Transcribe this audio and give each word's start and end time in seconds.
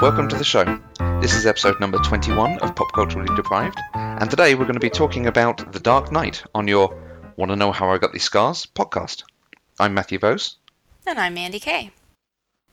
Hi, 0.00 0.06
everyone, 0.06 0.28
and 0.28 0.28
welcome 0.28 0.28
to 0.28 0.36
uh, 0.36 0.38
the 0.38 0.44
show. 0.44 1.20
This 1.20 1.34
is 1.34 1.44
episode 1.44 1.80
number 1.80 1.98
21 1.98 2.58
of 2.60 2.76
Pop 2.76 2.92
Culturally 2.92 3.34
Deprived, 3.34 3.78
and 3.94 4.30
today 4.30 4.54
we're 4.54 4.64
going 4.64 4.74
to 4.74 4.80
be 4.80 4.90
talking 4.90 5.26
about 5.26 5.72
The 5.72 5.80
Dark 5.80 6.12
Knight 6.12 6.44
on 6.54 6.68
your 6.68 6.96
Want 7.36 7.50
to 7.50 7.56
Know 7.56 7.72
How 7.72 7.90
I 7.90 7.98
Got 7.98 8.12
These 8.12 8.22
Scars 8.22 8.64
podcast. 8.64 9.24
I'm 9.80 9.94
Matthew 9.94 10.20
Vose. 10.20 10.56
And 11.04 11.18
I'm 11.18 11.34
Mandy 11.34 11.58
Kay. 11.58 11.90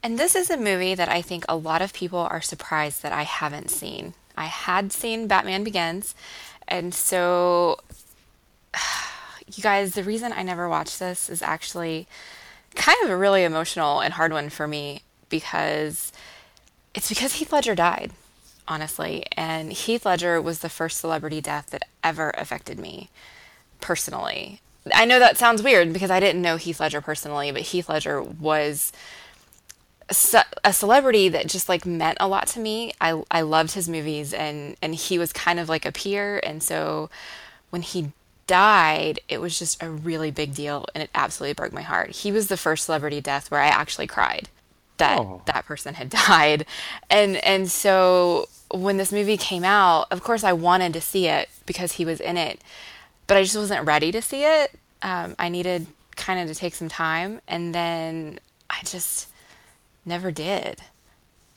And 0.04 0.20
this 0.20 0.36
is 0.36 0.52
a 0.52 0.58
movie 0.58 0.94
that 0.94 1.10
I 1.10 1.24
think 1.24 1.46
a 1.50 1.56
lot 1.56 1.82
of 1.82 1.94
people 1.94 2.20
are 2.20 2.42
surprised 2.42 3.02
that 3.02 3.12
I 3.12 3.24
haven't 3.24 3.72
seen. 3.72 4.14
I 4.38 4.46
had 4.46 4.92
seen 4.92 5.28
Batman 5.28 5.64
Begins, 5.64 6.14
and 6.68 6.94
so, 6.94 7.80
you 9.48 9.64
guys, 9.64 9.96
the 9.96 10.04
reason 10.04 10.32
I 10.32 10.44
never 10.44 10.70
watched 10.70 11.00
this 11.00 11.30
is 11.30 11.42
actually 11.42 12.08
kind 12.76 12.98
of 13.04 13.10
a 13.10 13.18
really 13.18 13.44
emotional 13.44 14.02
and 14.02 14.14
hard 14.14 14.32
one 14.32 14.50
for 14.50 14.68
me 14.68 15.02
because 15.30 16.12
it's 16.96 17.10
because 17.10 17.34
Heath 17.34 17.52
Ledger 17.52 17.76
died, 17.76 18.12
honestly. 18.68 19.26
And 19.34 19.72
Heath 19.72 20.06
Ledger 20.06 20.42
was 20.42 20.60
the 20.60 20.70
first 20.70 20.98
celebrity 20.98 21.42
death 21.42 21.68
that 21.68 21.84
ever 22.04 22.32
affected 22.38 22.80
me 22.80 23.10
personally. 23.82 24.62
I 24.94 25.06
know 25.06 25.20
that 25.20 25.38
sounds 25.38 25.62
weird 25.62 25.92
because 25.94 26.10
I 26.10 26.20
didn't 26.20 26.42
know 26.42 26.56
Heath 26.56 26.80
Ledger 26.80 27.02
personally, 27.02 27.52
but 27.52 27.62
Heath 27.62 27.90
Ledger 27.90 28.22
was 28.22 28.92
a 30.64 30.72
celebrity 30.72 31.30
that 31.30 31.48
just 31.48 31.68
like 31.68 31.86
meant 31.86 32.18
a 32.22 32.28
lot 32.28 32.48
to 32.48 32.60
me. 32.60 32.94
I 33.02 33.24
I 33.32 33.42
loved 33.42 33.74
his 33.74 33.90
movies 33.90 34.34
and 34.34 34.78
and 34.80 34.94
he 34.94 35.18
was 35.18 35.34
kind 35.34 35.60
of 35.60 35.68
like 35.68 35.84
a 35.84 35.92
peer 35.92 36.40
and 36.44 36.62
so 36.62 37.10
when 37.72 37.82
he 37.82 38.12
died, 38.46 39.20
it 39.28 39.42
was 39.42 39.58
just 39.58 39.82
a 39.82 39.90
really 39.90 40.30
big 40.30 40.54
deal 40.54 40.86
and 40.94 41.02
it 41.04 41.10
absolutely 41.16 41.56
broke 41.56 41.74
my 41.74 41.82
heart. 41.82 42.12
He 42.12 42.32
was 42.32 42.48
the 42.48 42.58
first 42.58 42.86
celebrity 42.86 43.20
death 43.20 43.50
where 43.50 43.62
I 43.62 43.68
actually 43.68 44.06
cried 44.06 44.50
that 44.98 45.20
oh. 45.20 45.42
that 45.46 45.66
person 45.66 45.96
had 45.96 46.10
died. 46.28 46.66
And 47.10 47.38
and 47.38 47.70
so 47.70 48.48
when 48.72 48.98
this 48.98 49.12
movie 49.12 49.38
came 49.38 49.64
out, 49.64 50.08
of 50.12 50.24
course 50.24 50.44
I 50.44 50.54
wanted 50.54 50.94
to 50.94 51.02
see 51.02 51.28
it 51.28 51.50
because 51.66 51.94
he 51.94 52.06
was 52.06 52.20
in 52.20 52.38
it, 52.38 52.62
but 53.28 53.38
I 53.38 53.44
just 53.44 53.58
wasn't 53.58 53.86
ready 53.86 54.12
to 54.12 54.22
see 54.22 54.44
it. 54.44 54.72
Um, 55.02 55.36
I 55.38 55.50
needed 55.50 55.88
kind 56.16 56.40
of 56.40 56.48
to 56.48 56.60
take 56.60 56.76
some 56.76 56.90
time, 56.90 57.42
and 57.48 57.76
then 57.76 58.40
I 58.70 58.80
just 58.84 59.30
never 60.06 60.32
did. 60.32 60.82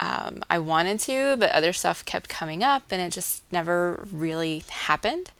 Um, 0.00 0.44
I 0.48 0.58
wanted 0.58 1.00
to, 1.00 1.36
but 1.38 1.50
other 1.50 1.72
stuff 1.72 2.04
kept 2.04 2.28
coming 2.28 2.62
up, 2.62 2.84
and 2.90 3.00
it 3.00 3.12
just 3.12 3.42
never 3.50 4.06
really 4.12 4.64
happened. 4.68 5.30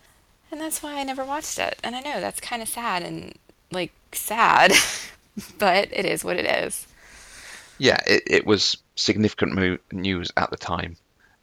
And 0.51 0.61
that's 0.61 0.83
why 0.83 0.99
I 0.99 1.05
never 1.05 1.25
watched 1.25 1.59
it. 1.59 1.79
And 1.85 1.95
I 1.95 2.01
know 2.01 2.21
that's 2.21 2.41
kind 2.41 2.63
of 2.63 2.69
sad 2.69 3.03
and 3.03 3.35
like 3.71 3.93
sad, 4.13 4.73
but 5.59 5.89
it 5.93 6.05
is 6.05 6.25
what 6.25 6.37
it 6.37 6.47
is. 6.47 6.87
Yeah, 7.79 7.99
it, 8.07 8.23
it 8.27 8.47
was 8.47 8.77
significant 8.97 9.55
mo- 9.55 9.79
news 9.93 10.31
at 10.37 10.51
the 10.51 10.57
time. 10.57 10.97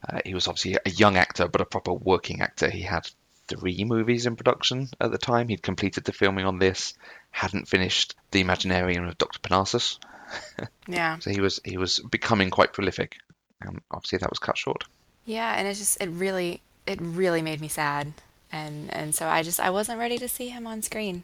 Uh, 0.08 0.20
he 0.26 0.34
was 0.34 0.48
obviously 0.48 0.78
a 0.86 0.90
young 0.90 1.18
actor, 1.18 1.48
but 1.48 1.62
a 1.62 1.66
proper 1.66 1.94
working 1.94 2.42
actor. 2.42 2.70
He 2.70 2.82
had 2.82 3.10
three 3.48 3.84
movies 3.84 4.26
in 4.26 4.36
production 4.36 4.90
at 5.00 5.12
the 5.12 5.18
time. 5.18 5.48
He'd 5.48 5.64
completed 5.64 6.04
the 6.04 6.12
filming 6.12 6.46
on 6.46 6.60
this, 6.60 6.94
hadn't 7.32 7.68
finished 7.68 8.16
The 8.32 8.44
Imaginarium 8.44 9.08
of 9.08 9.18
Dr. 9.18 9.40
Parnassus. 9.40 10.00
yeah. 10.88 11.20
so 11.20 11.30
he 11.30 11.40
was 11.40 11.60
he 11.64 11.78
was 11.78 12.00
becoming 12.00 12.50
quite 12.50 12.74
prolific, 12.74 13.18
and 13.62 13.82
obviously 13.92 14.18
that 14.20 14.30
was 14.30 14.40
cut 14.40 14.58
short. 14.58 14.84
Yeah, 15.26 15.54
and 15.56 15.68
it 15.68 15.76
just 15.76 16.02
it 16.02 16.10
really 16.10 16.62
it 16.86 17.00
really 17.02 17.42
made 17.42 17.62
me 17.62 17.68
sad, 17.68 18.14
and 18.52 18.92
and 18.94 19.14
so 19.14 19.28
I 19.28 19.44
just 19.44 19.60
I 19.60 19.70
wasn't 19.70 20.00
ready 20.00 20.18
to 20.18 20.28
see 20.28 20.50
him 20.50 20.66
on 20.66 20.82
screen 20.82 21.24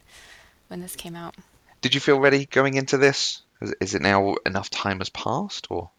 when 0.67 0.81
this 0.81 0.95
came 0.95 1.15
out. 1.15 1.35
Did 1.81 1.95
you 1.95 1.99
feel 1.99 2.19
ready 2.19 2.45
going 2.45 2.75
into 2.75 2.97
this? 2.97 3.41
Is 3.79 3.95
it 3.95 4.01
now 4.01 4.35
enough 4.45 4.69
time 4.69 4.99
has 4.99 5.09
passed, 5.09 5.67
or? 5.69 5.89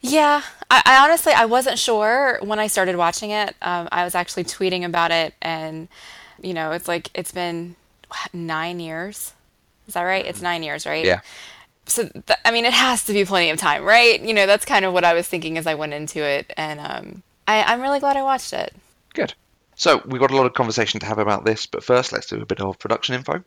Yeah, 0.00 0.42
I, 0.70 0.82
I 0.84 1.04
honestly 1.04 1.32
I 1.32 1.44
wasn't 1.44 1.78
sure 1.78 2.38
when 2.42 2.58
I 2.58 2.66
started 2.66 2.96
watching 2.96 3.30
it. 3.30 3.54
Um, 3.62 3.88
I 3.92 4.04
was 4.04 4.14
actually 4.14 4.44
tweeting 4.44 4.84
about 4.84 5.10
it, 5.10 5.34
and 5.42 5.88
you 6.40 6.54
know, 6.54 6.72
it's 6.72 6.88
like 6.88 7.10
it's 7.14 7.32
been 7.32 7.76
nine 8.32 8.80
years. 8.80 9.32
Is 9.88 9.94
that 9.94 10.02
right? 10.02 10.24
It's 10.24 10.42
nine 10.42 10.62
years, 10.62 10.86
right? 10.86 11.04
Yeah. 11.04 11.20
So 11.86 12.04
th- 12.04 12.38
I 12.44 12.50
mean, 12.50 12.64
it 12.64 12.72
has 12.72 13.04
to 13.06 13.12
be 13.12 13.24
plenty 13.24 13.50
of 13.50 13.58
time, 13.58 13.84
right? 13.84 14.20
You 14.20 14.34
know, 14.34 14.46
that's 14.46 14.64
kind 14.64 14.84
of 14.84 14.92
what 14.92 15.04
I 15.04 15.14
was 15.14 15.26
thinking 15.26 15.58
as 15.58 15.66
I 15.66 15.74
went 15.74 15.92
into 15.92 16.22
it, 16.22 16.52
and 16.56 16.80
um, 16.80 17.22
I, 17.48 17.62
I'm 17.64 17.80
really 17.80 18.00
glad 18.00 18.16
I 18.16 18.22
watched 18.22 18.52
it. 18.52 18.74
Good. 19.14 19.34
So 19.74 20.02
we've 20.06 20.20
got 20.20 20.30
a 20.30 20.36
lot 20.36 20.46
of 20.46 20.52
conversation 20.52 21.00
to 21.00 21.06
have 21.06 21.18
about 21.18 21.44
this, 21.44 21.66
but 21.66 21.82
first 21.82 22.12
let's 22.12 22.26
do 22.26 22.40
a 22.40 22.46
bit 22.46 22.60
of 22.60 22.78
production 22.78 23.14
info. 23.14 23.42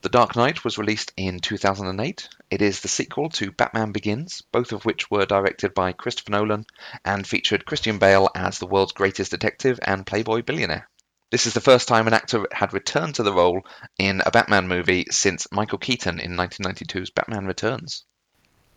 The 0.00 0.08
Dark 0.08 0.34
Knight 0.34 0.64
was 0.64 0.76
released 0.76 1.12
in 1.16 1.38
2008. 1.38 2.28
It 2.50 2.62
is 2.62 2.80
the 2.80 2.88
sequel 2.88 3.28
to 3.30 3.52
Batman 3.52 3.92
Begins, 3.92 4.40
both 4.40 4.72
of 4.72 4.84
which 4.84 5.10
were 5.10 5.24
directed 5.24 5.72
by 5.72 5.92
Christopher 5.92 6.32
Nolan 6.32 6.66
and 7.04 7.24
featured 7.24 7.64
Christian 7.64 7.98
Bale 7.98 8.28
as 8.34 8.58
the 8.58 8.66
world's 8.66 8.92
greatest 8.92 9.30
detective 9.30 9.78
and 9.82 10.04
playboy 10.04 10.42
billionaire. 10.42 10.88
This 11.30 11.46
is 11.46 11.54
the 11.54 11.60
first 11.60 11.86
time 11.86 12.08
an 12.08 12.14
actor 12.14 12.46
had 12.50 12.72
returned 12.72 13.14
to 13.16 13.22
the 13.22 13.32
role 13.32 13.64
in 13.96 14.20
a 14.26 14.32
Batman 14.32 14.66
movie 14.66 15.06
since 15.10 15.46
Michael 15.52 15.78
Keaton 15.78 16.18
in 16.18 16.32
1992's 16.32 17.10
Batman 17.10 17.46
Returns. 17.46 18.04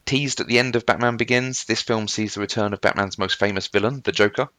Teased 0.06 0.40
at 0.40 0.48
the 0.48 0.60
end 0.60 0.76
of 0.76 0.86
Batman 0.86 1.18
Begins, 1.18 1.66
this 1.66 1.82
film 1.82 2.08
sees 2.08 2.36
the 2.36 2.42
return 2.42 2.74
of 2.74 2.82
Batman's 2.82 3.18
most 3.18 3.40
famous 3.40 3.68
villain, 3.68 4.02
the 4.04 4.12
Joker. 4.12 4.50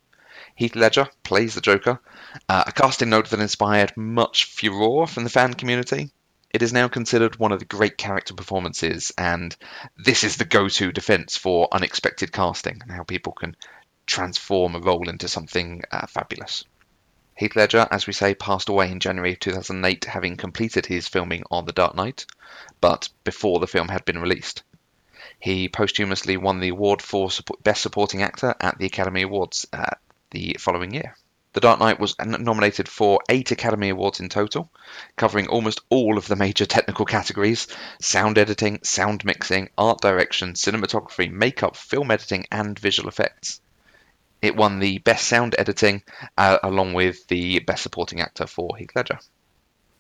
Heath 0.56 0.74
Ledger 0.74 1.08
plays 1.22 1.54
the 1.54 1.60
Joker, 1.60 2.00
uh, 2.48 2.64
a 2.66 2.72
casting 2.72 3.10
note 3.10 3.30
that 3.30 3.38
inspired 3.38 3.96
much 3.96 4.46
furore 4.46 5.06
from 5.06 5.22
the 5.24 5.30
fan 5.30 5.54
community. 5.54 6.10
It 6.50 6.62
is 6.62 6.72
now 6.72 6.88
considered 6.88 7.36
one 7.36 7.52
of 7.52 7.58
the 7.58 7.66
great 7.66 7.98
character 7.98 8.32
performances, 8.32 9.12
and 9.18 9.54
this 9.96 10.24
is 10.24 10.36
the 10.36 10.46
go 10.46 10.68
to 10.68 10.92
defense 10.92 11.36
for 11.36 11.68
unexpected 11.70 12.32
casting 12.32 12.80
and 12.80 12.90
how 12.90 13.02
people 13.02 13.32
can 13.32 13.54
transform 14.06 14.74
a 14.74 14.80
role 14.80 15.10
into 15.10 15.28
something 15.28 15.82
uh, 15.90 16.06
fabulous. 16.06 16.64
Heath 17.36 17.54
Ledger, 17.54 17.86
as 17.90 18.06
we 18.06 18.12
say, 18.14 18.34
passed 18.34 18.68
away 18.68 18.90
in 18.90 18.98
January 18.98 19.34
of 19.34 19.40
2008, 19.40 20.06
having 20.06 20.36
completed 20.36 20.86
his 20.86 21.06
filming 21.06 21.44
on 21.50 21.66
The 21.66 21.72
Dark 21.72 21.94
Knight, 21.94 22.24
but 22.80 23.10
before 23.24 23.60
the 23.60 23.66
film 23.66 23.88
had 23.88 24.04
been 24.04 24.18
released. 24.18 24.62
He 25.38 25.68
posthumously 25.68 26.36
won 26.36 26.60
the 26.60 26.70
award 26.70 27.02
for 27.02 27.28
Best 27.62 27.82
Supporting 27.82 28.22
Actor 28.22 28.54
at 28.58 28.78
the 28.78 28.86
Academy 28.86 29.22
Awards 29.22 29.66
uh, 29.72 29.94
the 30.30 30.56
following 30.58 30.94
year. 30.94 31.14
The 31.58 31.62
Dark 31.62 31.80
Knight 31.80 31.98
was 31.98 32.14
nominated 32.20 32.88
for 32.88 33.18
eight 33.28 33.50
Academy 33.50 33.88
Awards 33.88 34.20
in 34.20 34.28
total, 34.28 34.70
covering 35.16 35.48
almost 35.48 35.80
all 35.88 36.16
of 36.16 36.28
the 36.28 36.36
major 36.36 36.66
technical 36.66 37.04
categories 37.04 37.66
sound 38.00 38.38
editing, 38.38 38.78
sound 38.84 39.24
mixing, 39.24 39.68
art 39.76 40.00
direction, 40.00 40.52
cinematography, 40.52 41.28
makeup, 41.28 41.74
film 41.74 42.12
editing, 42.12 42.46
and 42.52 42.78
visual 42.78 43.08
effects. 43.08 43.60
It 44.40 44.54
won 44.54 44.78
the 44.78 44.98
Best 44.98 45.26
Sound 45.26 45.56
Editing 45.58 46.04
uh, 46.36 46.58
along 46.62 46.94
with 46.94 47.26
the 47.26 47.58
Best 47.58 47.82
Supporting 47.82 48.20
Actor 48.20 48.46
for 48.46 48.76
Heath 48.76 48.94
Ledger. 48.94 49.18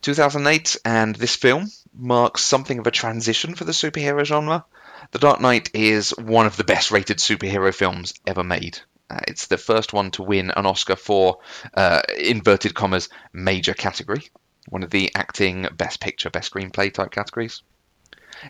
2008, 0.02 0.76
and 0.84 1.16
this 1.16 1.34
film 1.34 1.66
marks 1.92 2.44
something 2.44 2.78
of 2.78 2.86
a 2.86 2.92
transition 2.92 3.56
for 3.56 3.64
the 3.64 3.72
superhero 3.72 4.24
genre. 4.24 4.64
The 5.10 5.18
Dark 5.18 5.40
Knight 5.40 5.70
is 5.74 6.10
one 6.10 6.46
of 6.46 6.56
the 6.56 6.62
best 6.62 6.92
rated 6.92 7.16
superhero 7.18 7.74
films 7.74 8.14
ever 8.28 8.44
made. 8.44 8.78
Uh, 9.10 9.20
it's 9.26 9.46
the 9.46 9.58
first 9.58 9.92
one 9.92 10.10
to 10.12 10.22
win 10.22 10.50
an 10.50 10.66
Oscar 10.66 10.96
for 10.96 11.38
uh, 11.74 12.02
inverted 12.18 12.74
commas 12.74 13.08
major 13.32 13.74
category, 13.74 14.22
one 14.68 14.82
of 14.82 14.90
the 14.90 15.10
acting, 15.14 15.66
best 15.76 16.00
picture, 16.00 16.30
best 16.30 16.52
screenplay 16.52 16.92
type 16.92 17.10
categories. 17.10 17.62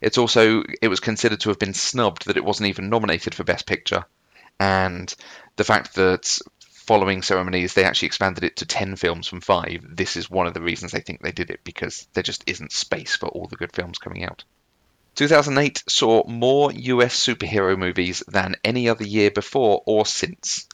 It's 0.03 0.19
also 0.19 0.65
it 0.83 0.89
was 0.89 1.01
considered 1.01 1.41
to 1.41 1.51
have 1.51 1.59
been 1.59 1.75
snubbed 1.75 2.27
that 2.27 2.37
it 2.37 2.45
wasn't 2.45 2.69
even 2.69 2.91
nominated 2.91 3.35
for 3.35 3.45
best 3.45 3.67
picture, 3.67 4.05
and 4.59 5.13
the 5.57 5.65
fact 5.65 5.95
that 5.95 6.39
following 6.61 7.23
ceremonies 7.23 7.75
they 7.75 7.85
actually 7.85 8.07
expanded 8.07 8.45
it 8.45 8.57
to 8.57 8.65
10 8.65 8.97
films 8.97 9.29
from 9.29 9.43
5 9.43 9.85
this 9.95 10.17
is 10.17 10.31
one 10.31 10.47
of 10.47 10.55
the 10.55 10.63
reasons 10.63 10.91
they 10.91 11.01
think 11.01 11.21
they 11.21 11.33
did 11.33 11.51
it 11.51 11.61
because 11.63 12.09
there 12.15 12.23
just 12.23 12.43
isn't 12.47 12.73
space 12.73 13.15
for 13.15 13.29
all 13.29 13.47
the 13.47 13.57
good 13.57 13.75
films 13.75 13.99
coming 13.99 14.25
out 14.25 14.43
2008 15.19 15.83
saw 15.89 16.25
more 16.29 16.71
US 16.71 17.19
superhero 17.19 17.77
movies 17.77 18.23
than 18.29 18.55
any 18.63 18.89
other 18.89 19.03
year 19.03 19.33
before 19.33 19.83
or 19.85 20.07
since. 20.07 20.69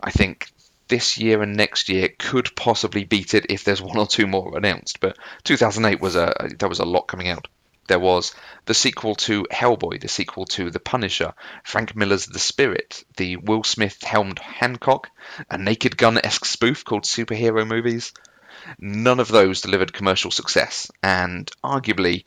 I 0.00 0.12
think 0.12 0.46
this 0.86 1.18
year 1.18 1.42
and 1.42 1.56
next 1.56 1.88
year 1.88 2.08
could 2.16 2.54
possibly 2.54 3.02
beat 3.02 3.34
it 3.34 3.46
if 3.48 3.64
there's 3.64 3.82
one 3.90 3.98
or 3.98 4.06
two 4.06 4.28
more 4.28 4.56
announced, 4.56 5.00
but 5.00 5.18
2008 5.42 6.00
was 6.00 6.14
a 6.14 6.32
there 6.56 6.68
was 6.68 6.78
a 6.78 6.84
lot 6.84 7.08
coming 7.08 7.26
out. 7.26 7.48
There 7.88 7.98
was 7.98 8.32
the 8.66 8.74
sequel 8.74 9.16
to 9.26 9.48
Hellboy, 9.50 10.00
the 10.00 10.06
sequel 10.06 10.44
to 10.54 10.70
The 10.70 10.78
Punisher, 10.78 11.34
Frank 11.64 11.96
Miller's 11.96 12.26
The 12.26 12.38
Spirit, 12.38 13.02
the 13.16 13.38
Will 13.38 13.64
Smith 13.64 14.00
helmed 14.04 14.38
Hancock, 14.38 15.10
a 15.50 15.58
Naked 15.58 15.96
Gun 15.96 16.16
esque 16.22 16.44
spoof 16.44 16.84
called 16.84 17.02
Superhero 17.02 17.66
Movies. 17.66 18.12
None 18.78 19.18
of 19.18 19.28
those 19.28 19.62
delivered 19.62 19.92
commercial 19.92 20.30
success, 20.30 20.92
and 21.02 21.50
arguably 21.64 22.24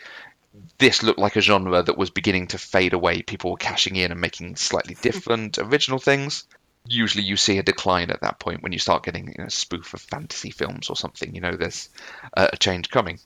this 0.78 1.04
looked 1.04 1.20
like 1.20 1.36
a 1.36 1.42
genre 1.42 1.82
that 1.84 1.98
was 1.98 2.10
beginning 2.10 2.48
to 2.48 2.58
fade 2.58 2.94
away. 2.94 3.22
People 3.22 3.52
were 3.52 3.58
cashing 3.58 3.96
in 3.96 4.12
and 4.12 4.22
making 4.22 4.56
slightly 4.56 4.96
hmm. 4.96 5.02
different, 5.02 5.58
original 5.58 6.00
things. 6.00 6.46
Usually, 6.86 7.24
you 7.24 7.38
see 7.38 7.58
a 7.60 7.64
decline 7.64 8.12
at 8.12 8.22
that 8.22 8.40
point 8.40 8.62
when 8.62 8.74
you 8.74 8.80
start 8.80 9.04
getting 9.04 9.28
you 9.28 9.36
know, 9.38 9.46
a 9.46 9.50
spoof 9.50 9.94
of 9.94 10.02
fantasy 10.02 10.52
films 10.52 10.90
or 10.90 10.98
something. 10.98 11.34
You 11.34 11.42
know, 11.42 11.56
there's 11.56 11.90
uh, 12.36 12.50
a 12.52 12.58
change 12.58 12.90
coming. 12.90 13.20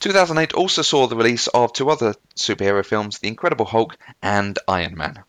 2008 0.00 0.54
also 0.54 0.82
saw 0.82 1.06
the 1.06 1.16
release 1.16 1.46
of 1.48 1.72
two 1.72 1.90
other 1.90 2.14
superhero 2.34 2.84
films, 2.84 3.18
The 3.18 3.28
Incredible 3.28 3.66
Hulk 3.66 3.96
and 4.22 4.58
Iron 4.66 4.96
Man. 4.96 5.22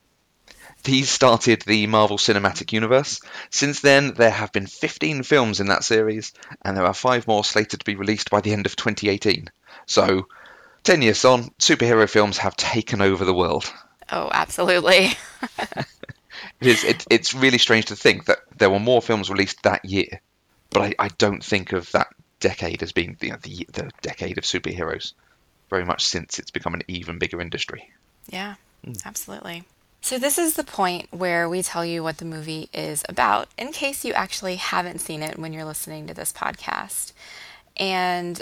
These 0.83 1.09
started 1.09 1.61
the 1.61 1.87
Marvel 1.87 2.17
Cinematic 2.17 2.71
Universe. 2.71 3.19
Since 3.49 3.79
then, 3.79 4.13
there 4.13 4.29
have 4.29 4.51
been 4.51 4.67
15 4.67 5.23
films 5.23 5.59
in 5.59 5.67
that 5.67 5.83
series, 5.83 6.33
and 6.61 6.77
there 6.77 6.85
are 6.85 6.93
five 6.93 7.27
more 7.27 7.43
slated 7.43 7.79
to 7.79 7.85
be 7.85 7.95
released 7.95 8.29
by 8.29 8.41
the 8.41 8.53
end 8.53 8.65
of 8.65 8.75
2018. 8.75 9.49
So, 9.87 10.27
10 10.85 11.01
years 11.01 11.25
on, 11.25 11.49
superhero 11.59 12.09
films 12.09 12.37
have 12.37 12.55
taken 12.55 13.01
over 13.01 13.25
the 13.25 13.33
world. 13.33 13.71
Oh, 14.11 14.29
absolutely. 14.31 15.11
It 16.61 16.67
is, 16.67 16.83
it, 16.83 17.05
it's 17.09 17.33
really 17.33 17.57
strange 17.57 17.85
to 17.87 17.95
think 17.95 18.25
that 18.25 18.39
there 18.57 18.69
were 18.69 18.79
more 18.79 19.01
films 19.01 19.29
released 19.29 19.63
that 19.63 19.83
year, 19.85 20.21
but 20.69 20.81
I, 20.81 20.93
I 20.99 21.07
don't 21.09 21.43
think 21.43 21.73
of 21.73 21.91
that 21.91 22.07
decade 22.39 22.81
as 22.81 22.91
being 22.91 23.17
you 23.21 23.31
know, 23.31 23.37
the, 23.41 23.67
the 23.73 23.91
decade 24.01 24.37
of 24.37 24.43
superheroes, 24.43 25.13
very 25.69 25.85
much 25.85 26.05
since 26.05 26.39
it's 26.39 26.51
become 26.51 26.73
an 26.73 26.83
even 26.87 27.19
bigger 27.19 27.41
industry. 27.41 27.89
Yeah, 28.29 28.55
hmm. 28.83 28.93
absolutely. 29.05 29.63
So, 30.01 30.19
this 30.19 30.37
is 30.37 30.55
the 30.55 30.63
point 30.63 31.07
where 31.11 31.49
we 31.49 31.63
tell 31.63 31.83
you 31.83 32.03
what 32.03 32.19
the 32.19 32.25
movie 32.25 32.69
is 32.73 33.03
about 33.09 33.47
in 33.57 33.71
case 33.71 34.05
you 34.05 34.13
actually 34.13 34.57
haven't 34.57 34.99
seen 34.99 35.23
it 35.23 35.39
when 35.39 35.51
you're 35.51 35.65
listening 35.65 36.07
to 36.07 36.13
this 36.13 36.31
podcast. 36.31 37.11
And 37.77 38.41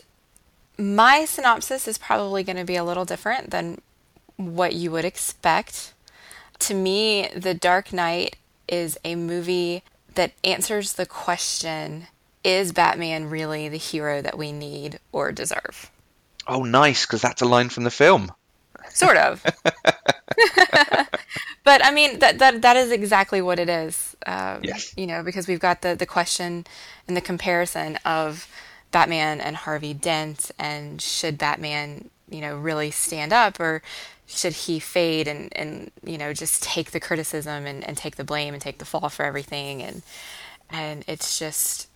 my 0.78 1.26
synopsis 1.26 1.88
is 1.88 1.98
probably 1.98 2.44
going 2.44 2.58
to 2.58 2.66
be 2.66 2.76
a 2.76 2.84
little 2.84 3.06
different 3.06 3.52
than 3.52 3.80
what 4.38 4.74
you 4.74 4.92
would 4.92 5.06
expect. 5.06 5.94
To 6.60 6.74
me, 6.74 7.30
The 7.36 7.54
Dark 7.54 7.94
Knight 7.94 8.38
is 8.68 8.98
a 9.04 9.16
movie 9.16 9.84
that 10.16 10.34
answers 10.44 10.94
the 10.94 11.06
question 11.06 12.08
Is 12.44 12.72
Batman 12.72 13.30
really 13.30 13.70
the 13.70 13.78
hero 13.78 14.22
that 14.22 14.38
we 14.38 14.52
need 14.52 15.00
or 15.12 15.32
deserve? 15.32 15.92
Oh, 16.48 16.64
nice, 16.64 17.06
because 17.06 17.22
that's 17.22 17.42
a 17.42 17.46
line 17.46 17.70
from 17.70 17.84
the 17.84 17.92
film. 17.92 18.32
Sort 18.90 19.18
of. 19.18 19.44
but 21.64 21.84
I 21.86 21.92
mean 21.92 22.20
that 22.20 22.40
that 22.40 22.62
that 22.62 22.76
is 22.76 22.92
exactly 22.92 23.42
what 23.42 23.60
it 23.60 23.70
is. 23.70 24.16
Um, 24.26 24.60
Yes. 24.62 24.94
You 24.98 25.08
know, 25.08 25.24
because 25.24 25.48
we've 25.48 25.60
got 25.60 25.82
the 25.82 25.96
the 25.96 26.06
question 26.06 26.66
and 27.08 27.16
the 27.16 27.22
comparison 27.22 27.98
of 28.06 28.48
Batman 28.94 29.42
and 29.42 29.58
Harvey 29.58 29.94
Dent, 29.94 30.52
and 30.58 31.02
should 31.02 31.38
Batman, 31.38 32.10
you 32.30 32.40
know, 32.40 32.56
really 32.56 32.92
stand 32.92 33.34
up, 33.34 33.60
or 33.60 33.82
should 34.26 34.54
he 34.54 34.80
fade 34.80 35.28
and 35.28 35.52
and 35.58 35.92
you 36.06 36.18
know 36.18 36.32
just 36.32 36.64
take 36.64 36.92
the 36.92 37.00
criticism 37.00 37.66
and, 37.66 37.84
and 37.84 37.98
take 37.98 38.16
the 38.16 38.24
blame 38.24 38.54
and 38.54 38.62
take 38.62 38.78
the 38.78 38.86
fall 38.86 39.10
for 39.10 39.26
everything, 39.26 39.82
and 39.82 40.04
and 40.70 41.04
it's 41.08 41.38
just 41.38 41.90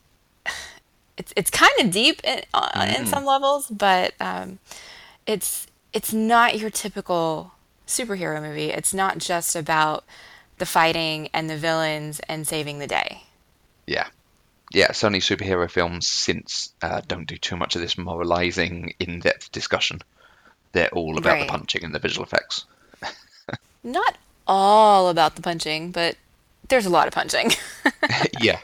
it's 1.18 1.32
it's 1.38 1.50
kind 1.50 1.72
of 1.80 1.92
deep 1.92 2.20
in, 2.26 2.42
uh, 2.54 2.94
in 2.98 3.06
some 3.06 3.24
levels, 3.24 3.68
but 3.68 4.14
um, 4.20 4.60
it's 5.26 5.68
it's 5.94 6.12
not 6.12 6.60
your 6.60 6.70
typical 6.70 7.54
superhero 7.86 8.42
movie. 8.42 8.72
It's 8.72 8.94
not 8.94 9.20
just 9.20 9.56
about 9.56 10.04
the 10.58 10.66
fighting 10.66 11.30
and 11.34 11.50
the 11.50 11.58
villains 11.58 12.20
and 12.28 12.48
saving 12.48 12.80
the 12.80 12.88
day. 12.88 13.24
Yeah. 13.86 14.08
Yeah, 14.72 14.90
Sony 14.90 15.18
superhero 15.18 15.69
films 15.69 16.08
since 16.08 16.74
uh, 16.81 17.02
don't 17.08 17.28
do 17.28 17.38
too 17.38 17.56
much 17.56 17.75
of 17.75 17.81
this 17.81 17.98
moralizing, 17.98 18.94
in 19.00 19.19
depth 19.19 19.52
discussion. 19.52 20.02
They're 20.74 20.90
all 20.90 21.18
about 21.18 21.34
Right. 21.34 21.48
the 21.48 21.52
punching 21.52 21.84
and 21.84 21.96
the 21.96 22.00
visual 22.00 22.25
effects. 22.25 22.66
Not 23.84 24.18
all 24.48 25.10
about 25.10 25.36
the 25.36 25.42
punching, 25.42 25.92
but 25.92 26.18
there's 26.68 26.86
a 26.86 26.90
lot 26.90 27.08
of 27.08 27.14
punching. 27.14 27.52
yeah. 28.42 28.60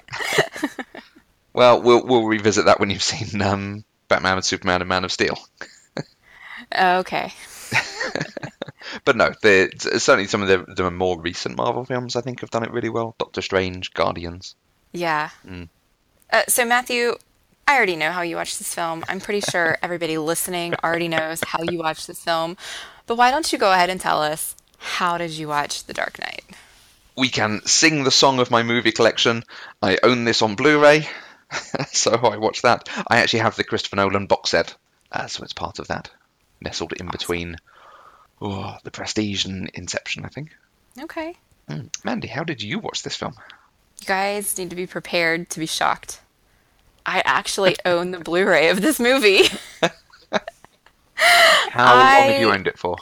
well, 1.54 1.82
we'll 1.82 2.06
we'll 2.06 2.26
revisit 2.26 2.66
that 2.66 2.80
when 2.80 2.90
you've 2.90 3.02
seen 3.04 3.42
um, 3.42 3.86
Batman 4.10 4.36
and 4.36 4.46
Superman 4.46 4.82
and 4.82 4.90
Man 4.90 5.06
of 5.06 5.12
Steel. 5.12 5.38
okay. 6.78 7.32
But 9.06 9.16
no, 9.16 9.34
the, 9.42 9.72
certainly 9.98 10.28
some 10.28 10.44
of 10.44 10.48
the, 10.50 10.72
the 10.76 10.92
more 10.92 11.20
recent 11.20 11.58
Marvel 11.58 11.84
films 11.84 12.16
I 12.16 12.22
think 12.22 12.42
have 12.42 12.52
done 12.52 12.64
it 12.64 12.72
really 12.72 12.90
well. 12.90 13.16
Doctor 13.18 13.42
Strange, 13.42 13.92
Guardians. 13.94 14.56
Yeah. 14.92 15.30
Uh, 16.34 16.42
so, 16.48 16.66
Matthew, 16.66 17.16
I 17.68 17.76
already 17.76 17.96
know 17.96 18.12
how 18.12 18.24
you 18.24 18.38
watch 18.38 18.58
this 18.58 18.74
film. 18.74 19.06
I'm 19.08 19.20
pretty 19.20 19.42
sure 19.42 19.78
everybody 19.84 20.18
listening 20.18 20.74
already 20.84 21.08
knows 21.08 21.42
how 21.46 21.62
you 21.62 21.78
watch 21.78 22.08
this 22.08 22.24
film. 22.24 22.58
But 23.06 23.18
why 23.18 23.30
don't 23.30 23.54
you 23.54 23.60
go 23.60 23.72
ahead 23.72 23.92
and 23.92 24.02
tell 24.02 24.20
us 24.20 24.56
how 24.80 25.20
did 25.20 25.30
you 25.32 25.48
watch 25.48 25.84
The 25.84 25.94
Dark 25.94 26.20
Knight? 26.20 26.44
We 27.16 27.30
can 27.30 27.62
sing 27.66 28.04
the 28.04 28.10
song 28.12 28.40
of 28.40 28.50
my 28.50 28.64
movie 28.64 28.92
collection. 28.92 29.44
I 29.80 30.00
own 30.02 30.24
this 30.24 30.42
on 30.42 30.56
Blu-ray, 30.56 31.08
so 31.92 32.14
I 32.14 32.38
watched 32.38 32.64
that. 32.64 32.90
I 33.08 33.18
actually 33.18 33.42
have 33.42 33.56
the 33.56 33.64
Christopher 33.64 33.98
Nolan 33.98 34.26
box 34.26 34.50
set, 34.50 34.76
uh, 35.12 35.28
so 35.28 35.44
it's 35.44 35.54
part 35.54 35.78
of 35.78 35.90
that, 35.90 36.10
nestled 36.62 36.94
in 36.94 37.08
between 37.10 37.58
oh, 38.42 38.76
the 38.84 38.90
Prestige 38.90 39.46
and 39.46 39.70
Inception, 39.76 40.26
I 40.26 40.30
think. 40.30 40.50
Okay. 41.00 41.36
Mm. 41.70 41.90
Mandy, 42.04 42.28
how 42.28 42.44
did 42.44 42.64
you 42.64 42.80
watch 42.80 43.04
this 43.04 43.16
film? 43.16 43.36
You 44.02 44.08
guys 44.08 44.58
need 44.58 44.72
to 44.72 44.76
be 44.76 44.88
prepared 44.88 45.52
to 45.52 45.60
be 45.60 45.68
shocked. 45.68 46.20
I 47.06 47.22
actually 47.26 47.76
own 47.86 48.12
the 48.12 48.20
Blu-ray 48.20 48.70
of 48.70 48.82
this 48.82 49.00
movie. 49.00 49.44
How 51.16 51.96
long 51.96 52.06
have 52.32 52.42
you 52.42 52.52
owned 52.52 52.68
it 52.68 52.78
for? 52.78 52.98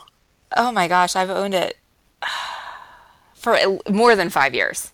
Oh 0.56 0.72
my 0.72 0.88
gosh, 0.88 1.16
I've 1.16 1.30
owned 1.30 1.54
it 1.54 1.78
for 3.36 3.58
more 3.90 4.16
than 4.16 4.30
five 4.30 4.54
years. 4.54 4.92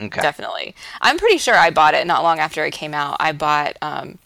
Okay. 0.00 0.20
Definitely. 0.20 0.74
I'm 1.00 1.16
pretty 1.18 1.38
sure 1.38 1.54
I 1.54 1.70
bought 1.70 1.94
it 1.94 2.06
not 2.06 2.22
long 2.22 2.38
after 2.38 2.64
it 2.64 2.72
came 2.72 2.92
out. 2.92 3.16
I 3.18 3.32
bought 3.32 3.76
um, 3.80 4.18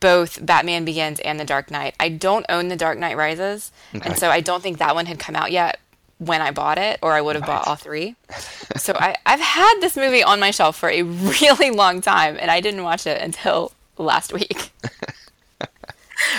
both 0.00 0.44
Batman 0.44 0.84
Begins 0.84 1.20
and 1.20 1.38
The 1.38 1.44
Dark 1.44 1.70
Knight. 1.70 1.94
I 2.00 2.08
don't 2.08 2.44
own 2.48 2.68
The 2.68 2.76
Dark 2.76 2.98
Knight 2.98 3.16
Rises, 3.16 3.70
Okay. 3.94 4.08
and 4.10 4.18
so 4.18 4.30
I 4.30 4.40
don't 4.40 4.62
think 4.62 4.78
that 4.78 4.94
one 4.96 5.06
had 5.06 5.20
come 5.20 5.36
out 5.36 5.52
yet 5.52 5.78
when 6.18 6.40
I 6.40 6.50
bought 6.50 6.78
it, 6.78 6.98
or 7.02 7.12
I 7.12 7.20
would 7.20 7.36
have 7.36 7.44
bought 7.46 7.66
all 7.66 7.76
three. 7.76 8.16
so 8.76 8.94
I, 8.96 9.16
I've 9.26 9.40
had 9.40 9.80
this 9.80 9.96
movie 9.96 10.22
on 10.22 10.40
my 10.40 10.50
shelf 10.50 10.76
for 10.76 10.88
a 10.88 11.02
really 11.40 11.70
long 11.70 12.00
time, 12.00 12.36
and 12.40 12.50
I 12.50 12.60
didn't 12.60 12.82
watch 12.84 13.06
it 13.06 13.20
until 13.20 13.72
last 13.98 14.32
week. 14.32 14.70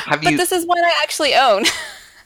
Have 0.06 0.22
But 0.24 0.32
you 0.32 0.38
this 0.38 0.52
is 0.52 0.66
one 0.66 0.80
I 0.80 1.00
actually 1.04 1.36
own. 1.36 1.64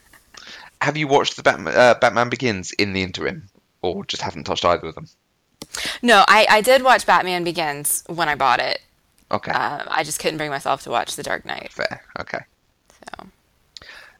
have 0.80 0.96
you 0.96 1.06
watched 1.06 1.36
the 1.36 1.42
Batman, 1.42 1.74
uh, 1.76 1.94
Batman 2.00 2.28
Begins 2.28 2.72
in 2.72 2.92
the 2.92 3.02
interim, 3.02 3.48
or 3.82 4.04
just 4.06 4.22
haven't 4.22 4.44
touched 4.44 4.64
either 4.64 4.86
of 4.88 4.94
them? 4.94 5.08
no, 6.02 6.24
I, 6.28 6.46
I 6.48 6.60
did 6.60 6.82
watch 6.82 7.06
Batman 7.06 7.44
Begins 7.44 8.04
when 8.08 8.28
I 8.28 8.34
bought 8.34 8.60
it. 8.60 8.80
Okay, 9.30 9.52
Um, 9.52 9.82
I 9.90 10.02
just 10.04 10.18
couldn't 10.18 10.38
bring 10.38 10.50
myself 10.50 10.82
to 10.84 10.90
watch 10.90 11.14
The 11.16 11.22
Dark 11.22 11.44
Knight. 11.44 11.72
fair. 11.72 12.02
Okay. 12.20 12.40
So 13.18 13.26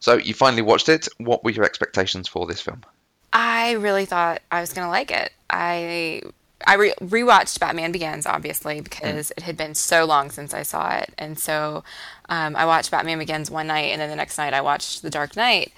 So 0.00 0.16
you 0.16 0.35
finally 0.35 0.62
watched 0.62 0.88
it. 0.88 1.09
What 1.18 1.45
were 1.45 1.50
your 1.50 1.64
expectations 1.64 2.28
for 2.28 2.47
this 2.47 2.61
film? 2.61 2.83
I 3.32 3.72
really 3.72 4.04
thought 4.04 4.42
I 4.50 4.60
was 4.60 4.72
gonna 4.72 4.90
like 4.90 5.10
it. 5.10 5.32
I 5.48 6.22
I 6.66 6.74
re- 6.74 6.94
rewatched 7.00 7.58
Batman 7.58 7.90
Begins 7.92 8.26
obviously 8.26 8.80
because 8.80 9.30
it 9.32 9.42
had 9.42 9.56
been 9.56 9.74
so 9.74 10.04
long 10.04 10.30
since 10.30 10.54
I 10.54 10.62
saw 10.62 10.96
it, 10.96 11.12
and 11.18 11.38
so 11.38 11.82
um, 12.28 12.54
I 12.56 12.66
watched 12.66 12.90
Batman 12.90 13.18
Begins 13.18 13.50
one 13.50 13.66
night, 13.66 13.86
and 13.92 14.00
then 14.00 14.10
the 14.10 14.16
next 14.16 14.38
night 14.38 14.54
I 14.54 14.60
watched 14.60 15.02
The 15.02 15.10
Dark 15.10 15.36
Knight, 15.36 15.72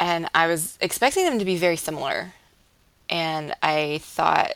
and 0.00 0.28
I 0.34 0.46
was 0.46 0.78
expecting 0.80 1.24
them 1.24 1.38
to 1.38 1.44
be 1.44 1.56
very 1.56 1.76
similar, 1.76 2.32
and 3.10 3.54
I 3.62 3.98
thought 4.02 4.52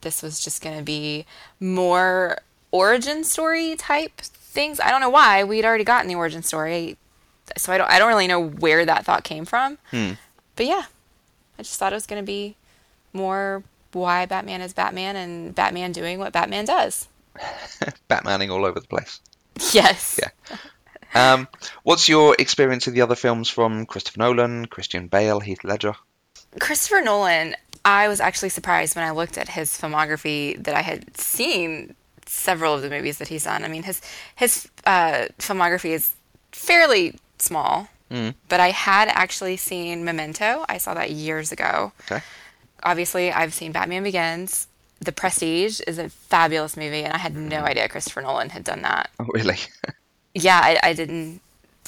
this 0.00 0.22
was 0.22 0.40
just 0.40 0.62
gonna 0.62 0.82
be 0.82 1.26
more 1.60 2.38
origin 2.70 3.24
story 3.24 3.74
type 3.76 4.20
things. 4.20 4.78
I 4.80 4.90
don't 4.90 5.00
know 5.00 5.10
why. 5.10 5.44
We'd 5.44 5.64
already 5.64 5.84
gotten 5.84 6.08
the 6.08 6.14
origin 6.14 6.42
story, 6.42 6.96
so 7.56 7.72
I 7.72 7.78
don't 7.78 7.90
I 7.90 7.98
don't 7.98 8.08
really 8.08 8.28
know 8.28 8.40
where 8.48 8.84
that 8.86 9.04
thought 9.04 9.24
came 9.24 9.44
from. 9.44 9.78
But 10.56 10.66
yeah, 10.66 10.84
I 11.58 11.62
just 11.62 11.78
thought 11.78 11.92
it 11.92 11.96
was 11.96 12.06
going 12.06 12.22
to 12.22 12.26
be 12.26 12.56
more 13.12 13.62
why 13.92 14.26
Batman 14.26 14.60
is 14.60 14.72
Batman 14.72 15.16
and 15.16 15.54
Batman 15.54 15.92
doing 15.92 16.18
what 16.18 16.32
Batman 16.32 16.64
does. 16.64 17.08
Batmaning 18.08 18.50
all 18.50 18.64
over 18.64 18.80
the 18.80 18.86
place. 18.86 19.20
Yes. 19.72 20.20
Yeah. 20.22 20.56
Um, 21.14 21.48
what's 21.82 22.08
your 22.08 22.36
experience 22.38 22.86
of 22.86 22.94
the 22.94 23.00
other 23.00 23.14
films 23.14 23.48
from 23.48 23.86
Christopher 23.86 24.20
Nolan, 24.20 24.66
Christian 24.66 25.08
Bale, 25.08 25.40
Heath 25.40 25.64
Ledger? 25.64 25.94
Christopher 26.60 27.00
Nolan, 27.00 27.56
I 27.84 28.08
was 28.08 28.20
actually 28.20 28.50
surprised 28.50 28.94
when 28.94 29.04
I 29.04 29.10
looked 29.10 29.38
at 29.38 29.48
his 29.48 29.70
filmography 29.70 30.62
that 30.62 30.74
I 30.74 30.82
had 30.82 31.16
seen 31.16 31.94
several 32.26 32.74
of 32.74 32.82
the 32.82 32.90
movies 32.90 33.18
that 33.18 33.28
he's 33.28 33.44
done. 33.44 33.64
I 33.64 33.68
mean, 33.68 33.82
his 33.82 34.02
his 34.36 34.68
uh, 34.84 35.26
filmography 35.38 35.90
is 35.90 36.14
fairly 36.52 37.18
small, 37.38 37.88
but 38.10 38.60
I 38.60 38.70
had 38.70 39.08
actually 39.08 39.56
seen 39.56 40.04
Memento. 40.04 40.64
I 40.68 40.78
saw 40.78 40.94
that 40.94 41.10
years 41.10 41.52
ago. 41.52 41.92
Okay. 42.10 42.22
obviously 42.82 43.32
I've 43.32 43.52
seen 43.54 43.72
Batman 43.72 44.02
Begins. 44.02 44.66
The 45.00 45.12
Prestige 45.12 45.80
is 45.86 45.98
a 45.98 46.08
fabulous 46.08 46.76
movie, 46.76 47.04
and 47.04 47.12
I 47.12 47.18
had 47.18 47.36
no 47.36 47.58
idea 47.60 47.88
Christopher 47.88 48.22
Nolan 48.22 48.50
had 48.50 48.64
done 48.64 48.82
that. 48.82 49.10
Oh, 49.20 49.26
really? 49.34 49.56
Yeah, 50.34 50.60
I, 50.62 50.78
I 50.90 50.92
didn't. 50.92 51.40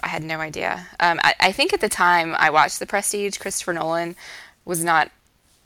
I 0.03 0.09
had 0.09 0.25
no 0.25 0.41
idea. 0.41 0.87
Um, 0.99 1.21
I, 1.23 1.35
I 1.39 1.53
think 1.53 1.73
at 1.73 1.81
the 1.81 1.89
time 1.91 2.35
I 2.37 2.51
watched 2.51 2.79
The 2.81 2.87
Prestige, 2.87 3.37
Christopher 3.39 3.75
Nolan 3.75 4.17
was 4.65 4.83
not 4.83 5.11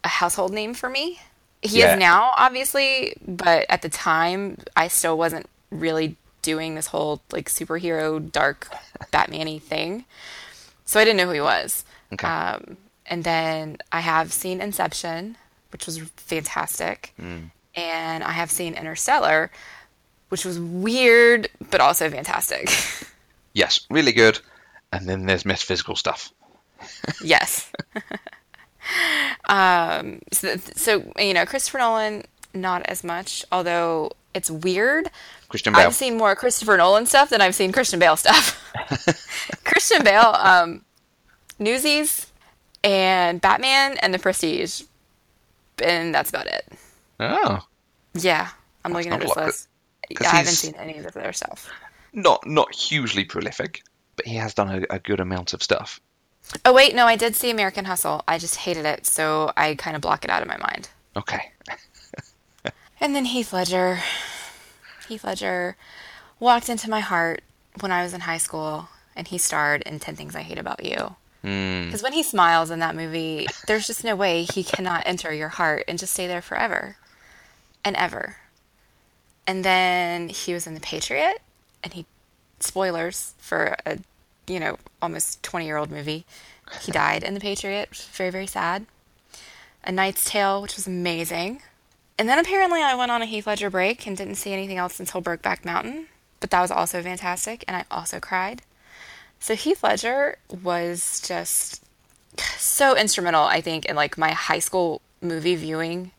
a 0.02 0.08
household 0.08 0.52
name 0.52 0.74
for 0.74 0.90
me. 0.90 1.20
He 1.62 1.78
Yeah. 1.78 1.94
is 1.94 1.98
now, 2.00 2.32
obviously, 2.36 3.14
but 3.26 3.64
at 3.70 3.80
the 3.82 3.88
time 3.88 4.58
I 4.76 4.88
still 4.88 5.16
wasn't 5.16 5.46
really 5.70 6.16
doing 6.42 6.74
this 6.74 6.88
whole 6.88 7.22
like 7.32 7.48
superhero 7.48 8.20
dark 8.30 8.68
Batman-y 9.12 9.60
thing. 9.60 10.04
So 10.84 11.00
I 11.00 11.04
didn't 11.04 11.18
know 11.18 11.26
who 11.26 11.32
he 11.32 11.40
was. 11.40 11.84
Okay. 12.12 12.26
Um, 12.26 12.76
and 13.06 13.24
then 13.24 13.78
I 13.92 14.00
have 14.00 14.32
seen 14.32 14.60
Inception 14.60 15.36
which 15.74 15.86
was 15.86 15.98
fantastic. 15.98 17.12
Hmm. 17.16 17.46
And 17.74 18.22
I 18.22 18.30
have 18.30 18.48
seen 18.48 18.74
Interstellar, 18.74 19.50
which 20.28 20.44
was 20.44 20.60
weird, 20.60 21.48
but 21.68 21.80
also 21.80 22.08
fantastic. 22.08 22.70
Yes, 23.56 23.86
really 23.88 24.10
good. 24.10 24.40
And 24.92 25.08
then 25.08 25.26
there's 25.26 25.44
metaphysical 25.44 25.94
stuff. 25.94 26.32
yes. 27.22 27.70
um, 29.48 30.18
so, 30.32 30.56
so, 30.56 31.12
you 31.16 31.34
know, 31.34 31.46
Christopher 31.46 31.78
Nolan, 31.78 32.24
not 32.52 32.82
as 32.86 33.04
much, 33.04 33.44
although 33.52 34.10
it's 34.34 34.50
weird. 34.50 35.08
Christian 35.54 35.72
Bale. 35.72 35.86
I've 35.86 35.94
seen 35.94 36.16
more 36.16 36.34
Christopher 36.34 36.76
Nolan 36.76 37.06
stuff 37.06 37.30
than 37.30 37.40
I've 37.40 37.54
seen 37.54 37.70
Christian 37.70 38.00
Bale 38.00 38.16
stuff. 38.16 38.60
Christian 39.64 40.02
Bale, 40.02 40.34
um, 40.36 40.84
Newsies, 41.60 42.26
and 42.82 43.40
Batman, 43.40 43.96
and 43.98 44.12
The 44.12 44.18
Prestige, 44.18 44.82
and 45.80 46.12
that's 46.12 46.28
about 46.30 46.48
it. 46.48 46.66
Oh, 47.20 47.60
Yeah, 48.14 48.48
I'm 48.84 48.92
looking 48.92 49.12
at 49.12 49.20
this 49.20 49.36
list. 49.36 49.68
Yeah, 50.10 50.28
I 50.32 50.36
haven't 50.38 50.54
seen 50.54 50.74
any 50.74 50.98
of 50.98 51.12
their 51.12 51.32
stuff. 51.32 51.70
not 52.12 52.44
not 52.44 52.74
hugely 52.74 53.24
prolific, 53.24 53.84
but 54.16 54.26
he 54.26 54.34
has 54.34 54.54
done 54.54 54.68
a, 54.90 54.94
a 54.96 54.98
good 54.98 55.20
amount 55.20 55.54
of 55.54 55.62
stuff. 55.62 56.00
Oh 56.64 56.72
wait, 56.72 56.96
no, 56.96 57.06
I 57.06 57.14
did 57.14 57.36
see 57.36 57.50
American 57.50 57.84
Hustle. 57.84 58.24
I 58.26 58.38
just 58.38 58.56
hated 58.56 58.86
it, 58.86 59.06
so 59.06 59.52
I 59.56 59.76
kind 59.76 59.94
of 59.94 60.02
block 60.02 60.24
it 60.24 60.30
out 60.32 60.42
of 60.42 60.48
my 60.48 60.56
mind. 60.56 60.88
Okay. 61.16 61.52
And 63.00 63.14
then 63.14 63.26
Heath 63.26 63.52
Ledger. 63.52 64.00
Heath 65.08 65.24
Ledger 65.24 65.76
walked 66.40 66.68
into 66.68 66.90
my 66.90 67.00
heart 67.00 67.42
when 67.80 67.92
I 67.92 68.02
was 68.02 68.14
in 68.14 68.22
high 68.22 68.38
school, 68.38 68.88
and 69.16 69.28
he 69.28 69.38
starred 69.38 69.82
in 69.82 69.98
10 69.98 70.16
Things 70.16 70.36
I 70.36 70.42
Hate 70.42 70.58
About 70.58 70.84
You. 70.84 71.16
Hmm. 71.42 71.84
Because 71.84 72.02
when 72.02 72.12
he 72.12 72.22
smiles 72.22 72.70
in 72.70 72.78
that 72.78 72.96
movie, 72.96 73.46
there's 73.66 73.86
just 73.86 74.04
no 74.04 74.16
way 74.16 74.44
he 74.44 74.64
cannot 74.64 75.02
enter 75.06 75.32
your 75.32 75.50
heart 75.50 75.84
and 75.86 75.98
just 75.98 76.14
stay 76.14 76.26
there 76.26 76.42
forever 76.42 76.96
and 77.84 77.94
ever. 77.96 78.36
And 79.46 79.64
then 79.64 80.28
he 80.30 80.54
was 80.54 80.66
in 80.66 80.74
The 80.74 80.80
Patriot, 80.80 81.42
and 81.82 81.92
he, 81.92 82.06
spoilers 82.60 83.34
for 83.38 83.76
a, 83.84 83.98
you 84.46 84.58
know, 84.58 84.78
almost 85.02 85.42
20 85.42 85.66
year 85.66 85.76
old 85.76 85.90
movie, 85.90 86.24
he 86.80 86.92
died 86.92 87.22
in 87.22 87.34
The 87.34 87.40
Patriot, 87.40 87.90
which 87.90 87.98
was 87.98 88.08
very, 88.08 88.30
very 88.30 88.46
sad. 88.46 88.86
A 89.84 89.92
Knight's 89.92 90.24
Tale, 90.24 90.62
which 90.62 90.76
was 90.76 90.86
amazing. 90.86 91.60
And 92.18 92.28
then 92.28 92.38
apparently 92.38 92.80
I 92.80 92.94
went 92.94 93.10
on 93.10 93.22
a 93.22 93.26
Heath 93.26 93.46
Ledger 93.46 93.70
break 93.70 94.06
and 94.06 94.16
didn't 94.16 94.36
see 94.36 94.52
anything 94.52 94.76
else 94.78 95.00
until 95.00 95.20
Brokeback 95.22 95.64
Mountain, 95.64 96.06
but 96.40 96.50
that 96.50 96.60
was 96.60 96.70
also 96.70 97.02
fantastic, 97.02 97.64
and 97.66 97.76
I 97.76 97.84
also 97.90 98.20
cried. 98.20 98.62
So 99.40 99.54
Heath 99.54 99.82
Ledger 99.82 100.38
was 100.62 101.20
just 101.26 101.82
so 102.56 102.96
instrumental, 102.96 103.42
I 103.44 103.60
think, 103.60 103.84
in 103.86 103.96
like 103.96 104.16
my 104.16 104.30
high 104.30 104.58
school 104.60 105.00
movie 105.20 105.56
viewing 105.56 106.12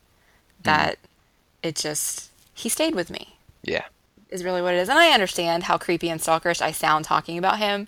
that 0.63 0.97
mm. 0.97 1.69
it 1.69 1.75
just 1.75 2.29
he 2.53 2.69
stayed 2.69 2.95
with 2.95 3.09
me 3.09 3.37
Yeah. 3.63 3.85
is 4.29 4.43
really 4.43 4.61
what 4.61 4.73
it 4.73 4.77
is. 4.77 4.89
And 4.89 4.97
I 4.97 5.11
understand 5.11 5.63
how 5.63 5.77
creepy 5.77 6.09
and 6.09 6.19
stalkerish 6.19 6.61
I 6.61 6.71
sound 6.71 7.05
talking 7.05 7.37
about 7.37 7.59
him, 7.59 7.87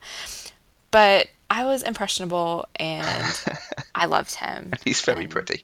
but 0.91 1.27
I 1.49 1.65
was 1.65 1.83
impressionable 1.83 2.67
and 2.75 3.41
I 3.95 4.05
loved 4.05 4.35
him. 4.35 4.69
And 4.71 4.79
He's 4.83 5.01
very 5.01 5.27
pretty, 5.27 5.63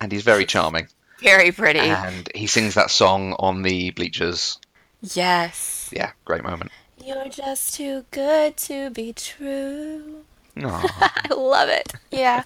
and 0.00 0.10
he's 0.12 0.22
very 0.22 0.46
charming, 0.46 0.88
Very 1.22 1.52
pretty. 1.52 1.80
and 1.80 2.28
he 2.34 2.46
sings 2.46 2.74
that 2.74 2.90
song 2.90 3.34
on 3.38 3.62
the 3.62 3.90
bleachers. 3.90 4.58
yes. 5.02 5.90
Yeah, 5.92 6.12
great 6.24 6.42
moment. 6.44 6.70
You're 7.02 7.28
just 7.28 7.74
too 7.74 8.04
good 8.10 8.56
to 8.58 8.90
be 8.90 9.12
true. 9.12 10.24
I 10.56 11.28
love 11.30 11.68
it. 11.68 11.92
Yeah. 12.10 12.42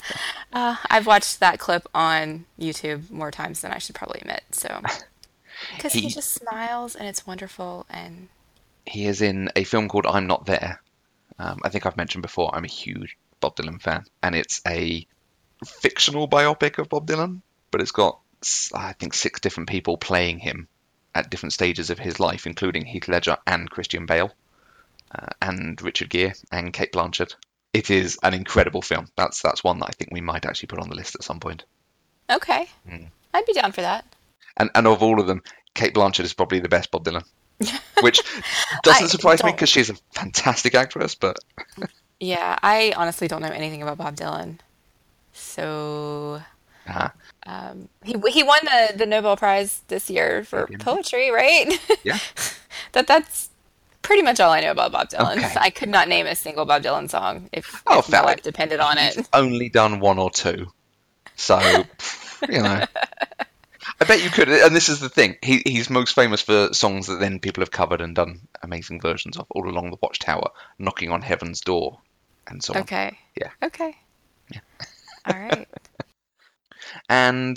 Uh, 0.52 0.76
I've 0.90 1.06
watched 1.06 1.40
that 1.40 1.58
clip 1.58 1.88
on 1.94 2.44
YouTube 2.60 3.10
more 3.10 3.30
times 3.30 3.62
than 3.62 3.72
I 3.72 3.78
should 3.78 3.94
probably 3.94 4.20
admit. 4.20 4.42
So, 4.52 4.80
because 5.76 5.92
he, 5.94 6.02
He- 6.02 6.08
just 6.10 6.32
smiles 6.34 6.94
and 6.94 7.08
it's 7.08 7.26
wonderful. 7.26 7.86
And 7.90 8.28
he 8.86 9.06
is 9.06 9.22
in 9.22 9.48
a 9.56 9.64
film 9.64 9.88
called 9.88 10.06
I'm 10.06 10.26
Not 10.26 10.44
There. 10.46 10.80
Um, 11.38 11.60
I 11.64 11.70
think 11.70 11.86
I've 11.86 11.96
mentioned 11.96 12.22
before. 12.22 12.54
I'm 12.54 12.64
a 12.64 12.68
huge 12.68 13.16
Bob 13.40 13.56
Dylan 13.56 13.80
fan, 13.80 14.04
and 14.22 14.34
it's 14.34 14.60
a 14.68 15.06
fictional 15.64 16.28
biopic 16.28 16.78
of 16.78 16.88
Bob 16.90 17.06
Dylan, 17.06 17.40
but 17.70 17.80
it's 17.80 17.90
got 17.92 18.20
I 18.74 18.92
think 18.94 19.14
six 19.14 19.40
different 19.40 19.68
people 19.68 19.96
playing 19.96 20.38
him 20.38 20.68
at 21.14 21.30
different 21.30 21.52
stages 21.52 21.90
of 21.90 21.98
his 21.98 22.18
life, 22.20 22.46
including 22.46 22.84
Heath 22.86 23.08
Ledger 23.08 23.36
and 23.46 23.70
Christian 23.70 24.06
Bale, 24.06 24.32
uh, 25.14 25.26
and 25.40 25.80
Richard 25.82 26.08
Gere 26.10 26.32
and 26.50 26.72
Cate 26.72 26.92
Blanchett. 26.92 27.34
It 27.72 27.90
is 27.90 28.18
an 28.22 28.34
incredible 28.34 28.82
film. 28.82 29.08
That's 29.16 29.40
that's 29.42 29.64
one 29.64 29.78
that 29.80 29.86
I 29.88 29.92
think 29.92 30.10
we 30.12 30.20
might 30.20 30.44
actually 30.46 30.66
put 30.68 30.78
on 30.78 30.88
the 30.88 30.96
list 30.96 31.14
at 31.14 31.22
some 31.24 31.40
point. 31.40 31.64
okay, 32.30 32.68
I'd 33.34 33.46
be 33.46 33.52
down 33.52 33.72
for 33.72 33.80
that. 33.82 34.04
And 34.56 34.70
and 34.74 34.86
of 34.86 35.02
all 35.02 35.20
of 35.20 35.26
them, 35.26 35.42
Cate 35.74 35.94
Blanchett 35.94 36.24
is 36.24 36.34
probably 36.34 36.60
the 36.60 36.68
best 36.68 36.90
Bob 36.90 37.04
Dylan, 37.04 37.24
which 38.02 38.20
doesn't 38.82 39.08
surprise 39.08 39.42
me 39.42 39.48
don't- 39.50 39.56
because 39.56 39.68
she's 39.70 39.90
a 39.90 39.94
fantastic 40.12 40.74
actress. 40.74 41.14
But 41.14 41.38
Yeah, 42.20 42.58
I 42.62 42.92
honestly 42.96 43.26
don't 43.28 43.42
know 43.42 43.48
anything 43.48 43.82
about 43.82 43.98
Bob 43.98 44.16
Dylan. 44.16 44.58
So 45.32 46.40
uh, 46.86 47.08
um, 47.46 47.88
he 48.04 48.14
he 48.30 48.42
won 48.42 48.58
the, 48.62 48.98
the 48.98 49.06
Nobel 49.06 49.36
Prize 49.36 49.82
this 49.88 50.08
year 50.08 50.44
for 50.44 50.68
poetry, 50.78 51.30
right? 51.30 51.72
yeah, 52.04 52.18
that 52.92 53.06
that's 53.06 53.50
pretty 54.02 54.22
much 54.22 54.40
all 54.40 54.52
I 54.52 54.60
know 54.60 54.70
about 54.70 54.92
Bob 54.92 55.08
Dylan. 55.10 55.38
Okay. 55.38 55.54
I 55.56 55.70
could 55.70 55.88
not 55.88 56.08
name 56.08 56.26
a 56.26 56.34
single 56.34 56.64
Bob 56.64 56.82
Dylan 56.82 57.10
song 57.10 57.48
if, 57.52 57.82
Oh, 57.86 58.00
if 58.00 58.10
my 58.10 58.20
life 58.20 58.42
depended 58.42 58.80
on 58.80 58.98
it. 58.98 59.28
Only 59.32 59.68
done 59.68 60.00
one 60.00 60.18
or 60.18 60.30
two, 60.30 60.66
so 61.36 61.58
you 62.48 62.62
know. 62.62 62.84
I 64.00 64.04
bet 64.04 64.22
you 64.22 64.30
could, 64.30 64.48
and 64.48 64.74
this 64.74 64.88
is 64.88 65.00
the 65.00 65.08
thing. 65.08 65.36
He 65.42 65.62
he's 65.64 65.90
most 65.90 66.14
famous 66.14 66.40
for 66.42 66.72
songs 66.72 67.06
that 67.08 67.20
then 67.20 67.38
people 67.40 67.62
have 67.62 67.70
covered 67.70 68.00
and 68.00 68.14
done 68.14 68.40
amazing 68.62 69.00
versions 69.00 69.36
of, 69.36 69.46
all 69.50 69.68
along 69.68 69.90
the 69.90 69.96
Watchtower, 70.00 70.50
knocking 70.78 71.10
on 71.10 71.22
heaven's 71.22 71.60
door, 71.60 71.98
and 72.46 72.62
so 72.62 72.74
on. 72.74 72.80
Okay. 72.82 73.18
Yeah. 73.36 73.50
Okay. 73.62 73.96
Yeah. 74.52 74.60
All 75.26 75.38
right. 75.38 75.68
And 77.08 77.56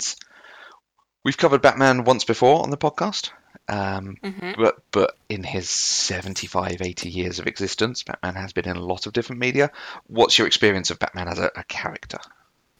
we've 1.24 1.36
covered 1.36 1.62
Batman 1.62 2.04
once 2.04 2.24
before 2.24 2.62
on 2.62 2.70
the 2.70 2.76
podcast, 2.76 3.30
um, 3.68 4.16
hmm 4.22 4.52
but 4.56 4.76
but 4.92 5.16
in 5.28 5.42
his 5.42 5.68
75, 5.68 6.80
80 6.80 7.08
years 7.10 7.38
of 7.38 7.46
existence, 7.46 8.02
Batman 8.02 8.34
has 8.34 8.52
been 8.52 8.68
in 8.68 8.76
a 8.76 8.84
lot 8.84 9.06
of 9.06 9.12
different 9.12 9.40
media. 9.40 9.70
What's 10.06 10.38
your 10.38 10.46
experience 10.46 10.90
of 10.90 10.98
Batman 10.98 11.28
as 11.28 11.38
a, 11.38 11.50
a 11.56 11.64
character? 11.64 12.18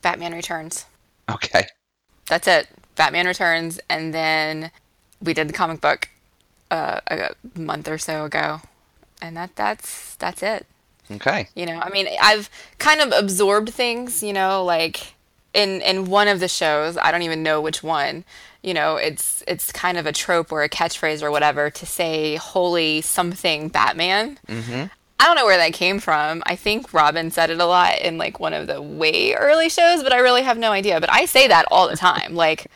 Batman 0.03 0.33
Returns. 0.33 0.87
Okay, 1.29 1.67
That's 2.27 2.47
it. 2.47 2.69
Batman 2.95 3.27
Returns, 3.27 3.81
and 3.91 4.15
then 4.15 4.71
we 5.21 5.35
did 5.35 5.49
the 5.49 5.53
comic 5.53 5.81
book 5.81 6.09
uh, 6.71 7.01
a 7.09 7.35
month 7.59 7.89
or 7.89 7.99
so 7.99 8.25
ago, 8.25 8.61
and 9.21 9.37
that 9.37 9.57
that's 9.57 10.15
that's 10.17 10.43
it. 10.43 10.67
okay, 11.11 11.49
You 11.57 11.67
know, 11.67 11.81
I 11.81 11.91
mean, 11.91 12.07
I've 12.23 12.49
kind 12.79 13.01
of 13.01 13.13
absorbed 13.13 13.71
things, 13.71 14.23
you 14.23 14.33
know, 14.33 14.65
like 14.65 15.15
in 15.57 15.81
in 15.81 16.05
one 16.05 16.29
of 16.29 16.39
the 16.39 16.49
shows, 16.49 16.97
I 16.99 17.11
don't 17.11 17.23
even 17.23 17.43
know 17.43 17.61
which 17.61 17.83
one. 17.83 18.25
You 18.63 18.75
know, 18.75 18.97
it's 18.97 19.43
it's 19.49 19.73
kind 19.73 19.97
of 19.97 20.07
a 20.07 20.13
trope 20.13 20.53
or 20.53 20.63
a 20.63 20.69
catchphrase 20.69 21.23
or 21.23 21.31
whatever 21.31 21.71
to 21.71 21.87
say 21.87 22.37
"Holy 22.37 23.01
something 23.01 23.69
Batman." 23.69 24.39
hmm 24.47 24.85
I 25.19 25.25
don't 25.25 25.37
know 25.37 25.47
where 25.47 25.57
that 25.57 25.73
came 25.73 25.99
from. 25.99 26.43
I 26.45 26.57
think 26.57 26.93
Robin 26.93 27.31
said 27.31 27.49
it 27.49 27.59
a 27.59 27.65
lot 27.65 28.01
in 28.01 28.19
like 28.19 28.39
one 28.39 28.53
of 28.53 28.67
the 28.67 28.83
way 28.83 29.33
early 29.33 29.71
shows, 29.71 30.03
but 30.03 30.13
I 30.13 30.19
really 30.19 30.43
have 30.43 30.59
no 30.59 30.73
idea. 30.73 31.01
But 31.01 31.11
I 31.11 31.25
say 31.25 31.49
that 31.49 31.65
all 31.71 31.89
the 31.89 31.97
time, 31.97 32.35
like 32.45 32.67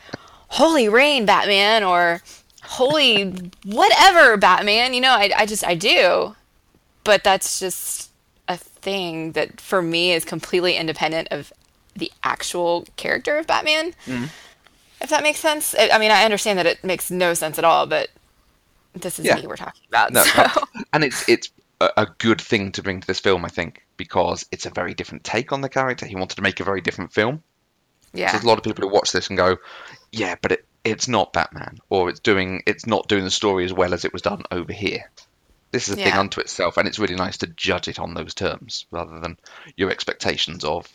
"Holy 0.47 0.89
rain, 0.89 1.25
Batman," 1.25 1.83
or 1.83 2.23
"Holy 2.63 3.31
whatever, 3.63 4.37
Batman." 4.37 4.95
You 4.95 5.01
know, 5.01 5.11
I 5.11 5.31
I 5.37 5.45
just 5.45 5.63
I 5.63 5.75
do, 5.75 6.35
but 7.03 7.23
that's 7.23 7.59
just 7.59 8.09
a 8.47 8.57
thing 8.57 9.33
that 9.33 9.61
for 9.61 9.83
me 9.83 10.11
is 10.13 10.25
completely 10.25 10.75
independent 10.75 11.27
of 11.29 11.53
the 11.95 12.11
actual 12.23 12.85
character 12.95 13.37
of 13.37 13.47
Batman. 13.47 13.93
Mm-hmm. 14.05 14.25
If 15.01 15.09
that 15.09 15.23
makes 15.23 15.39
sense. 15.39 15.73
I 15.77 15.89
I 15.93 15.97
mean, 15.97 16.11
I 16.11 16.23
understand 16.23 16.59
that 16.59 16.65
it 16.65 16.83
makes 16.83 17.09
no 17.11 17.33
sense 17.33 17.57
at 17.57 17.65
all, 17.65 17.87
but 17.87 18.09
this 18.93 19.19
is 19.19 19.25
Yeah. 19.25 19.35
me 19.35 19.47
we're 19.47 19.55
talking 19.55 19.81
about. 19.87 20.11
No, 20.11 20.23
so. 20.23 20.45
and 20.93 21.03
it's 21.03 21.27
it's 21.27 21.49
a, 21.79 22.05
good 22.19 22.39
thing 22.39 22.71
to 22.73 22.83
bring 22.83 23.01
to 23.01 23.07
this 23.07 23.19
film, 23.19 23.43
I 23.43 23.47
think, 23.47 23.83
because 23.97 24.45
it's 24.51 24.67
a 24.67 24.69
very 24.69 24.93
different 24.93 25.23
take 25.23 25.51
on 25.51 25.61
the 25.61 25.69
character. 25.69 26.05
He 26.05 26.15
wanted 26.15 26.35
to 26.35 26.43
make 26.43 26.59
a 26.59 26.63
very 26.63 26.79
different 26.81 27.11
film. 27.11 27.41
yeah. 28.13 28.31
There's 28.31 28.43
a 28.43 28.47
lot 28.47 28.59
of 28.59 28.63
people 28.63 28.87
who 28.87 28.93
watch 28.93 29.11
this 29.11 29.29
and 29.29 29.37
go, 29.37 29.57
"Yeah, 30.11 30.35
but 30.39 30.51
it, 30.51 30.65
it's 30.83 31.07
not 31.07 31.33
Batman, 31.33 31.79
or 31.89 32.09
it's 32.09 32.19
doing 32.19 32.61
it's 32.67 32.85
not 32.85 33.07
doing 33.07 33.23
the 33.23 33.31
story 33.31 33.65
as 33.65 33.73
well 33.73 33.93
as 33.95 34.05
it 34.05 34.13
was 34.13 34.21
done 34.21 34.43
over 34.51 34.71
here." 34.73 35.09
This 35.71 35.87
is 35.87 35.93
a 35.93 35.97
thing 35.97 36.13
unto 36.13 36.41
itself, 36.41 36.77
and 36.77 36.87
it's 36.87 36.99
really 36.99 37.15
nice 37.15 37.37
to 37.37 37.47
judge 37.47 37.87
it 37.87 37.97
on 37.97 38.13
those 38.13 38.33
terms 38.35 38.85
rather 38.91 39.19
than 39.19 39.37
your 39.77 39.89
expectations 39.89 40.63
of 40.65 40.85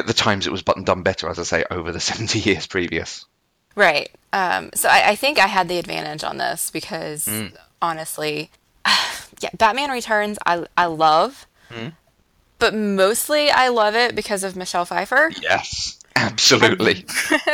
know, 0.00 0.06
the 0.06 0.14
times 0.14 0.46
it 0.46 0.52
was 0.52 0.62
button 0.62 0.84
done 0.84 1.02
better, 1.02 1.28
as 1.28 1.38
I 1.38 1.42
say, 1.42 1.64
over 1.70 1.92
the 1.92 2.00
70 2.12 2.38
years 2.38 2.66
previous. 2.66 3.26
Right. 3.76 4.10
Um, 4.32 4.70
so 4.74 4.88
I, 4.88 5.10
I 5.10 5.14
think 5.16 5.38
I 5.38 5.46
had 5.46 5.68
the 5.68 5.78
advantage 5.78 6.24
on 6.24 6.38
this 6.38 6.70
because 6.70 7.28
honestly, 7.82 8.50
yeah, 9.40 9.50
Batman 9.56 9.90
Returns 9.90 10.38
I 10.46 10.66
I 10.76 10.86
love, 10.86 11.46
but 12.58 12.74
mostly 12.74 13.50
I 13.50 13.68
love 13.68 13.94
it 13.94 14.14
because 14.14 14.44
of 14.44 14.56
Michelle 14.56 14.84
Pfeiffer. 14.84 15.30
Yes. 15.42 15.98
Absolutely. 16.16 17.04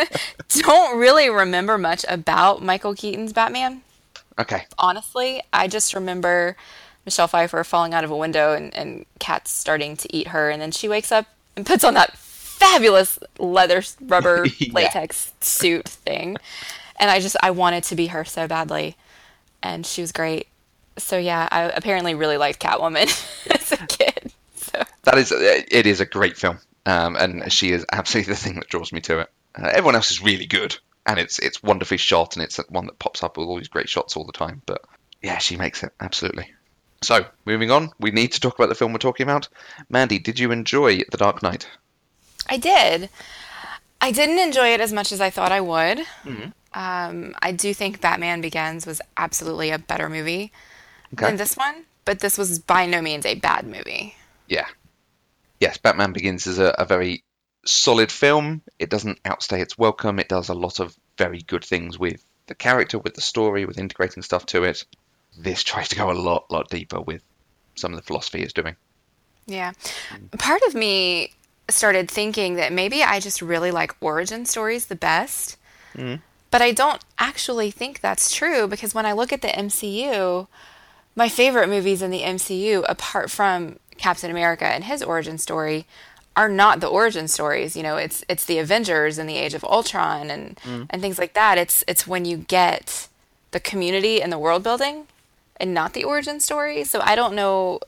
Don't 0.49 0.99
really 0.99 1.31
remember 1.31 1.79
much 1.79 2.05
about 2.09 2.63
Michael 2.63 2.95
Keaton's 2.95 3.33
Batman. 3.33 3.83
Okay. 4.39 4.67
Honestly, 4.79 5.43
I 5.53 5.67
just 5.67 5.95
remember 5.95 6.57
Michelle 7.05 7.29
Pfeiffer 7.29 7.65
falling 7.65 7.95
out 7.95 8.05
of 8.05 8.11
a 8.11 8.17
window 8.17 8.53
and, 8.55 8.75
and 8.75 9.07
cats 9.19 9.51
starting 9.51 9.97
to 9.99 10.15
eat 10.15 10.29
her, 10.29 10.51
and 10.51 10.61
then 10.61 10.71
she 10.71 10.89
wakes 10.89 11.11
up 11.11 11.27
and 11.57 11.65
puts 11.67 11.85
on 11.85 11.95
that 11.95 12.17
fabulous 12.61 13.19
leather 13.39 13.83
rubber 14.03 14.47
Yeah. 14.59 14.73
latex 14.73 15.33
suit 15.41 15.89
thing. 15.89 16.37
And 16.99 17.11
I 17.11 17.19
just 17.21 17.37
I 17.43 17.51
wanted 17.51 17.85
to 17.85 17.97
be 17.97 18.07
her 18.09 18.25
so 18.25 18.47
badly. 18.47 18.97
And 19.63 19.85
she 19.85 20.01
was 20.03 20.13
great. 20.13 20.47
So 20.99 21.17
yeah, 21.19 21.49
I 21.51 21.63
apparently 21.63 22.15
really 22.15 22.37
liked 22.37 22.61
Catwoman 22.61 23.09
as 23.51 23.73
a 23.73 23.77
kid. 23.87 24.33
So 24.55 24.83
That 25.05 25.19
is, 25.19 25.33
it 25.35 25.87
is 25.87 26.01
a 26.01 26.07
great 26.07 26.37
film, 26.37 26.59
um, 26.87 27.17
and 27.17 27.51
she 27.53 27.73
is 27.73 27.85
absolutely 27.91 28.33
the 28.35 28.39
thing 28.39 28.55
that 28.57 28.69
draws 28.69 28.93
me 28.93 29.01
to 29.03 29.21
it. 29.21 29.31
Uh, 29.61 29.67
everyone 29.69 29.95
else 29.97 30.11
is 30.11 30.23
really 30.23 30.47
good, 30.47 30.77
and 31.07 31.19
it's 31.19 31.39
it's 31.39 31.63
wonderfully 31.63 31.97
shot, 31.97 32.37
and 32.37 32.45
it's 32.45 32.59
one 32.69 32.87
that 32.87 32.99
pops 32.99 33.23
up 33.23 33.37
with 33.39 33.49
all 33.49 33.57
these 33.57 33.69
great 33.69 33.89
shots 33.89 34.17
all 34.17 34.25
the 34.25 34.33
time. 34.33 34.61
But 34.67 34.85
yeah, 35.23 35.39
she 35.39 35.57
makes 35.57 35.83
it 35.83 35.93
absolutely. 36.01 36.53
So 37.03 37.25
moving 37.47 37.71
on, 37.71 37.91
we 37.99 38.11
need 38.11 38.33
to 38.33 38.41
talk 38.41 38.59
about 38.59 38.69
the 38.69 38.75
film 38.75 38.93
we're 38.93 38.99
talking 38.99 39.25
about. 39.25 39.49
Mandy, 39.89 40.19
did 40.19 40.39
you 40.39 40.53
enjoy 40.53 40.99
The 41.11 41.17
Dark 41.17 41.43
Knight? 41.43 41.67
I 42.51 42.57
did. 42.59 43.09
I 44.01 44.11
didn't 44.13 44.39
enjoy 44.39 44.75
it 44.75 44.81
as 44.81 44.93
much 44.93 45.13
as 45.13 45.21
I 45.21 45.31
thought 45.31 45.53
I 45.53 45.61
would. 45.61 46.01
Um, 46.75 47.35
I 47.41 47.53
do 47.53 47.73
think 47.73 48.01
Batman 48.01 48.41
Begins 48.41 48.87
was 48.87 49.01
absolutely 49.17 49.71
a 49.71 49.79
better 49.79 50.09
movie 50.09 50.53
Okay. 51.15 51.27
than 51.27 51.37
this 51.37 51.57
one, 51.57 51.85
but 52.05 52.21
this 52.21 52.37
was 52.39 52.59
by 52.59 52.87
no 52.87 53.01
means 53.03 53.27
a 53.27 53.35
bad 53.35 53.67
movie. 53.67 54.15
Yeah. 54.49 54.67
Yes, 55.61 55.77
Batman 55.79 56.13
Begins 56.13 56.47
is 56.47 56.59
a, 56.59 56.75
a 56.79 56.85
very 56.85 57.23
solid 57.67 58.11
film. 58.13 58.63
It 58.79 58.91
doesn't 58.91 59.19
outstay 59.25 59.61
its 59.61 59.77
welcome. 59.77 60.19
It 60.19 60.29
does 60.29 60.49
a 60.49 60.55
lot 60.55 60.81
of 60.81 60.97
very 61.19 61.41
good 61.43 61.65
things 61.65 61.99
with 61.99 62.25
the 62.47 62.55
character, 62.55 62.99
with 62.99 63.15
the 63.15 63.21
story, 63.21 63.65
with 63.65 63.79
integrating 63.79 64.23
stuff 64.23 64.47
to 64.47 64.65
it. 64.65 64.85
This 65.39 65.63
tries 65.63 65.89
to 65.91 65.97
go 65.97 66.11
a 66.11 66.15
lot, 66.15 66.51
lot 66.51 66.69
deeper 66.71 67.01
with 67.01 67.23
some 67.75 67.93
of 67.93 67.97
the 67.99 68.07
philosophy 68.07 68.43
it's 68.43 68.53
doing. 68.53 68.77
Yeah. 69.47 69.73
Part 70.39 70.63
of 70.69 70.75
me 70.75 71.33
started 71.75 72.11
thinking 72.11 72.55
that 72.55 72.73
maybe 72.73 73.03
I 73.03 73.21
just 73.21 73.43
really 73.43 73.71
like 73.71 73.97
origin 74.01 74.47
stories 74.47 74.87
the 74.87 74.97
best. 74.97 75.57
Mm-hmm. 75.95 76.17
But 76.51 76.63
I 76.63 76.73
don't 76.73 77.03
actually 77.19 77.71
think 77.71 78.01
that's 78.01 78.35
true 78.35 78.67
because 78.67 78.95
when 78.95 79.07
I 79.07 79.13
look 79.13 79.33
at 79.33 79.43
the 79.43 79.49
MCU, 79.49 80.49
my 81.15 81.29
favorite 81.29 81.69
movies 81.69 82.03
in 82.03 82.11
the 82.11 82.23
MCU, 82.23 82.85
apart 82.89 83.31
from 83.31 83.79
Captain 83.99 84.31
America 84.31 84.67
and 84.67 84.85
his 84.85 85.03
origin 85.03 85.39
story, 85.39 85.87
are 86.37 86.49
not 86.49 86.81
the 86.81 86.89
origin 86.89 87.29
stories. 87.29 87.77
You 87.77 87.83
know, 87.83 87.97
it's 87.97 88.25
it's 88.29 88.45
the 88.45 88.59
Avengers 88.59 89.19
and 89.19 89.29
the 89.29 89.37
Age 89.37 89.55
of 89.55 89.65
Ultron 89.65 90.31
and 90.31 90.57
mm-hmm. 90.57 90.85
and 90.91 91.03
things 91.03 91.19
like 91.19 91.35
that. 91.35 91.59
It's 91.59 91.85
it's 91.87 92.07
when 92.07 92.25
you 92.25 92.39
get 92.39 93.09
the 93.51 93.61
community 93.61 94.23
and 94.23 94.33
the 94.33 94.39
world 94.39 94.63
building 94.63 95.07
and 95.57 95.75
not 95.75 95.93
the 95.93 96.05
origin 96.05 96.41
story. 96.41 96.85
So 96.85 97.01
I 97.01 97.15
don't 97.15 97.35
know 97.35 97.81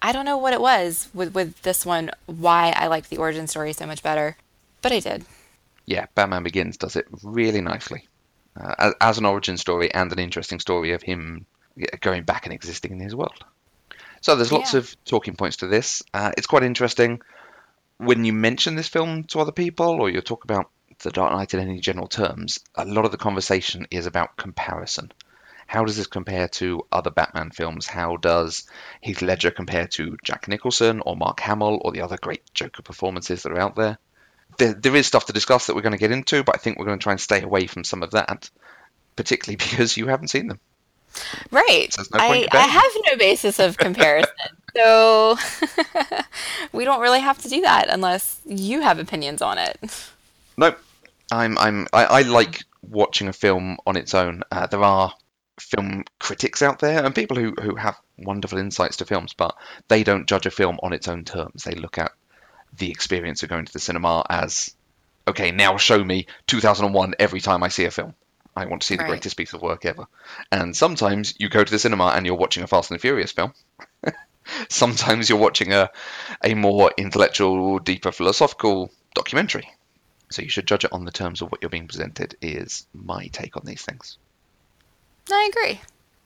I 0.00 0.12
don't 0.12 0.24
know 0.24 0.38
what 0.38 0.52
it 0.52 0.60
was 0.60 1.08
with 1.14 1.34
with 1.34 1.60
this 1.62 1.84
one 1.84 2.10
why 2.26 2.72
I 2.76 2.86
liked 2.86 3.10
the 3.10 3.16
origin 3.18 3.46
story 3.46 3.72
so 3.72 3.86
much 3.86 4.02
better, 4.02 4.36
but 4.82 4.92
I 4.92 5.00
did. 5.00 5.24
Yeah, 5.86 6.06
Batman 6.14 6.42
Begins 6.42 6.76
does 6.76 6.96
it 6.96 7.06
really 7.22 7.60
nicely. 7.60 8.06
Uh, 8.60 8.74
as, 8.78 8.94
as 9.00 9.18
an 9.18 9.24
origin 9.24 9.56
story 9.56 9.92
and 9.94 10.10
an 10.12 10.18
interesting 10.18 10.60
story 10.60 10.92
of 10.92 11.02
him 11.02 11.46
going 12.00 12.24
back 12.24 12.44
and 12.44 12.52
existing 12.52 12.92
in 12.92 13.00
his 13.00 13.14
world. 13.14 13.44
So 14.20 14.34
there's 14.34 14.52
lots 14.52 14.72
Yeah. 14.72 14.80
of 14.80 15.04
talking 15.04 15.36
points 15.36 15.58
to 15.58 15.68
this. 15.68 16.02
Uh, 16.12 16.32
it's 16.36 16.46
quite 16.48 16.64
interesting 16.64 17.20
when 17.98 18.24
you 18.24 18.32
mention 18.32 18.74
this 18.74 18.88
film 18.88 19.24
to 19.24 19.40
other 19.40 19.52
people 19.52 20.00
or 20.00 20.10
you 20.10 20.20
talk 20.20 20.44
about 20.44 20.70
The 21.00 21.10
Dark 21.10 21.32
Knight 21.32 21.54
in 21.54 21.60
any 21.60 21.78
general 21.80 22.08
terms. 22.08 22.58
A 22.74 22.84
lot 22.84 23.04
of 23.04 23.12
the 23.12 23.16
conversation 23.16 23.86
is 23.90 24.06
about 24.06 24.36
comparison. 24.36 25.12
How 25.68 25.84
does 25.84 25.98
this 25.98 26.06
compare 26.06 26.48
to 26.48 26.86
other 26.90 27.10
Batman 27.10 27.50
films? 27.50 27.86
How 27.86 28.16
does 28.16 28.66
Heath 29.02 29.20
Ledger 29.20 29.50
compare 29.50 29.86
to 29.88 30.16
Jack 30.24 30.48
Nicholson 30.48 31.02
or 31.04 31.14
Mark 31.14 31.40
Hamill 31.40 31.82
or 31.84 31.92
the 31.92 32.00
other 32.00 32.16
great 32.16 32.42
Joker 32.54 32.80
performances 32.80 33.42
that 33.42 33.52
are 33.52 33.60
out 33.60 33.76
there? 33.76 33.98
There, 34.56 34.72
there 34.72 34.96
is 34.96 35.06
stuff 35.06 35.26
to 35.26 35.34
discuss 35.34 35.66
that 35.66 35.76
we're 35.76 35.82
going 35.82 35.92
to 35.92 35.98
get 35.98 36.10
into, 36.10 36.42
but 36.42 36.54
I 36.56 36.58
think 36.58 36.78
we're 36.78 36.86
going 36.86 36.98
to 36.98 37.02
try 37.02 37.12
and 37.12 37.20
stay 37.20 37.42
away 37.42 37.66
from 37.66 37.84
some 37.84 38.02
of 38.02 38.12
that, 38.12 38.48
particularly 39.14 39.56
because 39.70 39.94
you 39.94 40.06
haven't 40.06 40.28
seen 40.28 40.48
them. 40.48 40.58
Right. 41.50 41.92
So 41.92 42.02
no 42.14 42.18
I, 42.18 42.48
I 42.50 42.60
have 42.60 42.92
no 43.10 43.18
basis 43.18 43.58
of 43.58 43.76
comparison. 43.76 44.32
so 44.74 45.36
we 46.72 46.86
don't 46.86 47.02
really 47.02 47.20
have 47.20 47.42
to 47.42 47.48
do 47.50 47.60
that 47.60 47.90
unless 47.90 48.40
you 48.46 48.80
have 48.80 48.98
opinions 48.98 49.42
on 49.42 49.58
it. 49.58 49.78
Nope. 50.56 50.78
I'm 51.30 51.58
I'm 51.58 51.86
I, 51.92 52.04
I 52.04 52.22
like 52.22 52.64
watching 52.80 53.28
a 53.28 53.34
film 53.34 53.76
on 53.86 53.98
its 53.98 54.14
own. 54.14 54.44
Uh, 54.50 54.66
there 54.66 54.82
are 54.82 55.12
film 55.60 56.04
critics 56.20 56.62
out 56.62 56.78
there 56.80 57.04
and 57.04 57.14
people 57.14 57.36
who, 57.36 57.54
who 57.60 57.74
have 57.76 57.98
wonderful 58.18 58.58
insights 58.58 58.96
to 58.98 59.04
films, 59.06 59.34
but 59.34 59.54
they 59.88 60.04
don't 60.04 60.28
judge 60.28 60.46
a 60.46 60.50
film 60.50 60.78
on 60.82 60.92
its 60.92 61.08
own 61.08 61.24
terms. 61.24 61.64
They 61.64 61.74
look 61.74 61.98
at 61.98 62.12
the 62.76 62.90
experience 62.90 63.42
of 63.42 63.48
going 63.48 63.64
to 63.66 63.72
the 63.72 63.78
cinema 63.80 64.24
as 64.28 64.74
okay, 65.26 65.50
now 65.50 65.76
show 65.76 66.02
me 66.02 66.26
2001 66.46 67.14
every 67.18 67.40
time 67.40 67.62
I 67.62 67.68
see 67.68 67.84
a 67.84 67.90
film. 67.90 68.14
I 68.56 68.66
want 68.66 68.82
to 68.82 68.86
see 68.86 68.96
the 68.96 69.04
Right. 69.04 69.10
greatest 69.10 69.36
piece 69.36 69.52
of 69.52 69.62
work 69.62 69.84
ever. 69.84 70.06
And 70.50 70.76
sometimes 70.76 71.34
you 71.38 71.48
go 71.48 71.62
to 71.62 71.70
the 71.70 71.78
cinema 71.78 72.06
and 72.08 72.26
you're 72.26 72.34
watching 72.36 72.62
a 72.62 72.66
Fast 72.66 72.90
and 72.90 73.00
Furious 73.00 73.32
film. 73.32 73.52
sometimes 74.68 75.28
you're 75.28 75.38
watching 75.38 75.72
a 75.72 75.90
a 76.44 76.54
more 76.54 76.92
intellectual, 76.96 77.78
deeper 77.78 78.12
philosophical 78.12 78.90
documentary. 79.14 79.68
So 80.30 80.42
you 80.42 80.48
should 80.50 80.66
judge 80.66 80.84
it 80.84 80.92
on 80.92 81.04
the 81.04 81.12
terms 81.12 81.42
of 81.42 81.50
what 81.50 81.62
you're 81.62 81.70
being 81.70 81.88
presented. 81.88 82.36
Is 82.42 82.86
my 82.94 83.28
take 83.28 83.56
on 83.56 83.64
these 83.64 83.82
things. 83.82 84.18
I 85.30 85.50
agree. 85.52 85.80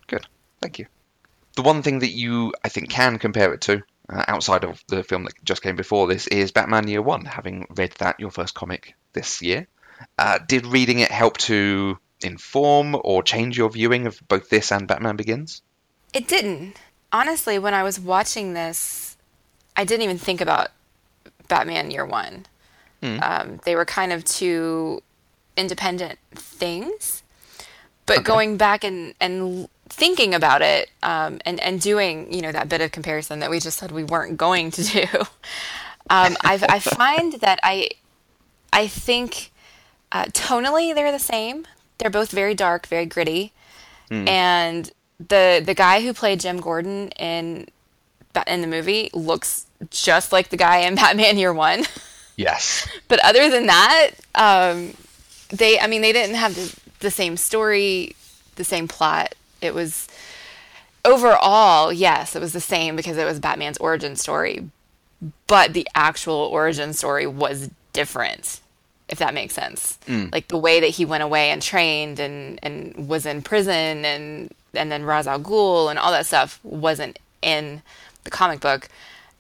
Good, 0.07 0.27
thank 0.61 0.79
you. 0.79 0.87
The 1.57 1.63
one 1.63 1.83
thing 1.83 1.99
that 2.01 2.11
you, 2.11 2.55
I 2.65 2.69
think, 2.69 2.89
can 2.89 3.19
compare 3.19 3.53
it 3.53 3.61
to, 3.63 3.83
uh, 4.09 4.25
outside 4.27 4.65
of 4.65 4.83
the 4.89 5.03
film 5.03 5.25
that 5.25 5.35
just 5.45 5.63
came 5.63 5.77
before 5.77 6.07
this, 6.07 6.27
is 6.27 6.51
Batman 6.51 6.89
Year 6.89 7.03
One. 7.03 7.25
Having 7.25 7.67
read 7.77 7.93
that, 7.99 8.21
your 8.21 8.31
first 8.31 8.55
comic 8.55 8.95
this 9.13 9.43
year, 9.43 9.67
uh, 10.19 10.39
did 10.47 10.67
reading 10.67 11.01
it 11.01 11.11
help 11.11 11.37
to 11.39 11.99
inform 12.23 12.97
or 13.05 13.23
change 13.23 13.59
your 13.59 13.69
viewing 13.71 14.07
of 14.07 14.21
both 14.29 14.49
this 14.49 14.73
and 14.73 14.89
Batman 14.89 15.17
Begins? 15.17 15.63
It 16.15 16.29
didn't. 16.29 16.77
Honestly, 17.13 17.59
when 17.59 17.75
I 17.75 17.83
was 17.83 18.01
watching 18.01 18.55
this, 18.55 19.17
I 19.77 19.85
didn't 19.85 20.05
even 20.05 20.19
think 20.19 20.41
about 20.41 20.69
Batman 21.49 21.91
Year 21.91 22.07
One. 22.07 22.47
Um, 23.03 23.61
they 23.65 23.75
were 23.75 23.85
kind 23.85 24.13
of 24.13 24.25
two 24.25 25.03
independent 25.57 26.19
things. 26.35 27.23
But 28.17 28.25
going 28.25 28.57
back 28.57 28.85
and, 28.85 29.15
and 29.21 29.69
thinking 29.89 30.35
about 30.35 30.63
it 30.63 30.91
um, 31.03 31.41
and, 31.45 31.61
and 31.61 31.81
doing, 31.81 32.33
you 32.33 32.43
know, 32.43 32.53
that 32.53 32.69
bit 32.69 32.81
of 32.81 32.93
comparison 32.93 33.41
that 33.41 33.51
we 33.51 33.61
just 33.61 33.79
said 33.79 33.91
we 33.91 34.05
weren't 34.05 34.37
going 34.37 34.71
to 34.73 34.83
do, 34.83 35.07
um, 36.11 36.37
I, 36.43 36.65
I 36.69 36.79
find 36.79 37.35
that 37.35 37.59
I, 37.63 37.91
I 38.73 38.87
think 38.87 39.53
uh, 40.11 40.27
tonally 40.27 40.95
they're 40.95 41.13
the 41.13 41.19
same. 41.19 41.67
They're 41.99 42.11
both 42.11 42.31
very 42.31 42.55
dark, 42.55 42.87
very 42.87 43.07
gritty 43.07 43.53
and 44.13 44.91
the 45.29 45.63
the 45.65 45.75
guy 45.75 46.03
who 46.03 46.13
played 46.13 46.41
Jim 46.41 46.59
Gordon 46.59 47.09
in 47.11 47.69
in 48.47 48.61
the 48.61 48.67
movie 48.67 49.11
looks 49.13 49.67
just 49.91 50.33
like 50.33 50.51
the 50.51 50.57
guy 50.57 50.79
in 50.79 50.95
Batman 50.97 51.39
Year 51.39 51.53
One. 51.53 51.85
Yes. 52.37 52.89
but 53.09 53.25
other 53.25 53.51
than 53.51 53.67
that, 53.67 54.11
um, 54.35 54.95
they 55.49 55.79
I 55.79 55.87
mean 55.87 56.03
they 56.03 56.13
didn't 56.13 56.37
have 56.37 56.55
the, 56.55 56.75
the 57.03 57.11
same 57.11 57.37
story, 57.37 58.17
the 58.57 58.65
same 58.65 58.89
plot. 58.89 59.35
It 59.61 59.75
was 59.75 60.09
overall 61.05 61.93
yes, 61.93 62.35
it 62.35 62.41
was 62.41 62.53
the 62.53 62.61
same 62.61 62.97
because 62.97 63.17
it 63.17 63.25
was 63.25 63.39
Batman's 63.39 63.79
origin 63.79 64.17
story, 64.17 64.69
but 65.47 65.73
the 65.75 65.87
actual 65.95 66.35
origin 66.35 66.93
story 66.95 67.27
was 67.27 67.71
different. 67.93 68.61
If 69.09 69.19
that 69.19 69.35
makes 69.35 69.53
sense, 69.53 69.99
mm. 70.07 70.33
like 70.33 70.49
the 70.49 70.57
way 70.57 70.81
that 70.81 70.87
he 70.89 71.05
went 71.05 71.23
away 71.23 71.51
and 71.51 71.61
trained 71.61 72.19
and 72.19 72.59
and 72.63 73.09
was 73.09 73.27
in 73.27 73.43
prison 73.43 74.05
and 74.07 74.51
and 74.75 74.91
then 74.91 75.05
Ra's 75.05 75.27
al 75.27 75.39
Ghul 75.41 75.91
and 75.91 75.99
all 75.99 76.13
that 76.13 76.25
stuff 76.25 76.59
wasn't 76.63 77.19
in 77.43 77.83
the 78.25 78.31
comic 78.31 78.61
book, 78.61 78.89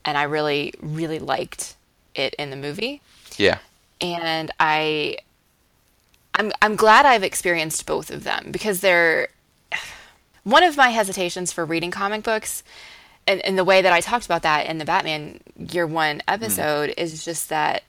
and 0.05 0.18
I 0.18 0.25
really 0.25 0.75
really 0.83 1.18
liked 1.18 1.75
it 2.14 2.35
in 2.35 2.51
the 2.51 2.57
movie 2.57 3.01
Yeah. 3.38 3.59
and 4.03 4.51
I 4.61 5.16
I'm 6.35 6.53
I'm 6.61 6.77
glad 6.77 7.07
I've 7.07 7.23
experienced 7.23 7.87
both 7.87 8.11
of 8.11 8.25
them 8.25 8.49
because 8.51 8.81
they're 8.81 9.29
one 10.45 10.62
of 10.62 10.77
my 10.77 10.88
hesitations 10.88 11.53
for 11.53 11.64
reading 11.64 11.90
comic 11.90 12.23
books 12.23 12.62
and, 13.27 13.40
and 13.42 13.57
the 13.57 13.64
way 13.64 13.83
that 13.83 13.92
I 13.92 14.01
talked 14.01 14.25
about 14.25 14.42
that 14.42 14.66
in 14.66 14.79
the 14.79 14.85
Batman 14.85 15.40
year 15.57 15.87
one 15.87 16.18
mm-hmm. 16.18 16.29
episode 16.29 16.95
is 16.97 17.25
just 17.25 17.49
that 17.51 17.83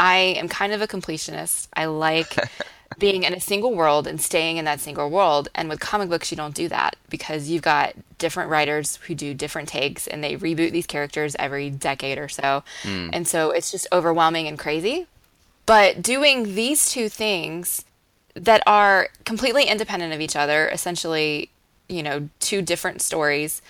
I 0.00 0.16
am 0.16 0.48
kind 0.48 0.72
of 0.72 0.80
a 0.80 0.86
completionist. 0.86 1.68
I 1.74 1.86
like 1.86 2.34
being 2.98 3.24
in 3.24 3.34
a 3.34 3.40
single 3.40 3.74
world 3.74 4.06
and 4.06 4.20
staying 4.20 4.56
in 4.56 4.64
that 4.64 4.80
single 4.80 5.10
world. 5.10 5.48
And 5.54 5.68
with 5.68 5.80
comic 5.80 6.08
books, 6.08 6.30
you 6.30 6.36
don't 6.36 6.54
do 6.54 6.68
that 6.68 6.96
because 7.10 7.48
you've 7.48 7.62
got 7.62 7.94
different 8.18 8.50
writers 8.50 8.96
who 8.96 9.14
do 9.14 9.34
different 9.34 9.68
takes 9.68 10.06
and 10.06 10.22
they 10.22 10.36
reboot 10.36 10.72
these 10.72 10.86
characters 10.86 11.36
every 11.38 11.70
decade 11.70 12.18
or 12.18 12.28
so. 12.28 12.62
Mm. 12.82 13.10
And 13.12 13.28
so 13.28 13.50
it's 13.50 13.70
just 13.70 13.86
overwhelming 13.92 14.48
and 14.48 14.58
crazy. 14.58 15.06
But 15.68 16.00
doing 16.00 16.54
these 16.54 16.90
two 16.90 17.10
things 17.10 17.84
that 18.32 18.62
are 18.66 19.10
completely 19.26 19.64
independent 19.64 20.14
of 20.14 20.20
each 20.22 20.34
other, 20.34 20.66
essentially, 20.68 21.50
you 21.90 22.02
know, 22.02 22.30
two 22.40 22.62
different 22.62 23.02
stories, 23.02 23.60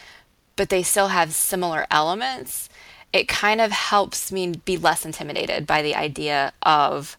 but 0.55 0.69
they 0.69 0.85
still 0.85 1.09
have 1.09 1.33
similar 1.35 1.89
elements, 1.91 2.69
it 3.13 3.27
kind 3.27 3.61
of 3.61 3.73
helps 3.73 4.31
me 4.31 4.53
be 4.65 4.77
less 4.77 5.05
intimidated 5.05 5.67
by 5.67 5.83
the 5.83 5.97
idea 5.97 6.53
of 6.63 7.17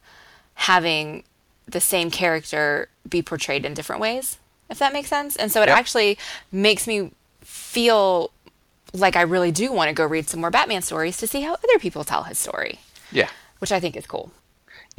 having 0.53 1.25
the 1.67 1.81
same 1.81 2.09
character 2.09 2.87
be 3.07 3.21
portrayed 3.21 3.65
in 3.65 3.73
different 3.73 3.99
ways, 3.99 4.37
if 4.69 4.79
that 4.79 4.93
makes 4.93 5.09
sense. 5.09 5.35
And 5.35 5.51
so 5.51 5.61
it 5.61 5.67
Yep. 5.67 5.77
actually 5.77 6.17
makes 6.53 6.87
me 6.87 7.11
feel 7.41 8.31
like 8.93 9.17
I 9.17 9.23
really 9.23 9.51
do 9.51 9.73
want 9.73 9.89
to 9.89 9.93
go 9.93 10.05
read 10.05 10.29
some 10.29 10.39
more 10.39 10.51
Batman 10.51 10.83
stories 10.83 11.17
to 11.17 11.27
see 11.27 11.41
how 11.41 11.55
other 11.55 11.79
people 11.79 12.05
tell 12.05 12.23
his 12.23 12.39
story, 12.39 12.79
Yeah. 13.11 13.27
which 13.57 13.73
I 13.73 13.81
think 13.81 13.97
is 13.97 14.07
cool. 14.07 14.31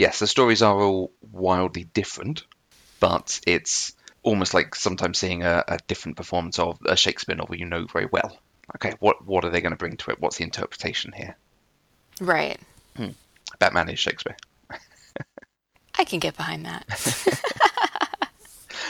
Yes, 0.00 0.18
the 0.18 0.26
stories 0.26 0.62
are 0.62 0.80
all 0.80 1.12
wildly 1.30 1.84
different, 1.84 2.44
but 3.00 3.38
it's 3.46 3.92
almost 4.22 4.54
like 4.54 4.74
sometimes 4.74 5.18
seeing 5.18 5.42
a, 5.42 5.62
a 5.68 5.78
different 5.88 6.16
performance 6.16 6.58
of 6.58 6.78
a 6.86 6.96
Shakespeare 6.96 7.36
novel 7.36 7.56
you 7.56 7.66
know 7.66 7.84
very 7.84 8.06
well. 8.10 8.38
Okay, 8.76 8.94
what 9.00 9.22
what 9.26 9.44
are 9.44 9.50
they 9.50 9.60
going 9.60 9.72
to 9.72 9.76
bring 9.76 9.98
to 9.98 10.10
it? 10.10 10.18
What's 10.18 10.38
the 10.38 10.44
interpretation 10.44 11.12
here? 11.12 11.36
Right. 12.18 12.58
Hmm. 12.96 13.10
Batman 13.58 13.90
is 13.90 13.98
Shakespeare. 13.98 14.38
I 15.98 16.04
can 16.04 16.18
get 16.18 16.34
behind 16.34 16.64
that. 16.64 16.86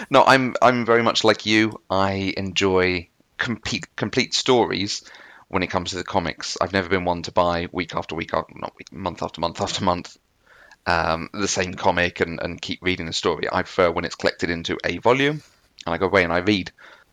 No, 0.08 0.24
I'm 0.24 0.54
I'm 0.62 0.86
very 0.86 1.02
much 1.02 1.24
like 1.24 1.44
you. 1.44 1.80
I 1.90 2.32
enjoy 2.36 3.08
complete 3.36 3.94
complete 3.96 4.32
stories 4.32 5.02
when 5.48 5.62
it 5.62 5.70
comes 5.70 5.90
to 5.90 5.96
the 5.96 6.04
comics. 6.04 6.56
I've 6.60 6.72
never 6.72 6.88
been 6.88 7.04
one 7.04 7.22
to 7.22 7.32
buy 7.32 7.68
week 7.70 7.94
after 7.94 8.14
week, 8.14 8.32
after, 8.32 8.54
not 8.56 8.72
week, 8.78 8.92
month 8.92 9.22
after 9.22 9.40
month 9.40 9.60
after 9.60 9.84
month, 9.84 10.16
um, 10.90 11.30
the 11.32 11.48
same 11.48 11.74
comic 11.74 12.20
and, 12.20 12.40
and 12.40 12.60
keep 12.60 12.80
reading 12.82 13.06
the 13.06 13.12
story. 13.12 13.48
I 13.50 13.62
prefer 13.62 13.90
when 13.90 14.04
it's 14.04 14.14
collected 14.14 14.50
into 14.50 14.76
a 14.84 14.98
volume, 14.98 15.42
and 15.86 15.94
I 15.94 15.98
go 15.98 16.06
away 16.06 16.24
and 16.24 16.32
I 16.32 16.38
read 16.38 16.72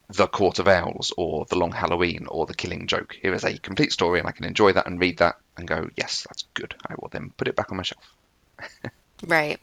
The 0.09 0.27
Court 0.27 0.59
of 0.59 0.67
Owls 0.67 1.13
or 1.17 1.45
The 1.45 1.57
Long 1.57 1.71
Halloween 1.71 2.25
or 2.29 2.45
The 2.45 2.55
Killing 2.55 2.87
Joke. 2.87 3.15
Here 3.21 3.33
is 3.33 3.43
a 3.43 3.57
complete 3.59 3.91
story, 3.91 4.19
and 4.19 4.27
I 4.27 4.31
can 4.31 4.45
enjoy 4.45 4.73
that 4.73 4.87
and 4.87 4.99
read 4.99 5.17
that 5.19 5.35
and 5.57 5.67
go, 5.67 5.89
yes, 5.95 6.25
that's 6.27 6.45
good. 6.53 6.75
I 6.89 6.95
will 6.99 7.09
then 7.09 7.31
put 7.37 7.47
it 7.47 7.55
back 7.55 7.71
on 7.71 7.77
my 7.77 7.83
shelf. 7.83 8.13
Right. 9.25 9.59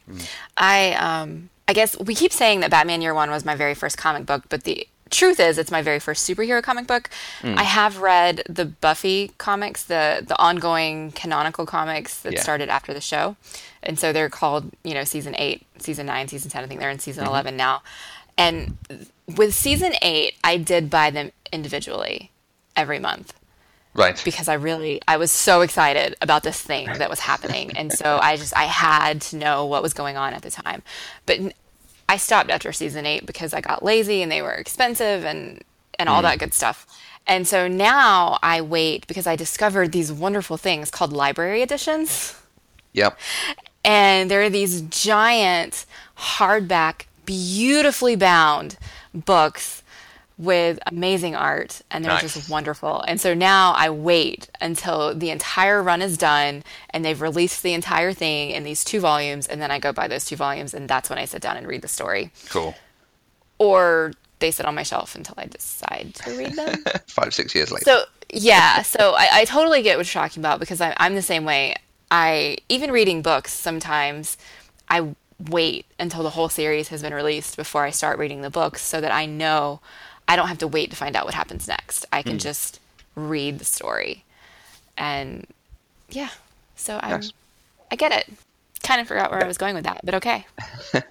I 0.56 0.94
um 0.94 1.48
I 1.68 1.72
guess 1.74 1.96
we 1.98 2.14
keep 2.14 2.32
saying 2.32 2.60
that 2.60 2.70
Batman 2.70 3.02
Year 3.02 3.14
One 3.14 3.30
was 3.30 3.44
my 3.44 3.54
very 3.54 3.74
first 3.74 3.96
comic 3.96 4.26
book, 4.26 4.44
but 4.48 4.64
the 4.64 4.88
truth 5.10 5.38
is 5.40 5.58
it's 5.58 5.70
my 5.70 5.82
very 5.82 5.98
first 5.98 6.28
superhero 6.28 6.62
comic 6.62 6.86
book. 6.86 7.10
Hmm. 7.40 7.54
I 7.58 7.62
have 7.64 7.98
read 7.98 8.42
the 8.48 8.64
Buffy 8.64 9.32
comics, 9.38 9.84
the 9.84 10.24
the 10.26 10.38
ongoing 10.38 11.12
canonical 11.12 11.66
comics 11.66 12.20
that 12.20 12.34
Yeah. 12.34 12.42
started 12.42 12.68
after 12.68 12.92
the 12.94 13.00
show. 13.00 13.36
And 13.82 13.98
so 13.98 14.12
they're 14.12 14.30
called, 14.30 14.70
you 14.82 14.94
know, 14.94 15.04
season 15.04 15.34
eight, 15.36 15.66
season 15.78 16.06
nine, 16.06 16.28
season 16.28 16.50
ten. 16.50 16.64
I 16.64 16.66
think 16.66 16.80
they're 16.80 16.90
in 16.90 16.98
season 16.98 17.24
mm-hmm. 17.24 17.32
eleven 17.32 17.56
now. 17.56 17.82
And 18.36 18.76
with 19.36 19.54
season 19.54 19.92
eight, 20.02 20.34
I 20.42 20.56
did 20.56 20.90
buy 20.90 21.10
them 21.10 21.30
individually 21.52 22.30
every 22.76 22.98
month 22.98 23.32
Right. 23.94 24.20
because 24.24 24.48
I 24.48 24.54
really 24.54 25.00
I 25.06 25.16
was 25.18 25.30
so 25.30 25.60
excited 25.60 26.16
about 26.20 26.42
this 26.42 26.60
thing 26.60 26.86
that 26.86 27.08
was 27.08 27.20
happening, 27.20 27.76
and 27.76 27.92
so 27.92 28.18
I 28.20 28.36
just 28.36 28.56
I 28.56 28.64
had 28.64 29.20
to 29.22 29.36
know 29.36 29.66
what 29.66 29.82
was 29.84 29.94
going 29.94 30.16
on 30.16 30.34
at 30.34 30.42
the 30.42 30.50
time. 30.50 30.82
But 31.26 31.54
I 32.08 32.16
stopped 32.16 32.50
after 32.50 32.72
season 32.72 33.06
eight 33.06 33.26
because 33.26 33.54
I 33.54 33.60
got 33.60 33.84
lazy 33.84 34.22
and 34.22 34.30
they 34.30 34.42
were 34.42 34.52
expensive 34.52 35.24
and 35.24 35.62
and 35.98 36.08
all 36.08 36.20
mm. 36.20 36.24
that 36.24 36.38
good 36.38 36.52
stuff. 36.52 36.86
And 37.26 37.46
so 37.46 37.68
now 37.68 38.38
I 38.42 38.60
wait 38.60 39.06
because 39.06 39.26
I 39.26 39.36
discovered 39.36 39.92
these 39.92 40.12
wonderful 40.12 40.56
things 40.56 40.90
called 40.90 41.12
library 41.12 41.62
editions. 41.62 42.38
Yep. 42.92 43.18
And 43.84 44.30
there 44.30 44.42
are 44.42 44.50
these 44.50 44.82
giant 44.82 45.86
hardback, 46.18 47.06
beautifully 47.24 48.16
bound 48.16 48.76
books 49.14 49.83
with 50.36 50.80
amazing 50.86 51.36
art, 51.36 51.82
and 51.90 52.04
they're 52.04 52.12
Nice. 52.12 52.34
just 52.34 52.50
wonderful. 52.50 53.02
And 53.02 53.20
so 53.20 53.34
now 53.34 53.72
I 53.72 53.90
wait 53.90 54.48
until 54.60 55.14
the 55.14 55.30
entire 55.30 55.82
run 55.82 56.02
is 56.02 56.18
done 56.18 56.64
and 56.90 57.04
they've 57.04 57.20
released 57.20 57.62
the 57.62 57.72
entire 57.72 58.12
thing 58.12 58.50
in 58.50 58.64
these 58.64 58.84
two 58.84 59.00
volumes, 59.00 59.46
and 59.46 59.60
then 59.62 59.70
I 59.70 59.78
go 59.78 59.92
buy 59.92 60.08
those 60.08 60.24
two 60.24 60.36
volumes, 60.36 60.74
and 60.74 60.88
that's 60.88 61.08
when 61.08 61.18
I 61.18 61.24
sit 61.24 61.40
down 61.40 61.56
and 61.56 61.66
read 61.68 61.82
the 61.82 61.88
story. 61.88 62.32
Cool. 62.48 62.74
Or 63.58 64.12
they 64.40 64.50
sit 64.50 64.66
on 64.66 64.74
my 64.74 64.82
shelf 64.82 65.14
until 65.14 65.36
I 65.38 65.46
decide 65.46 66.14
to 66.16 66.36
read 66.36 66.54
them. 66.56 66.84
Five, 67.06 67.32
six 67.32 67.54
years 67.54 67.70
later. 67.70 67.84
So 67.84 68.04
yeah, 68.32 68.82
so 68.82 69.14
I, 69.16 69.28
I 69.32 69.44
totally 69.44 69.82
get 69.82 69.96
what 69.96 70.12
you're 70.12 70.20
talking 70.20 70.40
about 70.40 70.58
because 70.58 70.80
I, 70.80 70.94
I'm 70.96 71.14
the 71.14 71.22
same 71.22 71.44
way. 71.44 71.76
I 72.10 72.58
even 72.68 72.90
reading 72.90 73.22
books 73.22 73.52
sometimes 73.52 74.36
I 74.88 75.14
wait 75.48 75.86
until 75.98 76.22
the 76.22 76.30
whole 76.30 76.48
series 76.48 76.88
has 76.88 77.02
been 77.02 77.14
released 77.14 77.56
before 77.56 77.84
I 77.84 77.90
start 77.90 78.18
reading 78.18 78.42
the 78.42 78.50
books 78.50 78.82
so 78.82 79.00
that 79.00 79.12
I 79.12 79.26
know 79.26 79.80
I 80.26 80.36
don't 80.36 80.48
have 80.48 80.58
to 80.58 80.68
wait 80.68 80.90
to 80.90 80.96
find 80.96 81.16
out 81.16 81.24
what 81.24 81.34
happens 81.34 81.68
next. 81.68 82.06
I 82.12 82.22
can 82.22 82.38
just 82.38 82.80
read 83.14 83.58
the 83.58 83.64
story, 83.64 84.24
and 84.96 85.46
yeah, 86.08 86.30
so 86.76 86.98
I 87.02 87.10
Nice. 87.10 87.32
I 87.90 87.96
get 87.96 88.12
it. 88.12 88.32
Kind 88.82 89.00
of 89.00 89.08
forgot 89.08 89.30
where 89.30 89.42
I 89.42 89.46
was 89.46 89.58
going 89.58 89.74
with 89.74 89.84
that, 89.84 90.00
but 90.04 90.14
okay. 90.16 90.46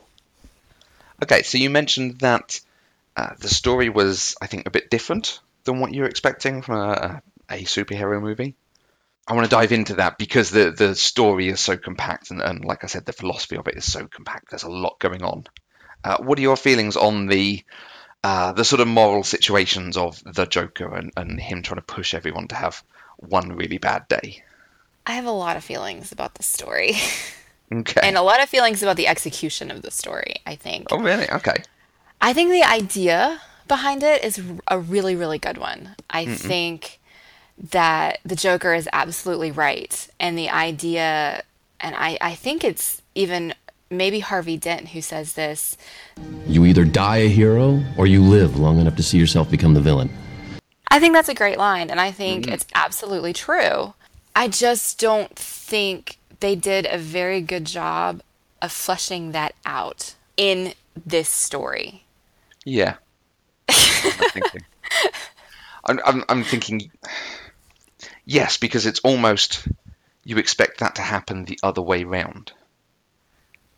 Okay, 1.24 1.44
so 1.44 1.58
you 1.58 1.70
mentioned 1.70 2.20
that 2.20 2.60
uh, 3.16 3.30
the 3.40 3.48
story 3.48 3.88
was, 3.88 4.36
I 4.42 4.48
think, 4.48 4.68
a 4.68 4.72
bit 4.72 4.90
different 4.90 5.40
than 5.64 5.80
what 5.80 5.94
you 5.94 6.02
were 6.02 6.10
expecting 6.10 6.62
from 6.62 6.76
a, 6.76 7.22
a 7.50 7.64
superhero 7.64 8.22
movie. 8.22 8.56
I 9.26 9.34
want 9.34 9.46
to 9.46 9.56
dive 9.56 9.72
into 9.72 9.96
that 9.96 10.18
because 10.18 10.50
the, 10.50 10.72
the 10.72 10.96
story 10.96 11.48
is 11.48 11.62
so 11.62 11.78
compact, 11.78 12.32
and, 12.32 12.42
and 12.42 12.66
like 12.66 12.84
I 12.84 12.88
said, 12.88 13.06
the 13.06 13.14
philosophy 13.14 13.56
of 13.56 13.70
it 13.70 13.78
is 13.78 13.90
so 13.90 14.06
compact. 14.06 14.50
There's 14.50 14.64
a 14.64 14.70
lot 14.70 15.00
going 15.00 15.24
on. 15.24 15.46
Uh, 16.04 16.18
what 16.18 16.38
are 16.38 16.42
your 16.42 16.58
feelings 16.58 16.98
on 16.98 17.28
the 17.28 17.64
uh, 18.24 18.52
the 18.54 18.64
sort 18.64 18.80
of 18.80 18.88
moral 18.88 19.24
situations 19.24 19.98
of 19.98 20.22
the 20.26 20.46
Joker 20.46 20.94
and, 20.94 21.12
and 21.18 21.40
him 21.40 21.62
trying 21.62 21.78
to 21.80 21.82
push 21.86 22.14
everyone 22.14 22.48
to 22.50 22.56
have 22.56 22.84
one 23.18 23.54
really 23.56 23.78
bad 23.78 24.08
day? 24.08 24.44
I 25.06 25.14
have 25.14 25.26
a 25.26 25.32
lot 25.32 25.58
of 25.58 25.64
feelings 25.64 26.12
about 26.12 26.36
the 26.36 26.44
story, 26.44 26.94
Okay. 27.74 28.02
and 28.04 28.18
a 28.18 28.22
lot 28.22 28.42
of 28.42 28.50
feelings 28.50 28.82
about 28.84 28.98
the 28.98 29.08
execution 29.08 29.72
of 29.72 29.82
the 29.82 29.92
story. 29.92 30.36
I 30.46 30.56
think. 30.56 30.88
oh, 30.92 31.00
really? 31.00 31.30
Okay. 31.30 31.64
I 32.22 32.32
think 32.34 32.52
the 32.52 32.64
idea 32.64 33.42
behind 33.68 34.04
it 34.04 34.24
is 34.24 34.42
a 34.68 34.80
really, 34.80 35.16
really 35.16 35.40
good 35.40 35.58
one. 35.58 35.96
I 36.10 36.26
think 36.26 37.00
that 37.72 38.20
the 38.24 38.36
Joker 38.36 38.74
is 38.74 38.88
absolutely 38.94 39.52
right. 39.52 40.08
And 40.20 40.38
the 40.38 40.50
idea, 40.50 41.44
and 41.80 41.96
I, 41.96 42.18
I 42.22 42.36
think 42.36 42.64
it's 42.64 43.02
even 43.16 43.54
maybe 43.98 44.20
Harvey 44.20 44.58
Dent 44.58 44.90
who 44.90 45.02
says 45.02 45.34
this. 45.34 45.78
You 46.48 46.66
either 46.66 46.86
die 46.86 47.18
a 47.18 47.30
hero 47.30 47.84
or 47.98 48.08
you 48.08 48.22
live 48.22 48.60
long 48.60 48.80
enough 48.80 48.96
to 48.98 49.04
see 49.04 49.18
yourself 49.18 49.50
become 49.50 49.74
the 49.74 49.82
villain. 49.82 50.10
I 50.90 51.00
think 51.00 51.14
that's 51.14 51.30
a 51.30 51.34
great 51.34 51.58
line, 51.58 51.90
and 51.90 52.00
I 52.00 52.12
think 52.12 52.46
mm-hmm. 52.46 52.54
it's 52.54 52.66
absolutely 52.76 53.34
true. 53.34 53.94
I 54.36 54.48
just 54.48 55.00
don't 55.00 55.36
think 55.36 56.18
they 56.40 56.56
did 56.56 56.86
a 56.86 56.98
very 56.98 57.42
good 57.42 57.66
job 57.66 58.22
of 58.62 58.72
fleshing 58.72 59.32
that 59.32 59.56
out 59.66 60.16
in 60.38 60.74
this 61.06 61.30
story. 61.30 62.04
Yeah. 62.66 62.96
I'm 63.70 64.30
thinking. 64.30 64.62
I'm, 65.86 66.00
I'm, 66.06 66.24
I'm 66.30 66.44
thinking. 66.44 66.92
Yes, 68.26 68.58
because 68.58 68.86
it's 68.86 69.00
almost 69.00 69.68
you 70.24 70.38
expect 70.38 70.80
that 70.80 70.96
to 70.96 71.02
happen 71.02 71.46
the 71.46 71.60
other 71.62 71.82
way 71.82 72.04
round. 72.04 72.54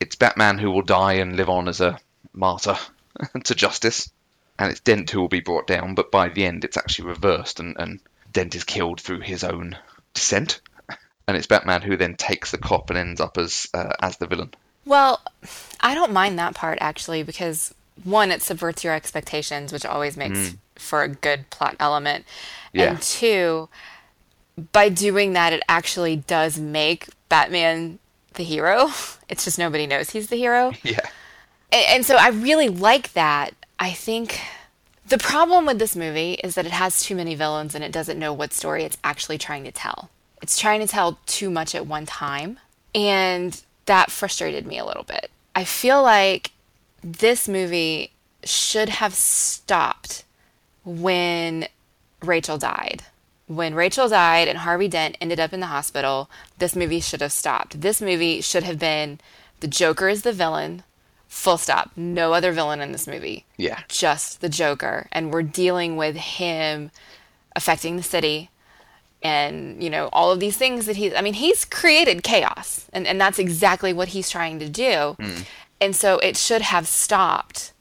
It's 0.00 0.16
Batman 0.16 0.58
who 0.58 0.70
will 0.70 0.82
die 0.82 1.14
and 1.14 1.36
live 1.36 1.48
on 1.48 1.68
as 1.68 1.80
a 1.80 1.98
martyr 2.32 2.76
to 3.44 3.54
justice, 3.54 4.10
and 4.58 4.70
it's 4.70 4.80
Dent 4.80 5.10
who 5.10 5.20
will 5.20 5.28
be 5.28 5.40
brought 5.40 5.66
down. 5.66 5.94
But 5.94 6.10
by 6.10 6.28
the 6.28 6.44
end, 6.44 6.64
it's 6.64 6.76
actually 6.76 7.08
reversed, 7.08 7.60
and, 7.60 7.76
and 7.78 8.00
Dent 8.32 8.54
is 8.54 8.64
killed 8.64 9.00
through 9.00 9.20
his 9.20 9.44
own 9.44 9.76
dissent, 10.14 10.60
and 11.28 11.36
it's 11.36 11.46
Batman 11.46 11.82
who 11.82 11.96
then 11.96 12.16
takes 12.16 12.50
the 12.50 12.58
cop 12.58 12.90
and 12.90 12.98
ends 12.98 13.20
up 13.20 13.38
as 13.38 13.66
uh, 13.72 13.92
as 14.00 14.18
the 14.18 14.26
villain. 14.26 14.52
Well, 14.84 15.20
I 15.80 15.94
don't 15.94 16.12
mind 16.12 16.38
that 16.38 16.54
part 16.54 16.78
actually 16.80 17.24
because 17.24 17.74
one, 18.04 18.30
it 18.30 18.42
subverts 18.42 18.84
your 18.84 18.94
expectations, 18.94 19.72
which 19.72 19.84
always 19.84 20.16
makes 20.16 20.54
for 20.76 21.02
a 21.02 21.08
good 21.08 21.48
plot 21.50 21.76
element. 21.80 22.24
Yeah. 22.72 22.90
And 22.90 23.02
two, 23.02 23.68
by 24.72 24.88
doing 24.88 25.32
that, 25.32 25.52
it 25.52 25.62
actually 25.68 26.16
does 26.16 26.58
make 26.58 27.08
Batman 27.28 27.98
the 28.36 28.44
hero. 28.44 28.90
It's 29.28 29.44
just 29.44 29.58
nobody 29.58 29.88
knows 29.88 30.10
he's 30.10 30.28
the 30.28 30.36
hero. 30.36 30.72
Yeah. 30.84 31.00
And, 31.72 31.84
and 31.88 32.06
so 32.06 32.14
I 32.16 32.28
really 32.28 32.68
like 32.68 33.12
that. 33.14 33.54
I 33.80 33.90
think 33.90 34.40
the 35.08 35.18
problem 35.18 35.66
with 35.66 35.80
this 35.80 35.96
movie 35.96 36.34
is 36.44 36.54
that 36.54 36.64
it 36.64 36.70
has 36.72 37.02
too 37.02 37.16
many 37.16 37.34
villains 37.34 37.74
and 37.74 37.82
it 37.82 37.90
doesn't 37.90 38.18
know 38.20 38.32
what 38.32 38.52
story 38.52 38.84
it's 38.84 38.98
actually 39.02 39.36
trying 39.38 39.64
to 39.64 39.72
tell. 39.72 40.10
It's 40.42 40.58
trying 40.60 40.80
to 40.80 40.86
tell 40.86 41.18
too 41.26 41.50
much 41.50 41.74
at 41.74 41.88
one 41.88 42.06
time. 42.06 42.60
And 42.94 43.60
that 43.86 44.12
frustrated 44.12 44.64
me 44.64 44.78
a 44.78 44.84
little 44.84 45.02
bit. 45.02 45.30
I 45.56 45.64
feel 45.64 46.02
like 46.02 46.52
this 47.02 47.48
movie 47.48 48.12
should 48.44 48.90
have 48.90 49.14
stopped 49.14 50.22
when 50.84 51.66
Rachel 52.22 52.58
died. 52.58 53.02
when 53.48 53.74
Rachel 53.74 54.08
died 54.08 54.48
and 54.48 54.58
Harvey 54.58 54.88
Dent 54.88 55.16
ended 55.20 55.38
up 55.40 55.52
in 55.52 55.60
the 55.60 55.66
hospital, 55.66 56.28
this 56.58 56.76
movie 56.76 57.00
should 57.00 57.20
have 57.20 57.32
stopped. 57.32 57.80
This 57.80 58.00
movie 58.00 58.40
should 58.40 58.62
have 58.62 58.78
been 58.78 59.20
the 59.60 59.68
Joker 59.68 60.08
is 60.08 60.22
the 60.22 60.32
villain, 60.32 60.82
full 61.28 61.58
stop. 61.58 61.90
No 61.96 62.32
other 62.32 62.52
villain 62.52 62.80
in 62.80 62.92
this 62.92 63.06
movie. 63.06 63.44
Yeah. 63.56 63.80
Just 63.88 64.40
the 64.40 64.48
Joker. 64.48 65.08
And 65.12 65.32
we're 65.32 65.42
dealing 65.42 65.96
with 65.96 66.16
him 66.16 66.90
affecting 67.54 67.96
the 67.96 68.02
city 68.02 68.50
and, 69.22 69.82
you 69.82 69.90
know, 69.90 70.08
all 70.12 70.30
of 70.30 70.40
these 70.40 70.56
things 70.56 70.86
that 70.86 70.96
he's, 70.96 71.14
I 71.14 71.20
mean, 71.20 71.34
he's 71.34 71.64
created 71.64 72.22
chaos. 72.22 72.86
And, 72.92 73.06
and 73.06 73.20
that's 73.20 73.38
exactly 73.38 73.92
what 73.92 74.08
he's 74.08 74.30
trying 74.30 74.58
to 74.60 74.68
do. 74.68 75.16
Mm. 75.18 75.44
And 75.80 75.96
so 75.96 76.18
it 76.18 76.36
should 76.36 76.62
have 76.62 76.86
stopped. 76.86 77.72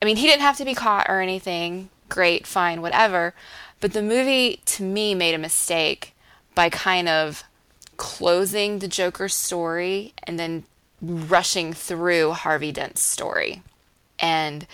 I 0.00 0.04
mean, 0.04 0.16
he 0.16 0.26
didn't 0.26 0.42
have 0.42 0.58
to 0.58 0.64
be 0.64 0.74
caught 0.74 1.06
or 1.08 1.20
anything. 1.20 1.88
Great, 2.08 2.46
fine, 2.46 2.82
whatever. 2.82 3.34
But 3.80 3.92
the 3.94 4.02
movie, 4.02 4.60
to 4.66 4.82
me, 4.82 5.14
made 5.14 5.34
a 5.34 5.38
mistake 5.38 6.14
by 6.54 6.68
kind 6.68 7.08
of 7.08 7.44
closing 8.02 8.80
the 8.80 8.88
Joker's 8.88 9.32
story 9.32 10.12
and 10.24 10.36
then 10.36 10.64
rushing 11.00 11.72
through 11.72 12.32
Harvey 12.32 12.72
Dent's 12.72 13.00
story. 13.00 13.62
And 14.18 14.66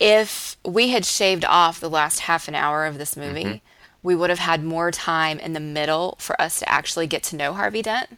if 0.00 0.56
we 0.64 0.88
had 0.88 1.04
shaved 1.04 1.44
off 1.44 1.78
the 1.78 1.90
last 1.90 2.20
half 2.20 2.48
an 2.48 2.54
hour 2.54 2.86
of 2.86 2.96
this 2.96 3.16
mm-hmm. 3.16 3.34
movie, 3.34 3.62
we 4.02 4.14
would 4.14 4.30
have 4.30 4.38
had 4.38 4.64
more 4.64 4.90
time 4.90 5.38
in 5.38 5.52
the 5.52 5.60
middle 5.60 6.16
for 6.18 6.40
us 6.40 6.60
to 6.60 6.72
actually 6.72 7.06
get 7.06 7.22
to 7.24 7.36
know 7.36 7.52
Harvey 7.52 7.82
Dent. 7.82 8.16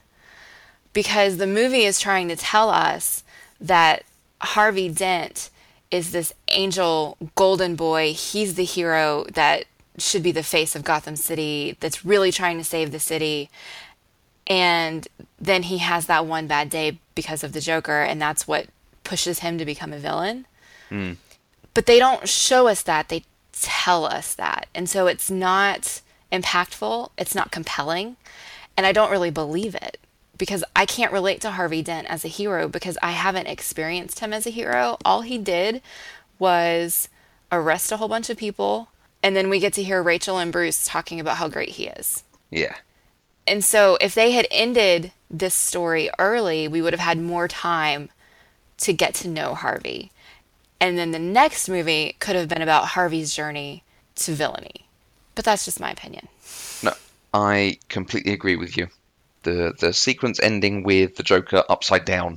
Because 0.93 1.39
the 1.39 1.47
movie 1.49 1.83
is 1.83 1.99
trying 1.99 2.29
to 2.29 2.37
tell 2.37 2.71
us 2.71 3.25
that 3.61 4.05
Harvey 4.41 4.89
Dent 4.89 5.51
is 5.91 6.13
this 6.13 6.33
angel 6.53 7.17
golden 7.35 7.75
boy. 7.75 8.13
He's 8.13 8.55
the 8.55 8.65
hero 8.65 9.25
that 9.35 9.65
should 9.99 10.23
be 10.23 10.31
the 10.31 10.45
face 10.45 10.77
of 10.77 10.85
Gotham 10.85 11.17
City, 11.17 11.77
that's 11.81 12.05
really 12.05 12.31
trying 12.31 12.59
to 12.59 12.65
save 12.65 12.93
the 12.93 13.01
city. 13.01 13.51
And 14.47 15.07
then 15.39 15.65
he 15.65 15.79
has 15.79 16.07
that 16.07 16.27
one 16.27 16.47
bad 16.47 16.71
day 16.71 16.99
because 17.15 17.43
of 17.43 17.53
the 17.53 17.61
Joker, 17.61 18.03
and 18.03 18.21
that's 18.21 18.47
what 18.47 18.67
pushes 19.05 19.41
him 19.41 19.59
to 19.59 19.65
become 19.65 19.93
a 19.93 19.99
villain. 19.99 20.47
Hmm. 20.89 21.13
But 21.75 21.87
they 21.87 21.99
don't 21.99 22.29
show 22.29 22.69
us 22.69 22.83
that, 22.83 23.09
they 23.09 23.25
tell 23.53 24.05
us 24.05 24.35
that. 24.35 24.69
And 24.75 24.89
so 24.89 25.07
it's 25.07 25.31
not 25.31 26.01
impactful, 26.33 27.11
it's 27.19 27.35
not 27.35 27.51
compelling, 27.51 28.17
and 28.77 28.87
I 28.87 28.93
don't 28.93 29.11
really 29.11 29.31
believe 29.31 29.75
it 29.75 29.99
because 30.39 30.63
I 30.75 30.85
can't 30.87 31.13
relate 31.13 31.41
to 31.43 31.53
Harvey 31.53 31.83
Dent 31.83 32.07
as 32.09 32.25
a 32.25 32.29
hero 32.29 32.69
because 32.69 32.99
I 33.03 33.13
haven't 33.13 33.47
experienced 33.47 34.21
him 34.21 34.33
as 34.33 34.47
a 34.47 34.51
hero. 34.51 34.99
All 35.05 35.23
he 35.23 35.39
did 35.39 35.81
was 36.39 37.09
arrest 37.51 37.93
a 37.93 37.97
whole 37.97 38.09
bunch 38.09 38.29
of 38.29 38.37
people, 38.37 38.89
and 39.23 39.35
then 39.35 39.49
we 39.49 39.59
get 39.59 39.73
to 39.75 39.83
hear 39.83 40.03
Rachel 40.03 40.39
and 40.39 40.53
Bruce 40.53 40.85
talking 40.87 41.21
about 41.21 41.39
how 41.39 41.49
great 41.49 41.71
he 41.71 41.87
is. 41.87 42.23
Yeah. 42.51 42.77
And 43.47 43.65
so 43.65 43.97
if 44.01 44.15
they 44.15 44.33
had 44.33 44.47
ended 44.51 45.13
this 45.31 45.55
story 45.55 46.11
early, 46.19 46.69
we 46.69 46.83
would 46.83 46.93
have 46.93 47.01
had 47.01 47.19
more 47.19 47.49
time 47.49 48.11
to 48.79 48.93
get 48.93 49.15
to 49.15 49.29
know 49.29 49.55
Harvey. 49.55 50.11
And 50.81 50.99
then 50.99 51.13
the 51.13 51.19
next 51.19 51.69
movie 51.69 52.17
could 52.21 52.37
have 52.37 52.49
been 52.49 52.63
about 52.63 52.89
Harvey's 52.89 53.35
journey 53.35 53.83
to 54.17 54.33
villainy. 54.33 54.87
But 55.35 55.45
that's 55.45 55.65
just 55.65 55.81
my 55.81 55.91
opinion. 55.91 56.29
No, 56.83 56.93
I 57.33 57.79
completely 57.89 58.33
agree 58.33 58.57
with 58.57 58.77
you. 58.77 58.89
The 59.43 59.75
the 59.79 59.93
sequence 59.93 60.41
ending 60.41 60.83
with 60.83 61.17
the 61.17 61.23
Joker 61.23 61.63
upside 61.69 62.05
down. 62.05 62.37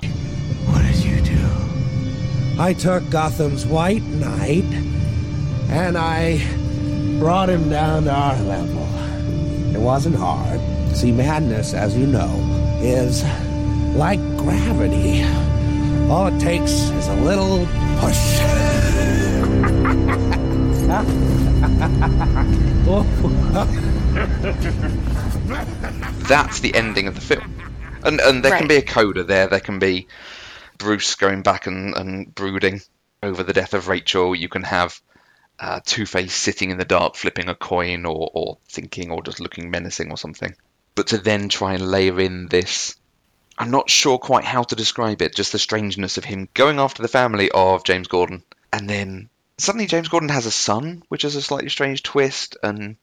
What 0.65 0.83
did 0.83 1.03
you 1.03 1.21
do? 1.21 2.61
I 2.61 2.73
took 2.73 3.09
Gotham's 3.09 3.65
White 3.65 4.03
Knight 4.03 4.65
and 5.69 5.97
I 5.97 6.39
brought 7.19 7.49
him 7.49 7.69
down 7.69 8.03
to 8.03 8.13
our 8.13 8.41
level. 8.43 8.98
It 9.79 9.83
wasn't 9.83 10.17
hard. 10.17 10.59
See, 10.93 11.13
madness, 11.13 11.73
as 11.73 11.95
you 11.95 12.05
know, 12.05 12.35
is 12.81 13.23
like 13.95 14.19
gravity. 14.35 15.23
All 16.11 16.27
it 16.27 16.37
takes 16.37 16.71
is 16.71 17.07
a 17.07 17.15
little 17.15 17.65
push. 18.01 18.19
That's 26.27 26.59
the 26.59 26.75
ending 26.75 27.07
of 27.07 27.15
the 27.15 27.21
film. 27.21 27.61
And 28.03 28.19
and 28.19 28.43
there 28.43 28.57
can 28.57 28.67
be 28.67 28.75
a 28.75 28.81
coda 28.81 29.23
there. 29.23 29.47
There 29.47 29.61
can 29.61 29.79
be 29.79 30.07
Bruce 30.77 31.15
going 31.15 31.41
back 31.41 31.67
and, 31.67 31.95
and 31.95 32.35
brooding 32.35 32.81
over 33.23 33.43
the 33.43 33.53
death 33.53 33.73
of 33.73 33.87
Rachel. 33.87 34.35
You 34.35 34.49
can 34.49 34.63
have 34.63 34.99
uh, 35.59 35.81
Two 35.85 36.05
Face 36.05 36.33
sitting 36.33 36.71
in 36.71 36.77
the 36.77 36.85
dark, 36.85 37.15
flipping 37.15 37.49
a 37.49 37.55
coin, 37.55 38.05
or, 38.05 38.29
or 38.33 38.57
thinking, 38.67 39.11
or 39.11 39.21
just 39.23 39.39
looking 39.39 39.71
menacing, 39.71 40.11
or 40.11 40.17
something. 40.17 40.55
But 40.95 41.07
to 41.07 41.17
then 41.17 41.49
try 41.49 41.73
and 41.73 41.89
layer 41.89 42.19
in 42.19 42.47
this, 42.47 42.95
I'm 43.57 43.71
not 43.71 43.89
sure 43.89 44.17
quite 44.17 44.45
how 44.45 44.63
to 44.63 44.75
describe 44.75 45.21
it. 45.21 45.35
Just 45.35 45.51
the 45.51 45.59
strangeness 45.59 46.17
of 46.17 46.25
him 46.25 46.47
going 46.53 46.79
after 46.79 47.01
the 47.01 47.07
family 47.07 47.51
of 47.51 47.83
James 47.83 48.07
Gordon, 48.07 48.43
and 48.71 48.89
then 48.89 49.29
suddenly 49.57 49.87
James 49.87 50.07
Gordon 50.07 50.29
has 50.29 50.45
a 50.45 50.51
son, 50.51 51.03
which 51.09 51.25
is 51.25 51.35
a 51.35 51.41
slightly 51.41 51.69
strange 51.69 52.03
twist, 52.03 52.57
and 52.63 52.95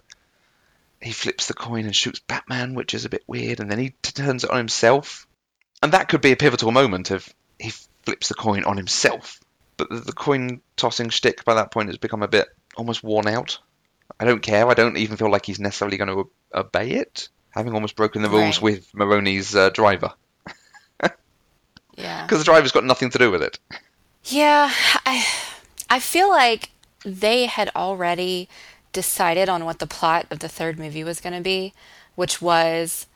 he 1.01 1.13
flips 1.13 1.47
the 1.47 1.55
coin 1.55 1.85
and 1.85 1.95
shoots 1.95 2.21
Batman, 2.21 2.75
which 2.75 2.95
is 2.95 3.05
a 3.05 3.11
bit 3.11 3.25
weird, 3.27 3.61
and 3.61 3.71
then 3.71 3.79
he 3.79 3.91
turns 4.03 4.45
it 4.45 4.51
on 4.51 4.59
himself. 4.59 5.27
And 5.83 5.93
that 5.93 6.09
could 6.09 6.23
be 6.23 6.33
a 6.33 6.37
pivotal 6.37 6.73
moment 6.73 7.11
if 7.11 7.33
he 7.59 7.71
flips 8.05 8.29
the 8.29 8.35
coin 8.35 8.65
on 8.65 8.77
himself. 8.77 9.39
But 9.77 9.91
the, 9.91 9.97
the 9.97 10.13
coin 10.13 10.61
tossing 10.77 11.11
shtick 11.11 11.45
by 11.45 11.55
that 11.55 11.71
point 11.71 11.89
has 11.89 11.99
become 11.99 12.23
a 12.23 12.29
bit 12.29 12.49
almost 12.77 13.03
worn 13.05 13.27
out. 13.27 13.59
I 14.19 14.25
don't 14.25 14.41
care. 14.43 14.67
I 14.69 14.75
don't 14.75 14.97
even 14.97 15.17
feel 15.17 15.31
like 15.31 15.45
he's 15.45 15.61
necessarily 15.61 15.97
going 15.97 16.09
to 16.09 16.31
obey 16.55 16.93
it, 16.93 17.29
having 17.51 17.75
almost 17.75 17.97
broken 17.97 18.23
the 18.23 18.31
rules 18.31 18.57
Right. 18.57 18.63
with 18.63 18.93
Maroni's 18.93 19.55
uh, 19.55 19.71
driver. 19.71 20.13
Yeah. 21.97 22.23
Because 22.25 22.39
the 22.39 22.45
driver's 22.45 22.73
got 22.73 22.85
nothing 22.85 23.09
to 23.11 23.19
do 23.19 23.31
with 23.31 23.43
it. 23.43 23.59
Yeah, 24.25 24.71
I 25.07 25.27
I 25.89 25.99
feel 25.99 26.29
like 26.29 26.71
they 27.05 27.47
had 27.47 27.71
already 27.75 28.49
decided 28.93 29.49
on 29.49 29.65
what 29.65 29.79
the 29.79 29.87
plot 29.87 30.27
of 30.31 30.41
the 30.41 30.49
third 30.49 30.79
movie 30.79 31.05
was 31.05 31.21
going 31.21 31.35
to 31.35 31.41
be, 31.41 31.73
which 32.17 32.43
was 32.43 33.07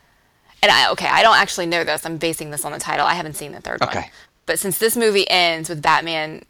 and 0.62 0.72
I 0.72 0.90
okay, 0.92 1.08
I 1.08 1.22
don't 1.22 1.36
actually 1.36 1.66
know 1.66 1.84
this. 1.84 2.06
I'm 2.06 2.16
basing 2.16 2.50
this 2.50 2.64
on 2.64 2.72
the 2.72 2.78
title. 2.78 3.04
I 3.06 3.14
haven't 3.14 3.34
seen 3.34 3.52
the 3.52 3.60
third 3.60 3.80
one. 3.80 3.90
Okay. 3.90 4.10
But 4.46 4.58
since 4.58 4.78
this 4.78 4.96
movie 4.96 5.28
ends 5.28 5.68
with 5.68 5.82
Batman 5.82 6.44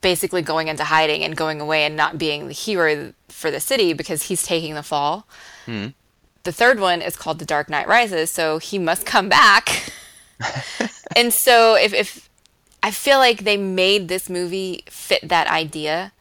basically 0.00 0.42
going 0.42 0.68
into 0.68 0.84
hiding 0.84 1.22
and 1.22 1.36
going 1.36 1.60
away 1.60 1.84
and 1.84 1.96
not 1.96 2.18
being 2.18 2.48
the 2.48 2.54
hero 2.54 3.12
for 3.28 3.50
the 3.50 3.60
city 3.60 3.92
because 3.92 4.24
he's 4.24 4.42
taking 4.42 4.74
the 4.74 4.82
fall. 4.82 5.26
Hmm. 5.66 5.88
The 6.44 6.52
third 6.52 6.78
one 6.78 7.02
is 7.02 7.16
called 7.16 7.38
The 7.38 7.44
Dark 7.44 7.70
Knight 7.70 7.88
Rises, 7.88 8.30
so 8.30 8.58
he 8.58 8.78
must 8.78 9.06
come 9.06 9.28
back. 9.28 9.92
and 11.16 11.32
so 11.32 11.74
if 11.74 11.92
if 11.94 12.28
I 12.82 12.90
feel 12.90 13.18
like 13.18 13.40
they 13.40 13.56
made 13.56 14.08
this 14.08 14.28
movie 14.28 14.84
fit 14.88 15.28
that 15.28 15.46
idea 15.48 16.12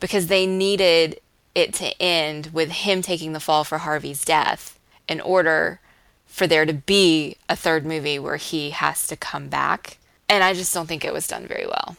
because 0.00 0.26
they 0.26 0.46
needed 0.46 1.20
it 1.54 1.72
to 1.74 2.02
end 2.02 2.50
with 2.52 2.70
him 2.70 3.02
taking 3.02 3.32
the 3.32 3.40
fall 3.40 3.64
for 3.64 3.78
Harvey's 3.78 4.24
death 4.24 4.78
in 5.08 5.20
order 5.20 5.80
for 6.26 6.46
there 6.46 6.64
to 6.64 6.72
be 6.72 7.36
a 7.48 7.56
third 7.56 7.84
movie 7.84 8.18
where 8.18 8.36
he 8.36 8.70
has 8.70 9.06
to 9.08 9.16
come 9.16 9.48
back. 9.48 9.98
And 10.28 10.42
I 10.42 10.54
just 10.54 10.72
don't 10.72 10.86
think 10.86 11.04
it 11.04 11.12
was 11.12 11.26
done 11.26 11.46
very 11.46 11.66
well. 11.66 11.96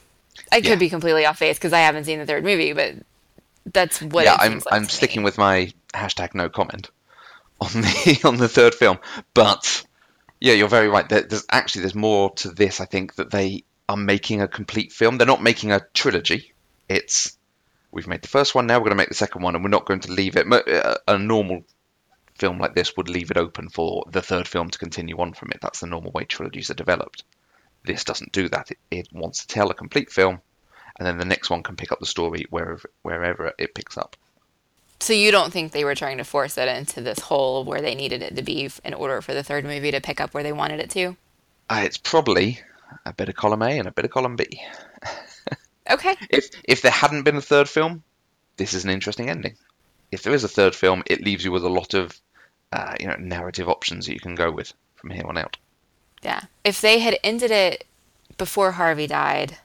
I 0.52 0.62
Yeah. 0.62 0.72
could 0.72 0.80
be 0.80 0.90
completely 0.90 1.26
off 1.26 1.40
base 1.40 1.58
because 1.58 1.74
I 1.74 1.80
haven't 1.82 2.06
seen 2.06 2.20
the 2.20 2.26
third 2.26 2.44
movie, 2.44 2.74
but 2.74 2.96
that's 3.66 4.02
what 4.02 4.26
yeah, 4.26 4.36
it 4.36 4.40
I'm 4.40 4.62
like 4.66 4.66
I'm 4.72 4.88
to 4.88 4.98
me. 4.98 4.98
sticking 4.98 5.24
with 5.24 5.38
my 5.38 5.72
hashtag 5.94 6.36
no 6.36 6.50
comment 6.50 6.90
on 7.60 7.70
the 7.74 8.22
on 8.26 8.38
the 8.38 8.50
third 8.50 8.76
film. 8.76 9.00
But 9.34 9.84
yeah, 10.40 10.54
you're 10.54 10.68
very 10.68 10.90
right. 10.90 11.08
There, 11.08 11.22
there's 11.22 11.46
actually 11.52 11.82
there's 11.82 11.96
more 11.96 12.32
to 12.36 12.50
this. 12.50 12.80
I 12.82 12.86
think 12.86 13.16
that 13.16 13.32
they 13.32 13.64
are 13.90 13.98
making 13.98 14.42
a 14.42 14.48
complete 14.48 14.92
film. 14.92 15.18
They're 15.18 15.28
not 15.28 15.44
making 15.44 15.72
a 15.72 15.82
trilogy. 15.94 16.54
It's 16.90 17.38
we've 17.92 18.08
made 18.08 18.22
the 18.22 18.28
first 18.28 18.56
one. 18.56 18.68
Now 18.68 18.76
we're 18.80 18.86
going 18.86 18.92
to 18.92 18.96
make 19.04 19.10
the 19.10 19.16
second 19.16 19.44
one, 19.44 19.56
and 19.56 19.64
we're 19.64 19.70
not 19.70 19.86
going 19.86 20.02
to 20.02 20.12
leave 20.12 20.36
it. 20.38 20.48
A 21.08 21.18
normal 21.18 21.64
film 22.38 22.60
like 22.60 22.74
this 22.76 22.96
would 22.98 23.10
leave 23.10 23.32
it 23.32 23.38
open 23.38 23.70
for 23.70 24.06
the 24.10 24.22
third 24.22 24.48
film 24.48 24.70
to 24.70 24.80
continue 24.80 25.18
on 25.18 25.34
from 25.34 25.52
it. 25.52 25.60
That's 25.62 25.82
the 25.82 25.88
normal 25.88 26.12
way 26.12 26.26
trilogies 26.26 26.72
are 26.72 26.76
developed. 26.76 27.24
This 27.84 28.04
doesn't 28.04 28.32
do 28.32 28.50
that. 28.50 28.72
It, 28.72 28.78
it 28.92 29.08
wants 29.12 29.40
to 29.40 29.48
tell 29.48 29.70
a 29.70 29.76
complete 29.76 30.12
film, 30.12 30.42
and 30.98 31.08
then 31.08 31.18
the 31.18 31.26
next 31.26 31.50
one 31.50 31.64
can 31.64 31.76
pick 31.76 31.92
up 31.92 32.00
the 32.00 32.06
story 32.06 32.46
wherever 32.50 32.90
wherever 33.02 33.54
it 33.58 33.76
picks 33.76 33.98
up. 33.98 34.16
So 35.00 35.14
you 35.14 35.32
don't 35.32 35.52
think 35.52 35.72
they 35.72 35.84
were 35.84 35.96
trying 35.96 36.20
to 36.20 36.24
force 36.24 36.60
it 36.60 36.68
into 36.68 37.02
this 37.02 37.20
hole 37.20 37.64
where 37.64 37.82
they 37.82 37.96
needed 37.96 38.22
it 38.22 38.36
to 38.36 38.44
be 38.44 38.70
in 38.86 38.94
order 38.94 39.20
for 39.22 39.34
the 39.34 39.44
third 39.44 39.66
movie 39.66 39.90
to 39.92 40.00
pick 40.00 40.22
up 40.22 40.34
where 40.34 40.44
they 40.44 40.54
wanted 40.54 40.80
it 40.80 40.92
to? 40.92 41.18
Uh, 41.70 41.82
it's 41.84 41.98
probably 41.98 42.60
a 43.06 43.14
bit 43.14 43.30
of 43.30 43.36
column 43.36 43.64
A 43.64 43.80
and 43.80 43.88
a 43.88 43.92
bit 43.92 44.06
of 44.06 44.12
column 44.12 44.36
B. 44.36 44.62
Okay. 45.90 46.16
If 46.30 46.50
if 46.64 46.82
there 46.82 46.92
hadn't 46.92 47.24
been 47.24 47.36
a 47.36 47.42
third 47.42 47.68
film, 47.68 48.04
this 48.58 48.74
is 48.74 48.84
an 48.84 48.90
interesting 48.90 49.30
ending. 49.30 49.58
If 50.12 50.24
there 50.24 50.34
is 50.34 50.44
a 50.44 50.48
third 50.48 50.76
film, 50.76 51.04
it 51.06 51.22
leaves 51.22 51.44
you 51.44 51.52
with 51.52 51.64
a 51.64 51.70
lot 51.70 51.94
of 51.94 52.18
uh, 52.72 52.96
you 53.00 53.08
know 53.08 53.16
narrative 53.18 53.68
options 53.68 54.06
that 54.06 54.14
you 54.14 54.20
can 54.20 54.36
go 54.36 54.52
with 54.52 54.74
from 54.96 55.10
here 55.10 55.26
on 55.26 55.38
out. 55.38 55.58
Yeah. 56.22 56.44
If 56.64 56.82
they 56.82 57.00
had 57.00 57.18
ended 57.24 57.52
it 57.52 57.86
before 58.38 58.74
Harvey 58.74 59.08
died, 59.08 59.58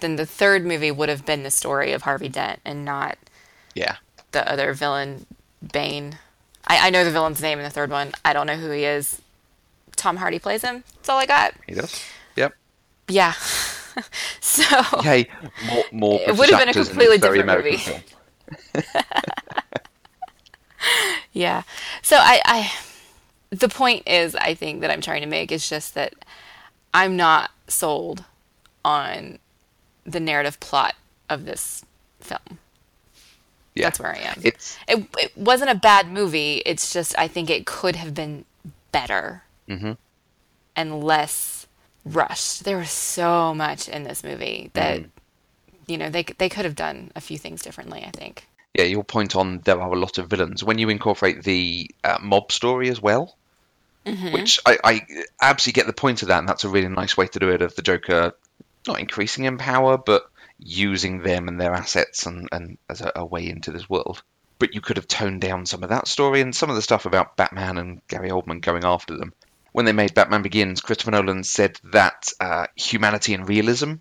then 0.00 0.16
the 0.16 0.26
third 0.26 0.64
movie 0.64 0.90
would 0.90 1.08
have 1.08 1.24
been 1.24 1.42
the 1.42 1.50
story 1.50 1.92
of 1.92 2.02
Harvey 2.02 2.28
Dent 2.28 2.60
and 2.64 2.84
not 2.84 3.16
Yeah, 3.74 3.96
the 4.32 4.50
other 4.50 4.72
villain, 4.72 5.26
Bane. 5.72 6.18
I, 6.66 6.88
I 6.88 6.90
know 6.90 7.04
the 7.04 7.10
villain's 7.10 7.40
name 7.40 7.58
in 7.58 7.64
the 7.64 7.70
third 7.70 7.90
one. 7.90 8.12
I 8.24 8.32
don't 8.32 8.46
know 8.46 8.56
who 8.56 8.70
he 8.70 8.84
is. 8.84 9.20
Tom 9.94 10.16
Hardy 10.16 10.38
plays 10.38 10.62
him. 10.62 10.84
That's 10.96 11.08
all 11.08 11.18
I 11.18 11.26
got. 11.26 11.54
He 11.66 11.74
does. 11.74 12.02
Yep. 12.36 12.54
Yeah. 13.08 13.32
so 14.40 14.62
Hey, 15.00 15.28
more, 15.66 15.84
more 15.92 16.20
It 16.26 16.36
would 16.36 16.50
have 16.50 16.58
been 16.60 16.68
a 16.68 16.72
British 16.72 16.72
actors 16.72 16.88
in 16.88 16.92
completely 16.92 17.18
different 17.18 17.42
American 17.42 18.02
movie. 18.74 18.86
yeah. 21.32 21.62
So 22.02 22.16
I, 22.16 22.40
I 22.44 22.72
the 23.58 23.68
point 23.68 24.02
is 24.06 24.34
I 24.34 24.54
think 24.54 24.80
that 24.80 24.90
I'm 24.90 25.00
trying 25.00 25.22
to 25.22 25.26
make 25.28 25.52
is 25.52 25.68
just 25.68 25.94
that 25.94 26.14
I'm 26.94 27.16
not 27.16 27.50
sold 27.68 28.24
on 28.84 29.38
the 30.04 30.20
narrative 30.20 30.60
plot 30.60 30.94
of 31.28 31.44
this 31.44 31.84
film. 32.20 32.58
Yeah. 33.74 33.86
That's 33.86 34.00
where 34.00 34.14
I 34.14 34.18
am. 34.20 34.40
It's 34.42 34.78
it, 34.88 35.06
it 35.18 35.36
wasn't 35.36 35.70
a 35.70 35.74
bad 35.74 36.08
movie. 36.10 36.62
It's 36.64 36.92
just 36.92 37.18
I 37.18 37.28
think 37.28 37.50
it 37.50 37.66
could 37.66 37.96
have 37.96 38.14
been 38.14 38.44
better 38.92 39.42
Mm-hmm. 39.68 39.92
and 40.76 41.02
less 41.02 41.66
rushed. 42.04 42.64
There 42.64 42.78
was 42.78 42.90
so 42.90 43.52
much 43.52 43.88
in 43.88 44.04
this 44.04 44.22
movie 44.22 44.70
that 44.74 45.00
Mm. 45.00 45.08
you 45.88 45.98
know 45.98 46.08
they 46.08 46.22
they 46.22 46.48
could 46.48 46.64
have 46.64 46.76
done 46.76 47.10
a 47.16 47.20
few 47.20 47.36
things 47.36 47.62
differently. 47.62 48.04
I 48.06 48.10
think. 48.12 48.46
yeah. 48.74 48.84
Your 48.84 49.04
point 49.04 49.34
on 49.36 49.58
there 49.64 49.80
are 49.80 49.92
a 49.92 49.98
lot 49.98 50.16
of 50.18 50.28
villains 50.28 50.62
when 50.64 50.78
you 50.78 50.88
incorporate 50.88 51.42
the 51.42 51.90
uh, 52.04 52.18
mob 52.22 52.52
story 52.52 52.88
as 52.88 53.02
well, 53.02 53.36
Mm-hmm. 54.06 54.32
which 54.32 54.60
I, 54.64 54.78
I 54.84 55.00
absolutely 55.42 55.80
get 55.80 55.88
the 55.88 55.92
point 55.92 56.22
of 56.22 56.28
that, 56.28 56.38
and 56.38 56.48
that's 56.48 56.62
a 56.62 56.68
really 56.68 56.88
nice 56.88 57.16
way 57.16 57.26
to 57.26 57.38
do 57.40 57.48
it. 57.48 57.60
Of 57.60 57.74
the 57.74 57.82
Joker 57.82 58.34
not 58.86 59.00
increasing 59.00 59.44
in 59.44 59.58
power, 59.58 59.98
but 59.98 60.30
using 60.58 61.22
them 61.22 61.48
and 61.48 61.60
their 61.60 61.74
assets 61.74 62.26
and, 62.26 62.48
and 62.52 62.78
as 62.88 63.00
a, 63.00 63.12
a 63.16 63.26
way 63.26 63.48
into 63.48 63.72
this 63.72 63.90
world. 63.90 64.22
But 64.58 64.74
you 64.74 64.80
could 64.80 64.96
have 64.96 65.08
toned 65.08 65.40
down 65.40 65.66
some 65.66 65.82
of 65.82 65.90
that 65.90 66.08
story 66.08 66.40
and 66.40 66.54
some 66.54 66.70
of 66.70 66.76
the 66.76 66.82
stuff 66.82 67.04
about 67.04 67.36
Batman 67.36 67.78
and 67.78 68.00
Gary 68.08 68.30
Oldman 68.30 68.62
going 68.62 68.84
after 68.84 69.16
them. 69.16 69.32
When 69.72 69.84
they 69.84 69.92
made 69.92 70.14
Batman 70.14 70.42
Begins, 70.42 70.80
Christopher 70.80 71.10
Nolan 71.10 71.44
said 71.44 71.78
that 71.92 72.32
uh, 72.40 72.66
humanity 72.76 73.34
and 73.34 73.46
realism 73.46 73.94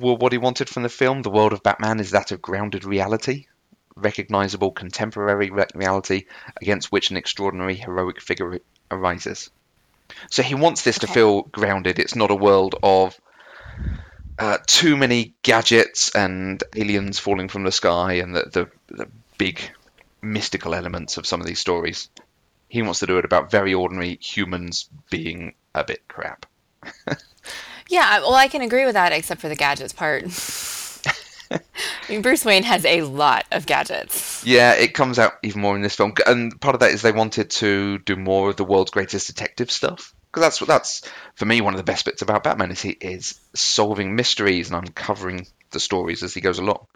were 0.00 0.14
what 0.14 0.32
he 0.32 0.38
wanted 0.38 0.68
from 0.68 0.82
the 0.82 0.88
film. 0.88 1.22
The 1.22 1.30
world 1.30 1.52
of 1.52 1.62
Batman 1.62 2.00
is 2.00 2.10
that 2.10 2.32
of 2.32 2.42
grounded 2.42 2.84
reality, 2.84 3.46
recognizable 3.94 4.72
contemporary 4.72 5.50
re- 5.50 5.66
reality 5.74 6.24
against 6.60 6.90
which 6.90 7.10
an 7.10 7.16
extraordinary 7.16 7.76
heroic 7.76 8.20
figure 8.20 8.58
arises. 8.90 9.50
So 10.30 10.42
he 10.42 10.54
wants 10.54 10.82
this 10.82 11.00
to 11.00 11.06
feel 11.06 11.42
grounded. 11.42 11.98
It's 11.98 12.16
not 12.16 12.30
a 12.30 12.34
world 12.34 12.76
of 12.82 13.18
uh, 14.38 14.58
too 14.66 14.96
many 14.96 15.34
gadgets 15.42 16.14
and 16.14 16.62
aliens 16.74 17.18
falling 17.18 17.48
from 17.48 17.64
the 17.64 17.72
sky 17.72 18.14
and 18.14 18.34
the, 18.34 18.68
the, 18.88 18.94
the 18.94 19.08
big 19.36 19.60
mystical 20.22 20.74
elements 20.74 21.16
of 21.16 21.26
some 21.26 21.40
of 21.40 21.46
these 21.46 21.60
stories. 21.60 22.08
He 22.68 22.82
wants 22.82 23.00
to 23.00 23.06
do 23.06 23.18
it 23.18 23.24
about 23.24 23.50
very 23.50 23.74
ordinary 23.74 24.18
humans 24.20 24.88
being 25.10 25.54
a 25.74 25.84
bit 25.84 26.06
crap. 26.08 26.46
Yeah, 27.88 28.20
well, 28.20 28.34
I 28.34 28.48
can 28.48 28.60
agree 28.60 28.84
with 28.84 28.94
that, 28.94 29.12
except 29.12 29.40
for 29.40 29.48
the 29.48 29.56
gadgets 29.56 29.92
part. 29.92 30.24
I 31.50 31.60
mean, 32.08 32.22
Bruce 32.22 32.44
Wayne 32.44 32.62
has 32.62 32.84
a 32.84 33.02
lot 33.02 33.46
of 33.52 33.66
gadgets. 33.66 34.44
Yeah, 34.44 34.72
it 34.72 34.94
comes 34.94 35.18
out 35.18 35.34
even 35.42 35.62
more 35.62 35.76
in 35.76 35.82
this 35.82 35.96
film, 35.96 36.14
and 36.26 36.60
part 36.60 36.74
of 36.74 36.80
that 36.80 36.92
is 36.92 37.02
they 37.02 37.12
wanted 37.12 37.50
to 37.50 37.98
do 37.98 38.16
more 38.16 38.50
of 38.50 38.56
the 38.56 38.64
world's 38.64 38.90
greatest 38.90 39.26
detective 39.26 39.70
stuff. 39.70 40.14
Because 40.30 40.42
that's 40.42 40.60
what 40.60 40.68
that's 40.68 41.02
for 41.36 41.46
me 41.46 41.60
one 41.60 41.72
of 41.72 41.78
the 41.78 41.84
best 41.84 42.04
bits 42.04 42.20
about 42.20 42.44
Batman 42.44 42.70
is 42.70 42.82
he 42.82 42.90
is 42.90 43.40
solving 43.54 44.14
mysteries 44.14 44.70
and 44.70 44.76
uncovering 44.76 45.46
the 45.70 45.80
stories 45.80 46.22
as 46.22 46.34
he 46.34 46.40
goes 46.40 46.58
along. 46.58 46.86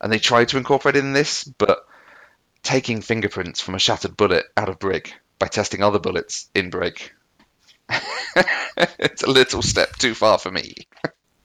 And 0.00 0.12
they 0.12 0.18
tried 0.18 0.48
to 0.48 0.56
incorporate 0.56 0.96
it 0.96 1.04
in 1.04 1.12
this, 1.12 1.44
but 1.44 1.84
taking 2.62 3.02
fingerprints 3.02 3.60
from 3.60 3.74
a 3.74 3.78
shattered 3.78 4.16
bullet 4.16 4.46
out 4.56 4.68
of 4.68 4.78
brick 4.78 5.14
by 5.38 5.48
testing 5.48 5.82
other 5.82 5.98
bullets 5.98 6.48
in 6.54 6.70
brick, 6.70 7.14
it's 8.98 9.22
a 9.22 9.30
little 9.30 9.62
step 9.62 9.96
too 9.96 10.14
far 10.14 10.38
for 10.38 10.50
me. 10.50 10.74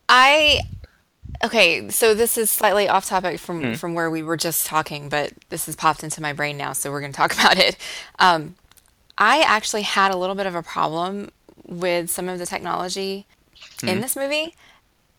I 0.07 0.61
okay, 1.43 1.89
so 1.89 2.13
this 2.13 2.37
is 2.37 2.49
slightly 2.49 2.87
off 2.87 3.05
topic 3.07 3.39
from 3.39 3.75
from 3.75 3.93
where 3.93 4.09
we 4.09 4.23
were 4.23 4.37
just 4.37 4.65
talking, 4.65 5.09
but 5.09 5.33
this 5.49 5.65
has 5.67 5.75
popped 5.75 6.03
into 6.03 6.21
my 6.21 6.33
brain 6.33 6.57
now, 6.57 6.73
so 6.73 6.91
we're 6.91 6.99
going 7.01 7.11
to 7.11 7.17
talk 7.17 7.33
about 7.39 7.57
it. 7.57 7.77
Um, 8.19 8.55
I 9.17 9.41
actually 9.41 9.83
had 9.83 10.11
a 10.11 10.17
little 10.17 10.35
bit 10.35 10.45
of 10.47 10.55
a 10.55 10.63
problem 10.63 11.29
with 11.65 12.09
some 12.09 12.29
of 12.29 12.39
the 12.39 12.45
technology 12.45 13.25
in 13.85 14.01
this 14.01 14.15
movie, 14.15 14.55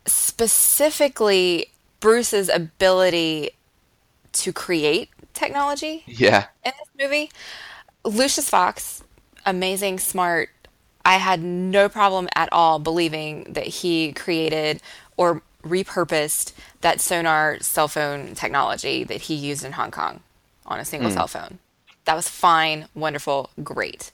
specifically 0.07 1.67
Bruce's 2.01 2.49
ability 2.49 3.51
to 4.33 4.53
create 4.53 5.11
technology 5.33 6.03
Yeah, 6.07 6.47
in 6.65 6.73
this 6.79 7.07
movie. 7.07 7.31
Lucius 8.05 8.49
Fox, 8.51 9.03
amazing, 9.47 9.99
smart. 9.99 10.51
I 11.05 11.17
had 11.19 11.43
no 11.43 11.89
problem 11.89 12.29
at 12.35 12.49
all 12.53 12.79
believing 12.79 13.45
that 13.53 13.67
he 13.67 14.13
created 14.13 14.83
or 15.17 15.43
repurposed 15.65 16.53
that 16.83 17.01
sonar 17.01 17.59
cell 17.61 17.89
phone 17.89 18.35
technology 18.35 19.05
that 19.05 19.23
he 19.23 19.35
used 19.35 19.65
in 19.65 19.73
Hong 19.73 19.91
Kong 19.91 20.21
on 20.67 20.79
a 20.79 20.85
single 20.85 21.11
hmm. 21.11 21.17
cell 21.17 21.27
phone. 21.27 21.59
That 22.05 22.15
was 22.15 22.29
fine, 22.29 22.87
wonderful, 22.95 23.51
great. 23.63 24.13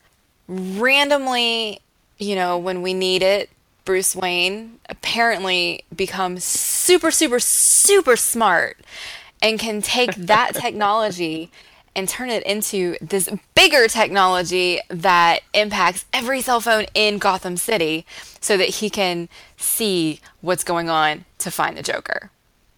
Randomly, 0.49 1.81
you 2.19 2.35
know, 2.35 2.57
when 2.59 2.83
we 2.83 2.95
need 2.95 3.23
it, 3.23 3.51
Bruce 3.85 4.15
Wayne 4.15 4.79
apparently 4.89 5.85
becomes 5.95 6.45
super, 6.45 7.11
super, 7.11 7.41
super 7.41 8.17
smart 8.17 8.79
and 9.43 9.59
can 9.59 9.83
take 9.83 10.15
that 10.15 10.55
technology 10.55 11.51
and 11.95 12.09
turn 12.09 12.31
it 12.31 12.43
into 12.45 12.97
this 13.01 13.29
bigger 13.55 13.89
technology 13.89 14.81
that 14.89 15.41
impacts 15.53 16.05
every 16.13 16.41
cell 16.41 16.61
phone 16.61 16.87
in 16.95 17.19
Gotham 17.19 17.57
City 17.57 18.07
so 18.41 18.57
that 18.57 18.69
he 18.69 18.89
can 18.89 19.29
see 19.57 20.21
what's 20.41 20.65
going 20.65 20.89
on 20.89 21.25
to 21.39 21.51
find 21.51 21.77
the 21.77 21.83
Joker. 21.83 22.31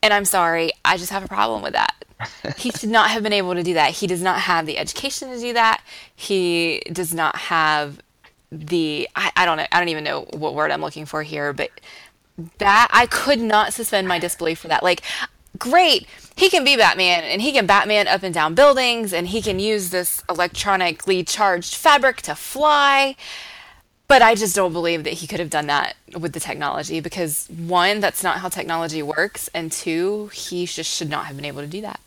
And 0.02 0.12
I'm 0.12 0.24
sorry, 0.24 0.72
I 0.84 0.96
just 0.96 1.12
have 1.12 1.24
a 1.24 1.28
problem 1.28 1.62
with 1.62 1.74
that. 1.74 2.04
he 2.56 2.70
should 2.76 2.90
not 2.90 3.10
have 3.10 3.22
been 3.22 3.32
able 3.32 3.54
to 3.54 3.62
do 3.62 3.74
that. 3.74 3.92
He 3.92 4.06
does 4.06 4.22
not 4.22 4.40
have 4.40 4.66
the 4.66 4.78
education 4.78 5.30
to 5.30 5.38
do 5.38 5.52
that. 5.52 5.82
He 6.14 6.82
does 6.92 7.14
not 7.14 7.36
have 7.36 8.00
the 8.50 9.08
I, 9.16 9.32
I 9.34 9.46
don't 9.46 9.56
know 9.56 9.66
I 9.72 9.78
don't 9.78 9.88
even 9.88 10.04
know 10.04 10.26
what 10.32 10.54
word 10.54 10.70
I'm 10.70 10.82
looking 10.82 11.06
for 11.06 11.22
here, 11.22 11.54
but 11.54 11.70
that 12.58 12.88
I 12.92 13.06
could 13.06 13.40
not 13.40 13.72
suspend 13.72 14.08
my 14.08 14.18
disbelief 14.18 14.58
for 14.58 14.68
that. 14.68 14.82
Like, 14.82 15.02
great, 15.58 16.06
he 16.36 16.48
can 16.48 16.64
be 16.64 16.76
Batman 16.76 17.24
and 17.24 17.42
he 17.42 17.52
can 17.52 17.66
Batman 17.66 18.08
up 18.08 18.22
and 18.22 18.34
down 18.34 18.54
buildings 18.54 19.12
and 19.12 19.28
he 19.28 19.42
can 19.42 19.58
use 19.58 19.90
this 19.90 20.22
electronically 20.28 21.24
charged 21.24 21.74
fabric 21.74 22.22
to 22.22 22.34
fly. 22.34 23.16
But 24.08 24.20
I 24.20 24.34
just 24.34 24.54
don't 24.54 24.72
believe 24.74 25.04
that 25.04 25.14
he 25.14 25.26
could 25.26 25.40
have 25.40 25.48
done 25.48 25.68
that 25.68 25.94
with 26.18 26.32
the 26.32 26.40
technology 26.40 27.00
because 27.00 27.48
one, 27.48 28.00
that's 28.00 28.22
not 28.22 28.38
how 28.38 28.50
technology 28.50 29.02
works, 29.02 29.48
and 29.54 29.72
two, 29.72 30.26
he 30.34 30.66
just 30.66 30.94
should 30.94 31.08
not 31.08 31.24
have 31.26 31.36
been 31.36 31.46
able 31.46 31.62
to 31.62 31.66
do 31.66 31.80
that. 31.80 31.98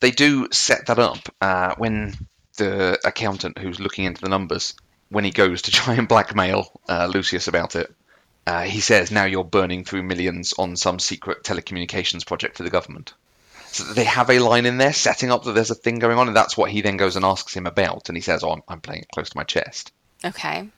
they 0.00 0.12
do 0.12 0.48
set 0.52 0.86
that 0.86 0.98
up 1.00 1.18
uh, 1.40 1.74
when 1.78 2.14
the 2.58 2.98
accountant 3.04 3.58
who's 3.58 3.80
looking 3.80 4.04
into 4.04 4.20
the 4.20 4.28
numbers, 4.28 4.74
when 5.08 5.24
he 5.24 5.32
goes 5.32 5.62
to 5.62 5.70
try 5.72 5.94
and 5.94 6.06
blackmail 6.06 6.80
uh, 6.88 7.10
Lucius 7.12 7.48
about 7.48 7.74
it, 7.74 7.92
uh, 8.50 8.62
he 8.62 8.80
says, 8.80 9.10
"Now 9.10 9.24
you're 9.24 9.44
burning 9.44 9.84
through 9.84 10.02
millions 10.02 10.54
on 10.58 10.76
some 10.76 10.98
secret 10.98 11.44
telecommunications 11.44 12.26
project 12.26 12.56
for 12.56 12.64
the 12.64 12.70
government." 12.70 13.14
So 13.68 13.84
they 13.84 14.04
have 14.04 14.28
a 14.30 14.40
line 14.40 14.66
in 14.66 14.78
there 14.78 14.92
setting 14.92 15.30
up 15.30 15.44
that 15.44 15.52
there's 15.52 15.70
a 15.70 15.76
thing 15.76 16.00
going 16.00 16.18
on, 16.18 16.26
and 16.26 16.36
that's 16.36 16.56
what 16.56 16.70
he 16.70 16.80
then 16.80 16.96
goes 16.96 17.14
and 17.14 17.24
asks 17.24 17.54
him 17.54 17.66
about, 17.66 18.08
and 18.08 18.16
he 18.16 18.22
says, 18.22 18.42
"Oh, 18.42 18.50
I'm, 18.50 18.62
I'm 18.68 18.80
playing 18.80 19.02
it 19.02 19.08
close 19.14 19.30
to 19.30 19.36
my 19.36 19.44
chest." 19.44 19.92
Okay. 20.24 20.68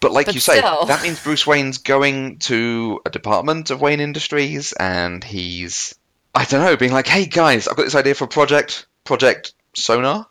But 0.00 0.12
like 0.12 0.26
But 0.26 0.34
you 0.34 0.40
say, 0.40 0.60
that 0.86 1.02
means 1.02 1.22
Bruce 1.22 1.46
Wayne's 1.46 1.78
going 1.78 2.38
to 2.40 3.00
a 3.06 3.10
department 3.10 3.70
of 3.70 3.80
Wayne 3.80 4.00
Industries 4.00 4.72
and 4.72 5.22
he's, 5.22 5.94
I 6.34 6.44
don't 6.46 6.64
know, 6.64 6.76
being 6.76 6.92
like, 6.92 7.06
hey 7.06 7.26
guys, 7.26 7.68
I've 7.68 7.76
got 7.76 7.84
this 7.84 7.94
idea 7.94 8.14
for 8.14 8.24
a 8.24 8.28
project, 8.28 8.86
Project 9.04 9.52
Sonar. 9.74 10.26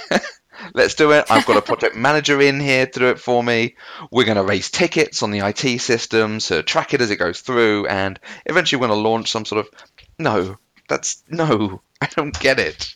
Let's 0.72 0.94
do 0.94 1.12
it. 1.12 1.26
I've 1.30 1.46
got 1.46 1.56
a 1.56 1.62
project 1.62 1.96
manager 1.96 2.40
in 2.40 2.60
here 2.60 2.86
to 2.86 3.00
do 3.00 3.08
it 3.08 3.18
for 3.18 3.42
me. 3.42 3.76
We're 4.10 4.24
going 4.24 4.36
to 4.36 4.44
raise 4.44 4.70
tickets 4.70 5.22
on 5.22 5.30
the 5.30 5.40
IT 5.40 5.80
system 5.80 6.38
to 6.40 6.62
track 6.62 6.94
it 6.94 7.00
as 7.00 7.10
it 7.10 7.16
goes 7.16 7.40
through, 7.40 7.86
and 7.86 8.18
eventually 8.46 8.80
we're 8.80 8.88
going 8.88 9.02
to 9.02 9.08
launch 9.08 9.30
some 9.30 9.44
sort 9.44 9.66
of. 9.66 9.80
No, 10.18 10.56
that's. 10.88 11.22
No, 11.28 11.82
I 12.00 12.06
don't 12.06 12.38
get 12.38 12.58
it. 12.60 12.94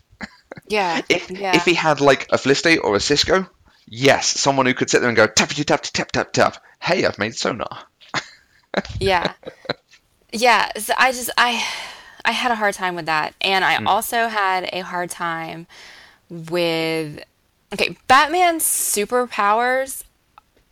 Yeah. 0.69 1.03
If, 1.09 1.31
yeah. 1.31 1.57
if 1.57 1.65
he 1.65 1.75
had 1.75 2.01
like 2.01 2.29
a 2.31 2.39
Felicity 2.39 2.79
or 2.79 2.95
a 2.97 3.01
Cisco, 3.01 3.49
yes, 3.87 4.27
someone 4.27 4.67
who 4.67 4.75
could 4.75 4.91
sit 4.91 5.01
there 5.01 5.09
and 5.09 5.17
go 5.17 5.27
tap 5.27 5.51
tap 5.51 5.83
tap 5.83 6.13
tap 6.13 6.33
tap. 6.33 6.63
Hey, 6.81 7.05
I've 7.05 7.19
made 7.19 7.35
sonar. 7.35 7.85
yeah 9.01 9.33
yeah 10.33 10.71
so 10.77 10.93
i 10.99 11.11
just 11.11 11.31
i 11.39 11.65
i 12.25 12.33
had 12.33 12.53
a 12.53 12.55
hard 12.55 12.75
time 12.75 12.95
with 12.95 13.07
that 13.07 13.35
and 13.41 13.65
i 13.65 13.77
hmm. 13.77 13.87
also 13.87 14.29
had 14.29 14.69
a 14.73 14.81
hard 14.81 15.11
time 15.11 15.67
with 16.29 17.23
okay 17.73 17.97
batman's 18.07 18.65
superpowers 18.65 20.05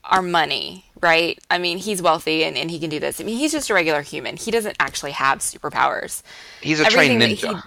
are 0.04 0.22
money 0.22 0.84
right 1.00 1.38
i 1.50 1.58
mean 1.58 1.78
he's 1.78 2.00
wealthy 2.00 2.44
and, 2.44 2.56
and 2.56 2.70
he 2.70 2.78
can 2.78 2.88
do 2.90 2.98
this 3.00 3.20
i 3.20 3.24
mean 3.24 3.36
he's 3.36 3.52
just 3.52 3.68
a 3.70 3.74
regular 3.74 4.02
human 4.02 4.36
he 4.36 4.50
doesn't 4.50 4.76
actually 4.80 5.12
have 5.12 5.38
superpowers 5.40 6.22
He's 6.62 6.80
a 6.80 6.86
Everything 6.86 7.18
trained 7.20 7.38
ninja. 7.38 7.62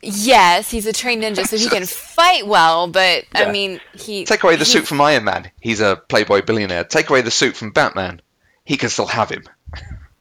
Yes, 0.00 0.70
he's 0.70 0.86
a 0.86 0.92
trained 0.92 1.24
ninja, 1.24 1.44
so 1.44 1.56
he 1.56 1.68
can 1.68 1.84
fight 1.86 2.46
well. 2.46 2.86
But 2.86 3.24
Yeah. 3.34 3.42
I 3.48 3.50
mean, 3.52 3.80
he 3.94 4.24
Take 4.24 4.44
away 4.44 4.54
the 4.54 4.64
he- 4.64 4.70
suit 4.70 4.86
from 4.86 5.00
Iron 5.00 5.24
Man. 5.24 5.50
He's 5.60 5.80
a 5.80 5.96
playboy 6.08 6.42
billionaire. 6.42 6.84
Take 6.84 7.10
away 7.10 7.20
the 7.20 7.32
suit 7.32 7.56
from 7.56 7.72
Batman. 7.72 8.22
He 8.64 8.76
can 8.76 8.90
still 8.90 9.06
have 9.08 9.28
him. 9.28 9.42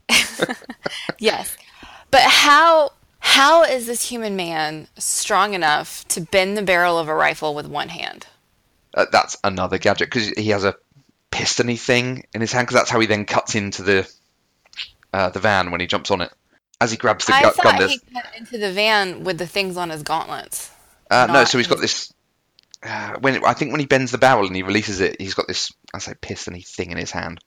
Yes, 1.19 1.55
but 2.11 2.21
how 2.21 2.91
how 3.27 3.63
is 3.63 3.85
this 3.85 4.09
human 4.09 4.37
man 4.37 4.87
strong 4.97 5.53
enough 5.53 6.07
to 6.07 6.21
bend 6.21 6.57
the 6.57 6.61
barrel 6.61 6.97
of 6.97 7.09
a 7.09 7.13
rifle 7.13 7.53
with 7.53 7.67
one 7.67 7.89
hand? 7.89 8.25
Uh, 8.93 9.05
that's 9.11 9.35
another 9.43 9.77
gadget 9.77 10.09
because 10.09 10.29
he 10.29 10.49
has 10.51 10.63
a 10.63 10.75
pistony 11.29 11.75
thing 11.75 12.23
in 12.33 12.39
his 12.39 12.53
hand 12.53 12.65
because 12.65 12.79
that's 12.79 12.89
how 12.89 13.01
he 13.01 13.05
then 13.05 13.25
cuts 13.25 13.53
into 13.53 13.83
the 13.83 14.09
uh, 15.11 15.29
the 15.29 15.39
van 15.39 15.71
when 15.71 15.81
he 15.81 15.87
jumps 15.87 16.09
on 16.09 16.21
it. 16.21 16.31
As 16.79 16.89
he 16.89 16.95
grabs 16.97 17.25
the 17.25 17.33
I 17.33 17.43
gu- 17.43 17.51
thought 17.51 17.77
gun, 17.77 17.89
he 17.89 17.99
got 18.13 18.25
into 18.37 18.57
the 18.57 18.71
van 18.71 19.25
with 19.25 19.37
the 19.37 19.47
things 19.47 19.75
on 19.75 19.89
his 19.89 20.03
gauntlets. 20.03 20.71
Uh, 21.11 21.27
no, 21.29 21.43
so 21.43 21.57
he's 21.57 21.67
got 21.67 21.79
this. 21.81 22.13
Uh, 22.81 23.17
when 23.19 23.43
I 23.43 23.53
think 23.53 23.71
when 23.71 23.81
he 23.81 23.87
bends 23.87 24.11
the 24.11 24.17
barrel 24.17 24.47
and 24.47 24.55
he 24.55 24.63
releases 24.63 25.01
it, 25.01 25.19
he's 25.19 25.33
got 25.33 25.47
this 25.47 25.73
I 25.93 25.99
say 25.99 26.13
pistony 26.21 26.61
thing 26.61 26.91
in 26.91 26.97
his 26.97 27.11
hand. 27.11 27.39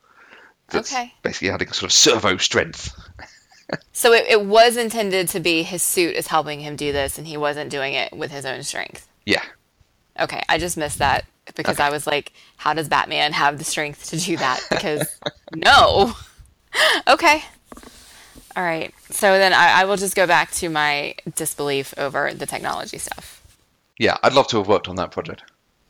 That's 0.68 0.92
Okay. 0.92 1.14
Basically, 1.22 1.50
adding 1.50 1.72
sort 1.72 1.90
of 1.90 1.92
servo 1.92 2.36
strength. 2.36 2.94
So 3.92 4.12
it, 4.12 4.26
it 4.28 4.44
was 4.44 4.76
intended 4.76 5.28
to 5.28 5.40
be 5.40 5.62
his 5.62 5.82
suit 5.82 6.14
is 6.16 6.26
helping 6.26 6.60
him 6.60 6.76
do 6.76 6.92
this, 6.92 7.18
and 7.18 7.26
he 7.26 7.36
wasn't 7.36 7.70
doing 7.70 7.94
it 7.94 8.12
with 8.12 8.30
his 8.30 8.44
own 8.44 8.62
strength. 8.62 9.08
Yeah. 9.26 9.42
Okay, 10.18 10.42
I 10.48 10.58
just 10.58 10.76
missed 10.76 10.98
that 10.98 11.24
because 11.54 11.80
I 11.80 11.90
was 11.90 12.06
like, 12.06 12.32
how 12.56 12.74
does 12.74 12.88
Batman 12.88 13.32
have 13.32 13.58
the 13.58 13.64
strength 13.64 14.10
to 14.10 14.18
do 14.18 14.36
that? 14.36 14.60
Because 14.70 15.18
no. 15.54 16.14
Okay. 17.08 17.42
All 18.56 18.62
right. 18.62 18.92
So 19.10 19.38
then 19.38 19.52
I, 19.52 19.82
I 19.82 19.84
will 19.84 19.96
just 19.96 20.14
go 20.16 20.26
back 20.26 20.50
to 20.52 20.68
my 20.68 21.14
disbelief 21.34 21.94
over 21.96 22.32
the 22.34 22.46
technology 22.46 22.98
stuff. 22.98 23.40
Yeah, 23.98 24.16
I'd 24.22 24.32
love 24.32 24.48
to 24.48 24.58
have 24.58 24.68
worked 24.68 24.88
on 24.88 24.96
that 24.96 25.10
project. 25.10 25.44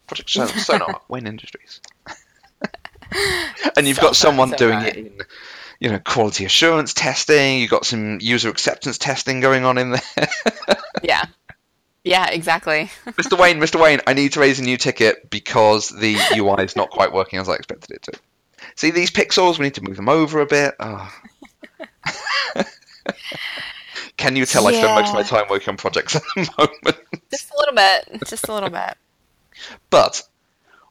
Project 0.07 0.31
Son- 0.31 0.49
Sonar, 0.49 1.01
Wayne 1.09 1.27
Industries. 1.27 1.81
and 3.77 3.87
you've 3.87 4.01
got 4.01 4.17
Sonar, 4.17 4.33
someone 4.33 4.51
doing 4.51 4.79
Sonar. 4.81 4.87
it 4.89 4.97
in, 4.97 5.13
you 5.81 5.91
know, 5.91 5.99
quality 5.99 6.45
assurance 6.45 6.93
testing. 6.95 7.59
You've 7.59 7.71
got 7.71 7.87
some 7.87 8.19
user 8.21 8.49
acceptance 8.51 8.99
testing 8.99 9.41
going 9.41 9.65
on 9.65 9.79
in 9.79 9.91
there. 9.93 10.03
Yeah. 11.03 11.25
Yeah, 12.05 12.29
exactly. 12.31 12.91
Mr. 13.07 13.39
Wayne, 13.39 13.59
Mr. 13.59 13.81
Wayne, 13.81 14.01
I 14.07 14.13
need 14.15 14.33
to 14.35 14.41
raise 14.41 14.59
a 14.59 14.63
new 14.63 14.77
ticket 14.77 15.31
because 15.31 15.89
the 15.89 16.17
UI 16.37 16.65
is 16.65 16.77
not 16.77 16.91
quite 16.91 17.13
working 17.13 17.39
as 17.39 17.49
I 17.49 17.55
expected 17.55 17.91
it 17.93 18.03
to. 18.05 18.13
See 18.77 18.91
these 18.91 19.11
pixels? 19.11 19.59
We 19.59 19.65
need 19.67 19.75
to 19.75 19.83
move 19.83 19.97
them 19.97 20.09
over 20.09 20.41
a 20.41 20.47
bit. 20.47 20.75
Oh. 20.79 21.11
Can 24.17 24.37
you 24.37 24.45
tell 24.47 24.67
I 24.67 24.73
spend 24.73 24.95
most 24.95 25.09
of 25.09 25.15
my 25.15 25.21
Yeah. 25.21 25.27
time 25.27 25.45
working 25.51 25.71
on 25.71 25.77
projects 25.79 26.17
at 26.17 26.23
the 26.37 26.51
moment? 26.59 26.97
just 27.31 27.51
a 27.51 27.57
little 27.59 27.75
bit. 27.75 28.29
Just 28.29 28.49
a 28.49 28.53
little 28.55 28.71
bit. 28.71 28.97
But 29.89 30.23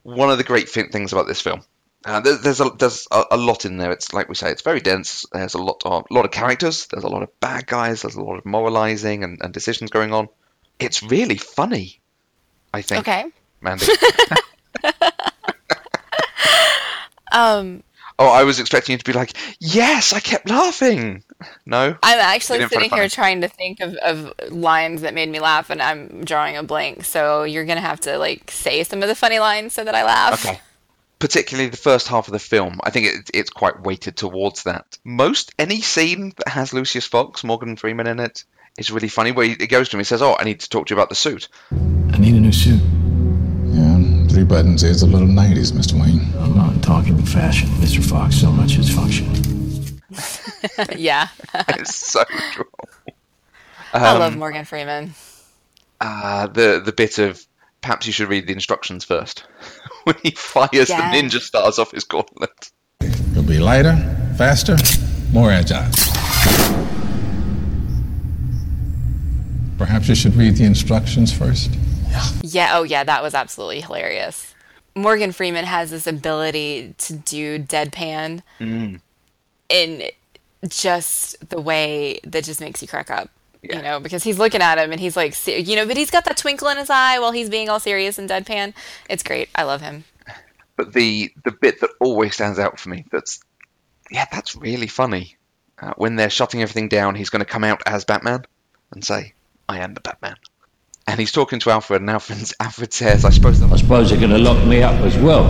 one 0.03 0.31
of 0.31 0.37
the 0.37 0.43
great 0.43 0.69
things 0.69 1.13
about 1.13 1.27
this 1.27 1.41
film, 1.41 1.61
uh, 2.06 2.20
there, 2.22 2.38
there's 2.38 2.62
a 2.62 2.70
there's 2.70 3.08
a, 3.12 3.24
a 3.32 3.38
lot 3.38 3.66
in 3.66 3.78
there. 3.78 3.91
It's 3.91 4.14
like 4.14 4.30
we 4.30 4.36
say, 4.36 4.52
it's 4.52 4.62
very 4.62 4.80
dense. 4.80 5.26
There's 5.32 5.54
a 5.54 5.62
lot 5.62 5.82
of 5.86 6.06
lot 6.10 6.26
of 6.26 6.32
characters. 6.32 6.88
There's 6.88 7.04
a 7.04 7.10
lot 7.10 7.24
of 7.24 7.39
bad 7.39 7.68
guys. 7.68 8.02
There's 8.02 8.16
a 8.16 8.24
lot 8.24 8.38
of 8.38 8.45
moralizing 8.45 9.24
and, 9.24 9.39
and 9.41 9.54
decisions 9.54 9.91
going 9.91 10.14
on. 10.14 10.30
It's 10.80 11.04
really 11.04 11.38
funny. 11.38 12.00
I 12.74 12.82
think. 12.82 13.02
Okay. 13.08 13.26
Mandy. 13.62 13.86
Um, 17.32 17.84
oh, 18.18 18.28
I 18.28 18.43
was 18.43 18.60
expecting 18.60 18.93
you 18.93 18.97
to 18.97 19.06
be 19.06 19.14
like, 19.14 19.34
yes, 19.60 20.14
I 20.14 20.20
kept 20.20 20.50
laughing. 20.50 21.24
No. 21.66 21.95
I'm 22.04 22.20
actually 22.20 22.60
You 22.60 22.68
didn't 22.68 22.72
find 22.72 22.82
it 22.82 22.86
sitting 22.86 22.97
here 22.97 23.10
trying 23.10 23.41
to 23.41 23.47
think 23.47 23.80
of, 23.80 23.93
of 23.95 24.34
lines 24.52 25.02
that 25.02 25.14
made 25.14 25.30
me 25.30 25.39
laugh, 25.39 25.70
and 25.70 25.82
I'm 25.82 26.24
drawing 26.26 26.58
a 26.58 26.64
blank. 26.64 27.06
So 27.06 27.43
you're 27.43 27.66
gonna 27.66 27.82
have 27.82 28.00
to 28.02 28.18
like 28.18 28.52
say 28.52 28.84
some 28.84 29.02
of 29.02 29.10
the 29.10 29.16
funny 29.16 29.39
lines 29.39 29.74
so 29.74 29.84
that 29.84 29.95
I 29.95 30.04
laugh. 30.04 30.45
Okay. 30.45 30.60
Particularly 31.20 31.70
the 31.70 31.78
first 31.78 32.07
half 32.07 32.28
of 32.28 32.32
the 32.32 32.39
film, 32.39 32.80
I 32.84 32.91
think 32.91 33.07
it, 33.07 33.30
it's 33.34 33.49
quite 33.49 33.82
weighted 33.82 34.15
towards 34.15 34.63
that. 34.63 34.97
Most 35.03 35.53
any 35.59 35.82
scene 35.82 36.32
that 36.38 36.47
has 36.47 36.74
Lucius 36.74 37.05
Fox, 37.05 37.43
Morgan 37.43 37.76
Freeman 37.76 38.07
in 38.07 38.20
it, 38.22 38.45
is 38.78 38.89
really 38.89 39.09
funny. 39.09 39.32
Where 39.34 39.45
he, 39.45 39.55
he 39.59 39.67
goes 39.67 39.89
to 39.89 39.97
him, 39.97 39.99
he 39.99 40.05
says, 40.05 40.22
"Oh, 40.22 40.38
I 40.39 40.45
need 40.45 40.61
to 40.61 40.70
talk 40.70 40.88
to 40.88 40.93
you 40.93 40.97
about 40.97 41.09
the 41.09 41.15
suit." 41.15 41.49
I 41.72 42.17
need 42.17 42.36
a 42.36 42.39
new 42.39 42.53
suit. 42.53 42.80
Yeah, 43.65 44.28
three 44.30 44.45
buttons 44.45 44.84
is 44.84 45.01
a 45.03 45.05
little 45.07 45.28
90s, 45.28 45.72
Mr. 45.74 45.93
Wayne. 45.99 46.34
I'm 46.39 46.55
not 46.55 46.82
talking 46.82 47.22
fashion, 47.24 47.67
Mr. 47.82 48.03
Fox, 48.03 48.36
so 48.39 48.51
much 48.51 48.78
as 48.78 48.89
function. 48.89 49.30
yeah. 50.97 51.28
It's 51.70 51.95
so 51.95 52.24
droll. 52.53 52.67
I 53.93 54.13
Um, 54.13 54.20
love 54.20 54.38
Morgan 54.38 54.65
Freeman. 54.65 55.13
Uh, 56.01 56.47
the 56.47 56.82
the 56.84 56.93
bit 56.93 57.20
of 57.20 57.45
perhaps 57.82 58.05
you 58.07 58.13
should 58.13 58.30
read 58.30 58.47
the 58.47 58.53
instructions 58.53 59.03
first 59.03 59.45
when 60.03 60.15
he 60.23 60.32
fires 60.32 60.69
Yes. 60.71 60.89
the 60.89 60.95
ninja 60.95 61.39
stars 61.39 61.80
off 61.80 61.91
his 61.91 62.03
gauntlet. 62.03 62.71
It'll 63.01 63.43
be 63.43 63.59
lighter, 63.59 63.95
faster, 64.38 64.75
more 65.32 65.51
agile. 65.51 65.89
Perhaps 69.77 70.09
you 70.09 70.15
should 70.15 70.36
read 70.36 70.57
the 70.57 70.65
instructions 70.65 71.32
first. 71.32 71.71
Yeah. 72.43 72.71
Oh, 72.73 72.84
yeah. 72.84 73.03
That 73.03 73.23
was 73.23 73.34
absolutely 73.34 73.82
hilarious. 73.82 74.53
Morgan 74.95 75.32
Freeman 75.32 75.65
has 75.65 75.91
this 75.91 76.05
ability 76.07 76.95
to 76.97 77.13
do 77.13 77.59
deadpan 77.59 78.41
mm. 78.59 78.99
in 79.69 80.03
just 80.67 81.49
the 81.49 81.61
way 81.61 82.19
that 82.25 82.43
just 82.43 82.59
makes 82.59 82.82
you 82.82 82.88
crack 82.88 83.09
up. 83.09 83.30
Yeah. 83.62 83.78
You 83.78 83.82
know, 83.84 83.99
because 83.99 84.24
he's 84.24 84.39
looking 84.39 84.62
at 84.62 84.78
him 84.78 84.91
and 84.91 84.99
he's 84.99 85.18
like, 85.18 85.36
you 85.45 85.76
know, 85.76 85.86
but 85.86 85.97
he's 85.97 86.12
got 86.12 86.26
that 86.26 86.38
twinkle 86.38 86.70
in 86.70 86.78
his 86.78 86.89
eye 86.89 87.20
while 87.20 87.32
he's 87.32 87.49
being 87.49 87.68
all 87.68 87.80
serious 87.80 88.18
and 88.18 88.30
deadpan. 88.30 88.74
It's 89.10 89.24
great. 89.24 89.49
I 89.53 89.64
love 89.64 89.82
him. 89.82 90.05
But 90.78 90.93
the 90.93 91.32
the 91.43 91.51
bit 91.51 91.82
that 91.82 91.89
always 91.99 92.36
stands 92.36 92.57
out 92.57 92.80
for 92.80 92.88
me 92.88 93.03
that's 93.12 93.41
yeah, 94.10 94.26
that's 94.32 94.55
really 94.55 94.88
funny. 94.88 95.36
Uh, 95.82 95.93
when 95.97 96.16
they're 96.16 96.30
shutting 96.30 96.62
everything 96.62 96.89
down, 96.89 97.16
he's 97.16 97.30
going 97.30 97.41
to 97.41 97.45
come 97.45 97.64
out 97.64 97.82
as 97.86 98.05
Batman 98.05 98.45
and 98.91 99.03
say, 99.03 99.34
"I 99.68 99.80
am 99.80 99.93
the 99.93 100.01
Batman." 100.01 100.36
And 101.05 101.20
he's 101.20 101.32
talking 101.32 101.60
to 101.60 101.70
Alfred, 101.70 102.01
and 102.01 102.10
Alfred, 102.10 102.51
Alfred 102.60 102.93
says, 102.93 103.26
"I 103.26 103.30
suppose 103.30 103.60
that 103.60 103.72
I 103.72 103.78
suppose 103.78 104.10
they're 104.10 104.20
going 104.20 104.32
to 104.32 104.38
lock 104.38 104.66
me 104.66 104.82
up 104.82 104.99
as 105.01 105.18
well. 105.18 105.49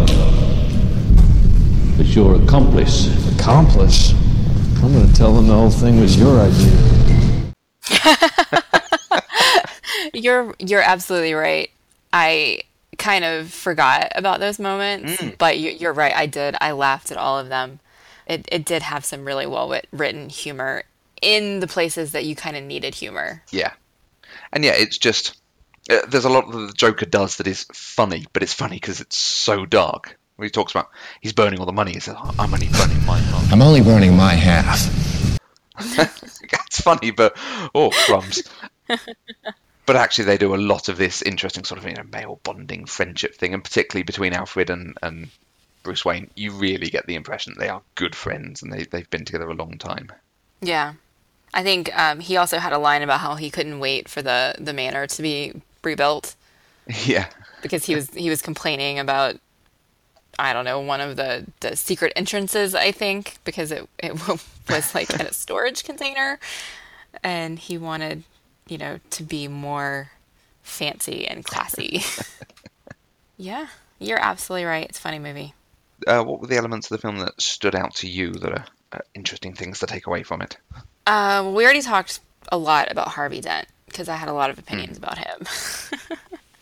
But 1.95 2.07
your 2.07 2.41
accomplice. 2.41 3.07
Accomplice? 3.35 4.13
I'm 4.81 4.93
gonna 4.93 5.11
tell 5.13 5.33
them 5.33 5.47
the 5.47 5.53
whole 5.53 5.69
thing 5.69 5.99
was 5.99 6.17
your 6.17 6.39
idea. 6.39 6.98
You're 10.13 10.55
you're 10.59 10.81
absolutely 10.81 11.33
right. 11.33 11.69
I 12.13 12.61
kind 12.97 13.25
of 13.25 13.51
forgot 13.51 14.11
about 14.15 14.39
those 14.39 14.59
moments, 14.59 15.17
Mm. 15.17 15.37
but 15.37 15.57
you, 15.59 15.71
you're 15.71 15.93
right. 15.93 16.13
I 16.15 16.25
did. 16.25 16.55
I 16.61 16.71
laughed 16.71 17.11
at 17.11 17.17
all 17.17 17.37
of 17.39 17.49
them. 17.49 17.79
It 18.27 18.47
it 18.51 18.65
did 18.65 18.81
have 18.83 19.03
some 19.03 19.25
really 19.25 19.45
well 19.47 19.73
written 19.91 20.29
humor 20.29 20.83
in 21.21 21.59
the 21.59 21.67
places 21.67 22.11
that 22.13 22.25
you 22.25 22.35
kind 22.35 22.55
of 22.55 22.63
needed 22.63 22.95
humor. 22.95 23.43
Yeah, 23.51 23.73
and 24.53 24.63
yeah, 24.63 24.73
it's 24.75 24.97
just 24.97 25.37
uh, 25.89 26.05
there's 26.07 26.25
a 26.25 26.29
lot 26.29 26.49
that 26.51 26.57
the 26.57 26.73
Joker 26.73 27.05
does 27.05 27.37
that 27.37 27.47
is 27.47 27.65
funny, 27.73 28.25
but 28.33 28.43
it's 28.43 28.53
funny 28.53 28.77
because 28.77 29.01
it's 29.01 29.17
so 29.17 29.65
dark. 29.65 30.17
When 30.37 30.45
he 30.45 30.49
talks 30.51 30.71
about 30.71 30.89
he's 31.21 31.33
burning 31.33 31.59
all 31.59 31.65
the 31.65 31.73
money, 31.73 31.93
he 31.93 31.99
says, 31.99 32.15
"Oh, 32.17 32.33
"I'm 32.39 32.53
only 32.53 32.69
burning 32.69 33.03
my 33.05 33.17
half." 33.17 33.51
I'm 33.53 33.61
only 33.61 33.81
burning 33.81 34.15
my 34.15 34.33
half. 34.33 35.08
It's 36.67 36.81
funny, 36.81 37.09
but 37.11 37.35
oh 37.73 37.89
crumbs. 38.05 38.43
but 39.85 39.95
actually, 39.95 40.25
they 40.25 40.37
do 40.37 40.53
a 40.53 40.57
lot 40.57 40.87
of 40.87 40.97
this 40.97 41.23
interesting 41.23 41.63
sort 41.63 41.79
of 41.79 41.87
you 41.87 41.95
know 41.95 42.03
male 42.11 42.39
bonding 42.43 42.85
friendship 42.85 43.35
thing, 43.35 43.53
and 43.53 43.63
particularly 43.63 44.03
between 44.03 44.33
Alfred 44.33 44.69
and 44.69 44.95
and 45.01 45.29
Bruce 45.81 46.05
Wayne, 46.05 46.29
you 46.35 46.51
really 46.51 46.89
get 46.89 47.07
the 47.07 47.15
impression 47.15 47.55
they 47.57 47.69
are 47.69 47.81
good 47.95 48.15
friends 48.15 48.61
and 48.61 48.71
they 48.71 48.83
they've 48.83 49.09
been 49.09 49.25
together 49.25 49.49
a 49.49 49.55
long 49.55 49.77
time. 49.77 50.11
Yeah, 50.61 50.93
I 51.53 51.63
think 51.63 51.97
um, 51.97 52.19
he 52.19 52.37
also 52.37 52.59
had 52.59 52.73
a 52.73 52.77
line 52.77 53.01
about 53.01 53.19
how 53.19 53.35
he 53.35 53.49
couldn't 53.49 53.79
wait 53.79 54.07
for 54.07 54.21
the 54.21 54.55
the 54.59 54.73
manor 54.73 55.07
to 55.07 55.21
be 55.21 55.53
rebuilt 55.83 56.35
Yeah, 57.05 57.27
because 57.61 57.85
he 57.85 57.95
was 57.95 58.09
he 58.13 58.29
was 58.29 58.41
complaining 58.41 58.99
about 58.99 59.37
I 60.39 60.53
don't 60.53 60.65
know 60.65 60.79
one 60.79 61.01
of 61.01 61.15
the 61.15 61.45
the 61.59 61.75
secret 61.75 62.13
entrances 62.15 62.73
I 62.73 62.91
think 62.91 63.37
because 63.43 63.71
it 63.71 63.87
it 63.99 64.13
was 64.69 64.95
like 64.95 65.09
in 65.11 65.21
a 65.21 65.33
storage 65.33 65.83
container 65.83 66.39
and 67.23 67.59
he 67.59 67.77
wanted 67.77 68.23
you 68.67 68.77
know 68.77 68.99
to 69.11 69.23
be 69.23 69.47
more 69.47 70.11
fancy 70.63 71.27
and 71.27 71.43
classy. 71.43 72.03
yeah, 73.37 73.67
you're 73.99 74.21
absolutely 74.21 74.65
right. 74.65 74.87
It's 74.87 74.99
a 74.99 75.01
funny 75.01 75.19
movie. 75.19 75.53
uh, 76.07 76.23
what 76.23 76.39
were 76.39 76.47
the 76.47 76.57
elements 76.57 76.89
of 76.89 76.97
the 76.97 77.01
film 77.01 77.17
that 77.19 77.39
stood 77.41 77.75
out 77.75 77.95
to 77.95 78.07
you 78.07 78.31
that 78.31 78.51
are 78.51 78.65
uh, 78.93 78.99
interesting 79.13 79.53
things 79.53 79.79
to 79.79 79.87
take 79.87 80.07
away 80.07 80.23
from 80.23 80.41
it? 80.41 80.57
Uh, 81.05 81.41
well, 81.43 81.53
we 81.53 81.63
already 81.63 81.81
talked 81.81 82.19
a 82.51 82.57
lot 82.57 82.91
about 82.91 83.09
Harvey 83.09 83.41
Dent 83.41 83.67
because 83.87 84.07
I 84.07 84.15
had 84.15 84.29
a 84.29 84.33
lot 84.33 84.49
of 84.49 84.59
opinions 84.59 84.97
about 84.97 85.17
him. 85.17 85.47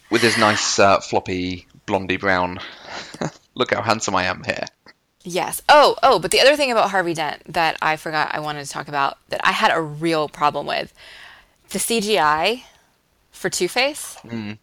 With 0.09 0.21
his 0.21 0.38
nice 0.38 0.80
uh, 0.80 0.99
floppy 1.01 1.67
blondie 1.86 2.17
brown, 2.17 2.59
look 3.58 3.74
how 3.74 3.82
handsome 3.82 4.16
I 4.16 4.26
am 4.26 4.43
here. 4.43 4.66
Yes. 5.24 5.62
Oh, 5.68 5.95
oh, 6.03 6.20
but 6.20 6.32
the 6.32 6.39
other 6.39 6.55
thing 6.55 6.72
about 6.72 6.91
Harvey 6.91 7.14
Dent 7.14 7.41
that 7.51 7.78
I 7.82 7.97
forgot 7.97 8.34
I 8.34 8.39
wanted 8.39 8.66
to 8.66 8.72
talk 8.72 8.88
about 8.88 9.18
that 9.30 9.41
I 9.43 9.51
had 9.51 9.72
a 9.76 9.82
real 9.82 10.30
problem 10.30 10.66
with 10.66 10.93
the 11.70 11.80
CGI 11.80 12.64
for 13.32 13.49
Two 13.49 13.68
Face 13.68 14.18
mm. 14.24 14.58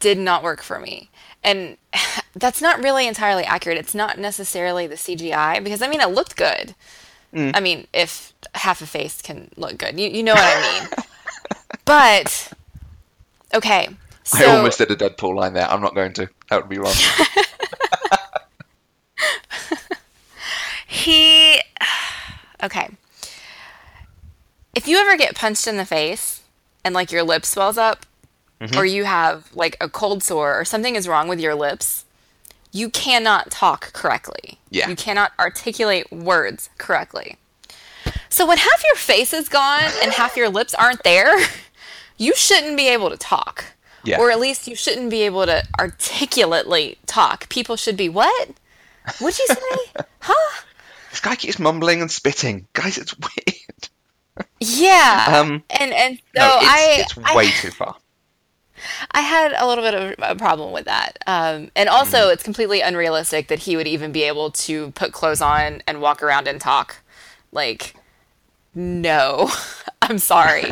did 0.00 0.18
not 0.18 0.42
work 0.42 0.62
for 0.62 0.80
me. 0.80 1.10
And 1.44 1.76
that's 2.34 2.60
not 2.60 2.82
really 2.82 3.06
entirely 3.06 3.44
accurate. 3.44 3.78
It's 3.78 3.94
not 3.94 4.18
necessarily 4.18 4.86
the 4.86 4.96
CGI 4.96 5.62
because 5.62 5.82
I 5.82 5.88
mean 5.88 6.00
it 6.00 6.08
looked 6.08 6.36
good. 6.36 6.74
Mm. 7.32 7.52
I 7.54 7.60
mean, 7.60 7.86
if 7.92 8.32
half 8.54 8.80
a 8.80 8.86
face 8.86 9.20
can 9.20 9.50
look 9.56 9.76
good, 9.78 10.00
you, 10.00 10.08
you 10.08 10.22
know 10.22 10.32
what 10.32 10.42
I 10.42 10.80
mean. 10.80 11.04
but 11.84 12.52
okay, 13.54 13.88
so 14.24 14.44
I 14.44 14.56
almost 14.56 14.78
did 14.78 14.90
a 14.90 14.96
Deadpool 14.96 15.34
line 15.34 15.54
there. 15.54 15.70
I'm 15.70 15.80
not 15.80 15.94
going 15.94 16.12
to. 16.14 16.28
That 16.50 16.60
would 16.60 16.68
be 16.68 16.78
wrong. 16.78 16.94
he 20.88 21.60
okay. 22.62 22.88
If 24.74 24.88
you 24.88 24.96
ever 24.98 25.16
get 25.16 25.34
punched 25.34 25.66
in 25.66 25.76
the 25.76 25.84
face 25.84 26.42
and 26.84 26.94
like 26.94 27.12
your 27.12 27.22
lip 27.22 27.44
swells 27.44 27.76
up, 27.76 28.06
mm-hmm. 28.60 28.76
or 28.76 28.84
you 28.84 29.04
have 29.04 29.54
like 29.54 29.76
a 29.80 29.88
cold 29.88 30.22
sore 30.22 30.58
or 30.58 30.64
something 30.64 30.96
is 30.96 31.06
wrong 31.06 31.28
with 31.28 31.40
your 31.40 31.54
lips, 31.54 32.04
you 32.72 32.88
cannot 32.88 33.50
talk 33.50 33.92
correctly. 33.92 34.58
Yeah. 34.70 34.88
You 34.88 34.96
cannot 34.96 35.32
articulate 35.38 36.10
words 36.10 36.70
correctly. 36.78 37.36
So 38.30 38.46
when 38.46 38.58
half 38.58 38.82
your 38.84 38.96
face 38.96 39.32
is 39.32 39.48
gone 39.48 39.90
and 40.02 40.12
half 40.12 40.36
your 40.36 40.48
lips 40.48 40.74
aren't 40.74 41.02
there, 41.02 41.38
you 42.16 42.34
shouldn't 42.34 42.76
be 42.76 42.88
able 42.88 43.10
to 43.10 43.16
talk. 43.16 43.64
Yeah. 44.04 44.20
Or 44.20 44.30
at 44.30 44.40
least 44.40 44.66
you 44.66 44.74
shouldn't 44.74 45.10
be 45.10 45.22
able 45.22 45.44
to 45.46 45.64
articulately 45.78 46.98
talk. 47.06 47.48
People 47.50 47.76
should 47.76 47.96
be 47.96 48.08
what? 48.08 48.50
What'd 49.18 49.38
you 49.38 49.46
say? 49.46 50.04
huh? 50.20 50.62
This 51.18 51.24
guy 51.30 51.34
keeps 51.36 51.58
mumbling 51.58 52.00
and 52.00 52.10
spitting. 52.10 52.66
Guys, 52.74 52.96
it's 52.96 53.14
weird. 53.18 54.46
Yeah. 54.60 55.24
Um, 55.40 55.64
and 55.70 55.92
and 55.92 56.18
so 56.18 56.22
No, 56.36 56.58
it's, 56.60 56.66
I 56.68 56.96
it's 57.00 57.18
I- 57.24 57.36
way 57.36 57.50
too 57.60 57.70
far. 57.70 57.96
I 59.10 59.22
had 59.22 59.52
a 59.58 59.66
little 59.66 59.82
bit 59.82 59.94
of 59.94 60.14
a 60.20 60.36
problem 60.36 60.72
with 60.72 60.84
that. 60.84 61.18
Um, 61.26 61.72
and 61.74 61.88
also, 61.88 62.28
it's 62.28 62.44
completely 62.44 62.80
unrealistic 62.80 63.48
that 63.48 63.58
he 63.60 63.76
would 63.76 63.88
even 63.88 64.12
be 64.12 64.22
able 64.22 64.52
to 64.52 64.92
put 64.92 65.12
clothes 65.12 65.40
on 65.40 65.82
and 65.88 66.00
walk 66.00 66.22
around 66.22 66.46
and 66.46 66.60
talk. 66.60 66.98
Like, 67.50 67.96
no, 68.76 69.50
I'm 70.02 70.18
sorry. 70.20 70.70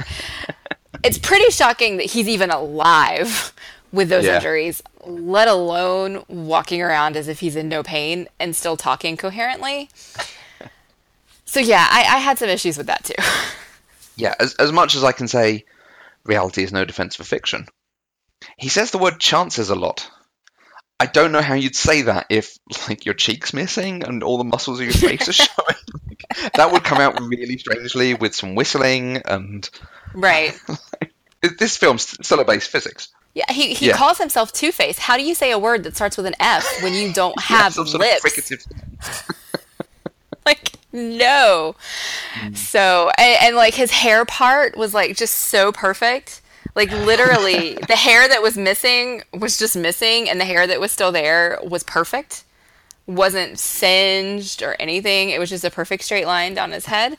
it's 1.03 1.18
pretty 1.18 1.51
shocking 1.51 1.97
that 1.97 2.07
he's 2.07 2.28
even 2.28 2.51
alive 2.53 3.53
with 3.90 4.09
those 4.09 4.24
Yeah. 4.24 4.36
injuries, 4.36 4.82
let 5.07 5.49
alone 5.49 6.25
walking 6.29 6.83
around 6.83 7.17
as 7.17 7.29
if 7.29 7.41
he's 7.41 7.57
in 7.57 7.69
no 7.69 7.83
pain 7.83 8.29
and 8.39 8.55
still 8.55 8.77
talking 8.77 9.17
coherently. 9.17 9.89
So, 11.45 11.61
yeah, 11.61 11.87
I, 11.89 12.01
I 12.01 12.19
had 12.19 12.39
some 12.39 12.49
issues 12.49 12.77
with 12.77 12.87
that 12.89 13.05
too. 13.05 13.15
Yeah, 14.19 14.35
as, 14.41 14.55
as 14.55 14.73
much 14.73 14.97
as 14.97 15.05
I 15.05 15.13
can 15.13 15.29
say, 15.29 15.67
reality 16.25 16.63
is 16.63 16.73
no 16.73 16.87
defense 16.87 17.17
for 17.17 17.25
fiction. 17.25 17.67
He 18.57 18.71
says 18.71 18.91
the 18.91 18.99
word 18.99 19.21
chances 19.21 19.69
a 19.69 19.75
lot. 19.75 20.11
I 20.99 21.05
don't 21.05 21.33
know 21.33 21.43
how 21.43 21.55
you'd 21.55 21.77
say 21.77 22.03
that 22.03 22.27
if, 22.31 22.59
like, 22.89 23.05
your 23.05 23.15
cheek's 23.15 23.53
missing 23.53 24.03
and 24.05 24.23
all 24.23 24.39
the 24.39 24.45
muscles 24.45 24.81
of 24.81 24.87
your 24.87 24.95
face 24.95 25.29
are 25.29 25.33
showing. 25.35 26.51
That 26.55 26.73
would 26.73 26.85
come 26.85 26.99
out 26.99 27.21
really 27.21 27.59
strangely 27.59 28.15
with 28.15 28.35
some 28.35 28.55
whistling 28.55 29.19
and 29.27 29.69
right. 30.15 30.59
this 31.59 31.77
film's 31.77 32.17
still 32.27 32.41
obeys 32.41 32.67
physics. 32.67 33.09
Yeah, 33.37 33.53
he, 33.53 33.74
he 33.74 33.89
Yeah. 33.89 33.97
calls 33.99 34.16
himself 34.16 34.51
Two 34.51 34.72
Face. 34.72 34.99
How 34.99 35.18
do 35.18 35.22
you 35.22 35.34
say 35.34 35.51
a 35.51 35.59
word 35.59 35.84
that 35.84 35.95
starts 35.95 36.16
with 36.16 36.24
an 36.24 36.34
F 36.41 36.64
when 36.82 36.95
you 36.95 37.12
don't 37.12 37.39
have 37.39 37.74
sort 37.74 37.93
lips? 37.93 38.66
like, 40.47 40.72
no. 40.91 41.76
Hmm. 42.32 42.55
So, 42.55 43.11
and, 43.18 43.37
and 43.43 43.57
like 43.57 43.74
his 43.74 43.91
hair 43.91 44.24
part 44.24 44.74
was 44.78 44.95
like 44.95 45.18
just 45.18 45.34
so 45.34 45.70
perfect. 45.70 46.41
Like, 46.74 46.91
literally, 46.91 47.74
the 47.89 47.95
hair 47.97 48.26
that 48.26 48.41
was 48.41 48.57
missing 48.57 49.22
was 49.34 49.59
just 49.59 49.76
missing, 49.76 50.30
and 50.30 50.41
the 50.41 50.47
hair 50.47 50.66
that 50.66 50.80
was 50.80 50.91
still 50.91 51.12
there 51.12 51.59
was 51.62 51.82
perfect. 51.82 52.45
Wasn't 53.07 53.59
singed 53.59 54.62
or 54.62 54.76
anything. 54.80 55.28
It 55.28 55.39
was 55.39 55.51
just 55.51 55.62
a 55.64 55.70
perfect 55.70 56.05
straight 56.05 56.26
line 56.26 56.55
down 56.55 56.72
his 56.72 56.87
head. 56.87 57.18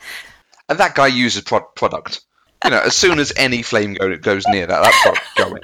And 0.68 0.80
that 0.80 0.96
guy 0.96 1.08
uses 1.08 1.44
pro- 1.44 1.62
product. 1.76 2.22
You 2.64 2.72
know, 2.72 2.82
as 2.82 2.96
soon 2.96 3.20
as 3.20 3.32
any 3.38 3.62
flame 3.62 3.94
go- 3.94 4.18
goes 4.18 4.46
near 4.48 4.66
that, 4.66 4.82
that 4.82 4.94
product 5.04 5.24
going. 5.38 5.62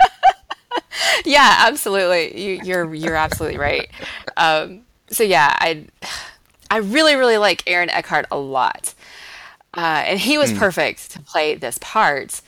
yeah, 1.26 1.66
absolutely. 1.68 2.40
You, 2.42 2.60
you're 2.64 2.94
you're 2.94 3.16
absolutely 3.16 3.58
right. 3.58 3.90
Um, 4.38 4.82
so 5.10 5.24
yeah, 5.24 5.56
I 5.60 5.86
I 6.70 6.78
really 6.78 7.16
really 7.16 7.38
like 7.38 7.64
Aaron 7.68 7.90
Eckhart 7.90 8.26
a 8.32 8.38
lot, 8.38 8.94
uh, 9.76 10.04
and 10.06 10.20
he 10.20 10.38
was 10.38 10.54
perfect 10.54 11.12
to 11.12 11.20
play 11.20 11.56
this 11.56 11.78
part. 11.82 12.42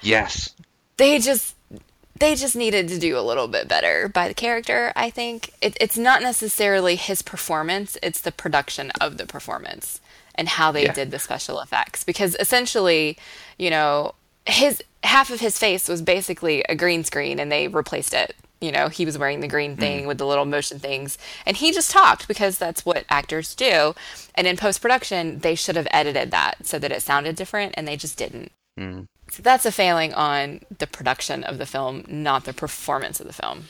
Yes. 0.00 0.50
They 0.96 1.18
just 1.18 1.54
they 2.18 2.34
just 2.34 2.56
needed 2.56 2.88
to 2.88 2.98
do 2.98 3.16
a 3.16 3.20
little 3.22 3.46
bit 3.48 3.68
better 3.68 4.08
by 4.08 4.26
the 4.28 4.34
character. 4.34 4.92
I 4.96 5.10
think 5.10 5.52
it, 5.60 5.76
it's 5.80 5.96
not 5.96 6.22
necessarily 6.22 6.96
his 6.96 7.22
performance; 7.22 7.96
it's 8.02 8.20
the 8.20 8.32
production 8.32 8.90
of 9.00 9.18
the 9.18 9.26
performance 9.26 10.00
and 10.34 10.48
how 10.48 10.70
they 10.72 10.84
Yeah. 10.84 10.92
did 10.92 11.10
the 11.10 11.18
special 11.18 11.60
effects. 11.60 12.04
Because 12.04 12.36
essentially, 12.38 13.16
you 13.58 13.70
know, 13.70 14.14
his 14.48 14.82
half 15.04 15.30
of 15.30 15.40
his 15.40 15.58
face 15.58 15.88
was 15.88 16.02
basically 16.02 16.64
a 16.68 16.74
green 16.74 17.04
screen, 17.04 17.38
and 17.38 17.52
they 17.52 17.68
replaced 17.68 18.14
it. 18.14 18.34
You 18.60 18.72
know, 18.72 18.88
he 18.88 19.04
was 19.06 19.16
wearing 19.16 19.38
the 19.38 19.46
green 19.46 19.76
thing 19.76 20.06
with 20.08 20.18
the 20.18 20.26
little 20.26 20.44
motion 20.44 20.80
things, 20.80 21.16
and 21.46 21.56
he 21.56 21.70
just 21.70 21.92
talked 21.92 22.26
because 22.26 22.58
that's 22.58 22.84
what 22.84 23.04
actors 23.08 23.54
do. 23.54 23.94
And 24.34 24.48
in 24.48 24.56
post 24.56 24.82
production, 24.82 25.38
they 25.38 25.54
should 25.54 25.76
have 25.76 25.86
edited 25.92 26.32
that 26.32 26.66
so 26.66 26.78
that 26.80 26.90
it 26.90 27.02
sounded 27.02 27.36
different, 27.36 27.74
and 27.76 27.86
they 27.86 27.96
just 27.96 28.18
didn't. 28.18 28.50
So 29.30 29.42
that's 29.42 29.66
a 29.66 29.70
failing 29.70 30.12
on 30.14 30.60
the 30.78 30.86
production 30.88 31.44
of 31.44 31.58
the 31.58 31.66
film, 31.66 32.04
not 32.08 32.44
the 32.46 32.52
performance 32.52 33.20
of 33.20 33.26
the 33.26 33.32
film. 33.32 33.64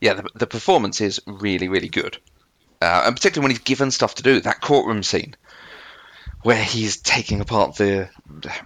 yeah, 0.00 0.14
the, 0.14 0.28
the 0.34 0.46
performance 0.46 1.00
is 1.00 1.20
really, 1.26 1.68
really 1.68 1.88
good. 1.88 2.18
Uh, 2.80 3.02
and 3.06 3.16
particularly 3.16 3.44
when 3.44 3.50
he's 3.50 3.64
given 3.64 3.90
stuff 3.90 4.14
to 4.16 4.22
do, 4.22 4.40
that 4.40 4.60
courtroom 4.60 5.02
scene 5.02 5.34
where 6.42 6.62
he's 6.62 6.96
taking 6.98 7.40
apart 7.40 7.74
the 7.76 8.08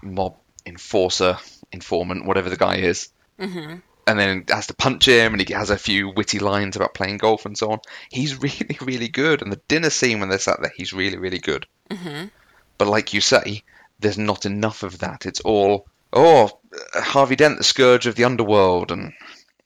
mob 0.02 0.36
enforcer, 0.66 1.38
informant, 1.70 2.26
whatever 2.26 2.50
the 2.50 2.56
guy 2.56 2.76
is, 2.76 3.08
mm-hmm. 3.38 3.76
and 4.06 4.18
then 4.18 4.44
has 4.48 4.68
to 4.68 4.74
punch 4.74 5.06
him, 5.06 5.34
and 5.34 5.46
he 5.46 5.54
has 5.54 5.70
a 5.70 5.78
few 5.78 6.10
witty 6.10 6.38
lines 6.38 6.76
about 6.76 6.94
playing 6.94 7.18
golf 7.18 7.46
and 7.46 7.56
so 7.56 7.72
on. 7.72 7.80
He's 8.10 8.36
really, 8.42 8.78
really 8.80 9.08
good. 9.08 9.42
And 9.42 9.52
the 9.52 9.60
dinner 9.68 9.90
scene 9.90 10.20
when 10.20 10.28
they're 10.28 10.38
sat 10.38 10.60
there, 10.60 10.72
he's 10.74 10.92
really, 10.92 11.18
really 11.18 11.38
good. 11.38 11.66
Mm-hmm. 11.90 12.26
But 12.78 12.88
like 12.88 13.12
you 13.12 13.20
say, 13.20 13.62
there's 14.00 14.18
not 14.18 14.46
enough 14.46 14.82
of 14.82 14.98
that. 14.98 15.26
It's 15.26 15.40
all, 15.40 15.86
oh, 16.12 16.58
Harvey 16.94 17.36
Dent, 17.36 17.58
the 17.58 17.64
scourge 17.64 18.06
of 18.06 18.14
the 18.14 18.24
underworld, 18.24 18.90
and 18.90 19.12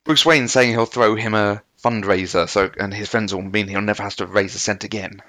Bruce 0.04 0.26
Wayne 0.26 0.48
saying 0.48 0.70
he'll 0.70 0.86
throw 0.86 1.16
him 1.16 1.34
a 1.34 1.62
fundraiser, 1.82 2.48
so 2.48 2.70
and 2.78 2.92
his 2.92 3.08
friends 3.08 3.34
will 3.34 3.42
mean 3.42 3.68
he'll 3.68 3.80
never 3.80 4.02
have 4.02 4.16
to 4.16 4.26
raise 4.26 4.54
a 4.54 4.58
cent 4.58 4.84
again. 4.84 5.22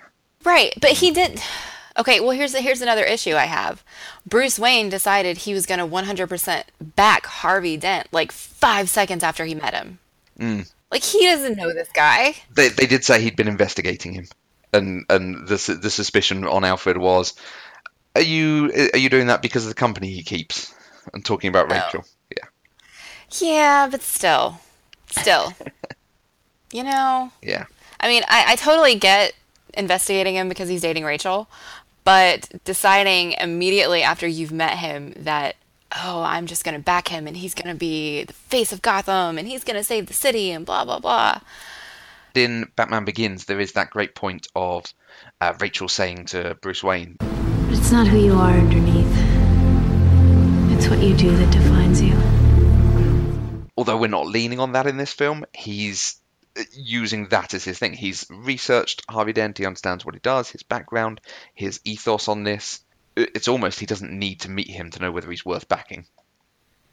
Right, 0.44 0.74
but 0.80 0.92
he 0.92 1.12
did. 1.12 1.42
Okay, 1.98 2.20
well 2.20 2.32
here's 2.32 2.56
here's 2.56 2.82
another 2.82 3.04
issue 3.04 3.36
I 3.36 3.46
have. 3.46 3.84
Bruce 4.26 4.60
Wayne 4.60 4.90
decided 4.90 5.38
he 5.38 5.54
was 5.54 5.66
going 5.66 5.80
to 5.80 5.88
100% 5.88 6.64
back 6.80 7.26
Harvey 7.26 7.78
Dent 7.78 8.08
like 8.12 8.32
five 8.32 8.90
seconds 8.90 9.24
after 9.24 9.46
he 9.46 9.56
met 9.56 9.74
him. 9.74 10.00
Mm. 10.40 10.72
Like 10.92 11.04
he 11.04 11.26
doesn't 11.26 11.58
know 11.58 11.74
this 11.74 11.90
guy. 11.94 12.36
They 12.54 12.70
they 12.70 12.86
did 12.86 13.04
say 13.04 13.22
he'd 13.22 13.36
been 13.36 13.48
investigating 13.48 14.14
him, 14.14 14.28
and 14.72 15.06
and 15.10 15.48
the 15.48 15.80
the 15.82 15.90
suspicion 15.90 16.46
on 16.46 16.64
Alfred 16.64 16.98
was, 16.98 17.34
are 18.16 18.22
you 18.22 18.72
are 18.94 18.98
you 18.98 19.10
doing 19.10 19.28
that 19.28 19.42
because 19.42 19.64
of 19.64 19.70
the 19.70 19.76
company 19.76 20.12
he 20.12 20.24
keeps? 20.24 20.74
And 21.14 21.26
talking 21.26 21.50
about 21.50 21.70
No. 21.70 21.76
Rachel, 21.76 22.06
yeah, 22.36 22.46
Yeah, 23.40 23.88
but 23.90 24.02
still, 24.02 24.60
still, 25.10 25.54
you 26.72 26.84
know. 26.84 27.32
yeah, 27.42 27.66
I 28.00 28.08
mean, 28.08 28.24
I, 28.28 28.54
I 28.54 28.56
totally 28.56 28.96
get 28.96 29.34
investigating 29.74 30.36
him 30.36 30.50
because 30.50 30.68
he's 30.70 30.82
dating 30.82 31.06
Rachel, 31.06 31.48
but 32.08 32.50
deciding 32.64 33.34
immediately 33.34 34.02
after 34.02 34.26
you've 34.26 34.54
met 34.54 34.78
him 34.78 35.12
that, 35.18 35.58
oh, 35.94 36.22
I'm 36.24 36.46
just 36.46 36.64
going 36.64 36.78
to 36.78 36.82
back 36.82 37.10
him 37.10 37.28
and 37.28 37.36
he's 37.36 37.54
going 37.54 37.68
to 37.68 37.78
be 37.78 38.24
the 38.24 38.32
face 38.32 38.72
of 38.72 38.82
Gotham 38.82 39.38
and 39.38 39.46
he's 39.46 39.66
going 39.66 39.76
to 39.76 39.84
save 39.84 40.06
the 40.06 40.14
city 40.14 40.52
and 40.52 40.66
blah, 40.66 40.86
blah, 40.86 41.00
blah. 41.00 41.42
in 42.34 42.72
Batman 42.78 43.04
Begins, 43.04 43.44
there 43.44 43.60
is 43.60 43.74
that 43.74 43.90
great 43.90 44.16
point 44.16 44.48
of 44.56 44.86
uh, 45.42 45.54
Rachel 45.60 45.90
saying 45.90 46.28
to 46.28 46.56
Bruce 46.62 46.82
Wayne, 46.82 47.18
But 47.20 47.78
it's 47.78 47.92
not 47.92 48.08
who 48.08 48.18
you 48.18 48.36
are 48.36 48.54
underneath. 48.54 49.18
It's 50.78 50.88
what 50.88 51.04
you 51.04 51.14
do 51.14 51.36
that 51.36 51.52
defines 51.52 52.02
you. 52.02 52.16
although 53.76 53.98
we're 53.98 54.08
not 54.08 54.28
leaning 54.28 54.62
on 54.62 54.72
that 54.72 54.88
in 54.88 54.96
this 54.96 55.12
film, 55.12 55.44
he's 55.54 56.22
using 56.74 57.28
that 57.30 57.54
as 57.54 57.64
his 57.64 57.80
thing. 57.80 57.94
He's 57.94 58.26
researched 58.30 59.04
Harvey 59.10 59.34
Dent, 59.34 59.58
he 59.58 59.66
understands 59.66 60.06
what 60.06 60.16
he 60.16 60.22
does, 60.22 60.50
his 60.50 60.64
background, 60.64 61.22
his 61.54 61.80
ethos 61.84 62.28
on 62.28 62.44
this. 62.44 62.82
It's 63.16 63.48
almost 63.48 63.80
he 63.80 63.86
doesn't 63.86 64.12
need 64.12 64.42
to 64.42 64.52
meet 64.52 64.70
him 64.70 64.92
to 64.92 65.02
know 65.02 65.12
whether 65.12 65.30
he's 65.30 65.46
worth 65.46 65.68
backing. 65.68 66.06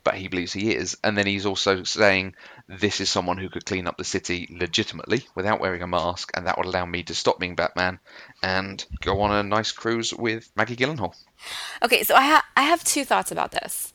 But 0.05 0.15
he 0.15 0.29
believes 0.29 0.53
he 0.53 0.75
is. 0.75 0.99
And 1.03 1.17
then 1.17 1.27
he's 1.27 1.47
also 1.47 1.83
saying, 1.83 2.35
this 2.69 3.01
is 3.01 3.09
someone 3.09 3.39
who 3.39 3.49
could 3.49 3.65
clean 3.65 3.87
up 3.87 3.97
the 3.97 4.05
city 4.05 4.47
legitimately 4.51 5.27
without 5.35 5.61
wearing 5.61 5.83
a 5.83 5.87
mask, 5.87 6.31
and 6.35 6.47
that 6.47 6.59
would 6.59 6.67
allow 6.67 6.85
me 6.85 7.03
to 7.05 7.15
stop 7.15 7.39
being 7.39 7.55
Batman 7.55 7.99
and 8.43 8.85
go 9.01 9.23
on 9.23 9.33
a 9.33 9.43
nice 9.43 9.73
cruise 9.73 10.13
with 10.13 10.51
Maggie 10.57 10.77
Gyllenhaal. 10.77 11.15
Okay, 11.83 12.03
so 12.03 12.15
I, 12.15 12.27
ha- 12.27 12.47
I 12.55 12.63
have 12.63 12.85
two 12.85 13.05
thoughts 13.05 13.33
about 13.33 13.53
this. 13.53 13.95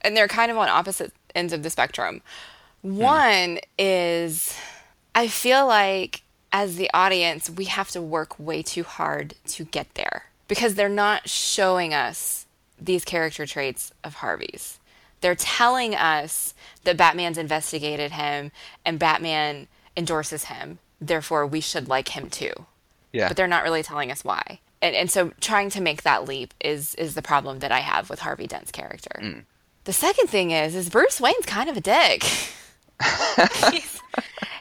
And 0.00 0.16
they're 0.16 0.28
kind 0.28 0.50
of 0.50 0.56
on 0.56 0.68
opposite 0.68 1.12
ends 1.34 1.52
of 1.52 1.62
the 1.62 1.70
spectrum. 1.70 2.22
Hmm. 2.82 2.96
One 2.96 3.58
is 3.78 4.56
I 5.14 5.28
feel 5.28 5.66
like 5.66 6.22
as 6.52 6.76
the 6.76 6.90
audience, 6.92 7.48
we 7.48 7.64
have 7.66 7.90
to 7.90 8.02
work 8.02 8.38
way 8.38 8.62
too 8.62 8.84
hard 8.84 9.34
to 9.46 9.64
get 9.64 9.94
there 9.94 10.24
because 10.48 10.74
they're 10.74 10.88
not 10.88 11.28
showing 11.28 11.94
us 11.94 12.46
these 12.80 13.04
character 13.04 13.46
traits 13.46 13.92
of 14.04 14.16
Harvey's. 14.16 14.78
They're 15.22 15.34
telling 15.34 15.94
us 15.94 16.52
that 16.84 16.96
Batman's 16.96 17.38
investigated 17.38 18.12
him 18.12 18.50
and 18.84 18.98
Batman 18.98 19.68
endorses 19.96 20.44
him. 20.44 20.78
Therefore, 21.00 21.46
we 21.46 21.60
should 21.60 21.88
like 21.88 22.08
him 22.08 22.28
too. 22.28 22.52
Yeah. 23.12 23.28
But 23.28 23.36
they're 23.36 23.46
not 23.46 23.62
really 23.62 23.82
telling 23.82 24.10
us 24.10 24.24
why. 24.24 24.60
And, 24.80 24.96
and 24.96 25.10
so 25.10 25.32
trying 25.40 25.70
to 25.70 25.80
make 25.80 26.02
that 26.02 26.26
leap 26.26 26.52
is 26.60 26.94
is 26.96 27.14
the 27.14 27.22
problem 27.22 27.60
that 27.60 27.70
I 27.70 27.80
have 27.80 28.10
with 28.10 28.20
Harvey 28.20 28.46
Dent's 28.46 28.72
character. 28.72 29.20
Mm. 29.20 29.44
The 29.84 29.92
second 29.92 30.28
thing 30.28 30.50
is 30.50 30.74
is 30.74 30.90
Bruce 30.90 31.20
Wayne's 31.20 31.46
kind 31.46 31.70
of 31.70 31.76
a 31.76 31.80
dick. 31.80 32.24
he's, 33.70 34.00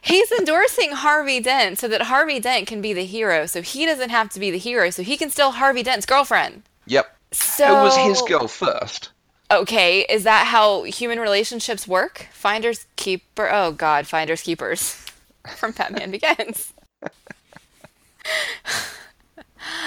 he's 0.01 0.32
endorsing 0.32 0.91
Harvey 0.91 1.39
Dent 1.39 1.79
so 1.79 1.88
that 1.88 2.03
Harvey 2.03 2.39
Dent 2.39 2.67
can 2.67 2.82
be 2.82 2.93
the 2.93 3.05
hero, 3.05 3.45
so 3.45 3.61
he 3.61 3.86
doesn't 3.86 4.09
have 4.09 4.29
to 4.29 4.39
be 4.39 4.51
the 4.51 4.57
hero, 4.57 4.89
so 4.89 5.03
he 5.03 5.17
can 5.17 5.29
still 5.29 5.51
Harvey 5.51 5.84
Dent's 5.84 6.05
girlfriend. 6.05 6.63
Yep. 6.88 7.15
So 7.32 7.67
Who 7.67 7.73
was 7.84 7.97
his 7.97 8.21
girl 8.23 8.47
first? 8.47 9.11
Okay, 9.49 10.01
is 10.01 10.23
that 10.23 10.47
how 10.47 10.84
human 10.84 11.19
relationships 11.19 11.88
work? 11.88 12.27
Finders 12.32 12.86
keeper. 12.95 13.49
Oh 13.51 13.71
God, 13.73 14.07
finders 14.07 14.41
keepers 14.41 15.05
from 15.55 15.71
Batman 15.71 16.11
Begins. 16.11 16.73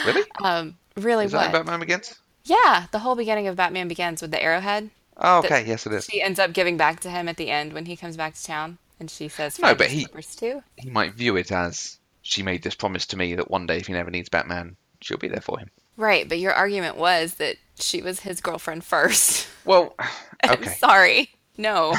Really? 0.06 0.22
Um, 0.42 0.76
really, 0.96 1.24
Is 1.26 1.32
that 1.32 1.52
what? 1.52 1.52
Batman 1.52 1.80
Begins? 1.80 2.14
Yeah, 2.44 2.86
the 2.92 2.98
whole 2.98 3.14
beginning 3.14 3.46
of 3.48 3.56
Batman 3.56 3.88
Begins 3.88 4.20
with 4.20 4.30
the 4.30 4.42
arrowhead. 4.42 4.90
Oh, 5.16 5.38
okay. 5.38 5.64
Yes, 5.66 5.86
it 5.86 5.92
is. 5.92 6.06
She 6.06 6.20
ends 6.22 6.38
up 6.38 6.52
giving 6.52 6.76
back 6.76 7.00
to 7.00 7.10
him 7.10 7.28
at 7.28 7.36
the 7.36 7.50
end 7.50 7.72
when 7.72 7.86
he 7.86 7.96
comes 7.96 8.16
back 8.16 8.34
to 8.34 8.44
town, 8.44 8.78
and 8.98 9.10
she 9.10 9.28
says, 9.28 9.58
No, 9.58 9.74
but 9.74 9.88
he- 9.88 10.06
too." 10.36 10.62
He 10.76 10.90
might 10.90 11.14
view 11.14 11.36
it 11.36 11.52
as 11.52 11.98
she 12.22 12.42
made 12.42 12.62
this 12.62 12.74
promise 12.74 13.06
to 13.06 13.16
me 13.16 13.34
that 13.36 13.50
one 13.50 13.66
day, 13.66 13.76
if 13.78 13.86
he 13.86 13.92
never 13.92 14.10
needs 14.10 14.28
Batman, 14.28 14.76
she'll 15.00 15.18
be 15.18 15.28
there 15.28 15.40
for 15.40 15.58
him. 15.58 15.70
Right, 15.96 16.28
but 16.28 16.38
your 16.40 16.52
argument 16.52 16.96
was 16.96 17.34
that 17.34 17.56
she 17.78 18.02
was 18.02 18.20
his 18.20 18.40
girlfriend 18.40 18.84
first. 18.84 19.48
Well, 19.66 19.94
I'm 20.42 20.58
okay. 20.58 20.74
sorry, 20.74 21.30
no. 21.56 21.94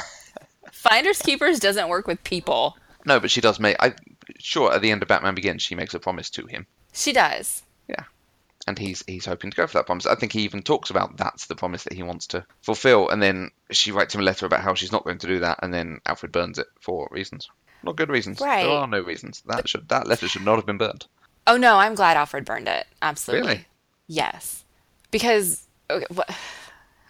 Finders 0.71 1.19
keepers 1.19 1.59
doesn't 1.59 1.89
work 1.89 2.05
with 2.05 2.23
people. 2.23 2.77
No, 3.07 3.19
but 3.19 3.31
she 3.31 3.41
does 3.41 3.59
make. 3.59 3.75
I 3.79 3.93
sure 4.37 4.71
at 4.71 4.83
the 4.83 4.91
end 4.91 5.01
of 5.01 5.07
Batman 5.07 5.33
Begins, 5.33 5.63
she 5.63 5.73
makes 5.73 5.95
a 5.95 5.99
promise 5.99 6.29
to 6.31 6.45
him. 6.45 6.67
She 6.93 7.11
does. 7.11 7.63
Yeah, 7.87 8.03
and 8.67 8.77
he's 8.77 9.03
he's 9.07 9.25
hoping 9.25 9.51
to 9.51 9.57
go 9.57 9.67
for 9.67 9.77
that 9.77 9.85
promise. 9.85 10.05
I 10.05 10.15
think 10.15 10.31
he 10.31 10.41
even 10.41 10.61
talks 10.63 10.89
about 10.89 11.17
that's 11.17 11.47
the 11.47 11.55
promise 11.55 11.83
that 11.83 11.93
he 11.93 12.03
wants 12.03 12.27
to 12.27 12.45
fulfill, 12.61 13.09
and 13.09 13.21
then 13.21 13.51
she 13.71 13.91
writes 13.91 14.15
him 14.15 14.21
a 14.21 14.23
letter 14.23 14.45
about 14.45 14.61
how 14.61 14.73
she's 14.73 14.91
not 14.91 15.03
going 15.03 15.19
to 15.19 15.27
do 15.27 15.39
that, 15.39 15.59
and 15.61 15.73
then 15.73 15.99
Alfred 16.05 16.31
burns 16.31 16.59
it 16.59 16.67
for 16.79 17.07
reasons, 17.11 17.49
not 17.83 17.95
good 17.95 18.09
reasons. 18.09 18.41
Right. 18.41 18.63
There 18.63 18.71
are 18.71 18.87
no 18.87 19.01
reasons. 19.01 19.41
That 19.45 19.67
should 19.69 19.89
that 19.89 20.07
letter 20.07 20.27
should 20.27 20.45
not 20.45 20.55
have 20.55 20.65
been 20.65 20.77
burned. 20.77 21.05
Oh 21.47 21.57
no, 21.57 21.77
I'm 21.77 21.95
glad 21.95 22.17
Alfred 22.17 22.45
burned 22.45 22.67
it. 22.67 22.87
Absolutely. 23.01 23.47
Really? 23.47 23.65
Yes. 24.07 24.63
Because 25.11 25.67
okay, 25.89 26.05
what, 26.09 26.29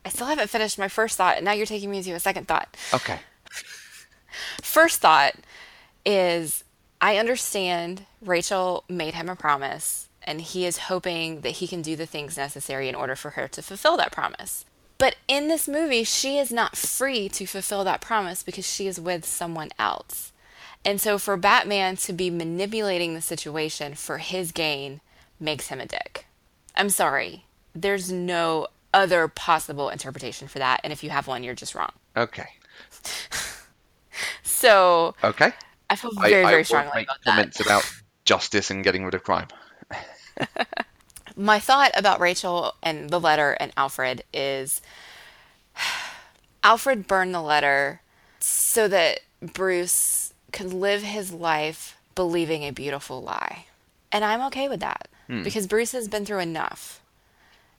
I 0.06 0.10
still 0.10 0.28
haven't 0.28 0.50
finished 0.50 0.78
my 0.78 0.88
first 0.88 1.18
thought, 1.18 1.38
and 1.38 1.46
now 1.46 1.54
you're 1.54 1.66
taking 1.66 1.90
me 1.90 2.04
to 2.04 2.12
a 2.12 2.20
second 2.20 2.48
thought. 2.48 2.76
Okay. 2.94 3.20
First 4.62 5.00
thought 5.00 5.34
is 6.06 6.64
I 7.02 7.18
understand 7.18 8.06
Rachel 8.22 8.84
made 8.90 9.14
him 9.14 9.30
a 9.30 9.36
promise, 9.36 10.05
and 10.26 10.42
he 10.42 10.66
is 10.66 10.78
hoping 10.78 11.42
that 11.42 11.52
he 11.54 11.68
can 11.68 11.82
do 11.82 11.96
the 11.96 12.06
things 12.06 12.36
necessary 12.38 12.90
in 12.90 12.96
order 12.96 13.16
for 13.16 13.32
her 13.32 13.48
to 13.50 13.62
fulfill 13.62 13.96
that 13.98 14.12
promise. 14.12 14.66
But 14.98 15.16
in 15.28 15.48
this 15.48 15.68
movie, 15.68 16.04
she 16.04 16.38
is 16.38 16.52
not 16.52 16.78
free 16.78 17.28
to 17.30 17.46
fulfill 17.46 17.84
that 17.84 18.02
promise 18.02 18.44
because 18.44 18.66
she 18.68 18.88
is 18.88 19.00
with 19.00 19.26
someone 19.26 19.70
else. 19.80 20.32
And 20.86 21.02
so 21.02 21.18
for 21.18 21.36
Batman 21.38 21.96
to 21.98 22.14
be 22.14 22.30
manipulating 22.30 23.14
the 23.14 23.22
situation 23.22 23.96
for 23.96 24.20
his 24.20 24.52
gain 24.52 25.02
makes 25.40 25.68
him 25.68 25.80
a 25.82 25.86
dick. 25.86 26.26
I'm 26.76 26.90
sorry. 26.90 27.46
There's 27.74 28.12
no 28.12 28.68
other 28.94 29.28
possible 29.28 29.90
interpretation 29.90 30.48
for 30.48 30.60
that. 30.60 30.80
And 30.84 30.94
if 30.94 31.04
you 31.04 31.10
have 31.10 31.28
one, 31.28 31.44
you're 31.44 31.56
just 31.56 31.76
wrong. 31.76 31.92
Okay. 32.16 32.48
So 34.44 35.14
Okay. 35.24 35.52
I 35.90 35.96
feel 35.96 36.12
I- 36.18 36.30
very, 36.30 36.44
I 36.46 36.50
very 36.50 36.56
won't 36.60 36.68
strongly 36.68 37.04
about 37.04 37.18
that. 37.26 37.32
comments 37.32 37.60
about 37.60 37.84
justice 38.24 38.72
and 38.72 38.84
getting 38.84 39.04
rid 39.06 39.14
of 39.14 39.24
crime. 39.24 39.48
My 41.36 41.60
thought 41.60 41.92
about 41.96 42.20
Rachel 42.20 42.76
and 42.82 43.10
the 43.10 43.20
letter 43.20 43.52
and 43.60 43.72
Alfred 43.76 44.24
is 44.34 44.82
Alfred 46.64 47.08
burned 47.08 47.34
the 47.34 47.42
letter 47.42 48.02
so 48.40 48.88
that 48.88 49.20
Bruce 49.42 50.34
could 50.52 50.74
live 50.74 51.04
his 51.04 51.32
life 51.32 51.98
believing 52.16 52.64
a 52.64 52.72
beautiful 52.72 53.22
lie. 53.22 53.66
And 54.12 54.24
I'm 54.24 54.42
okay 54.44 54.70
with 54.70 54.80
that 54.80 55.10
hmm. 55.28 55.44
because 55.44 55.68
Bruce 55.68 55.92
has 55.92 56.08
been 56.08 56.26
through 56.26 56.40
enough. 56.40 57.02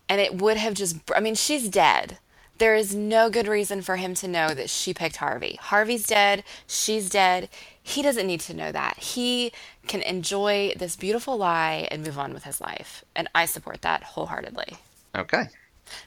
And 0.09 0.21
it 0.21 0.41
would 0.41 0.57
have 0.57 0.75
just, 0.75 0.99
I 1.15 1.21
mean, 1.21 1.35
she's 1.35 1.69
dead. 1.69 2.19
There 2.59 2.75
is 2.75 2.95
no 2.95 3.29
good 3.29 3.47
reason 3.49 3.83
for 3.83 3.97
him 3.97 4.15
to 4.15 4.29
know 4.29 4.55
that 4.55 4.71
she 4.71 4.95
picked 4.95 5.17
Harvey. 5.17 5.59
Harvey's 5.61 6.07
dead. 6.07 6.43
She's 6.67 7.11
dead. 7.11 7.51
He 7.83 8.03
doesn't 8.03 8.27
need 8.27 8.41
to 8.41 8.55
know 8.55 8.73
that. 8.73 8.97
He 8.99 9.53
can 9.87 10.01
enjoy 10.03 10.73
this 10.77 10.97
beautiful 10.97 11.37
lie 11.37 11.87
and 11.91 12.03
move 12.03 12.19
on 12.19 12.33
with 12.33 12.45
his 12.45 12.61
life. 12.61 13.05
And 13.15 13.29
I 13.35 13.45
support 13.45 13.83
that 13.83 14.03
wholeheartedly. 14.03 14.77
Okay. 15.15 15.45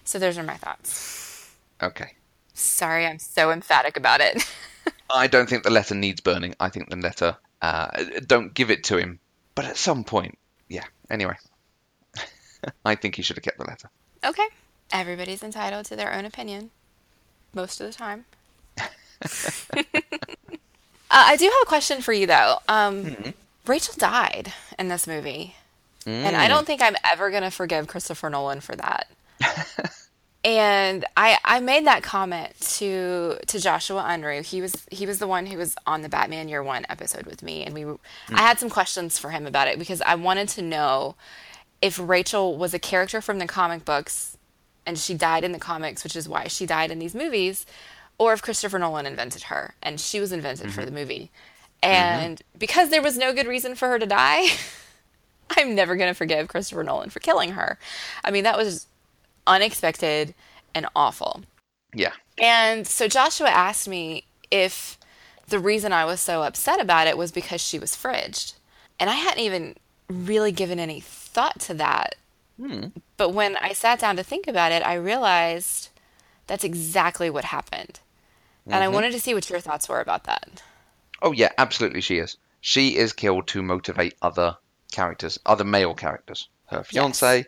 So 0.03 0.17
those 0.17 0.37
are 0.37 0.43
my 0.43 0.57
thoughts. 0.57 1.51
Okay. 1.81 2.13
Sorry, 2.53 3.05
I'm 3.05 3.19
so 3.19 3.51
emphatic 3.51 3.95
about 3.95 4.19
it. 4.19 4.43
I 5.13 5.27
don't 5.27 5.47
think 5.47 5.63
the 5.63 5.71
letter 5.71 5.95
needs 5.95 6.19
burning. 6.19 6.55
I 6.59 6.69
think 6.69 6.89
the 6.89 6.97
letter, 6.97 7.37
uh, 7.61 8.03
don't 8.25 8.53
give 8.53 8.69
it 8.71 8.83
to 8.85 8.97
him. 8.97 9.19
But 9.55 9.65
at 9.65 9.77
some 9.77 10.03
point, 10.03 10.37
yeah. 10.67 10.85
Anyway, 11.09 11.35
I 12.85 12.95
think 12.95 13.15
he 13.15 13.21
should 13.21 13.37
have 13.37 13.43
kept 13.43 13.57
the 13.59 13.65
letter. 13.65 13.89
okay. 14.25 14.47
Everybody's 14.91 15.43
entitled 15.43 15.85
to 15.85 15.95
their 15.95 16.13
own 16.13 16.25
opinion 16.25 16.71
most 17.53 17.79
of 17.79 17.87
the 17.87 17.93
time. 17.93 18.25
uh, 18.77 18.81
I 21.09 21.35
do 21.37 21.45
have 21.45 21.61
a 21.63 21.65
question 21.67 22.01
for 22.01 22.13
you, 22.13 22.27
though. 22.27 22.57
Um, 22.67 23.33
Rachel 23.67 23.93
died 23.97 24.53
in 24.77 24.87
this 24.87 25.05
movie. 25.07 25.55
And 26.05 26.35
I 26.35 26.47
don't 26.47 26.65
think 26.65 26.81
I'm 26.81 26.95
ever 27.03 27.29
going 27.29 27.43
to 27.43 27.51
forgive 27.51 27.87
Christopher 27.87 28.29
Nolan 28.29 28.61
for 28.61 28.75
that. 28.75 29.07
and 30.43 31.05
I 31.15 31.37
I 31.43 31.59
made 31.59 31.85
that 31.85 32.03
comment 32.03 32.59
to 32.77 33.37
to 33.47 33.59
Joshua 33.59 34.03
Unruh. 34.03 34.43
He 34.43 34.61
was 34.61 34.85
he 34.91 35.05
was 35.05 35.19
the 35.19 35.27
one 35.27 35.45
who 35.45 35.57
was 35.57 35.75
on 35.85 36.01
the 36.01 36.09
Batman 36.09 36.49
Year 36.49 36.63
1 36.63 36.85
episode 36.89 37.25
with 37.25 37.43
me 37.43 37.63
and 37.63 37.73
we 37.73 37.85
I 38.29 38.41
had 38.41 38.59
some 38.59 38.69
questions 38.69 39.17
for 39.17 39.29
him 39.29 39.45
about 39.45 39.67
it 39.67 39.77
because 39.77 40.01
I 40.01 40.15
wanted 40.15 40.49
to 40.49 40.61
know 40.61 41.15
if 41.81 41.99
Rachel 41.99 42.57
was 42.57 42.73
a 42.73 42.79
character 42.79 43.21
from 43.21 43.39
the 43.39 43.47
comic 43.47 43.85
books 43.85 44.37
and 44.89 44.97
she 44.97 45.13
died 45.13 45.43
in 45.43 45.51
the 45.51 45.59
comics, 45.59 46.03
which 46.03 46.15
is 46.15 46.27
why 46.27 46.47
she 46.47 46.65
died 46.65 46.89
in 46.89 46.97
these 46.97 47.13
movies, 47.13 47.67
or 48.17 48.33
if 48.33 48.41
Christopher 48.41 48.79
Nolan 48.79 49.05
invented 49.05 49.43
her 49.43 49.75
and 49.83 49.99
she 49.99 50.19
was 50.19 50.31
invented 50.31 50.73
for 50.73 50.81
the 50.81 50.87
mm-hmm. 50.87 50.95
movie. 50.95 51.31
Mm-hmm. 51.83 52.25
And 52.25 52.41
because 52.57 52.89
there 52.89 53.01
was 53.01 53.15
no 53.15 53.31
good 53.31 53.45
reason 53.45 53.75
for 53.75 53.87
her 53.87 53.99
to 53.99 54.07
die, 54.07 54.47
I'm 55.51 55.75
never 55.75 55.95
going 55.95 56.09
to 56.09 56.15
forgive 56.15 56.47
Christopher 56.47 56.83
Nolan 56.83 57.11
for 57.11 57.19
killing 57.19 57.51
her. 57.51 57.77
I 58.23 58.31
mean, 58.31 58.43
that 58.43 58.57
was 58.57 58.87
unexpected 59.45 60.33
and 60.73 60.87
awful. 60.95 61.43
Yeah. 61.93 62.13
And 62.41 62.87
so 62.87 63.07
Joshua 63.07 63.49
asked 63.49 63.87
me 63.87 64.25
if 64.49 64.97
the 65.47 65.59
reason 65.59 65.93
I 65.93 66.03
was 66.03 66.19
so 66.19 66.41
upset 66.41 66.81
about 66.81 67.05
it 67.05 67.17
was 67.17 67.31
because 67.31 67.61
she 67.61 67.77
was 67.77 67.95
fridged. 67.95 68.55
And 68.99 69.07
I 69.07 69.15
hadn't 69.15 69.43
even 69.43 69.75
really 70.09 70.51
given 70.51 70.79
any 70.79 70.99
thought 70.99 71.59
to 71.61 71.75
that. 71.75 72.15
Hmm. 72.59 72.87
But 73.17 73.29
when 73.29 73.55
I 73.57 73.73
sat 73.73 73.99
down 73.99 74.17
to 74.17 74.23
think 74.23 74.47
about 74.47 74.71
it, 74.71 74.85
I 74.85 74.95
realized 74.95 75.89
that's 76.47 76.63
exactly 76.63 77.29
what 77.29 77.45
happened. 77.45 77.99
And 78.65 78.75
I 78.75 78.85
mm-hmm. 78.85 78.95
wanted 78.95 79.11
to 79.13 79.19
see 79.19 79.33
what 79.33 79.49
your 79.49 79.59
thoughts 79.59 79.87
were 79.87 80.01
about 80.01 80.25
that. 80.25 80.61
Oh 81.21 81.31
yeah, 81.31 81.51
absolutely. 81.57 82.01
She 82.01 82.17
is. 82.17 82.37
She 82.61 82.97
is 82.97 83.13
killed 83.13 83.47
to 83.47 83.63
motivate 83.63 84.15
other 84.21 84.57
characters, 84.91 85.39
other 85.45 85.63
male 85.63 85.93
characters. 85.93 86.49
Her 86.65 86.83
fiance, 86.83 87.45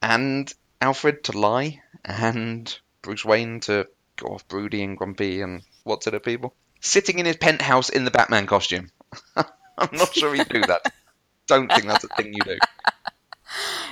and 0.00 0.54
Alfred 0.80 1.24
to 1.24 1.36
lie, 1.36 1.82
and 2.04 2.78
Bruce 3.02 3.24
Wayne 3.24 3.58
to 3.60 3.88
go 4.16 4.28
off 4.34 4.46
broody 4.46 4.82
and 4.84 4.96
grumpy 4.96 5.40
and 5.40 5.62
what's 5.82 6.06
it 6.06 6.14
of 6.14 6.22
people. 6.22 6.54
Sitting 6.80 7.18
in 7.18 7.26
his 7.26 7.36
penthouse 7.36 7.88
in 7.88 8.04
the 8.04 8.10
Batman 8.10 8.46
costume. 8.46 8.90
I'm 9.36 9.88
not 9.92 10.14
sure 10.14 10.34
he'd 10.34 10.48
do 10.48 10.60
that. 10.60 10.92
Don't 11.48 11.70
think 11.72 11.86
that's 11.86 12.04
a 12.04 12.08
thing 12.08 12.34
you 12.34 12.40
do. 12.44 12.58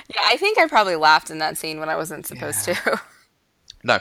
Yeah, 0.09 0.21
I 0.25 0.37
think 0.37 0.57
I 0.57 0.67
probably 0.67 0.95
laughed 0.95 1.29
in 1.29 1.39
that 1.39 1.57
scene 1.57 1.79
when 1.79 1.89
I 1.89 1.95
wasn't 1.95 2.25
supposed 2.25 2.65
to. 2.65 3.01
No, 3.83 3.99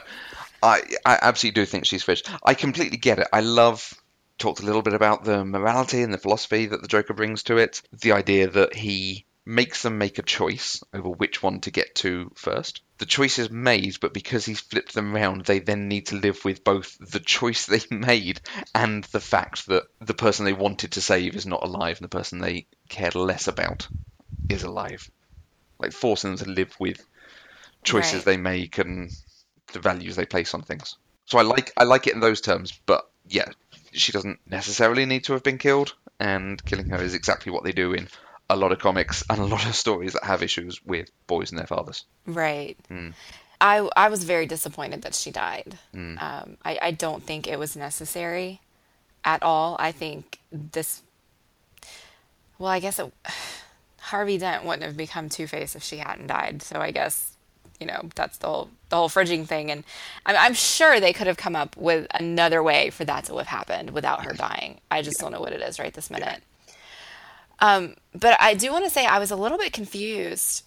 I 0.63 0.83
I 1.07 1.19
absolutely 1.23 1.63
do 1.63 1.65
think 1.65 1.87
she's 1.87 2.03
fish. 2.03 2.23
I 2.45 2.53
completely 2.53 2.99
get 2.99 3.19
it. 3.19 3.29
I 3.33 3.41
love 3.41 3.95
talked 4.39 4.61
a 4.61 4.67
little 4.67 4.83
bit 4.83 4.95
about 4.95 5.25
the 5.25 5.45
morality 5.45 6.03
and 6.03 6.13
the 6.13 6.19
philosophy 6.19 6.67
that 6.67 6.83
the 6.83 6.89
Joker 6.89 7.15
brings 7.15 7.45
to 7.45 7.57
it. 7.59 7.81
The 7.93 8.13
idea 8.13 8.49
that 8.49 8.75
he 8.75 9.25
makes 9.47 9.83
them 9.83 9.99
make 9.99 10.19
a 10.19 10.23
choice 10.23 10.83
over 10.93 11.09
which 11.09 11.43
one 11.43 11.61
to 11.61 11.71
get 11.71 11.95
to 11.97 12.31
first. 12.35 12.83
The 12.99 13.07
choice 13.07 13.39
is 13.39 13.51
made, 13.51 13.99
but 14.01 14.15
because 14.15 14.45
he's 14.45 14.61
flipped 14.61 14.95
them 14.95 15.15
around, 15.15 15.45
they 15.45 15.59
then 15.59 15.89
need 15.89 16.07
to 16.09 16.17
live 16.17 16.45
with 16.45 16.63
both 16.63 16.97
the 17.01 17.21
choice 17.21 17.67
they 17.67 17.81
made 17.91 18.41
and 18.75 19.05
the 19.05 19.21
fact 19.21 19.67
that 19.67 19.85
the 20.01 20.15
person 20.15 20.45
they 20.45 20.53
wanted 20.53 20.93
to 20.93 21.01
save 21.01 21.37
is 21.37 21.47
not 21.47 21.65
alive 21.65 21.99
and 21.99 22.05
the 22.05 22.17
person 22.17 22.39
they 22.39 22.67
cared 22.89 23.15
less 23.15 23.49
about 23.49 23.89
is 24.49 24.63
alive. 24.63 25.11
Like 25.81 25.93
forcing 25.93 26.37
them 26.37 26.45
to 26.45 26.51
live 26.51 26.75
with 26.79 27.05
choices 27.83 28.17
Right. 28.17 28.25
they 28.25 28.37
make 28.37 28.79
and 28.79 29.11
the 29.73 29.81
values 29.81 30.17
they 30.17 30.27
place 30.27 30.53
on 30.55 30.63
things. 30.63 30.97
So 31.27 31.39
I 31.39 31.43
like 31.43 31.73
I 31.77 31.85
like 31.85 32.07
it 32.07 32.15
in 32.15 32.21
those 32.21 32.41
terms, 32.41 32.79
but 32.87 33.09
yeah, 33.29 33.49
she 33.93 34.13
doesn't 34.13 34.39
necessarily 34.47 35.07
need 35.07 35.25
to 35.25 35.33
have 35.33 35.43
been 35.43 35.59
killed, 35.59 35.95
and 36.19 36.63
killing 36.65 36.91
her 36.91 37.03
is 37.03 37.15
exactly 37.15 37.53
what 37.53 37.65
they 37.65 37.73
do 37.73 37.93
in 37.93 38.09
a 38.49 38.57
lot 38.57 38.73
of 38.73 38.79
comics 38.81 39.23
and 39.31 39.39
a 39.39 39.45
lot 39.45 39.65
of 39.67 39.75
stories 39.75 40.13
that 40.15 40.25
have 40.25 40.43
issues 40.43 40.85
with 40.85 41.09
boys 41.27 41.51
and 41.51 41.59
their 41.59 41.67
fathers. 41.67 42.05
Right. 42.27 42.77
Hmm. 42.89 43.11
I 43.61 43.89
I 43.97 44.09
was 44.09 44.25
very 44.25 44.47
disappointed 44.47 45.03
that 45.03 45.15
she 45.15 45.31
died. 45.31 45.79
Um, 45.95 46.57
I 46.65 46.79
I 46.83 46.91
don't 46.91 47.23
think 47.23 47.47
it 47.47 47.59
was 47.59 47.77
necessary 47.77 48.61
at 49.25 49.43
all. 49.43 49.77
I 49.79 49.93
think 49.93 50.39
this. 50.51 51.03
Well, 52.59 52.71
I 52.71 52.81
guess 52.81 52.99
it, 52.99 53.13
Harvey 54.11 54.39
Dent 54.39 54.65
wouldn't 54.65 54.83
have 54.83 54.97
become 54.97 55.29
Two 55.29 55.47
Face 55.47 55.77
if 55.77 55.83
she 55.83 55.99
hadn't 55.99 56.27
died. 56.27 56.63
So 56.63 56.81
I 56.81 56.91
guess 56.91 57.37
you 57.79 57.87
know 57.87 58.09
that's 58.15 58.39
the 58.39 58.49
whole 58.49 58.71
the 58.89 58.97
whole 58.97 59.09
fridging 59.09 59.47
thing, 59.47 59.71
and 59.71 59.85
I'm 60.27 60.37
I'm 60.37 60.55
sure 60.55 60.99
they 60.99 61.13
could 61.13 61.29
have 61.29 61.37
come 61.37 61.57
up 61.57 61.77
with 61.77 62.07
another 62.13 62.63
way 62.63 62.91
for 62.91 63.05
that 63.05 63.25
to 63.27 63.37
have 63.39 63.47
happened 63.47 63.91
without 63.91 64.25
her 64.25 64.33
dying. 64.33 64.81
I 64.91 65.03
just 65.03 65.21
don't 65.21 65.33
know 65.33 65.41
what 65.41 65.53
it 65.53 65.63
is 65.63 65.79
right 65.79 65.95
this 65.95 66.11
minute. 66.11 66.43
Um, 67.61 67.95
but 68.15 68.37
I 68.41 68.55
do 68.55 68.73
want 68.73 68.85
to 68.85 68.91
say 68.91 69.07
I 69.07 69.19
was 69.19 69.31
a 69.31 69.37
little 69.37 69.59
bit 69.59 69.73
confused 69.73 70.65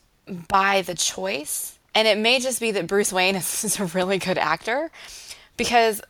by 0.48 0.82
the 0.82 0.96
choice, 0.96 1.78
and 1.94 2.08
it 2.08 2.18
may 2.18 2.40
just 2.40 2.60
be 2.62 2.72
that 2.72 2.88
Bruce 2.88 3.12
Wayne 3.12 3.36
is, 3.36 3.64
is 3.64 3.80
a 3.80 3.86
really 3.86 4.20
good 4.20 4.38
actor, 4.38 4.90
because 5.58 6.02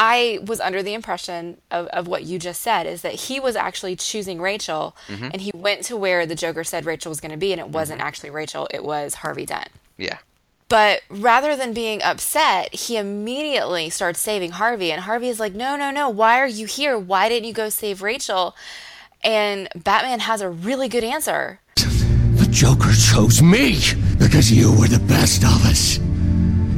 I 0.00 0.38
was 0.46 0.60
under 0.60 0.80
the 0.80 0.94
impression 0.94 1.58
of, 1.72 1.88
of 1.88 2.06
what 2.06 2.22
you 2.22 2.38
just 2.38 2.60
said 2.60 2.86
is 2.86 3.02
that 3.02 3.14
he 3.14 3.40
was 3.40 3.56
actually 3.56 3.96
choosing 3.96 4.40
Rachel, 4.40 4.96
mm-hmm. 5.08 5.24
and 5.24 5.40
he 5.42 5.50
went 5.52 5.82
to 5.86 5.96
where 5.96 6.24
the 6.24 6.36
Joker 6.36 6.62
said 6.62 6.86
Rachel 6.86 7.10
was 7.10 7.20
going 7.20 7.32
to 7.32 7.36
be, 7.36 7.50
and 7.50 7.60
it 7.60 7.68
wasn't 7.68 7.98
mm-hmm. 7.98 8.06
actually 8.06 8.30
Rachel; 8.30 8.68
it 8.70 8.84
was 8.84 9.14
Harvey 9.14 9.44
Dent. 9.44 9.70
Yeah. 9.96 10.18
But 10.68 11.00
rather 11.08 11.56
than 11.56 11.72
being 11.72 12.00
upset, 12.02 12.72
he 12.72 12.96
immediately 12.96 13.90
starts 13.90 14.20
saving 14.20 14.52
Harvey. 14.52 14.92
And 14.92 15.02
Harvey 15.02 15.28
is 15.28 15.40
like, 15.40 15.54
No, 15.54 15.76
no, 15.76 15.90
no. 15.90 16.08
Why 16.08 16.38
are 16.38 16.46
you 16.46 16.66
here? 16.66 16.98
Why 16.98 17.28
didn't 17.28 17.48
you 17.48 17.54
go 17.54 17.68
save 17.68 18.02
Rachel? 18.02 18.54
And 19.24 19.68
Batman 19.74 20.20
has 20.20 20.42
a 20.42 20.50
really 20.50 20.88
good 20.88 21.04
answer. 21.04 21.60
The 21.76 22.46
Joker 22.50 22.92
chose 22.92 23.42
me 23.42 23.80
because 24.18 24.52
you 24.52 24.78
were 24.78 24.88
the 24.88 25.02
best 25.08 25.42
of 25.42 25.64
us. 25.64 25.98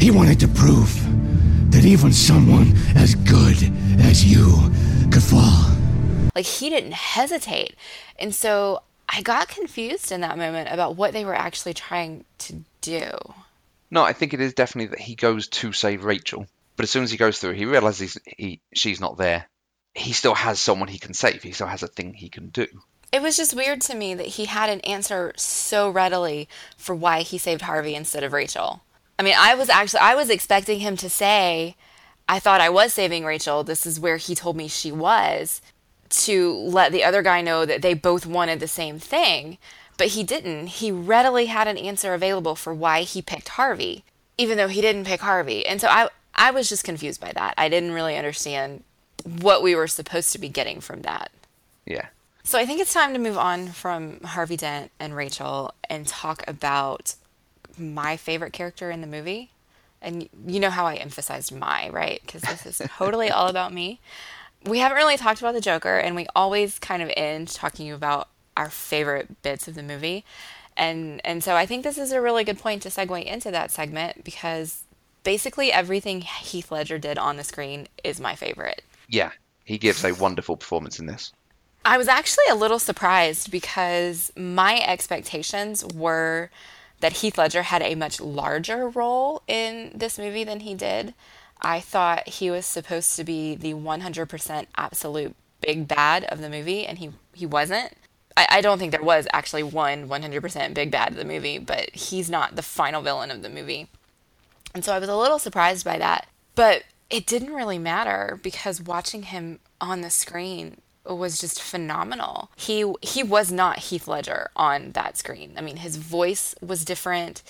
He 0.00 0.10
wanted 0.10 0.40
to 0.40 0.48
prove 0.48 1.09
that 1.80 1.88
even 1.88 2.12
someone 2.12 2.76
as 2.94 3.14
good 3.14 3.56
as 4.00 4.22
you 4.22 4.70
could 5.10 5.22
fall. 5.22 5.74
Like, 6.34 6.44
he 6.44 6.68
didn't 6.68 6.92
hesitate. 6.92 7.74
And 8.18 8.34
so 8.34 8.82
I 9.08 9.22
got 9.22 9.48
confused 9.48 10.12
in 10.12 10.20
that 10.20 10.36
moment 10.36 10.68
about 10.70 10.96
what 10.96 11.14
they 11.14 11.24
were 11.24 11.34
actually 11.34 11.72
trying 11.72 12.26
to 12.40 12.56
do. 12.82 13.08
No, 13.90 14.02
I 14.02 14.12
think 14.12 14.34
it 14.34 14.42
is 14.42 14.52
definitely 14.52 14.88
that 14.88 15.00
he 15.00 15.14
goes 15.14 15.48
to 15.48 15.72
save 15.72 16.04
Rachel, 16.04 16.46
but 16.76 16.82
as 16.82 16.90
soon 16.90 17.02
as 17.02 17.10
he 17.10 17.16
goes 17.16 17.38
through, 17.38 17.52
he 17.52 17.64
realizes 17.64 18.18
he 18.26 18.60
she's 18.74 19.00
not 19.00 19.16
there. 19.16 19.46
He 19.94 20.12
still 20.12 20.34
has 20.34 20.60
someone 20.60 20.88
he 20.88 20.98
can 20.98 21.14
save. 21.14 21.42
He 21.42 21.52
still 21.52 21.66
has 21.66 21.82
a 21.82 21.88
thing 21.88 22.12
he 22.12 22.28
can 22.28 22.50
do. 22.50 22.66
It 23.10 23.22
was 23.22 23.38
just 23.38 23.56
weird 23.56 23.80
to 23.82 23.96
me 23.96 24.12
that 24.14 24.26
he 24.26 24.44
had 24.44 24.68
an 24.68 24.80
answer 24.80 25.32
so 25.36 25.88
readily 25.88 26.46
for 26.76 26.94
why 26.94 27.22
he 27.22 27.38
saved 27.38 27.62
Harvey 27.62 27.94
instead 27.94 28.22
of 28.22 28.34
Rachel. 28.34 28.82
I 29.20 29.22
mean, 29.22 29.34
I 29.36 29.54
was 29.54 29.68
actually 29.68 30.00
I 30.00 30.14
was 30.14 30.30
expecting 30.30 30.80
him 30.80 30.96
to 30.96 31.10
say, 31.10 31.76
"I 32.26 32.38
thought 32.38 32.62
I 32.62 32.70
was 32.70 32.94
saving 32.94 33.26
Rachel. 33.26 33.62
This 33.62 33.84
is 33.84 34.00
where 34.00 34.16
he 34.16 34.34
told 34.34 34.56
me 34.56 34.66
she 34.66 34.90
was." 34.90 35.60
To 36.08 36.54
let 36.54 36.90
the 36.90 37.04
other 37.04 37.20
guy 37.22 37.42
know 37.42 37.66
that 37.66 37.82
they 37.82 37.92
both 37.92 38.24
wanted 38.24 38.58
the 38.60 38.66
same 38.66 38.98
thing, 38.98 39.58
but 39.98 40.08
he 40.08 40.24
didn't. 40.24 40.68
He 40.68 40.90
readily 40.90 41.46
had 41.46 41.68
an 41.68 41.76
answer 41.76 42.14
available 42.14 42.56
for 42.56 42.72
why 42.72 43.02
he 43.02 43.20
picked 43.20 43.50
Harvey, 43.50 44.04
even 44.38 44.56
though 44.56 44.68
he 44.68 44.80
didn't 44.80 45.04
pick 45.04 45.20
Harvey. 45.20 45.66
And 45.66 45.82
so 45.82 45.88
I 45.88 46.08
I 46.34 46.50
was 46.50 46.70
just 46.70 46.82
confused 46.82 47.20
by 47.20 47.32
that. 47.32 47.52
I 47.58 47.68
didn't 47.68 47.92
really 47.92 48.16
understand 48.16 48.84
what 49.22 49.62
we 49.62 49.74
were 49.74 49.86
supposed 49.86 50.32
to 50.32 50.38
be 50.38 50.48
getting 50.48 50.80
from 50.80 51.02
that. 51.02 51.30
Yeah. 51.84 52.06
So 52.42 52.58
I 52.58 52.64
think 52.64 52.80
it's 52.80 52.94
time 52.94 53.12
to 53.12 53.18
move 53.18 53.36
on 53.36 53.68
from 53.68 54.20
Harvey 54.22 54.56
Dent 54.56 54.90
and 54.98 55.14
Rachel 55.14 55.74
and 55.90 56.06
talk 56.06 56.42
about 56.48 57.16
my 57.80 58.16
favorite 58.16 58.52
character 58.52 58.90
in 58.90 59.00
the 59.00 59.06
movie. 59.06 59.50
And 60.02 60.28
you 60.46 60.60
know 60.60 60.70
how 60.70 60.86
I 60.86 60.94
emphasized 60.94 61.54
my, 61.54 61.88
right? 61.90 62.20
Because 62.24 62.42
this 62.42 62.66
is 62.66 62.82
totally 62.96 63.30
all 63.30 63.48
about 63.50 63.72
me. 63.72 64.00
We 64.64 64.78
haven't 64.78 64.96
really 64.96 65.16
talked 65.16 65.40
about 65.40 65.54
the 65.54 65.60
Joker, 65.60 65.98
and 65.98 66.14
we 66.14 66.26
always 66.34 66.78
kind 66.78 67.02
of 67.02 67.10
end 67.16 67.48
talking 67.48 67.90
about 67.90 68.28
our 68.56 68.70
favorite 68.70 69.42
bits 69.42 69.68
of 69.68 69.74
the 69.74 69.82
movie. 69.82 70.24
And 70.76 71.20
and 71.24 71.42
so 71.42 71.56
I 71.56 71.66
think 71.66 71.84
this 71.84 71.98
is 71.98 72.12
a 72.12 72.20
really 72.20 72.44
good 72.44 72.58
point 72.58 72.82
to 72.82 72.88
segue 72.88 73.24
into 73.24 73.50
that 73.50 73.70
segment 73.70 74.24
because 74.24 74.84
basically 75.24 75.72
everything 75.72 76.22
Heath 76.22 76.70
Ledger 76.70 76.98
did 76.98 77.18
on 77.18 77.36
the 77.36 77.44
screen 77.44 77.88
is 78.04 78.20
my 78.20 78.34
favorite. 78.34 78.82
Yeah. 79.08 79.32
He 79.64 79.78
gives 79.78 80.04
a 80.04 80.12
wonderful 80.12 80.56
performance 80.56 80.98
in 80.98 81.06
this. 81.06 81.32
I 81.84 81.96
was 81.96 82.08
actually 82.08 82.44
a 82.50 82.54
little 82.54 82.78
surprised 82.78 83.50
because 83.50 84.32
my 84.36 84.80
expectations 84.80 85.84
were 85.94 86.50
that 87.00 87.14
Heath 87.14 87.38
Ledger 87.38 87.62
had 87.62 87.82
a 87.82 87.94
much 87.94 88.20
larger 88.20 88.88
role 88.88 89.42
in 89.48 89.92
this 89.94 90.18
movie 90.18 90.44
than 90.44 90.60
he 90.60 90.74
did. 90.74 91.14
I 91.60 91.80
thought 91.80 92.28
he 92.28 92.50
was 92.50 92.64
supposed 92.64 93.16
to 93.16 93.24
be 93.24 93.54
the 93.54 93.74
100% 93.74 94.66
absolute 94.76 95.34
big 95.60 95.88
bad 95.88 96.24
of 96.24 96.40
the 96.40 96.48
movie, 96.48 96.86
and 96.86 96.98
he, 96.98 97.10
he 97.34 97.46
wasn't. 97.46 97.94
I, 98.36 98.46
I 98.50 98.60
don't 98.60 98.78
think 98.78 98.92
there 98.92 99.02
was 99.02 99.26
actually 99.32 99.62
one 99.62 100.08
100% 100.08 100.74
big 100.74 100.90
bad 100.90 101.10
of 101.10 101.16
the 101.16 101.24
movie, 101.24 101.58
but 101.58 101.90
he's 101.94 102.30
not 102.30 102.56
the 102.56 102.62
final 102.62 103.02
villain 103.02 103.30
of 103.30 103.42
the 103.42 103.50
movie. 103.50 103.88
And 104.74 104.84
so 104.84 104.94
I 104.94 104.98
was 104.98 105.08
a 105.08 105.16
little 105.16 105.38
surprised 105.38 105.84
by 105.84 105.98
that. 105.98 106.28
But 106.54 106.84
it 107.10 107.26
didn't 107.26 107.54
really 107.54 107.78
matter 107.78 108.38
because 108.42 108.80
watching 108.80 109.24
him 109.24 109.58
on 109.80 110.00
the 110.00 110.10
screen 110.10 110.80
was 111.04 111.38
just 111.38 111.62
phenomenal. 111.62 112.50
He 112.56 112.92
he 113.02 113.22
was 113.22 113.50
not 113.50 113.78
Heath 113.78 114.06
Ledger 114.06 114.50
on 114.54 114.92
that 114.92 115.16
screen. 115.16 115.54
I 115.56 115.60
mean, 115.60 115.76
his 115.76 115.96
voice 115.96 116.54
was 116.60 116.84
different. 116.84 117.42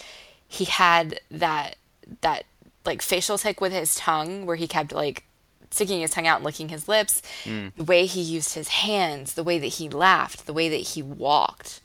He 0.46 0.64
had 0.64 1.20
that 1.30 1.76
that 2.20 2.44
like 2.84 3.02
facial 3.02 3.38
tick 3.38 3.60
with 3.60 3.72
his 3.72 3.94
tongue 3.94 4.46
where 4.46 4.56
he 4.56 4.66
kept 4.66 4.92
like 4.92 5.24
sticking 5.70 6.00
his 6.00 6.10
tongue 6.10 6.26
out 6.26 6.36
and 6.36 6.44
licking 6.44 6.68
his 6.68 6.88
lips. 6.88 7.22
Mm. 7.44 7.72
The 7.76 7.84
way 7.84 8.06
he 8.06 8.20
used 8.20 8.54
his 8.54 8.68
hands, 8.68 9.34
the 9.34 9.44
way 9.44 9.58
that 9.58 9.66
he 9.66 9.88
laughed, 9.88 10.46
the 10.46 10.52
way 10.52 10.68
that 10.68 10.76
he 10.76 11.02
walked. 11.02 11.80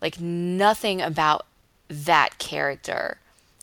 Like 0.00 0.20
nothing 0.20 1.00
about 1.00 1.46
that 1.88 2.38
character 2.38 3.18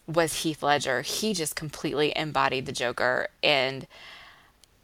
was 0.08 0.41
Heath 0.41 0.64
Ledger. 0.64 1.02
He 1.02 1.34
just 1.34 1.56
completely 1.56 2.14
embodied 2.16 2.66
the 2.66 2.72
Joker 2.72 3.30
and 3.41 3.88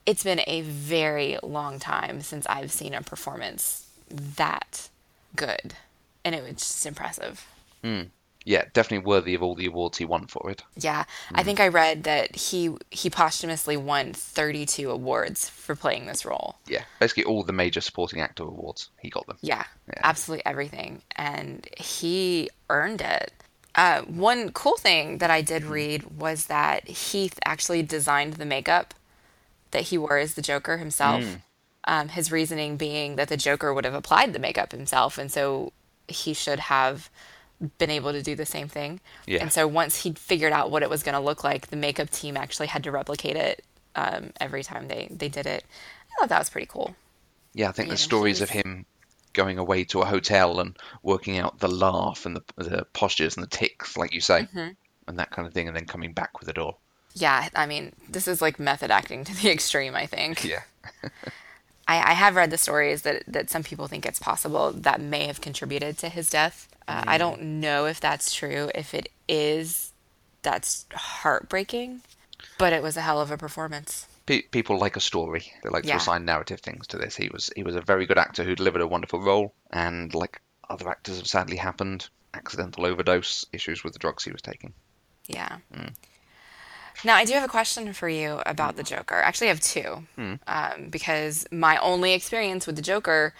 it's 0.07 0.23
been 0.23 0.41
a 0.47 0.61
very 0.61 1.37
long 1.43 1.79
time 1.79 2.21
since 2.21 2.47
I've 2.47 2.71
seen 2.71 2.95
a 2.95 3.03
performance 3.03 3.87
that 4.09 4.89
good. 5.35 5.75
And 6.23 6.33
it 6.33 6.41
was 6.41 6.53
just 6.53 6.85
impressive. 6.85 7.45
Hmm. 7.83 8.03
Yeah, 8.45 8.63
definitely 8.71 9.05
worthy 9.05 9.33
of 9.33 9.43
all 9.43 9.55
the 9.55 9.65
awards 9.65 9.97
he 9.97 10.05
won 10.05 10.27
for 10.27 10.49
it. 10.49 10.63
Yeah, 10.77 11.03
I 11.33 11.41
hmm. 11.41 11.45
think 11.45 11.59
I 11.59 11.67
read 11.67 12.05
that 12.05 12.37
he 12.37 12.73
he 12.89 13.09
posthumously 13.09 13.75
won 13.75 14.13
32 14.13 14.89
awards 14.89 15.49
for 15.49 15.75
playing 15.75 16.05
this 16.05 16.25
role. 16.25 16.55
Yeah, 16.65 16.83
basically 17.01 17.25
all 17.25 17.43
the 17.43 17.51
major 17.51 17.81
supporting 17.81 18.21
actor 18.21 18.43
awards, 18.43 18.89
he 19.01 19.09
got 19.09 19.27
them. 19.27 19.37
Yeah, 19.41 19.65
absolutely 19.97 20.45
everything. 20.45 21.01
And 21.17 21.67
he 21.77 22.49
earned 22.69 23.01
it. 23.01 23.33
Uh, 23.75 24.03
one 24.03 24.51
cool 24.53 24.77
thing 24.77 25.17
that 25.17 25.29
I 25.29 25.41
did 25.41 25.63
hmm. 25.63 25.71
read 25.71 26.03
was 26.17 26.45
that 26.45 26.87
Heath 26.87 27.37
actually 27.43 27.83
designed 27.83 28.35
the 28.35 28.45
makeup 28.45 28.93
that 29.71 29.83
he 29.83 29.97
wore 29.97 30.17
as 30.17 30.33
the 30.35 30.41
Joker 30.41 30.77
himself. 30.77 31.37
Um, 31.89 32.09
his 32.09 32.31
reasoning 32.33 32.75
being 32.75 33.15
that 33.15 33.29
the 33.29 33.37
Joker 33.37 33.73
would 33.73 33.85
have 33.85 33.93
applied 33.93 34.33
the 34.33 34.39
makeup 34.39 34.73
himself, 34.73 35.17
and 35.17 35.31
so 35.31 35.71
he 36.09 36.33
should 36.33 36.59
have 36.59 37.09
been 37.77 37.89
able 37.89 38.11
to 38.11 38.21
do 38.21 38.35
the 38.35 38.45
same 38.45 38.67
thing. 38.67 38.99
Yeah. 39.25 39.41
And 39.41 39.51
so 39.53 39.65
once 39.67 40.03
he'd 40.03 40.19
figured 40.19 40.51
out 40.51 40.69
what 40.69 40.83
it 40.83 40.89
was 40.89 41.01
going 41.01 41.13
to 41.15 41.21
look 41.21 41.43
like, 41.45 41.67
the 41.67 41.77
makeup 41.77 42.09
team 42.09 42.35
actually 42.35 42.67
had 42.67 42.83
to 42.83 42.91
replicate 42.91 43.35
it 43.37 43.63
um, 43.95 44.31
every 44.39 44.63
time 44.63 44.89
they, 44.89 45.07
they 45.09 45.29
did 45.29 45.45
it. 45.45 45.63
I 46.11 46.19
thought 46.19 46.29
that 46.29 46.39
was 46.39 46.49
pretty 46.49 46.67
cool. 46.67 46.93
Yeah, 47.53 47.69
I 47.69 47.71
think 47.71 47.87
Yeah, 47.87 47.93
the 47.93 47.97
stories 47.97 48.41
of 48.41 48.49
him 48.49 48.85
going 49.33 49.57
away 49.57 49.85
to 49.85 50.01
a 50.01 50.05
hotel 50.05 50.59
and 50.59 50.77
working 51.03 51.37
out 51.39 51.59
the 51.59 51.67
laugh 51.69 52.25
and 52.25 52.35
the, 52.35 52.43
the 52.57 52.85
postures 52.93 53.37
and 53.37 53.43
the 53.43 53.49
ticks, 53.49 53.95
like 53.97 54.13
you 54.13 54.21
say, 54.21 54.41
Mm-hmm. 54.41 54.69
and 55.07 55.19
that 55.19 55.31
kind 55.31 55.47
of 55.47 55.53
thing, 55.53 55.67
and 55.67 55.75
then 55.75 55.85
coming 55.85 56.11
back 56.13 56.39
with 56.39 56.49
it 56.49 56.55
door. 56.57 56.77
Yeah, 57.19 57.49
I 57.55 57.65
mean, 57.65 57.93
this 58.07 58.27
is 58.27 58.41
like 58.41 58.59
method 58.59 58.91
acting 58.91 59.23
to 59.25 59.35
the 59.41 59.49
extreme, 59.55 59.95
I 59.95 60.05
think. 60.05 60.43
Yeah. 60.43 60.61
I, 61.87 62.11
I 62.11 62.13
have 62.13 62.35
read 62.35 62.51
the 62.51 62.57
stories 62.57 63.03
that, 63.03 63.23
that 63.27 63.49
some 63.49 63.63
people 63.63 63.87
think 63.87 64.05
it's 64.05 64.19
possible 64.19 64.71
that 64.73 64.99
may 65.01 65.25
have 65.27 65.39
contributed 65.41 65.97
to 65.99 66.09
his 66.09 66.29
death. 66.29 66.67
Uh, 66.87 67.03
I 67.07 67.17
don't 67.17 67.41
know 67.61 67.85
if 67.85 67.99
that's 67.99 68.33
true. 68.33 68.69
If 68.75 68.93
it 68.93 69.09
is, 69.27 69.93
that's 70.41 70.85
heartbreaking. 70.93 72.01
But 72.57 72.73
it 72.73 72.83
was 72.83 72.97
a 72.97 73.01
hell 73.01 73.21
of 73.21 73.31
a 73.31 73.37
performance. 73.37 74.05
Pe- 74.25 74.41
people 74.43 74.77
like 74.77 74.97
a 74.97 75.01
story. 75.01 75.51
They 75.63 75.69
like 75.69 75.85
Yeah. 75.85 75.93
to 75.93 75.97
assign 75.97 76.25
narrative 76.25 76.59
things 76.59 76.87
to 76.87 76.97
this. 76.97 77.15
He 77.15 77.29
was 77.29 77.49
he 77.55 77.63
was 77.63 77.75
a 77.75 77.81
very 77.81 78.05
good 78.05 78.17
actor 78.17 78.43
who 78.43 78.55
delivered 78.55 78.81
a 78.81 78.87
wonderful 78.87 79.21
role, 79.21 79.53
and 79.71 80.13
like 80.13 80.41
other 80.69 80.89
actors 80.89 81.17
have 81.17 81.27
sadly 81.27 81.55
happened, 81.57 82.09
accidental 82.33 82.85
overdose, 82.85 83.45
issues 83.53 83.83
with 83.83 83.93
the 83.93 83.99
drugs 83.99 84.23
he 84.25 84.31
was 84.31 84.41
taking. 84.41 84.73
Yeah. 85.27 85.57
Now, 87.03 87.15
I 87.15 87.25
do 87.25 87.33
have 87.33 87.43
a 87.43 87.47
question 87.47 87.93
for 87.93 88.09
you 88.09 88.41
about 88.45 88.75
the 88.75 88.83
Joker. 88.83 89.15
Actually, 89.15 89.47
I 89.47 89.51
have 89.51 89.59
two. 89.59 90.03
Um, 90.47 90.89
because 90.89 91.45
my 91.51 91.77
only 91.77 92.13
experience 92.13 92.65
with 92.65 92.75
the 92.75 92.81
Joker 92.81 93.33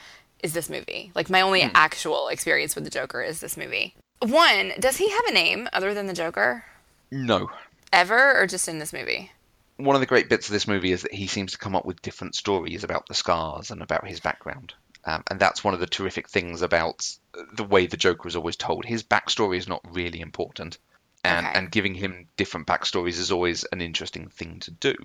is 0.44 0.54
this 0.54 0.70
movie. 0.70 1.12
Like, 1.16 1.30
my 1.30 1.42
only 1.42 1.64
actual 1.74 2.28
experience 2.28 2.76
with 2.76 2.84
the 2.84 2.90
Joker 2.90 3.22
is 3.22 3.40
this 3.40 3.58
movie. 3.58 3.96
One, 4.20 4.74
does 4.80 4.98
he 4.98 5.10
have 5.10 5.26
a 5.28 5.34
name 5.34 5.68
other 5.74 5.94
than 5.94 6.08
the 6.08 6.14
Joker? 6.14 6.64
No. 7.12 7.50
Ever, 7.92 8.40
or 8.40 8.48
just 8.48 8.68
in 8.68 8.80
this 8.80 8.94
movie? 8.94 9.32
One 9.78 9.96
of 9.96 10.02
the 10.02 10.08
great 10.08 10.30
bits 10.30 10.48
of 10.48 10.54
this 10.54 10.68
movie 10.68 10.92
is 10.92 11.04
that 11.04 11.14
he 11.14 11.28
seems 11.28 11.52
to 11.52 11.58
come 11.58 11.76
up 11.76 11.86
with 11.86 12.02
different 12.02 12.36
stories 12.36 12.84
about 12.84 13.08
the 13.08 13.14
scars 13.14 13.72
and 13.72 13.82
about 13.82 14.08
his 14.08 14.20
background. 14.20 14.74
Um, 15.06 15.24
and 15.30 15.40
that's 15.40 15.64
one 15.64 15.74
of 15.74 15.80
the 15.80 15.88
terrific 15.88 16.30
things 16.30 16.62
about 16.62 17.08
the 17.54 17.64
way 17.64 17.86
the 17.88 17.96
Joker 17.96 18.28
is 18.28 18.36
always 18.36 18.56
told. 18.56 18.86
His 18.86 19.04
backstory 19.04 19.58
is 19.58 19.68
not 19.68 19.82
really 19.90 20.20
important. 20.20 20.80
And, 21.28 21.46
Okay. 21.46 21.60
and 21.60 21.72
giving 21.72 21.94
him 21.94 22.28
different 22.38 22.68
backstories 22.68 23.20
is 23.20 23.32
always 23.32 23.64
an 23.66 23.82
interesting 23.82 24.30
thing 24.30 24.60
to 24.62 24.72
do. 24.72 24.96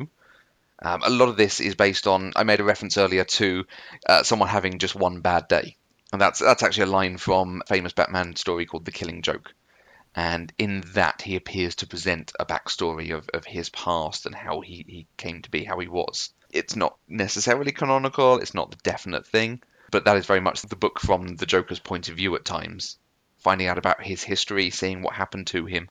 Um, 0.80 1.02
a 1.04 1.10
lot 1.10 1.28
of 1.28 1.36
this 1.36 1.60
is 1.60 1.74
based 1.74 2.06
on. 2.06 2.32
I 2.36 2.44
made 2.44 2.60
a 2.60 2.64
reference 2.64 2.98
earlier 2.98 3.24
to 3.24 3.64
uh, 4.06 4.22
someone 4.22 4.48
having 4.48 4.78
just 4.78 4.94
one 4.94 5.20
bad 5.20 5.48
day, 5.48 5.76
and 6.12 6.20
that's 6.20 6.40
that's 6.40 6.62
actually 6.62 6.84
a 6.84 6.96
line 6.98 7.18
from 7.18 7.62
a 7.62 7.68
famous 7.68 7.92
Batman 7.92 8.34
story 8.36 8.66
called 8.66 8.84
"The 8.84 8.90
Killing 8.92 9.22
Joke." 9.22 9.54
And 10.14 10.52
in 10.58 10.82
that, 10.94 11.22
he 11.22 11.36
appears 11.36 11.76
to 11.76 11.86
present 11.86 12.32
a 12.38 12.44
backstory 12.44 13.16
of, 13.16 13.30
of 13.32 13.46
his 13.46 13.70
past 13.70 14.26
and 14.26 14.34
how 14.34 14.60
he, 14.60 14.84
he 14.86 15.06
came 15.16 15.40
to 15.42 15.50
be 15.50 15.64
how 15.64 15.78
he 15.78 15.88
was. 15.88 16.30
It's 16.50 16.76
not 16.76 16.98
necessarily 17.08 17.72
canonical, 17.72 18.38
it's 18.38 18.52
not 18.52 18.70
the 18.70 18.76
definite 18.82 19.26
thing, 19.26 19.62
but 19.90 20.04
that 20.04 20.18
is 20.18 20.26
very 20.26 20.40
much 20.40 20.60
the 20.60 20.76
book 20.76 21.00
from 21.00 21.36
the 21.36 21.46
Joker's 21.46 21.78
point 21.78 22.10
of 22.10 22.16
view 22.16 22.34
at 22.34 22.44
times. 22.44 22.98
Finding 23.38 23.68
out 23.68 23.78
about 23.78 24.02
his 24.02 24.22
history, 24.22 24.68
seeing 24.68 25.00
what 25.00 25.14
happened 25.14 25.46
to 25.48 25.64
him, 25.64 25.88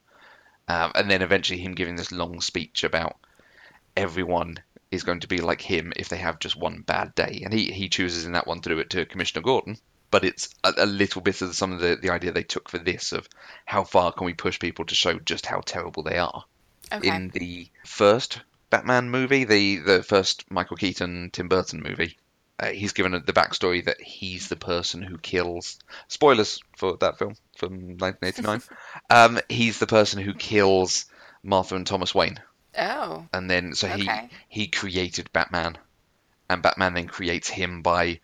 um, 0.72 0.92
and 0.96 1.12
then 1.12 1.22
eventually 1.22 1.60
him 1.60 1.74
giving 1.74 1.98
this 1.98 2.14
long 2.14 2.40
speech 2.40 2.86
about 2.86 3.18
everyone 3.98 4.58
is 4.90 5.04
going 5.04 5.20
to 5.20 5.28
be 5.28 5.40
like 5.40 5.60
him 5.60 5.92
if 5.98 6.08
they 6.08 6.18
have 6.18 6.40
just 6.40 6.56
one 6.56 6.82
bad 6.82 7.14
day. 7.14 7.42
And 7.44 7.54
he, 7.54 7.72
he 7.72 7.90
chooses 7.90 8.26
in 8.26 8.32
that 8.34 8.48
one 8.48 8.62
to 8.62 8.70
do 8.70 8.80
it 8.80 8.90
to 8.92 9.06
Commissioner 9.06 9.44
Gordon. 9.44 9.78
But 10.12 10.24
it's 10.24 10.50
a, 10.64 10.74
a 10.78 10.86
little 10.86 11.22
bit 11.22 11.42
of 11.42 11.56
some 11.56 11.74
of 11.74 11.82
the, 11.82 11.98
the 12.02 12.10
idea 12.10 12.32
they 12.32 12.44
took 12.44 12.70
for 12.70 12.78
this 12.78 13.12
of 13.12 13.28
how 13.66 13.84
far 13.84 14.14
can 14.14 14.26
we 14.26 14.34
push 14.34 14.60
people 14.60 14.86
to 14.86 14.96
show 14.96 15.20
just 15.20 15.46
how 15.46 15.60
terrible 15.60 16.04
they 16.04 16.18
are. 16.18 16.46
Okay. 16.94 17.16
In 17.16 17.30
the 17.30 17.68
first 17.86 18.40
Batman 18.70 19.10
movie, 19.10 19.44
the, 19.44 19.78
the 19.78 20.04
first 20.04 20.50
Michael 20.50 20.78
Keaton 20.78 21.32
Tim 21.32 21.50
Burton 21.50 21.82
movie, 21.82 22.18
uh, 22.62 22.68
he's 22.68 22.94
given 22.94 23.12
the 23.12 23.34
backstory 23.34 23.84
that 23.86 24.00
he's 24.00 24.48
the 24.48 24.56
person 24.56 25.02
who 25.02 25.18
kills. 25.18 25.80
Spoilers 26.08 26.62
for 26.78 26.96
that 26.98 27.18
film 27.18 27.36
from 27.58 27.98
1989. 27.98 28.62
um, 29.10 29.40
he's 29.50 29.80
the 29.80 29.88
person 29.88 30.22
who 30.22 30.34
kills 30.34 31.06
Martha 31.44 31.76
and 31.76 31.86
Thomas 31.88 32.14
Wayne 32.16 32.40
Oh. 32.78 33.26
and 33.34 33.50
then 33.50 33.74
so 33.74 33.90
Okay. 33.90 34.30
he 34.48 34.62
he 34.62 34.68
created 34.68 35.30
Batman, 35.34 35.78
and 36.50 36.62
Batman 36.62 36.94
then 36.94 37.08
creates 37.08 37.50
him 37.50 37.82
by 37.82 38.22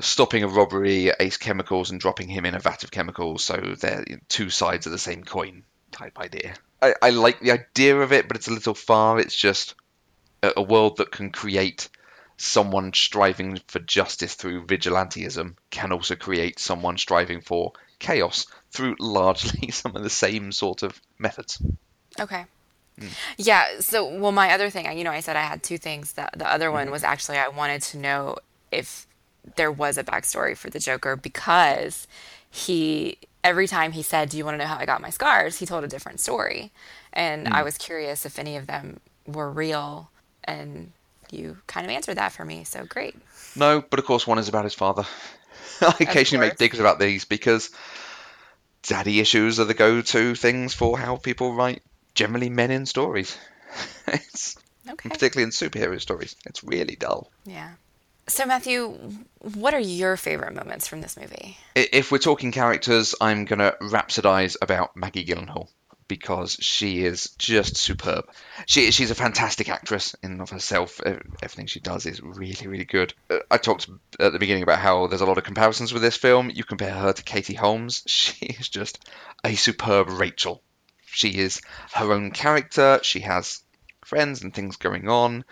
stopping 0.00 0.42
a 0.44 0.48
robbery 0.48 1.10
at 1.10 1.20
Ace 1.20 1.36
Chemicals 1.38 1.90
and 1.90 1.98
dropping 2.00 2.28
him 2.28 2.44
in 2.44 2.54
a 2.54 2.60
vat 2.60 2.84
of 2.84 2.90
chemicals. 2.90 3.44
So 3.44 3.74
they're 3.80 4.04
two 4.28 4.50
sides 4.50 4.86
of 4.86 4.92
the 4.92 4.98
same 4.98 5.24
coin 5.24 5.64
type 5.90 6.18
idea. 6.18 6.54
I, 6.82 6.94
I 7.00 7.10
like 7.10 7.40
the 7.40 7.52
idea 7.52 7.98
of 7.98 8.12
it, 8.12 8.28
but 8.28 8.36
it's 8.36 8.48
a 8.48 8.52
little 8.52 8.74
far. 8.74 9.18
It's 9.18 9.34
just 9.34 9.74
a, 10.42 10.52
a 10.58 10.62
world 10.62 10.98
that 10.98 11.10
can 11.10 11.30
create 11.30 11.88
someone 12.36 12.92
striving 12.92 13.60
for 13.68 13.78
justice 13.80 14.34
through 14.34 14.66
vigilantism 14.66 15.54
can 15.70 15.92
also 15.92 16.14
create 16.16 16.58
someone 16.58 16.98
striving 16.98 17.40
for 17.40 17.72
chaos 17.98 18.46
through 18.70 18.94
largely 19.00 19.70
some 19.70 19.96
of 19.96 20.02
the 20.02 20.10
same 20.10 20.52
sort 20.52 20.82
of 20.82 21.00
methods. 21.18 21.62
Okay. 22.20 22.44
Hmm. 22.98 23.08
Yeah. 23.38 23.80
So, 23.80 24.06
well, 24.18 24.32
my 24.32 24.52
other 24.52 24.70
thing, 24.70 24.96
you 24.96 25.04
know, 25.04 25.10
I 25.10 25.20
said 25.20 25.36
I 25.36 25.42
had 25.42 25.62
two 25.62 25.78
things. 25.78 26.12
The, 26.12 26.28
the 26.36 26.50
other 26.50 26.70
one 26.70 26.90
was 26.90 27.04
actually 27.04 27.38
I 27.38 27.48
wanted 27.48 27.82
to 27.82 27.98
know 27.98 28.36
if 28.70 29.06
there 29.56 29.70
was 29.72 29.96
a 29.96 30.04
backstory 30.04 30.56
for 30.56 30.70
the 30.70 30.78
Joker 30.78 31.16
because 31.16 32.06
he, 32.50 33.18
every 33.44 33.68
time 33.68 33.92
he 33.92 34.02
said, 34.02 34.30
Do 34.30 34.36
you 34.38 34.44
want 34.44 34.54
to 34.54 34.58
know 34.58 34.66
how 34.68 34.78
I 34.78 34.86
got 34.86 35.00
my 35.00 35.10
scars? 35.10 35.58
He 35.58 35.66
told 35.66 35.84
a 35.84 35.88
different 35.88 36.20
story. 36.20 36.70
And 37.12 37.48
Hmm. 37.48 37.54
I 37.54 37.62
was 37.62 37.78
curious 37.78 38.26
if 38.26 38.38
any 38.38 38.56
of 38.56 38.66
them 38.66 39.00
were 39.26 39.50
real. 39.50 40.10
And 40.44 40.92
you 41.30 41.58
kind 41.66 41.86
of 41.86 41.90
answered 41.90 42.16
that 42.16 42.32
for 42.32 42.44
me. 42.44 42.64
So 42.64 42.84
great. 42.84 43.16
No, 43.54 43.80
but 43.80 43.98
of 43.98 44.04
course 44.04 44.26
one 44.26 44.38
is 44.38 44.48
about 44.48 44.64
his 44.64 44.74
father. 44.74 45.04
I 45.80 45.94
occasionally 46.00 46.48
make 46.48 46.58
digs 46.58 46.78
about 46.80 46.98
these 46.98 47.24
because 47.24 47.70
daddy 48.82 49.20
issues 49.20 49.58
are 49.60 49.64
the 49.64 49.74
go-to 49.74 50.34
things 50.34 50.74
for 50.74 50.98
how 50.98 51.16
people 51.16 51.54
write 51.54 51.82
generally 52.14 52.48
men 52.48 52.70
in 52.70 52.86
stories. 52.86 53.36
it's, 54.06 54.56
Okay. 54.88 55.08
particularly 55.08 55.42
in 55.42 55.50
superhero 55.50 56.00
stories. 56.00 56.36
It's 56.46 56.62
really 56.62 56.94
dull. 56.94 57.28
Yeah. 57.44 57.72
So, 58.28 58.46
Matthew, 58.46 58.88
what 59.40 59.74
are 59.74 59.80
your 59.80 60.16
favorite 60.16 60.54
moments 60.54 60.86
from 60.86 61.00
this 61.00 61.16
movie? 61.16 61.56
If 61.74 62.12
we're 62.12 62.18
talking 62.18 62.52
characters, 62.52 63.14
I'm 63.20 63.46
going 63.46 63.58
to 63.58 63.76
rhapsodize 63.80 64.56
about 64.62 64.96
Maggie 64.96 65.24
Gyllenhaal 65.24 65.66
because 66.08 66.56
she 66.60 67.04
is 67.04 67.30
just 67.38 67.76
superb. 67.76 68.26
She 68.66 68.90
she's 68.90 69.10
a 69.10 69.14
fantastic 69.14 69.68
actress 69.68 70.14
in 70.22 70.32
and 70.32 70.40
of 70.40 70.50
herself. 70.50 71.00
Everything 71.04 71.66
she 71.66 71.80
does 71.80 72.06
is 72.06 72.22
really 72.22 72.66
really 72.66 72.84
good. 72.84 73.14
Uh, 73.30 73.38
I 73.50 73.58
talked 73.58 73.88
at 74.20 74.32
the 74.32 74.38
beginning 74.38 74.62
about 74.62 74.78
how 74.78 75.06
there's 75.06 75.20
a 75.20 75.26
lot 75.26 75.38
of 75.38 75.44
comparisons 75.44 75.92
with 75.92 76.02
this 76.02 76.16
film. 76.16 76.50
You 76.50 76.64
compare 76.64 76.94
her 76.94 77.12
to 77.12 77.22
Katie 77.22 77.54
Holmes. 77.54 78.02
She 78.26 78.46
is 78.46 78.68
just 78.68 79.08
a 79.44 79.54
superb 79.54 80.08
Rachel. 80.08 80.62
She 81.06 81.38
is 81.38 81.60
her 81.94 82.12
own 82.12 82.32
character. 82.32 82.98
She 83.02 83.20
has 83.20 83.62
friends 84.04 84.42
and 84.42 84.52
things 84.52 84.76
going 84.76 85.08
on. 85.08 85.44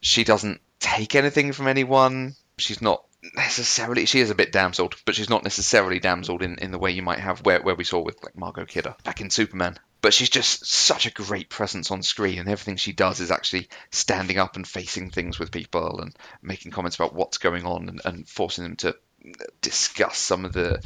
She 0.00 0.24
doesn't 0.24 0.60
take 0.80 1.14
anything 1.14 1.52
from 1.52 1.68
anyone. 1.68 2.34
She's 2.58 2.82
not 2.82 3.04
necessarily 3.34 4.06
she 4.06 4.20
is 4.20 4.30
a 4.30 4.34
bit 4.34 4.52
damseled, 4.52 4.96
but 5.04 5.14
she's 5.14 5.30
not 5.30 5.44
necessarily 5.44 6.00
damseled 6.00 6.42
in, 6.42 6.58
in 6.58 6.70
the 6.70 6.78
way 6.78 6.90
you 6.90 7.02
might 7.02 7.20
have 7.20 7.40
where, 7.40 7.62
where 7.62 7.74
we 7.74 7.84
saw 7.84 8.00
with 8.00 8.22
like 8.22 8.36
Margot 8.36 8.66
Kidder 8.66 8.94
back 9.04 9.20
in 9.20 9.30
Superman. 9.30 9.78
But 10.00 10.12
she's 10.12 10.28
just 10.28 10.66
such 10.66 11.06
a 11.06 11.10
great 11.10 11.48
presence 11.48 11.90
on 11.90 12.02
screen, 12.02 12.38
and 12.38 12.48
everything 12.48 12.76
she 12.76 12.92
does 12.92 13.20
is 13.20 13.30
actually 13.30 13.68
standing 13.90 14.38
up 14.38 14.56
and 14.56 14.68
facing 14.68 15.10
things 15.10 15.38
with 15.38 15.50
people 15.50 16.00
and 16.00 16.14
making 16.42 16.72
comments 16.72 16.96
about 16.96 17.14
what's 17.14 17.38
going 17.38 17.64
on 17.64 17.88
and, 17.88 18.00
and 18.04 18.28
forcing 18.28 18.64
them 18.64 18.76
to 18.76 18.96
discuss 19.62 20.18
some 20.18 20.44
of 20.44 20.52
the 20.52 20.82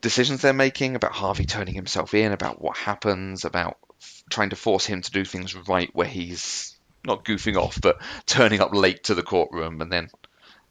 decisions 0.00 0.40
they're 0.40 0.54
making 0.54 0.96
about 0.96 1.12
Harvey 1.12 1.44
turning 1.44 1.74
himself 1.74 2.14
in, 2.14 2.32
about 2.32 2.62
what 2.62 2.76
happens, 2.78 3.44
about 3.44 3.76
f- 4.00 4.24
trying 4.30 4.50
to 4.50 4.56
force 4.56 4.86
him 4.86 5.02
to 5.02 5.10
do 5.10 5.24
things 5.24 5.54
right 5.68 5.90
where 5.92 6.08
he's 6.08 6.74
not 7.06 7.24
goofing 7.24 7.56
off, 7.56 7.78
but 7.80 7.98
turning 8.24 8.60
up 8.60 8.74
late 8.74 9.04
to 9.04 9.14
the 9.14 9.22
courtroom 9.22 9.82
and 9.82 9.92
then 9.92 10.08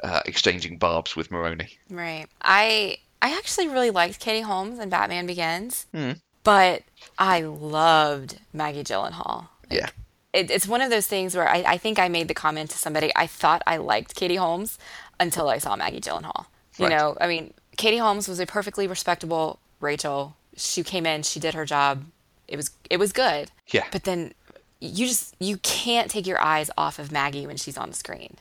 uh, 0.04 0.22
exchanging 0.26 0.78
barbs 0.78 1.16
with 1.16 1.32
Maroni. 1.32 1.78
Right. 1.90 2.28
I 2.42 2.98
I 3.22 3.32
actually 3.38 3.70
really 3.70 3.90
liked 3.92 4.20
Katie 4.20 4.42
Holmes 4.42 4.80
in 4.80 4.90
Batman 4.90 5.26
Begins, 5.26 5.88
Hmm. 5.94 6.12
but 6.44 6.84
I 7.18 7.42
loved 7.42 8.40
Maggie 8.54 8.84
Gyllenhaal. 8.84 9.48
Yeah. 9.70 9.88
It, 10.34 10.50
it's 10.52 10.68
one 10.68 10.82
of 10.82 10.90
those 10.90 11.08
things 11.08 11.36
where 11.36 11.48
I, 11.48 11.64
I 11.66 11.78
think 11.78 12.00
I 12.00 12.08
made 12.10 12.28
the 12.28 12.34
comment 12.34 12.72
to 12.72 12.78
somebody. 12.78 13.12
I 13.16 13.28
thought 13.28 13.62
I 13.68 13.78
liked 13.78 14.16
Katie 14.16 14.36
Holmes 14.36 14.78
until 15.20 15.48
I 15.48 15.58
saw 15.60 15.76
Maggie 15.76 16.02
Gyllenhaal. 16.02 16.48
You 16.78 16.88
Right. 16.88 16.98
know, 16.98 17.16
I 17.22 17.28
mean, 17.28 17.54
Katie 17.78 17.98
Holmes 18.00 18.28
was 18.28 18.40
a 18.40 18.46
perfectly 18.46 18.88
respectable 18.88 19.60
Rachel. 19.80 20.36
She 20.58 20.84
came 20.84 21.06
in, 21.06 21.22
she 21.24 21.40
did 21.40 21.54
her 21.54 21.66
job. 21.66 22.06
It 22.48 22.58
was 22.58 22.72
it 22.90 22.98
was 22.98 23.12
good. 23.14 23.52
Yeah. 23.68 23.86
But 23.92 24.04
then 24.04 24.34
you 24.82 25.08
just 25.08 25.36
you 25.40 25.58
can't 25.58 26.12
take 26.12 26.28
your 26.28 26.42
eyes 26.42 26.70
off 26.78 27.00
of 27.00 27.12
Maggie 27.12 27.48
when 27.48 27.56
she's 27.58 27.78
on 27.78 27.90
the 27.90 27.96
screen 27.96 28.36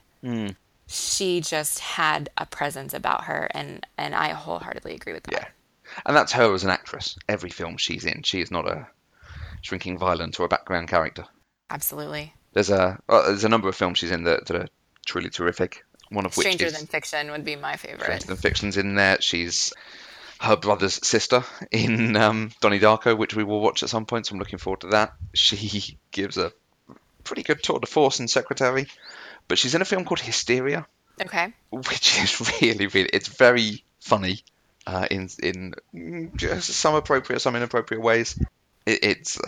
she 0.87 1.41
just 1.41 1.78
had 1.78 2.30
a 2.37 2.47
presence 2.47 2.95
about 2.95 3.24
her 3.24 3.49
and 3.53 3.87
and 3.97 4.14
I 4.14 4.28
wholeheartedly 4.30 4.95
agree 4.95 5.12
with 5.12 5.24
that. 5.24 5.33
Yeah. 5.33 5.47
And 6.07 6.16
that's 6.16 6.33
her 6.33 6.53
as 6.55 6.64
an 6.64 6.70
actress. 6.70 7.18
Every 7.28 7.51
film 7.51 7.76
she's 7.76 8.05
in, 8.05 8.22
she 8.22 8.41
is 8.41 8.51
not 8.51 8.66
a 8.66 8.87
shrinking 9.61 9.99
violent 9.99 10.39
or 10.41 10.45
a 10.45 10.49
background 10.49 10.89
character. 10.89 11.24
Absolutely. 11.70 12.35
There's 12.53 12.70
a 12.70 12.99
well, 13.09 13.24
there's 13.24 13.45
a 13.45 13.49
number 13.49 13.68
of 13.68 13.76
films 13.76 13.99
she's 13.99 14.11
in 14.11 14.24
that, 14.24 14.47
that 14.47 14.57
are 14.57 14.68
truly 15.07 15.30
terrific. 15.30 15.85
One 16.11 16.26
of 16.26 16.37
which 16.37 16.47
Stranger 16.47 16.70
Than 16.70 16.87
Fiction 16.87 17.30
would 17.30 17.45
be 17.45 17.57
my 17.57 17.76
favorite. 17.76 18.05
Stranger 18.05 18.26
Than 18.26 18.37
Fiction's 18.37 18.76
in 18.76 18.95
there. 18.95 19.20
She's 19.20 19.72
her 20.41 20.57
brother's 20.57 21.07
sister 21.07 21.45
in 21.70 22.16
um, 22.16 22.51
Donnie 22.61 22.80
Darko, 22.80 23.16
which 23.16 23.35
we 23.35 23.45
will 23.45 23.61
watch 23.61 23.83
at 23.83 23.89
some 23.89 24.05
point. 24.05 24.26
So 24.26 24.35
I'm 24.35 24.39
looking 24.39 24.59
forward 24.59 24.80
to 24.83 24.89
that. 24.89 25.14
She 25.33 25.99
gives 26.11 26.37
a 26.37 26.53
pretty 27.24 27.43
good 27.43 27.62
tour 27.62 27.78
de 27.78 27.87
force 27.87 28.20
in 28.20 28.28
Secretary, 28.28 28.87
but 29.53 29.59
she's 29.59 29.75
in 29.75 29.83
a 29.83 29.85
film 29.85 30.07
called 30.07 30.21
Hysteria, 30.21 30.87
Okay. 31.21 31.53
which 31.71 32.19
is 32.23 32.41
really, 32.63 32.87
really, 32.87 33.11
it's 33.13 33.29
very 33.29 33.85
funny 34.01 34.41
uh, 34.87 35.07
in 35.11 35.29
in 35.43 35.75
just 36.37 36.71
some 36.71 36.95
appropriate, 36.95 37.41
some 37.41 37.55
inappropriate 37.55 38.03
ways. 38.03 38.39
It, 38.87 39.05
it's 39.05 39.39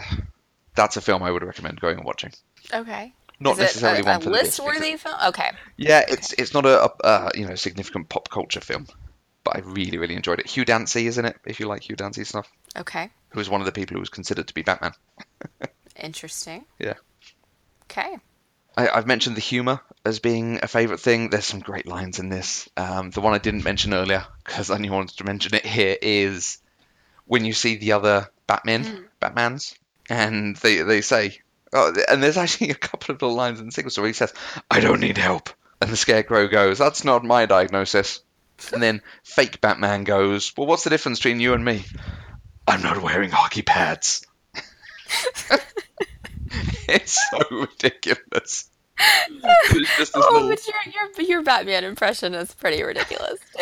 that's 0.75 0.99
a 0.99 1.01
film 1.01 1.23
I 1.23 1.31
would 1.31 1.43
recommend 1.43 1.81
going 1.81 1.97
and 1.97 2.05
watching. 2.05 2.33
Okay. 2.71 3.15
Not 3.41 3.53
Is 3.53 3.61
necessarily 3.61 4.03
a, 4.03 4.05
one 4.05 4.17
a 4.17 4.21
for 4.21 4.29
list-worthy 4.31 4.99
film. 4.99 5.17
Okay. 5.29 5.51
Yeah, 5.79 6.03
it's 6.07 6.35
it's 6.35 6.53
not 6.53 6.67
a, 6.67 6.85
a 6.85 6.91
uh, 7.03 7.31
you 7.35 7.47
know 7.47 7.55
significant 7.55 8.11
pop 8.11 8.29
culture 8.29 8.61
film, 8.61 8.87
but 9.43 9.57
I 9.57 9.61
really 9.61 9.97
really 9.97 10.17
enjoyed 10.17 10.39
it. 10.39 10.47
Hugh 10.47 10.67
Dancy 10.67 11.07
is 11.07 11.17
in 11.17 11.25
it. 11.25 11.37
If 11.47 11.61
you 11.61 11.67
like 11.67 11.89
Hugh 11.89 11.97
Dancy 11.97 12.25
stuff, 12.25 12.53
Okay. 12.77 13.09
who 13.31 13.39
was 13.39 13.49
one 13.49 13.63
of 13.63 13.65
the 13.65 13.73
people 13.73 13.95
who 13.95 14.01
was 14.01 14.11
considered 14.11 14.49
to 14.49 14.53
be 14.55 14.61
Batman. 14.61 14.93
Interesting. 15.97 16.67
Yeah. 16.79 16.95
Okay. 17.91 18.19
I, 18.77 18.89
I've 18.89 19.07
mentioned 19.07 19.37
the 19.37 19.41
humor 19.41 19.81
as 20.05 20.19
being 20.19 20.61
a 20.63 20.69
favorite 20.69 21.01
thing. 21.01 21.31
There's 21.31 21.45
some 21.45 21.61
great 21.61 21.87
lines 21.87 22.19
in 22.19 22.29
this. 22.29 22.69
Um, 22.77 23.11
the 23.11 23.21
one 23.21 23.35
I 23.35 23.39
didn't 23.39 23.65
mention 23.65 23.95
earlier 23.95 24.27
because 24.45 24.71
I 24.71 24.75
only 24.75 24.91
wanted 24.91 25.19
to 25.19 25.25
mention 25.25 25.55
it 25.55 25.65
here 25.65 25.97
is 26.01 26.59
when 27.27 27.45
you 27.45 27.53
see 27.53 27.77
the 27.77 27.93
other 27.93 28.29
Batman, 28.47 29.09
Batmans, 29.21 29.77
and 30.11 30.57
they 30.57 30.83
they 30.83 31.01
say, 31.01 31.39
oh, 31.73 31.95
and 32.09 32.23
there's 32.23 32.37
actually 32.37 32.71
a 32.71 32.75
couple 32.75 33.15
of 33.15 33.23
little 33.23 33.37
lines 33.37 33.61
in 33.61 33.67
the 33.67 33.73
sequence 33.73 33.97
where 33.97 34.07
he 34.07 34.13
says, 34.13 34.33
"I 34.71 34.81
don't 34.81 35.01
need 35.01 35.19
help," 35.19 35.51
and 35.81 35.91
the 35.91 35.97
Scarecrow 35.97 36.49
goes, 36.49 36.79
"That's 36.79 37.05
not 37.05 37.25
my 37.25 37.47
diagnosis." 37.47 38.21
And 38.73 38.83
then 38.83 39.03
fake 39.23 39.61
Batman 39.61 40.05
goes, 40.05 40.53
"Well, 40.57 40.67
what's 40.67 40.85
the 40.85 40.91
difference 40.91 41.19
between 41.19 41.41
you 41.41 41.55
and 41.55 41.65
me?" 41.65 41.85
I'm 42.67 42.83
not 42.83 43.03
wearing 43.03 43.31
hockey 43.31 43.63
pads. 43.63 44.27
it's 46.89 47.19
so 47.31 47.39
ridiculous. 47.51 48.71
It's 49.43 49.97
just 49.97 50.13
this 50.13 50.13
Oh, 50.15 50.31
little- 50.33 50.49
but 50.51 50.61
your, 50.69 50.77
your 51.19 51.29
your 51.29 51.43
Batman 51.43 51.83
impression 51.85 52.33
is 52.35 52.55
pretty 52.55 52.81
ridiculous. 52.83 53.39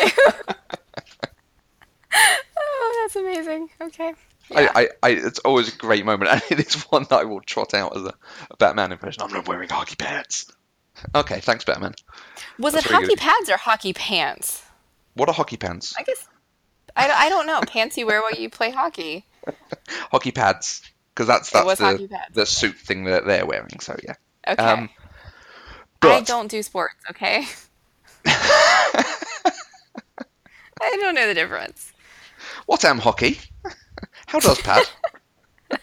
oh, 2.15 2.99
that's 3.01 3.15
amazing. 3.15 3.69
Okay. 3.81 4.13
I, 4.55 4.69
I, 4.75 4.89
I, 5.01 5.09
it's 5.11 5.39
always 5.39 5.73
a 5.73 5.77
great 5.77 6.05
moment, 6.05 6.29
and 6.31 6.41
it 6.59 6.67
is 6.67 6.75
one 6.91 7.05
that 7.09 7.21
I 7.21 7.23
will 7.23 7.41
trot 7.41 7.73
out 7.73 7.95
as 7.95 8.03
a, 8.03 8.13
a 8.51 8.57
Batman 8.57 8.91
impression. 8.91 9.23
I'm 9.23 9.31
not 9.33 9.47
wearing 9.47 9.69
hockey 9.69 9.95
pads. 9.95 10.51
Okay, 11.15 11.39
thanks, 11.39 11.63
Batman. 11.65 11.93
Was 12.59 12.73
That's 12.73 12.85
it 12.85 12.91
hockey 12.91 13.07
good. 13.07 13.17
pads 13.19 13.49
or 13.49 13.57
hockey 13.57 13.93
pants? 13.93 14.63
What 15.15 15.29
are 15.29 15.33
hockey 15.33 15.57
pants? 15.57 15.93
I 15.97 16.03
guess 16.03 16.27
I, 16.95 17.09
I 17.09 17.29
don't 17.29 17.47
know. 17.47 17.61
Pants 17.61 17.97
you 17.97 18.05
wear 18.05 18.21
while 18.21 18.33
you 18.33 18.49
play 18.49 18.69
hockey. 18.69 19.25
Hockey 20.11 20.31
pads, 20.31 20.81
because 21.13 21.27
that's 21.27 21.49
that's 21.51 21.79
the, 21.79 22.09
the 22.33 22.45
suit 22.45 22.75
thing 22.77 23.05
that 23.05 23.25
they're 23.25 23.45
wearing. 23.45 23.79
So 23.79 23.95
yeah. 24.03 24.15
Okay. 24.47 24.63
Um, 24.63 24.89
I 26.01 26.21
don't 26.21 26.49
do 26.49 26.61
sports. 26.63 26.95
Okay. 27.11 27.45
I 28.25 29.05
don't 30.81 31.15
know 31.15 31.27
the 31.27 31.33
difference. 31.33 31.93
what 32.65 32.83
am 32.83 32.99
hockey? 32.99 33.39
How 34.27 34.39
does 34.39 34.59
pad? 34.61 34.83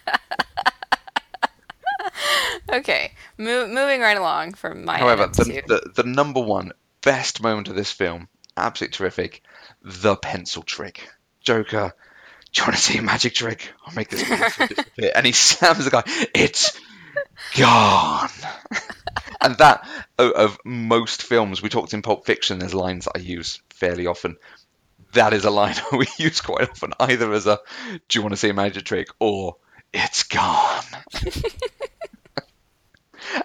Okay. 2.72 3.12
Mo- 3.36 3.66
moving 3.66 4.00
right 4.00 4.16
along 4.16 4.52
from 4.52 4.84
my. 4.84 4.98
However, 4.98 5.26
the, 5.26 5.62
the 5.66 6.02
the 6.02 6.08
number 6.08 6.40
one 6.40 6.72
best 7.02 7.42
moment 7.42 7.68
of 7.68 7.74
this 7.74 7.90
film, 7.90 8.28
absolutely 8.56 8.96
terrific, 8.96 9.42
the 9.82 10.16
pencil 10.16 10.62
trick. 10.62 11.08
Joker, 11.40 11.92
do 12.52 12.60
you 12.60 12.66
want 12.66 12.76
to 12.76 12.82
see 12.82 12.98
a 12.98 13.02
magic 13.02 13.34
trick? 13.34 13.72
I'll 13.86 13.94
make 13.94 14.08
this 14.08 14.28
disappear. 14.68 15.12
And 15.14 15.24
he 15.24 15.32
slams 15.32 15.84
the 15.84 15.90
guy. 15.90 16.02
It's 16.34 16.78
gone. 17.56 18.28
and 19.40 19.56
that 19.58 19.86
of, 20.18 20.32
of 20.32 20.58
most 20.64 21.22
films, 21.22 21.62
we 21.62 21.68
talked 21.68 21.94
in 21.94 22.02
Pulp 22.02 22.26
Fiction. 22.26 22.58
There's 22.58 22.74
lines 22.74 23.04
that 23.04 23.16
I 23.16 23.20
use 23.20 23.60
fairly 23.70 24.06
often. 24.06 24.36
That 25.12 25.32
is 25.32 25.44
a 25.44 25.50
line 25.50 25.74
we 25.92 26.06
use 26.18 26.40
quite 26.40 26.70
often, 26.70 26.92
either 27.00 27.32
as 27.32 27.46
a 27.46 27.58
"Do 28.08 28.18
you 28.18 28.22
want 28.22 28.32
to 28.32 28.36
see 28.36 28.50
a 28.50 28.54
magic 28.54 28.84
trick?" 28.84 29.08
or 29.18 29.56
"It's 29.92 30.24
gone." 30.24 30.84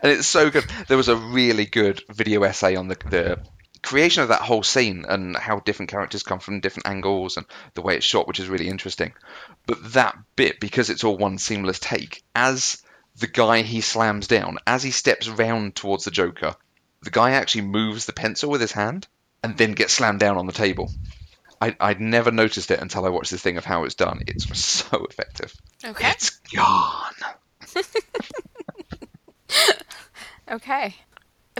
and 0.01 0.11
it's 0.11 0.27
so 0.27 0.49
good. 0.49 0.65
There 0.87 0.97
was 0.97 1.09
a 1.09 1.15
really 1.15 1.65
good 1.65 2.03
video 2.09 2.43
essay 2.43 2.75
on 2.75 2.87
the, 2.87 2.97
the 3.09 3.39
creation 3.86 4.23
of 4.23 4.29
that 4.29 4.41
whole 4.41 4.63
scene 4.63 5.05
and 5.07 5.36
how 5.36 5.59
different 5.59 5.91
characters 5.91 6.23
come 6.23 6.39
from 6.39 6.59
different 6.59 6.88
angles 6.88 7.38
and 7.38 7.45
the 7.73 7.81
way 7.81 7.95
it's 7.95 8.05
shot, 8.05 8.27
which 8.27 8.39
is 8.39 8.49
really 8.49 8.67
interesting. 8.67 9.13
But 9.65 9.93
that 9.93 10.17
bit, 10.36 10.59
because 10.59 10.89
it's 10.89 11.03
all 11.03 11.17
one 11.17 11.38
seamless 11.38 11.79
take, 11.79 12.23
as 12.33 12.81
the 13.17 13.27
guy 13.27 13.61
he 13.61 13.81
slams 13.81 14.27
down, 14.27 14.57
as 14.67 14.83
he 14.83 14.91
steps 14.91 15.29
round 15.29 15.75
towards 15.75 16.05
the 16.05 16.11
Joker, 16.11 16.55
the 17.01 17.11
guy 17.11 17.31
actually 17.31 17.61
moves 17.61 18.05
the 18.05 18.13
pencil 18.13 18.49
with 18.49 18.61
his 18.61 18.71
hand 18.71 19.07
and 19.43 19.57
then 19.57 19.73
gets 19.73 19.93
slammed 19.93 20.19
down 20.19 20.38
on 20.38 20.47
the 20.47 20.53
table. 20.53 20.91
I, 21.61 21.75
I'd 21.79 22.01
never 22.01 22.31
noticed 22.31 22.71
it 22.71 22.81
until 22.81 23.05
I 23.05 23.09
watched 23.09 23.31
this 23.31 23.41
thing 23.41 23.57
of 23.57 23.65
how 23.65 23.86
it's 23.86 23.95
done. 23.95 24.21
It's 24.27 24.59
so 24.59 25.05
effective. 25.05 25.53
okay. 25.86 26.11
It's 26.11 26.29
gone. 26.29 27.13
Okay. 30.51 30.95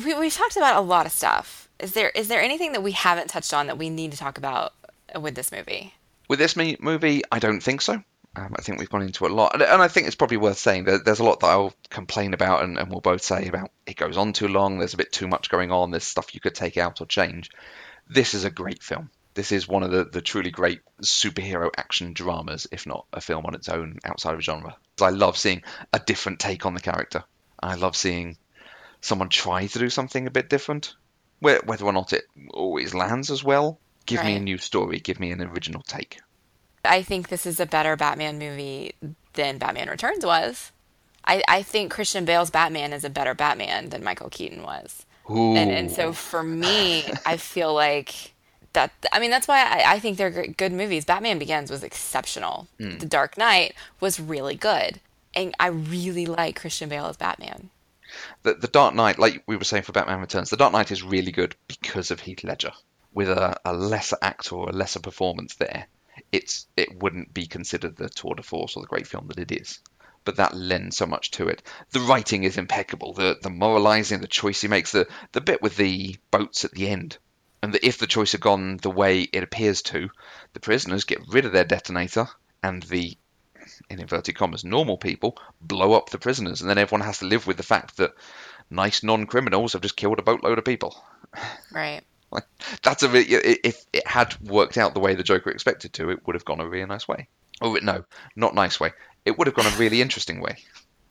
We 0.03 0.13
we've 0.13 0.34
talked 0.34 0.57
about 0.57 0.78
a 0.78 0.82
lot 0.82 1.05
of 1.05 1.11
stuff. 1.11 1.64
Is 1.80 1.91
there 1.91 2.09
is 2.09 2.28
there 2.28 2.41
anything 2.41 2.71
that 2.73 2.84
we 2.84 2.91
haven't 2.91 3.28
touched 3.28 3.53
on 3.53 3.67
that 3.67 3.78
we 3.78 3.89
need 3.89 4.11
to 4.11 4.17
talk 4.17 4.38
about 4.38 4.73
with 5.19 5.36
this 5.36 5.51
movie? 5.51 5.93
With 6.28 6.39
this 6.39 6.55
movie, 6.55 7.21
I 7.32 7.39
don't 7.39 7.61
think 7.61 7.82
so. 7.82 8.01
Um, 8.38 8.53
I 8.57 8.61
think 8.61 8.80
we've 8.80 8.89
gone 8.89 9.03
into 9.03 9.26
a 9.26 9.30
lot, 9.30 9.53
and, 9.53 9.63
and 9.63 9.82
I 9.82 9.88
think 9.88 10.07
it's 10.07 10.15
probably 10.15 10.38
worth 10.38 10.57
saying 10.57 10.86
that 10.86 11.05
there's 11.05 11.19
a 11.21 11.23
lot 11.23 11.39
that 11.39 11.47
I'll 11.47 11.73
complain 11.89 12.34
about, 12.34 12.63
and, 12.63 12.78
and 12.78 12.89
we'll 12.89 12.99
both 12.99 13.23
say 13.23 13.47
about 13.47 13.71
it 13.86 13.95
goes 13.95 14.17
on 14.17 14.34
too 14.34 14.49
long. 14.49 14.78
There's 14.78 14.93
a 14.93 14.97
bit 14.97 15.13
too 15.13 15.28
much 15.28 15.49
going 15.49 15.71
on. 15.71 15.91
There's 15.91 16.03
stuff 16.03 16.34
you 16.34 16.41
could 16.41 16.55
take 16.55 16.76
out 16.78 16.99
or 16.99 17.05
change. 17.05 17.49
This 18.09 18.34
is 18.34 18.43
a 18.43 18.49
great 18.49 18.84
film. 18.84 19.09
This 19.36 19.51
is 19.51 19.67
one 19.67 19.84
of 19.84 19.91
the, 19.91 20.05
the 20.05 20.21
truly 20.21 20.51
great 20.51 20.82
superhero 21.01 21.69
action 21.78 22.13
dramas, 22.13 22.67
if 22.71 22.86
not 22.86 23.05
a 23.13 23.21
film 23.21 23.45
on 23.45 23.55
its 23.55 23.69
own 23.69 23.99
outside 24.03 24.34
of 24.34 24.41
genre. 24.41 24.76
I 25.01 25.09
love 25.09 25.38
seeing 25.38 25.63
a 25.93 25.99
different 25.99 26.39
take 26.39 26.65
on 26.65 26.73
the 26.73 26.82
character. 26.82 27.23
I 27.59 27.76
love 27.76 27.95
seeing 27.95 28.38
someone 29.01 29.30
try 29.30 29.67
to 29.67 29.80
do 29.80 29.89
something 29.89 30.28
a 30.28 30.32
bit 30.32 30.49
different, 30.49 30.95
whether 31.45 31.85
or 31.85 31.93
not 31.93 32.13
it 32.13 32.25
always 32.53 32.93
lands 32.93 33.31
as 33.31 33.43
well. 33.43 33.79
Give 34.05 34.23
me 34.23 34.35
a 34.35 34.39
new 34.39 34.57
story. 34.57 34.99
Give 34.99 35.19
me 35.19 35.31
an 35.31 35.41
original 35.41 35.81
take. 35.81 36.19
I 36.83 37.01
think 37.01 37.29
this 37.29 37.45
is 37.45 37.59
a 37.59 37.65
better 37.65 37.95
Batman 37.95 38.37
movie 38.37 38.93
than 39.33 39.57
Batman 39.57 39.89
Returns 39.89 40.25
was. 40.25 40.71
I, 41.25 41.43
I 41.47 41.63
think 41.63 41.91
Christian 41.91 42.25
Bale's 42.25 42.51
Batman 42.51 42.93
is 42.93 43.03
a 43.03 43.09
better 43.09 43.33
Batman 43.33 43.89
than 43.89 44.03
Michael 44.03 44.29
Keaton 44.29 44.61
was. 44.61 45.05
Ooh. 45.29 45.55
And, 45.55 45.71
and 45.71 45.91
so 45.91 46.13
for 46.13 46.43
me, 46.43 47.03
I 47.25 47.37
feel 47.37 47.73
like 47.73 48.33
that. 48.73 48.91
I 49.11 49.19
mean, 49.19 49.31
that's 49.31 49.47
why 49.47 49.63
I, 49.63 49.93
I 49.93 49.99
think 49.99 50.17
they're 50.17 50.47
good 50.47 50.71
movies. 50.71 51.05
Batman 51.05 51.39
Begins 51.39 51.71
was 51.71 51.83
exceptional. 51.83 52.67
Hmm. 52.79 52.99
The 52.99 53.07
Dark 53.07 53.37
Knight 53.37 53.73
was 53.99 54.19
really 54.19 54.55
good. 54.55 54.99
And 55.33 55.53
I 55.59 55.67
really 55.67 56.27
like 56.27 56.59
Christian 56.59 56.89
Bale 56.89 57.07
as 57.07 57.17
Batman. 57.17 57.69
The, 58.43 58.53
the 58.53 58.68
Dark 58.68 58.95
Knight, 58.95 59.20
like 59.20 59.43
we 59.47 59.55
were 59.55 59.63
saying 59.63 59.84
for 59.84 59.91
Batman 59.91 60.20
Returns, 60.20 60.49
the 60.49 60.57
Dark 60.57 60.74
Knight 60.74 60.91
is 60.91 61.03
really 61.03 61.32
good 61.32 61.55
because 61.68 62.11
of 62.11 62.20
Heath 62.20 62.43
Ledger. 62.43 62.72
With 63.13 63.30
a, 63.30 63.57
a 63.63 63.74
lesser 63.74 64.18
actor 64.22 64.55
or 64.55 64.70
a 64.70 64.74
lesser 64.74 64.99
performance 64.99 65.55
there, 65.55 65.88
it's 66.32 66.68
it 66.76 67.01
wouldn't 67.01 67.34
be 67.34 67.45
considered 67.47 67.95
the 67.95 68.09
tour 68.09 68.36
de 68.36 68.43
force 68.43 68.76
or 68.76 68.82
the 68.82 68.88
great 68.88 69.07
film 69.07 69.28
that 69.28 69.39
it 69.39 69.51
is. 69.51 69.80
But 70.24 70.38
that 70.38 70.55
lends 70.55 70.97
so 70.97 71.05
much 71.05 71.32
to 71.32 71.47
it. 71.47 71.61
The 71.91 71.99
writing 71.99 72.43
is 72.43 72.57
impeccable. 72.57 73.13
The 73.13 73.38
the 73.41 73.49
moralizing, 73.49 74.22
the 74.22 74.28
choice 74.28 74.61
he 74.61 74.68
makes, 74.68 74.91
the 74.91 75.07
the 75.32 75.41
bit 75.41 75.61
with 75.61 75.78
the 75.78 76.18
boats 76.32 76.66
at 76.66 76.72
the 76.72 76.88
end, 76.89 77.18
and 77.61 77.74
that 77.74 77.86
if 77.86 77.97
the 77.97 78.07
choice 78.07 78.32
had 78.32 78.41
gone 78.41 78.78
the 78.78 78.89
way 78.89 79.22
it 79.22 79.43
appears 79.43 79.82
to, 79.84 80.09
the 80.53 80.59
prisoners 80.59 81.03
get 81.03 81.28
rid 81.28 81.45
of 81.45 81.51
their 81.51 81.63
detonator, 81.66 82.28
and 82.63 82.84
the 82.84 83.18
in 83.89 83.99
inverted 83.99 84.36
commas 84.36 84.63
normal 84.63 84.97
people 84.97 85.38
blow 85.61 85.93
up 85.93 86.09
the 86.09 86.18
prisoners, 86.18 86.61
and 86.61 86.70
then 86.70 86.78
everyone 86.78 87.05
has 87.05 87.20
to 87.20 87.26
live 87.26 87.47
with 87.47 87.57
the 87.57 87.63
fact 87.63 87.97
that 87.97 88.13
nice 88.70 89.03
non-criminals 89.03 89.74
have 89.74 89.82
just 89.82 89.95
killed 89.95 90.20
a 90.20 90.24
boatload 90.24 90.57
of 90.57 90.66
people. 90.66 90.95
Right. 91.72 92.01
Like 92.32 92.43
that's 92.82 93.03
a 93.03 93.07
really, 93.07 93.36
i- 93.38 93.57
if 93.63 93.86
it 93.93 94.05
had 94.05 94.36
worked 94.41 94.78
out 94.78 94.93
the 94.93 94.99
way 94.99 95.13
the 95.16 95.24
Joker 95.24 95.51
expected 95.51 95.93
to, 95.93 96.09
it 96.09 96.26
would 96.26 96.34
have 96.34 96.43
gone 96.43 96.59
a 96.59 96.68
really 96.68 96.86
nice 96.86 97.07
way. 97.07 97.28
Oh 97.61 97.76
no, 97.82 98.03
not 98.36 98.55
nice 98.55 98.78
way. 98.80 98.91
It 99.24 99.38
would 99.38 99.47
have 99.47 99.55
gone 99.55 99.68
a 99.68 99.78
really 99.78 100.01
interesting 100.01 100.41
way. 100.41 100.57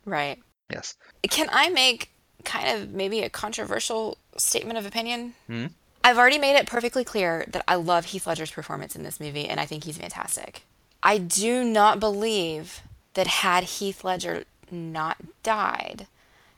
Right. 0.04 0.38
Yes. 0.70 0.96
Can 1.30 1.48
I 1.52 1.70
make 1.70 2.10
kind 2.44 2.78
of 2.82 2.90
maybe 2.90 3.20
a 3.22 3.30
controversial 3.30 4.18
statement 4.36 4.76
of 4.76 4.84
opinion? 4.84 5.34
Hmm? 5.46 5.66
I've 6.02 6.18
already 6.18 6.38
made 6.38 6.56
it 6.56 6.66
perfectly 6.66 7.04
clear 7.04 7.44
that 7.48 7.64
I 7.66 7.76
love 7.76 8.06
Heath 8.06 8.26
Ledger's 8.26 8.50
performance 8.50 8.94
in 8.94 9.04
this 9.04 9.18
movie 9.20 9.48
and 9.48 9.58
I 9.60 9.64
think 9.64 9.84
he's 9.84 9.96
fantastic. 9.96 10.64
I 11.04 11.18
do 11.18 11.62
not 11.62 12.00
believe 12.00 12.80
that 13.12 13.26
had 13.26 13.64
Heath 13.64 14.02
Ledger 14.02 14.44
not 14.70 15.18
died, 15.42 16.06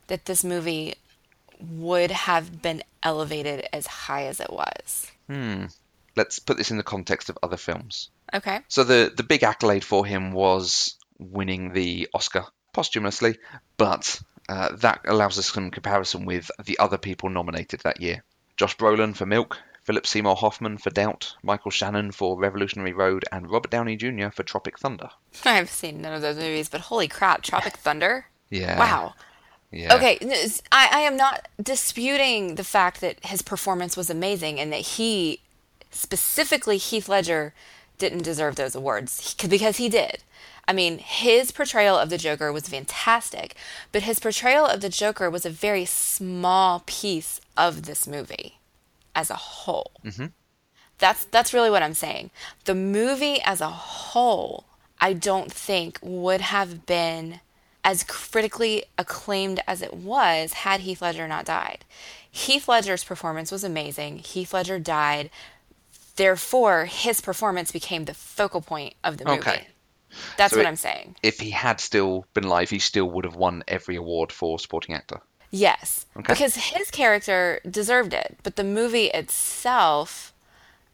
that 0.06 0.26
this 0.26 0.44
movie 0.44 0.94
would 1.60 2.10
have 2.10 2.62
been 2.62 2.82
elevated 3.02 3.66
as 3.72 3.86
high 3.86 4.24
as 4.26 4.40
it 4.40 4.50
was. 4.50 5.10
Let's 6.14 6.38
put 6.38 6.56
this 6.56 6.70
in 6.70 6.76
the 6.76 6.82
context 6.82 7.28
of 7.28 7.38
other 7.42 7.56
films. 7.56 8.08
Okay. 8.32 8.60
So 8.68 8.84
the 8.84 9.12
the 9.14 9.22
big 9.22 9.42
accolade 9.42 9.84
for 9.84 10.06
him 10.06 10.32
was 10.32 10.96
winning 11.18 11.72
the 11.72 12.08
Oscar 12.14 12.44
posthumously, 12.72 13.38
but 13.76 14.20
uh, 14.48 14.76
that 14.76 15.00
allows 15.06 15.38
us 15.38 15.52
some 15.52 15.70
comparison 15.70 16.24
with 16.24 16.50
the 16.64 16.78
other 16.78 16.98
people 16.98 17.28
nominated 17.28 17.80
that 17.80 18.00
year. 18.00 18.22
Josh 18.56 18.76
Brolin 18.76 19.14
for 19.14 19.26
Milk, 19.26 19.58
Philip 19.86 20.04
Seymour 20.04 20.34
Hoffman 20.34 20.78
for 20.78 20.90
Doubt, 20.90 21.36
Michael 21.44 21.70
Shannon 21.70 22.10
for 22.10 22.36
Revolutionary 22.36 22.92
Road, 22.92 23.24
and 23.30 23.48
Robert 23.48 23.70
Downey 23.70 23.94
Jr. 23.94 24.30
for 24.30 24.42
Tropic 24.42 24.80
Thunder. 24.80 25.10
I've 25.44 25.70
seen 25.70 26.02
none 26.02 26.12
of 26.12 26.22
those 26.22 26.36
movies, 26.36 26.68
but 26.68 26.80
holy 26.82 27.06
crap, 27.06 27.42
Tropic 27.42 27.76
Thunder. 27.76 28.26
Yeah. 28.50 28.80
Wow. 28.80 29.14
Yeah. 29.70 29.94
Okay, 29.94 30.18
I, 30.72 30.88
I 30.92 31.00
am 31.00 31.16
not 31.16 31.46
disputing 31.62 32.56
the 32.56 32.64
fact 32.64 33.00
that 33.00 33.24
his 33.26 33.42
performance 33.42 33.96
was 33.96 34.10
amazing 34.10 34.58
and 34.58 34.72
that 34.72 34.80
he, 34.80 35.40
specifically 35.92 36.78
Heath 36.78 37.08
Ledger, 37.08 37.54
didn't 37.96 38.22
deserve 38.22 38.56
those 38.56 38.74
awards 38.74 39.36
because 39.38 39.76
he 39.76 39.88
did. 39.88 40.24
I 40.66 40.72
mean, 40.72 40.98
his 40.98 41.52
portrayal 41.52 41.96
of 41.96 42.10
the 42.10 42.18
Joker 42.18 42.52
was 42.52 42.68
fantastic, 42.68 43.54
but 43.92 44.02
his 44.02 44.18
portrayal 44.18 44.66
of 44.66 44.80
the 44.80 44.88
Joker 44.88 45.30
was 45.30 45.46
a 45.46 45.50
very 45.50 45.84
small 45.84 46.82
piece 46.86 47.40
of 47.56 47.84
this 47.84 48.08
movie 48.08 48.58
as 49.16 49.30
a 49.30 49.34
whole. 49.34 49.90
Mm-hmm. 50.04 50.26
That's 50.98 51.24
that's 51.24 51.52
really 51.52 51.70
what 51.70 51.82
I'm 51.82 51.94
saying. 51.94 52.30
The 52.64 52.74
movie 52.74 53.40
as 53.42 53.60
a 53.60 53.68
whole, 53.68 54.66
I 55.00 55.12
don't 55.12 55.50
think 55.52 55.98
would 56.00 56.40
have 56.40 56.86
been 56.86 57.40
as 57.82 58.02
critically 58.04 58.84
acclaimed 58.98 59.60
as 59.66 59.82
it 59.82 59.94
was 59.94 60.52
had 60.52 60.80
Heath 60.80 61.02
Ledger 61.02 61.26
not 61.28 61.44
died. 61.44 61.84
Heath 62.30 62.68
Ledger's 62.68 63.04
performance 63.04 63.50
was 63.52 63.64
amazing. 63.64 64.18
Heath 64.18 64.52
Ledger 64.54 64.78
died. 64.78 65.30
Therefore, 66.16 66.86
his 66.86 67.20
performance 67.20 67.70
became 67.72 68.04
the 68.06 68.14
focal 68.14 68.60
point 68.62 68.94
of 69.04 69.18
the 69.18 69.24
movie. 69.24 69.38
Okay. 69.38 69.66
That's 70.38 70.52
So 70.54 70.58
what 70.58 70.64
it- 70.66 70.68
I'm 70.68 70.76
saying. 70.76 71.16
If 71.22 71.40
he 71.40 71.50
had 71.50 71.78
still 71.80 72.26
been 72.32 72.44
alive, 72.44 72.70
he 72.70 72.78
still 72.78 73.10
would 73.10 73.24
have 73.24 73.36
won 73.36 73.62
every 73.68 73.96
award 73.96 74.32
for 74.32 74.58
supporting 74.58 74.94
actor. 74.94 75.20
Yes. 75.50 76.06
Okay. 76.16 76.32
Because 76.32 76.56
his 76.56 76.90
character 76.90 77.60
deserved 77.68 78.12
it, 78.12 78.38
but 78.42 78.56
the 78.56 78.64
movie 78.64 79.06
itself, 79.06 80.32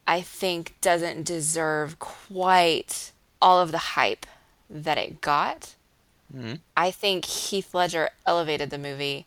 I 0.06 0.20
think, 0.20 0.74
doesn't 0.80 1.24
deserve 1.24 1.98
quite 1.98 3.12
all 3.40 3.60
of 3.60 3.72
the 3.72 3.78
hype 3.78 4.26
that 4.68 4.98
it 4.98 5.20
got. 5.20 5.74
Mm-hmm. 6.34 6.54
I 6.76 6.90
think 6.90 7.24
Heath 7.24 7.74
Ledger 7.74 8.10
elevated 8.26 8.70
the 8.70 8.78
movie 8.78 9.26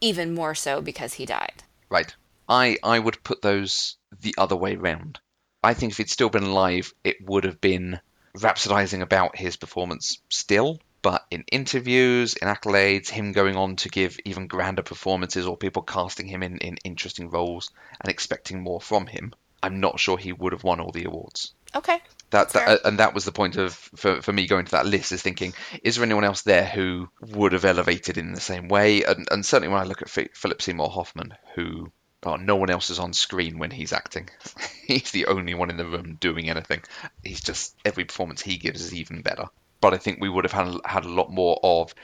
even 0.00 0.34
more 0.34 0.54
so 0.54 0.80
because 0.80 1.14
he 1.14 1.26
died. 1.26 1.62
Right. 1.88 2.14
I 2.48 2.78
I 2.82 2.98
would 2.98 3.22
put 3.22 3.42
those 3.42 3.96
the 4.20 4.34
other 4.36 4.56
way 4.56 4.76
round. 4.76 5.20
I 5.62 5.74
think 5.74 5.92
if 5.92 5.98
he'd 5.98 6.10
still 6.10 6.28
been 6.28 6.42
alive, 6.42 6.92
it 7.04 7.24
would 7.24 7.44
have 7.44 7.60
been 7.60 8.00
rhapsodizing 8.36 9.00
about 9.00 9.36
his 9.36 9.56
performance 9.56 10.18
still, 10.28 10.80
but 11.02 11.26
in 11.32 11.44
interviews, 11.50 12.34
in 12.34 12.46
accolades, 12.46 13.08
him 13.08 13.32
going 13.32 13.56
on 13.56 13.74
to 13.76 13.88
give 13.88 14.18
even 14.24 14.46
grander 14.46 14.82
performances 14.82 15.46
or 15.46 15.56
people 15.56 15.82
casting 15.82 16.28
him 16.28 16.44
in, 16.44 16.58
in 16.58 16.78
interesting 16.84 17.28
roles 17.28 17.70
and 18.00 18.08
expecting 18.08 18.62
more 18.62 18.80
from 18.80 19.06
him, 19.06 19.34
I'm 19.62 19.80
not 19.80 19.98
sure 19.98 20.16
he 20.16 20.32
would 20.32 20.52
have 20.52 20.62
won 20.62 20.80
all 20.80 20.92
the 20.92 21.04
awards. 21.04 21.54
Okay. 21.74 22.00
That, 22.30 22.50
that 22.50 22.68
uh, 22.68 22.78
and 22.84 22.98
that 23.00 23.14
was 23.14 23.24
the 23.24 23.32
point 23.32 23.56
of 23.56 23.74
for, 23.74 24.22
for 24.22 24.32
me 24.32 24.46
going 24.46 24.64
to 24.66 24.70
that 24.72 24.86
list 24.86 25.12
is 25.12 25.22
thinking 25.22 25.52
is 25.82 25.96
there 25.96 26.04
anyone 26.04 26.24
else 26.24 26.42
there 26.42 26.64
who 26.64 27.08
would 27.20 27.52
have 27.52 27.64
elevated 27.64 28.16
in 28.16 28.32
the 28.32 28.40
same 28.40 28.68
way? 28.68 29.02
And, 29.02 29.28
and 29.30 29.44
certainly 29.44 29.72
when 29.72 29.82
I 29.82 29.86
look 29.86 30.02
at 30.02 30.08
Phi- 30.08 30.30
Philip 30.32 30.62
Seymour 30.62 30.88
Hoffman 30.88 31.34
who 31.54 31.92
oh, 32.22 32.36
no 32.36 32.56
one 32.56 32.70
else 32.70 32.90
is 32.90 32.98
on 32.98 33.12
screen 33.12 33.58
when 33.58 33.70
he's 33.70 33.92
acting. 33.92 34.30
He's 34.86 35.10
the 35.10 35.26
only 35.26 35.54
one 35.54 35.70
in 35.70 35.76
the 35.76 35.84
room 35.84 36.16
doing 36.20 36.48
anything. 36.48 36.82
He's 37.22 37.40
just 37.40 37.74
every 37.84 38.04
performance 38.04 38.40
he 38.40 38.56
gives 38.56 38.80
is 38.80 38.94
even 38.94 39.22
better 39.22 39.46
but 39.82 39.92
I 39.92 39.98
think 39.98 40.18
we 40.18 40.30
would 40.30 40.44
have 40.44 40.52
had 40.52 40.74
had 40.86 41.04
a 41.04 41.10
lot 41.10 41.30
more 41.30 41.60
of 41.62 41.94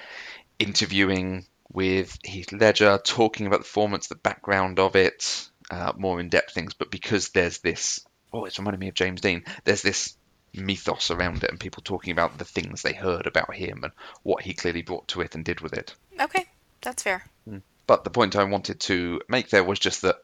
interviewing 0.58 1.46
with 1.72 2.18
Heath 2.22 2.52
Ledger 2.52 2.98
talking 3.02 3.46
about 3.46 3.60
the 3.60 3.64
performance 3.64 4.08
the 4.08 4.16
background 4.16 4.78
of 4.78 4.96
it 4.96 5.48
uh, 5.70 5.92
more 5.96 6.20
in-depth 6.20 6.52
things 6.52 6.74
but 6.74 6.90
because 6.90 7.30
there's 7.30 7.58
this 7.58 8.06
oh, 8.32 8.44
it's 8.44 8.58
reminding 8.58 8.80
me 8.80 8.88
of 8.88 8.94
James 8.94 9.20
Dean. 9.20 9.44
There's 9.64 9.82
this 9.82 10.16
mythos 10.54 11.10
around 11.10 11.44
it, 11.44 11.50
and 11.50 11.60
people 11.60 11.82
talking 11.82 12.12
about 12.12 12.38
the 12.38 12.44
things 12.44 12.82
they 12.82 12.92
heard 12.92 13.26
about 13.26 13.54
him 13.54 13.84
and 13.84 13.92
what 14.22 14.42
he 14.42 14.54
clearly 14.54 14.82
brought 14.82 15.08
to 15.08 15.20
it 15.20 15.34
and 15.34 15.44
did 15.44 15.60
with 15.60 15.72
it. 15.72 15.94
Okay. 16.20 16.46
That's 16.82 17.02
fair. 17.02 17.24
But 17.86 18.04
the 18.04 18.10
point 18.10 18.36
I 18.36 18.44
wanted 18.44 18.80
to 18.80 19.20
make 19.28 19.48
there 19.48 19.64
was 19.64 19.78
just 19.78 20.02
that, 20.02 20.16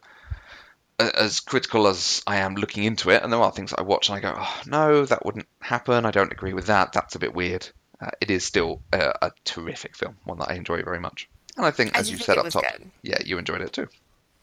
as 0.99 1.39
critical 1.39 1.87
as 1.87 2.21
I 2.25 2.37
am 2.37 2.55
looking 2.55 2.83
into 2.83 3.09
it, 3.09 3.21
and 3.23 3.31
there 3.31 3.39
are 3.41 3.51
things 3.51 3.73
I 3.73 3.81
watch 3.81 4.09
and 4.09 4.17
I 4.17 4.21
go, 4.21 4.33
oh, 4.37 4.61
no, 4.65 5.05
that 5.05 5.25
wouldn't 5.25 5.47
happen. 5.59 6.05
I 6.05 6.11
don't 6.11 6.31
agree 6.31 6.53
with 6.53 6.67
that. 6.67 6.93
That's 6.93 7.15
a 7.15 7.19
bit 7.19 7.33
weird. 7.33 7.67
Uh, 7.99 8.11
it 8.21 8.29
is 8.31 8.43
still 8.43 8.81
a, 8.93 9.13
a 9.21 9.31
terrific 9.43 9.95
film, 9.95 10.17
one 10.25 10.39
that 10.39 10.49
I 10.49 10.55
enjoy 10.55 10.83
very 10.83 10.99
much. 10.99 11.29
And 11.57 11.65
I 11.65 11.71
think, 11.71 11.95
I 11.95 11.99
as 11.99 12.09
you 12.11 12.17
think 12.17 12.25
said 12.25 12.37
up 12.37 12.49
top, 12.49 12.63
good. 12.63 12.89
yeah, 13.01 13.17
you 13.23 13.37
enjoyed 13.37 13.61
it 13.61 13.73
too. 13.73 13.87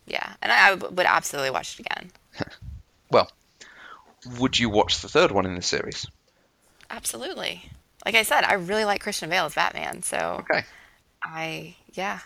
Yeah. 0.07 0.33
And 0.43 0.51
I, 0.51 0.71
I 0.71 0.75
would 0.75 1.07
absolutely 1.07 1.51
watch 1.51 1.79
it 1.79 1.87
again. 1.87 2.11
Well, 3.11 3.31
would 4.39 4.59
you 4.59 4.71
watch 4.71 5.03
the 5.03 5.09
third 5.09 5.33
one 5.33 5.45
in 5.45 5.55
this 5.55 5.67
series? 5.67 6.07
Absolutely. 6.91 7.63
Like 8.07 8.15
I 8.15 8.23
said, 8.23 8.43
I 8.45 8.55
really 8.55 8.87
like 8.87 9.03
Christian 9.03 9.29
Bale 9.29 9.45
as 9.45 9.55
Batman, 9.55 10.03
so 10.03 10.39
Okay. 10.51 10.65
I 11.23 11.77
yeah. 11.93 12.21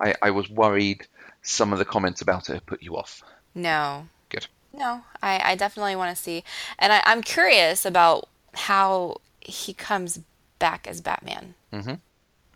I, 0.00 0.14
I 0.22 0.30
was 0.30 0.48
worried 0.48 1.06
some 1.42 1.74
of 1.74 1.78
the 1.78 1.84
comments 1.84 2.22
about 2.22 2.48
it 2.48 2.64
put 2.64 2.82
you 2.82 2.96
off. 2.96 3.22
No. 3.54 4.08
Good. 4.28 4.46
No, 4.72 5.02
I, 5.22 5.40
I 5.52 5.54
definitely 5.54 5.94
want 5.96 6.16
to 6.16 6.20
see, 6.20 6.42
and 6.78 6.92
I, 6.92 7.00
I'm 7.04 7.22
curious 7.22 7.84
about 7.86 8.28
how 8.54 9.20
he 9.40 9.72
comes 9.72 10.20
back 10.58 10.86
as 10.88 11.00
Batman. 11.00 11.54
Mm-hmm. 11.72 11.94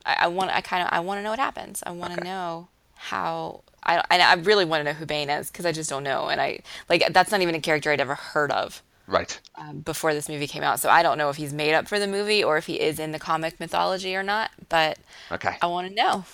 I, 0.04 0.16
I 0.22 0.26
want, 0.26 0.50
I 0.50 0.60
kind 0.60 0.82
of, 0.82 0.88
I 0.90 1.00
want 1.00 1.18
to 1.18 1.22
know 1.22 1.30
what 1.30 1.38
happens. 1.38 1.82
I 1.86 1.92
want 1.92 2.14
to 2.14 2.24
know 2.24 2.68
how. 2.94 3.62
I, 3.84 4.02
I 4.10 4.18
I 4.18 4.34
really 4.34 4.64
want 4.64 4.80
to 4.80 4.84
know 4.84 4.98
who 4.98 5.06
Bane 5.06 5.30
is 5.30 5.50
because 5.50 5.64
I 5.64 5.70
just 5.72 5.88
don't 5.88 6.02
know, 6.02 6.28
and 6.28 6.40
I 6.40 6.60
like 6.88 7.04
that's 7.12 7.30
not 7.30 7.40
even 7.40 7.54
a 7.54 7.60
character 7.60 7.92
I'd 7.92 8.00
ever 8.00 8.16
heard 8.16 8.50
of 8.50 8.82
Right. 9.06 9.40
um, 9.54 9.78
before 9.80 10.12
this 10.12 10.28
movie 10.28 10.48
came 10.48 10.64
out. 10.64 10.80
So 10.80 10.90
I 10.90 11.02
don't 11.04 11.16
know 11.16 11.30
if 11.30 11.36
he's 11.36 11.52
made 11.52 11.74
up 11.74 11.86
for 11.86 11.98
the 12.00 12.08
movie 12.08 12.42
or 12.42 12.58
if 12.58 12.66
he 12.66 12.80
is 12.80 12.98
in 12.98 13.12
the 13.12 13.18
comic 13.20 13.60
mythology 13.60 14.16
or 14.16 14.24
not. 14.24 14.50
But 14.68 14.98
Okay. 15.30 15.56
I 15.62 15.66
want 15.68 15.88
to 15.88 15.94
know. 15.94 16.24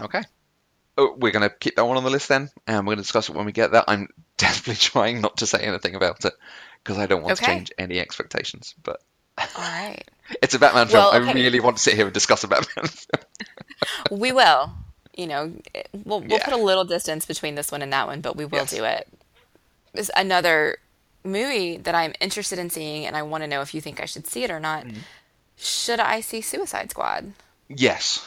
Okay. 0.00 0.22
Oh, 0.98 1.14
we're 1.18 1.32
going 1.32 1.48
to 1.48 1.54
keep 1.54 1.76
that 1.76 1.84
one 1.84 1.96
on 1.96 2.04
the 2.04 2.10
list 2.10 2.28
then, 2.28 2.50
and 2.66 2.78
we're 2.86 2.94
going 2.94 2.98
to 2.98 3.02
discuss 3.02 3.28
it 3.28 3.34
when 3.34 3.44
we 3.46 3.52
get 3.52 3.70
there. 3.72 3.84
I'm 3.86 4.08
desperately 4.38 4.76
trying 4.76 5.20
not 5.20 5.36
to 5.38 5.46
say 5.46 5.60
anything 5.60 5.94
about 5.94 6.24
it 6.24 6.32
because 6.82 6.98
I 6.98 7.06
don't 7.06 7.22
want 7.22 7.36
to 7.36 7.44
change 7.44 7.70
any 7.78 8.00
expectations. 8.00 8.74
But 8.82 9.00
All 9.38 9.46
right, 9.58 10.02
it's 10.42 10.54
a 10.54 10.58
Batman 10.58 10.88
film. 10.88 11.04
Well, 11.04 11.12
I 11.12 11.32
really 11.32 11.60
want 11.60 11.76
to 11.76 11.82
sit 11.82 11.94
here 11.94 12.06
and 12.06 12.14
discuss 12.14 12.44
a 12.44 12.48
Batman 12.48 12.86
film. 12.86 14.20
we 14.20 14.32
will. 14.32 14.70
You 15.16 15.26
know, 15.26 15.52
we'll, 16.04 16.20
we'll 16.20 16.28
Yeah. 16.38 16.44
put 16.44 16.52
a 16.52 16.58
little 16.58 16.84
distance 16.84 17.24
between 17.24 17.54
this 17.54 17.72
one 17.72 17.80
and 17.82 17.92
that 17.92 18.06
one, 18.06 18.20
but 18.20 18.36
we 18.36 18.44
will 18.44 18.60
Yes. 18.60 18.70
do 18.70 18.84
it. 18.84 19.08
It's 19.94 20.10
another 20.14 20.76
movie 21.24 21.78
that 21.78 21.94
I'm 21.94 22.12
interested 22.20 22.58
in 22.58 22.68
seeing, 22.70 23.06
and 23.06 23.16
I 23.16 23.22
want 23.22 23.42
to 23.42 23.48
know 23.48 23.62
if 23.62 23.74
you 23.74 23.80
think 23.80 24.00
I 24.00 24.04
should 24.04 24.26
see 24.26 24.44
it 24.44 24.50
or 24.50 24.60
not. 24.60 24.84
Mm-hmm. 24.84 24.98
Should 25.58 26.00
I 26.00 26.20
see 26.20 26.40
Suicide 26.42 26.90
Squad? 26.90 27.32
yes. 27.68 28.26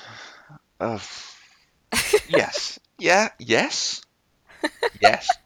Uh, 0.80 0.98
yes. 2.28 2.80
Yeah. 2.98 3.30
Yes. 3.40 4.02
Yes. 5.02 5.28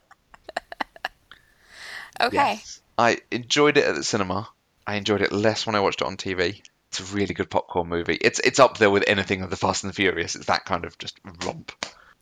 Okay. 2.22 2.36
Yes. 2.36 2.82
I 2.98 3.18
enjoyed 3.32 3.78
it 3.78 3.86
at 3.86 3.96
the 3.96 4.04
cinema. 4.04 4.48
I 4.86 4.96
enjoyed 4.96 5.22
it 5.22 5.32
less 5.32 5.66
when 5.66 5.76
I 5.76 5.80
watched 5.80 6.02
it 6.02 6.06
on 6.08 6.16
TV. 6.16 6.62
It's 6.90 7.00
a 7.00 7.16
really 7.16 7.34
good 7.34 7.50
popcorn 7.50 7.88
movie. 7.90 8.18
It's 8.22 8.40
it's 8.42 8.60
up 8.60 8.78
there 8.78 8.92
with 8.92 9.04
anything 9.08 9.42
of 9.42 9.50
the 9.50 9.56
Fast 9.56 9.84
and 9.84 9.90
the 9.90 9.96
Furious. 9.96 10.36
It's 10.36 10.46
that 10.46 10.66
kind 10.66 10.86
of 10.86 10.98
just 11.00 11.20
romp. 11.44 11.72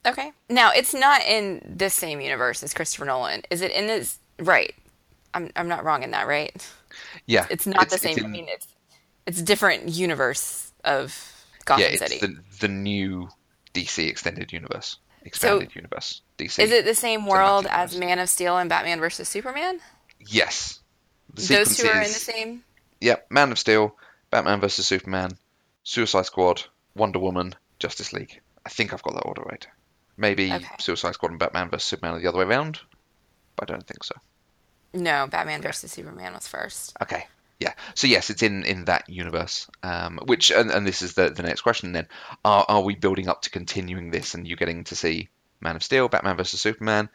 Okay. 0.06 0.32
Now, 0.50 0.72
it's 0.72 0.94
not 0.94 1.22
in 1.24 1.76
the 1.78 1.90
same 1.90 2.22
universe 2.22 2.64
as 2.64 2.74
Christopher 2.74 3.06
Nolan. 3.06 3.44
Is 3.52 3.62
it 3.62 3.72
in 3.72 3.86
this? 3.88 4.18
Right. 4.40 4.74
I'm, 5.34 5.52
I'm 5.56 5.68
not 5.68 5.84
wrong 5.84 6.04
in 6.04 6.12
that, 6.12 6.26
right? 6.28 6.66
Yeah, 7.26 7.46
It's 7.50 7.68
not 7.68 7.90
the 7.90 7.98
same. 7.98 8.18
in- 8.18 8.26
I 8.26 8.28
mean, 8.30 8.46
it's 8.50 8.68
it's 9.28 9.40
a 9.40 9.44
different 9.44 9.90
universe 9.90 10.72
of 10.84 11.46
Gotham 11.66 11.82
yeah, 11.84 11.88
it's 11.90 12.00
City. 12.00 12.20
the 12.20 12.38
the 12.62 12.68
new 12.70 13.30
DC 13.74 14.08
extended 14.08 14.52
universe, 14.52 14.98
expanded 15.24 15.76
universe. 15.76 16.22
DC. 16.38 16.60
Is 16.60 16.72
it 16.72 16.86
the 16.86 16.96
same 16.96 17.26
world 17.26 17.68
as. 17.70 17.96
Man 17.98 18.20
of 18.20 18.30
Steel 18.30 18.58
and 18.58 18.70
Batman 18.70 19.00
versus 19.00 19.30
Superman? 19.30 19.80
Yes. 20.20 20.80
Those 21.34 21.78
two 21.78 21.88
are 21.88 22.02
in 22.02 22.04
the 22.04 22.10
same. 22.10 22.64
Yep, 23.00 23.28
Man 23.32 23.52
of 23.52 23.60
Steel, 23.60 23.96
Batman 24.30 24.60
vs 24.60 24.86
Superman, 24.86 25.32
Suicide 25.84 26.26
Squad, 26.26 26.64
Wonder 26.96 27.20
Woman, 27.20 27.56
Justice 27.80 28.14
League. 28.14 28.42
I 28.66 28.70
think 28.70 28.94
I've 28.94 29.02
got 29.04 29.16
that 29.16 29.22
order 29.26 29.42
right. 29.44 29.66
Maybe 30.18 30.52
Okay. 30.52 30.66
Suicide 30.80 31.14
Squad 31.14 31.32
and 31.32 31.40
Batman 31.40 31.70
vs 31.70 31.86
Superman 31.88 32.16
are 32.16 32.20
the 32.22 32.28
other 32.28 32.38
way 32.40 32.46
around, 32.46 32.80
but 33.56 33.70
I 33.70 33.74
don't 33.74 33.88
think 33.88 34.04
so. 34.04 34.16
No, 34.94 35.26
Batman 35.28 35.62
versus 35.62 35.92
Superman 35.92 36.34
was 36.34 36.48
first. 36.48 36.96
Okay. 37.02 37.26
Yeah. 37.62 37.74
So 37.94 38.08
yes, 38.08 38.32
it's 38.32 38.42
in 38.42 38.64
in 38.64 38.86
that 38.86 39.08
universe. 39.08 39.70
Um, 39.84 40.20
which 40.26 40.50
and, 40.50 40.72
and 40.72 40.86
this 40.86 41.04
is 41.04 41.14
the 41.14 41.30
the 41.30 41.44
next 41.44 41.62
question 41.62 41.92
then. 41.92 42.08
Are 42.44 42.66
are 42.68 42.82
we 42.82 42.96
building 42.96 43.30
up 43.30 43.44
to 43.44 43.52
continuing 43.52 44.10
this 44.10 44.34
and 44.34 44.48
you 44.48 44.56
getting 44.56 44.84
to 44.86 44.96
see 44.96 45.30
Man 45.60 45.76
of 45.76 45.84
Steel, 45.84 46.10
Batman 46.10 46.38
vs 46.38 46.60
Superman 46.60 47.10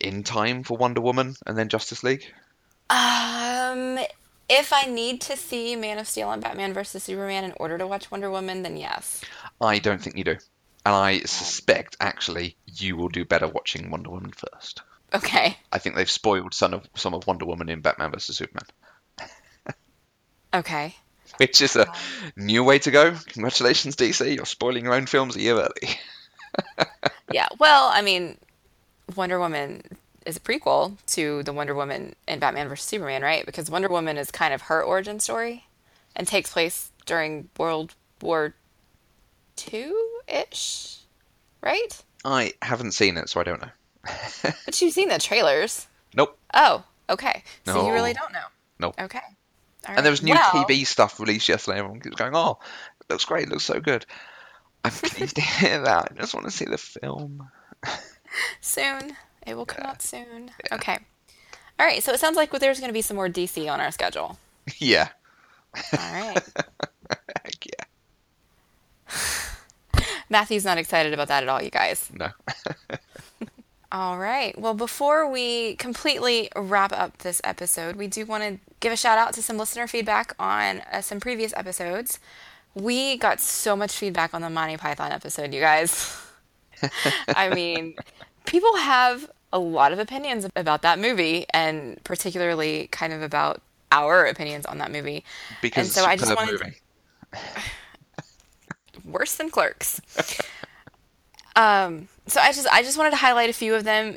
in 0.00 0.22
time 0.22 0.62
for 0.62 0.78
Wonder 0.78 1.02
Woman 1.02 1.36
and 1.46 1.56
then 1.56 1.68
Justice 1.68 2.02
League? 2.02 2.24
Um, 2.88 3.98
if 4.48 4.72
I 4.72 4.86
need 4.86 5.20
to 5.20 5.36
see 5.36 5.76
Man 5.76 5.98
of 5.98 6.08
Steel 6.08 6.32
and 6.32 6.42
Batman 6.42 6.72
versus 6.72 7.04
Superman 7.04 7.44
in 7.44 7.52
order 7.58 7.76
to 7.76 7.86
watch 7.86 8.10
Wonder 8.10 8.30
Woman, 8.30 8.62
then 8.62 8.78
yes. 8.78 9.20
I 9.60 9.80
don't 9.80 10.02
think 10.02 10.16
you 10.16 10.24
do. 10.24 10.38
And 10.86 10.94
I 10.94 11.18
suspect 11.20 11.98
actually 12.00 12.56
you 12.66 12.96
will 12.96 13.10
do 13.10 13.26
better 13.26 13.48
watching 13.48 13.90
Wonder 13.90 14.08
Woman 14.08 14.32
first. 14.32 14.80
Okay. 15.12 15.58
I 15.70 15.78
think 15.78 15.94
they've 15.94 16.10
spoiled 16.10 16.54
some 16.54 16.72
of 16.72 16.88
some 16.94 17.14
of 17.14 17.26
Wonder 17.26 17.44
Woman 17.44 17.68
in 17.68 17.80
Batman 17.80 18.12
vs 18.12 18.36
Superman, 18.36 18.66
Okay. 20.52 20.96
which 21.36 21.60
is 21.62 21.76
a 21.76 21.86
new 22.36 22.64
way 22.64 22.78
to 22.80 22.90
go. 22.90 23.14
Congratulations, 23.28 23.96
DC! 23.96 24.34
You're 24.36 24.44
spoiling 24.46 24.84
your 24.84 24.94
own 24.94 25.06
films 25.06 25.36
a 25.36 25.40
year 25.40 25.54
early. 25.56 25.98
Yeah. 27.32 27.46
Well, 27.60 27.88
I 27.92 28.02
mean, 28.02 28.36
Wonder 29.14 29.38
Woman 29.38 29.82
is 30.26 30.36
a 30.36 30.40
prequel 30.40 30.96
to 31.06 31.44
the 31.44 31.52
Wonder 31.52 31.74
Woman 31.76 32.14
in 32.26 32.40
Batman 32.40 32.68
vs 32.68 32.84
Superman, 32.84 33.22
right? 33.22 33.46
Because 33.46 33.70
Wonder 33.70 33.88
Woman 33.88 34.16
is 34.18 34.32
kind 34.32 34.52
of 34.52 34.62
her 34.62 34.82
origin 34.82 35.20
story 35.20 35.66
and 36.16 36.26
takes 36.26 36.52
place 36.52 36.90
during 37.06 37.48
World 37.56 37.94
War 38.20 38.54
Two 39.56 40.08
ish, 40.26 40.96
right? 41.62 42.02
I 42.24 42.52
haven't 42.62 42.92
seen 42.92 43.16
it, 43.16 43.28
so 43.28 43.40
I 43.40 43.44
don't 43.44 43.60
know. 43.62 43.70
But 44.64 44.80
you've 44.82 44.92
seen 44.94 45.08
the 45.08 45.18
trailers. 45.18 45.86
Nope. 46.14 46.36
Oh, 46.54 46.82
okay. 47.08 47.44
So 47.66 47.86
you 47.86 47.92
really 47.92 48.12
don't 48.12 48.32
know. 48.32 48.46
Nope. 48.78 48.94
Okay. 49.00 49.20
All 49.88 49.94
And 49.96 50.04
there 50.04 50.10
was 50.10 50.22
new 50.22 50.34
Well, 50.34 50.50
TV 50.66 50.86
stuff 50.86 51.18
released 51.18 51.48
yesterday. 51.48 51.78
Everyone 51.78 52.00
keeps 52.00 52.16
going, 52.16 52.34
"Oh, 52.34 52.58
it 53.00 53.10
looks 53.10 53.24
great! 53.24 53.44
It 53.44 53.50
looks 53.50 53.64
so 53.64 53.80
good." 53.80 54.06
I'm 54.84 54.90
pleased 54.92 55.36
to 55.36 55.42
hear 55.42 55.82
that. 55.82 56.12
I 56.12 56.20
just 56.20 56.34
want 56.34 56.46
to 56.46 56.50
see 56.52 56.64
the 56.64 56.78
film. 56.78 57.48
Soon. 58.60 59.16
It 59.46 59.54
will 59.56 59.66
come 59.66 59.86
out 59.86 60.02
soon. 60.02 60.50
Okay. 60.70 60.98
All 61.78 61.86
right. 61.86 62.02
So 62.02 62.12
it 62.12 62.20
sounds 62.20 62.36
like 62.36 62.50
there's 62.50 62.78
going 62.78 62.90
to 62.90 62.94
be 62.94 63.02
some 63.02 63.16
more 63.16 63.28
DC 63.28 63.70
on 63.72 63.80
our 63.80 63.90
schedule. 63.90 64.38
yeah. 64.78 65.08
All 65.74 66.12
right. 66.12 66.42
Heck 67.42 67.66
yeah. 67.66 67.84
Matthew's 70.28 70.64
not 70.64 70.78
excited 70.78 71.12
about 71.14 71.28
that 71.28 71.42
at 71.42 71.48
all, 71.48 71.62
you 71.62 71.70
guys. 71.70 72.10
No. 72.12 72.28
All 73.92 74.18
right. 74.18 74.56
Well, 74.56 74.74
before 74.74 75.28
we 75.28 75.74
completely 75.76 76.48
wrap 76.54 76.92
up 76.92 77.18
this 77.18 77.40
episode, 77.42 77.96
we 77.96 78.06
do 78.06 78.24
want 78.24 78.44
to 78.44 78.58
give 78.78 78.92
a 78.92 78.96
shout 78.96 79.18
out 79.18 79.32
to 79.34 79.42
some 79.42 79.58
listener 79.58 79.88
feedback 79.88 80.32
on 80.38 80.80
uh, 80.92 81.00
some 81.00 81.18
previous 81.18 81.52
episodes. 81.56 82.20
We 82.74 83.16
got 83.16 83.40
so 83.40 83.74
much 83.74 83.92
feedback 83.96 84.32
on 84.32 84.42
the 84.42 84.50
Monty 84.50 84.76
Python 84.76 85.10
episode, 85.10 85.52
you 85.52 85.60
guys. 85.60 86.16
I 87.28 87.52
mean, 87.52 87.96
people 88.46 88.76
have 88.76 89.28
a 89.52 89.58
lot 89.58 89.92
of 89.92 89.98
opinions 89.98 90.46
about 90.54 90.82
that 90.82 91.00
movie, 91.00 91.46
and 91.52 92.02
particularly 92.04 92.86
kind 92.92 93.12
of 93.12 93.22
about 93.22 93.60
our 93.90 94.24
opinions 94.24 94.66
on 94.66 94.78
that 94.78 94.92
movie. 94.92 95.24
Because 95.62 95.88
and 95.88 95.92
so 95.92 96.04
I 96.04 96.14
just 96.14 96.34
wanted 96.36 96.60
movie. 96.60 96.76
worse 99.04 99.34
than 99.34 99.50
Clerks. 99.50 100.00
um, 101.56 102.08
so 102.30 102.40
I 102.40 102.52
just 102.52 102.68
I 102.70 102.82
just 102.82 102.96
wanted 102.96 103.10
to 103.10 103.16
highlight 103.16 103.50
a 103.50 103.54
few 103.54 103.74
of 103.74 103.84
them. 103.84 104.16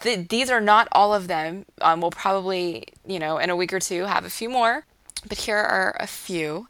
Th- 0.00 0.28
these 0.28 0.50
are 0.50 0.60
not 0.60 0.88
all 0.92 1.14
of 1.14 1.28
them. 1.28 1.64
Um, 1.80 2.00
we'll 2.00 2.10
probably 2.10 2.88
you 3.06 3.18
know 3.18 3.38
in 3.38 3.50
a 3.50 3.56
week 3.56 3.72
or 3.72 3.80
two 3.80 4.04
have 4.04 4.24
a 4.24 4.30
few 4.30 4.48
more, 4.48 4.84
but 5.28 5.38
here 5.38 5.56
are 5.56 5.96
a 6.00 6.06
few. 6.06 6.68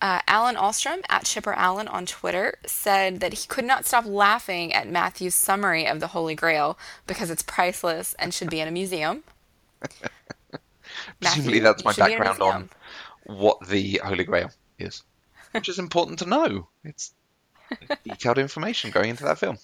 Uh, 0.00 0.20
Alan 0.28 0.56
Alstrom 0.56 1.00
at 1.08 1.24
Chipper 1.24 1.54
Allen 1.54 1.88
on 1.88 2.04
Twitter 2.04 2.58
said 2.66 3.20
that 3.20 3.32
he 3.32 3.46
could 3.46 3.64
not 3.64 3.86
stop 3.86 4.04
laughing 4.04 4.72
at 4.72 4.88
Matthew's 4.88 5.34
summary 5.34 5.86
of 5.86 5.98
the 5.98 6.08
Holy 6.08 6.34
Grail 6.34 6.78
because 7.06 7.30
it's 7.30 7.42
priceless 7.42 8.14
and 8.18 8.34
should 8.34 8.50
be 8.50 8.60
in 8.60 8.68
a 8.68 8.70
museum. 8.70 9.22
Presumably 11.20 11.60
Matthew, 11.60 11.60
that's 11.60 11.84
my 11.84 11.92
should 11.92 12.04
be 12.04 12.12
in 12.12 12.20
a 12.20 12.24
background 12.24 12.42
on 12.42 12.70
what 13.24 13.66
the 13.66 14.00
Holy 14.04 14.24
Grail 14.24 14.50
is, 14.78 15.02
which 15.52 15.68
is 15.68 15.78
important 15.78 16.18
to 16.18 16.26
know. 16.26 16.68
It's 16.84 17.14
detailed 18.04 18.38
information 18.38 18.90
going 18.90 19.10
into 19.10 19.24
that 19.24 19.38
film. 19.38 19.58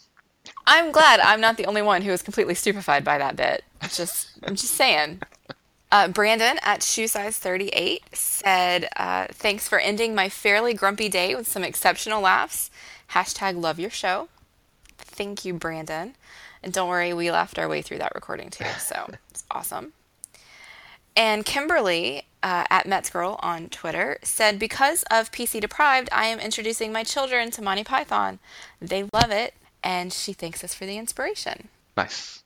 I'm 0.66 0.92
glad 0.92 1.20
I'm 1.20 1.40
not 1.40 1.56
the 1.56 1.66
only 1.66 1.82
one 1.82 2.02
who 2.02 2.10
was 2.10 2.22
completely 2.22 2.54
stupefied 2.54 3.04
by 3.04 3.18
that 3.18 3.36
bit. 3.36 3.64
Just, 3.90 4.30
I'm 4.44 4.56
just 4.56 4.74
saying. 4.74 5.20
Uh, 5.92 6.06
Brandon 6.06 6.58
at 6.62 6.82
shoe 6.82 7.08
size 7.08 7.36
38 7.38 8.02
said, 8.12 8.88
uh, 8.96 9.26
"Thanks 9.32 9.68
for 9.68 9.80
ending 9.80 10.14
my 10.14 10.28
fairly 10.28 10.72
grumpy 10.72 11.08
day 11.08 11.34
with 11.34 11.48
some 11.48 11.64
exceptional 11.64 12.20
laughs." 12.20 12.70
Hashtag 13.10 13.60
love 13.60 13.80
your 13.80 13.90
show. 13.90 14.28
Thank 14.96 15.44
you, 15.44 15.52
Brandon. 15.52 16.14
And 16.62 16.72
don't 16.72 16.88
worry, 16.88 17.12
we 17.12 17.30
laughed 17.30 17.58
our 17.58 17.68
way 17.68 17.82
through 17.82 17.98
that 17.98 18.14
recording 18.14 18.50
too, 18.50 18.64
so 18.78 19.10
it's 19.30 19.44
awesome. 19.50 19.92
And 21.16 21.44
Kimberly 21.44 22.26
uh, 22.42 22.64
at 22.70 22.86
Mets 22.86 23.10
Girl 23.10 23.38
on 23.42 23.68
Twitter 23.68 24.18
said, 24.22 24.58
Because 24.58 25.02
of 25.10 25.32
PC 25.32 25.60
Deprived, 25.60 26.08
I 26.12 26.26
am 26.26 26.38
introducing 26.38 26.92
my 26.92 27.02
children 27.02 27.50
to 27.52 27.62
Monty 27.62 27.84
Python. 27.84 28.38
They 28.80 29.02
love 29.12 29.30
it, 29.30 29.54
and 29.82 30.12
she 30.12 30.32
thanks 30.32 30.62
us 30.64 30.74
for 30.74 30.86
the 30.86 30.98
inspiration. 30.98 31.68
Nice. 31.96 32.42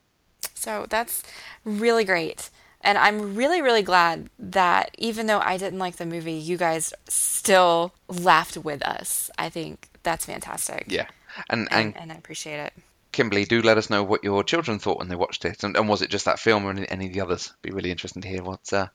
So 0.54 0.86
that's 0.88 1.22
really 1.64 2.04
great. 2.04 2.50
And 2.80 2.98
I'm 2.98 3.34
really, 3.34 3.62
really 3.62 3.82
glad 3.82 4.28
that 4.38 4.94
even 4.98 5.26
though 5.26 5.40
I 5.40 5.56
didn't 5.56 5.78
like 5.78 5.96
the 5.96 6.06
movie, 6.06 6.34
you 6.34 6.58
guys 6.58 6.92
still 7.08 7.94
laughed 8.08 8.58
with 8.58 8.82
us. 8.82 9.30
I 9.38 9.48
think 9.48 9.88
that's 10.02 10.26
fantastic. 10.26 10.84
Yeah. 10.88 11.06
And 11.48 11.66
And, 11.70 11.86
and 11.86 11.96
and 11.96 12.12
I 12.12 12.16
appreciate 12.16 12.60
it. 12.60 12.72
Kimberly, 13.12 13.44
do 13.44 13.62
let 13.62 13.78
us 13.78 13.90
know 13.90 14.02
what 14.02 14.24
your 14.24 14.42
children 14.42 14.78
thought 14.78 14.98
when 14.98 15.08
they 15.08 15.14
watched 15.14 15.44
it, 15.44 15.62
and, 15.62 15.76
and 15.76 15.88
was 15.88 16.02
it 16.02 16.10
just 16.10 16.24
that 16.24 16.40
film 16.40 16.64
or 16.64 16.70
any, 16.70 16.88
any 16.88 17.06
of 17.06 17.12
the 17.12 17.20
others? 17.20 17.52
Be 17.62 17.70
really 17.70 17.92
interesting 17.92 18.22
to 18.22 18.28
hear 18.28 18.42
what 18.42 18.72
uh, 18.72 18.88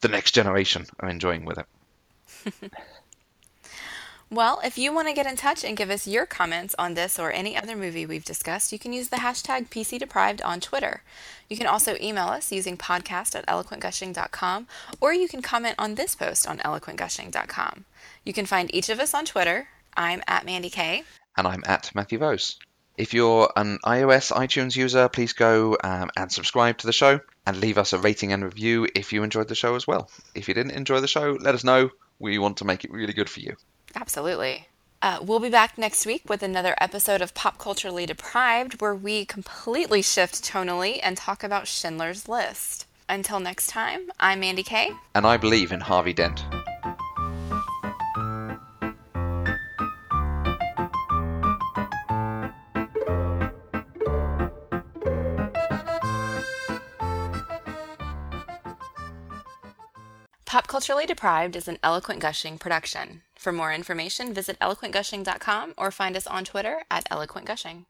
the 0.00 0.08
next 0.08 0.32
generation 0.32 0.86
are 1.00 1.08
enjoying 1.10 1.44
with 1.44 1.58
it. 1.58 2.72
Well, 4.28 4.60
if 4.64 4.76
you 4.76 4.92
want 4.92 5.06
to 5.06 5.14
get 5.14 5.28
in 5.28 5.36
touch 5.36 5.62
and 5.62 5.76
give 5.76 5.88
us 5.88 6.08
your 6.08 6.26
comments 6.26 6.74
on 6.80 6.94
this 6.94 7.16
or 7.16 7.30
any 7.30 7.56
other 7.56 7.76
movie 7.76 8.06
we've 8.06 8.24
discussed, 8.24 8.72
you 8.72 8.78
can 8.78 8.92
use 8.92 9.08
the 9.08 9.18
hashtag 9.18 9.68
PCDeprived 9.68 10.44
on 10.44 10.58
Twitter. 10.58 11.02
You 11.48 11.56
can 11.56 11.68
also 11.68 11.96
email 12.00 12.26
us 12.26 12.50
using 12.50 12.76
podcast 12.76 13.36
at 13.36 13.46
eloquentgushing.com, 13.46 14.66
or 15.00 15.14
you 15.14 15.28
can 15.28 15.42
comment 15.42 15.76
on 15.78 15.94
this 15.94 16.16
post 16.16 16.48
on 16.48 16.58
eloquentgushing.com. 16.58 17.84
You 18.24 18.32
can 18.32 18.46
find 18.46 18.74
each 18.74 18.88
of 18.88 18.98
us 18.98 19.14
on 19.14 19.26
Twitter. 19.26 19.68
I'm 19.96 20.24
at 20.26 20.44
Mandy 20.44 20.70
K. 20.70 21.04
And 21.36 21.46
I'm 21.46 21.62
at 21.64 21.94
Matthew 21.94 22.18
Vose. 22.18 22.58
If 22.96 23.14
you're 23.14 23.52
an 23.54 23.78
iOS 23.84 24.32
iTunes 24.32 24.74
user, 24.74 25.08
please 25.08 25.34
go 25.34 25.76
um, 25.84 26.10
and 26.16 26.32
subscribe 26.32 26.78
to 26.78 26.88
the 26.88 26.92
show 26.92 27.20
and 27.46 27.58
leave 27.58 27.78
us 27.78 27.92
a 27.92 27.98
rating 27.98 28.32
and 28.32 28.42
review 28.42 28.88
if 28.92 29.12
you 29.12 29.22
enjoyed 29.22 29.46
the 29.46 29.54
show 29.54 29.76
as 29.76 29.86
well. 29.86 30.10
If 30.34 30.48
you 30.48 30.54
didn't 30.54 30.72
enjoy 30.72 30.98
the 30.98 31.06
show, 31.06 31.38
let 31.40 31.54
us 31.54 31.62
know. 31.62 31.90
We 32.18 32.38
want 32.38 32.56
to 32.56 32.64
make 32.64 32.84
it 32.84 32.90
really 32.90 33.12
good 33.12 33.30
for 33.30 33.38
you. 33.38 33.54
Absolutely. 33.96 34.68
Uh, 35.02 35.18
we'll 35.22 35.40
be 35.40 35.50
back 35.50 35.78
next 35.78 36.06
week 36.06 36.22
with 36.28 36.42
another 36.42 36.74
episode 36.80 37.22
of 37.22 37.34
Pop 37.34 37.58
Culturally 37.58 38.06
Deprived, 38.06 38.80
where 38.80 38.94
we 38.94 39.24
completely 39.24 40.02
shift 40.02 40.44
tonally 40.44 41.00
and 41.02 41.16
talk 41.16 41.42
about 41.42 41.66
Schindler's 41.66 42.28
List. 42.28 42.86
Until 43.08 43.40
next 43.40 43.68
time, 43.68 44.10
I'm 44.20 44.40
Mandy 44.40 44.62
Kay. 44.62 44.90
And 45.14 45.26
I 45.26 45.36
believe 45.36 45.72
in 45.72 45.80
Harvey 45.80 46.12
Dent. 46.12 46.44
Pop 60.56 60.68
Culturally 60.68 61.04
Deprived 61.04 61.54
is 61.54 61.68
an 61.68 61.76
Eloquent 61.82 62.18
Gushing 62.18 62.56
production. 62.56 63.20
For 63.34 63.52
more 63.52 63.74
information, 63.74 64.32
visit 64.32 64.58
eloquentgushing.com 64.58 65.74
or 65.76 65.90
find 65.90 66.16
us 66.16 66.26
on 66.26 66.46
Twitter 66.46 66.80
at 66.90 67.04
eloquentgushing. 67.10 67.84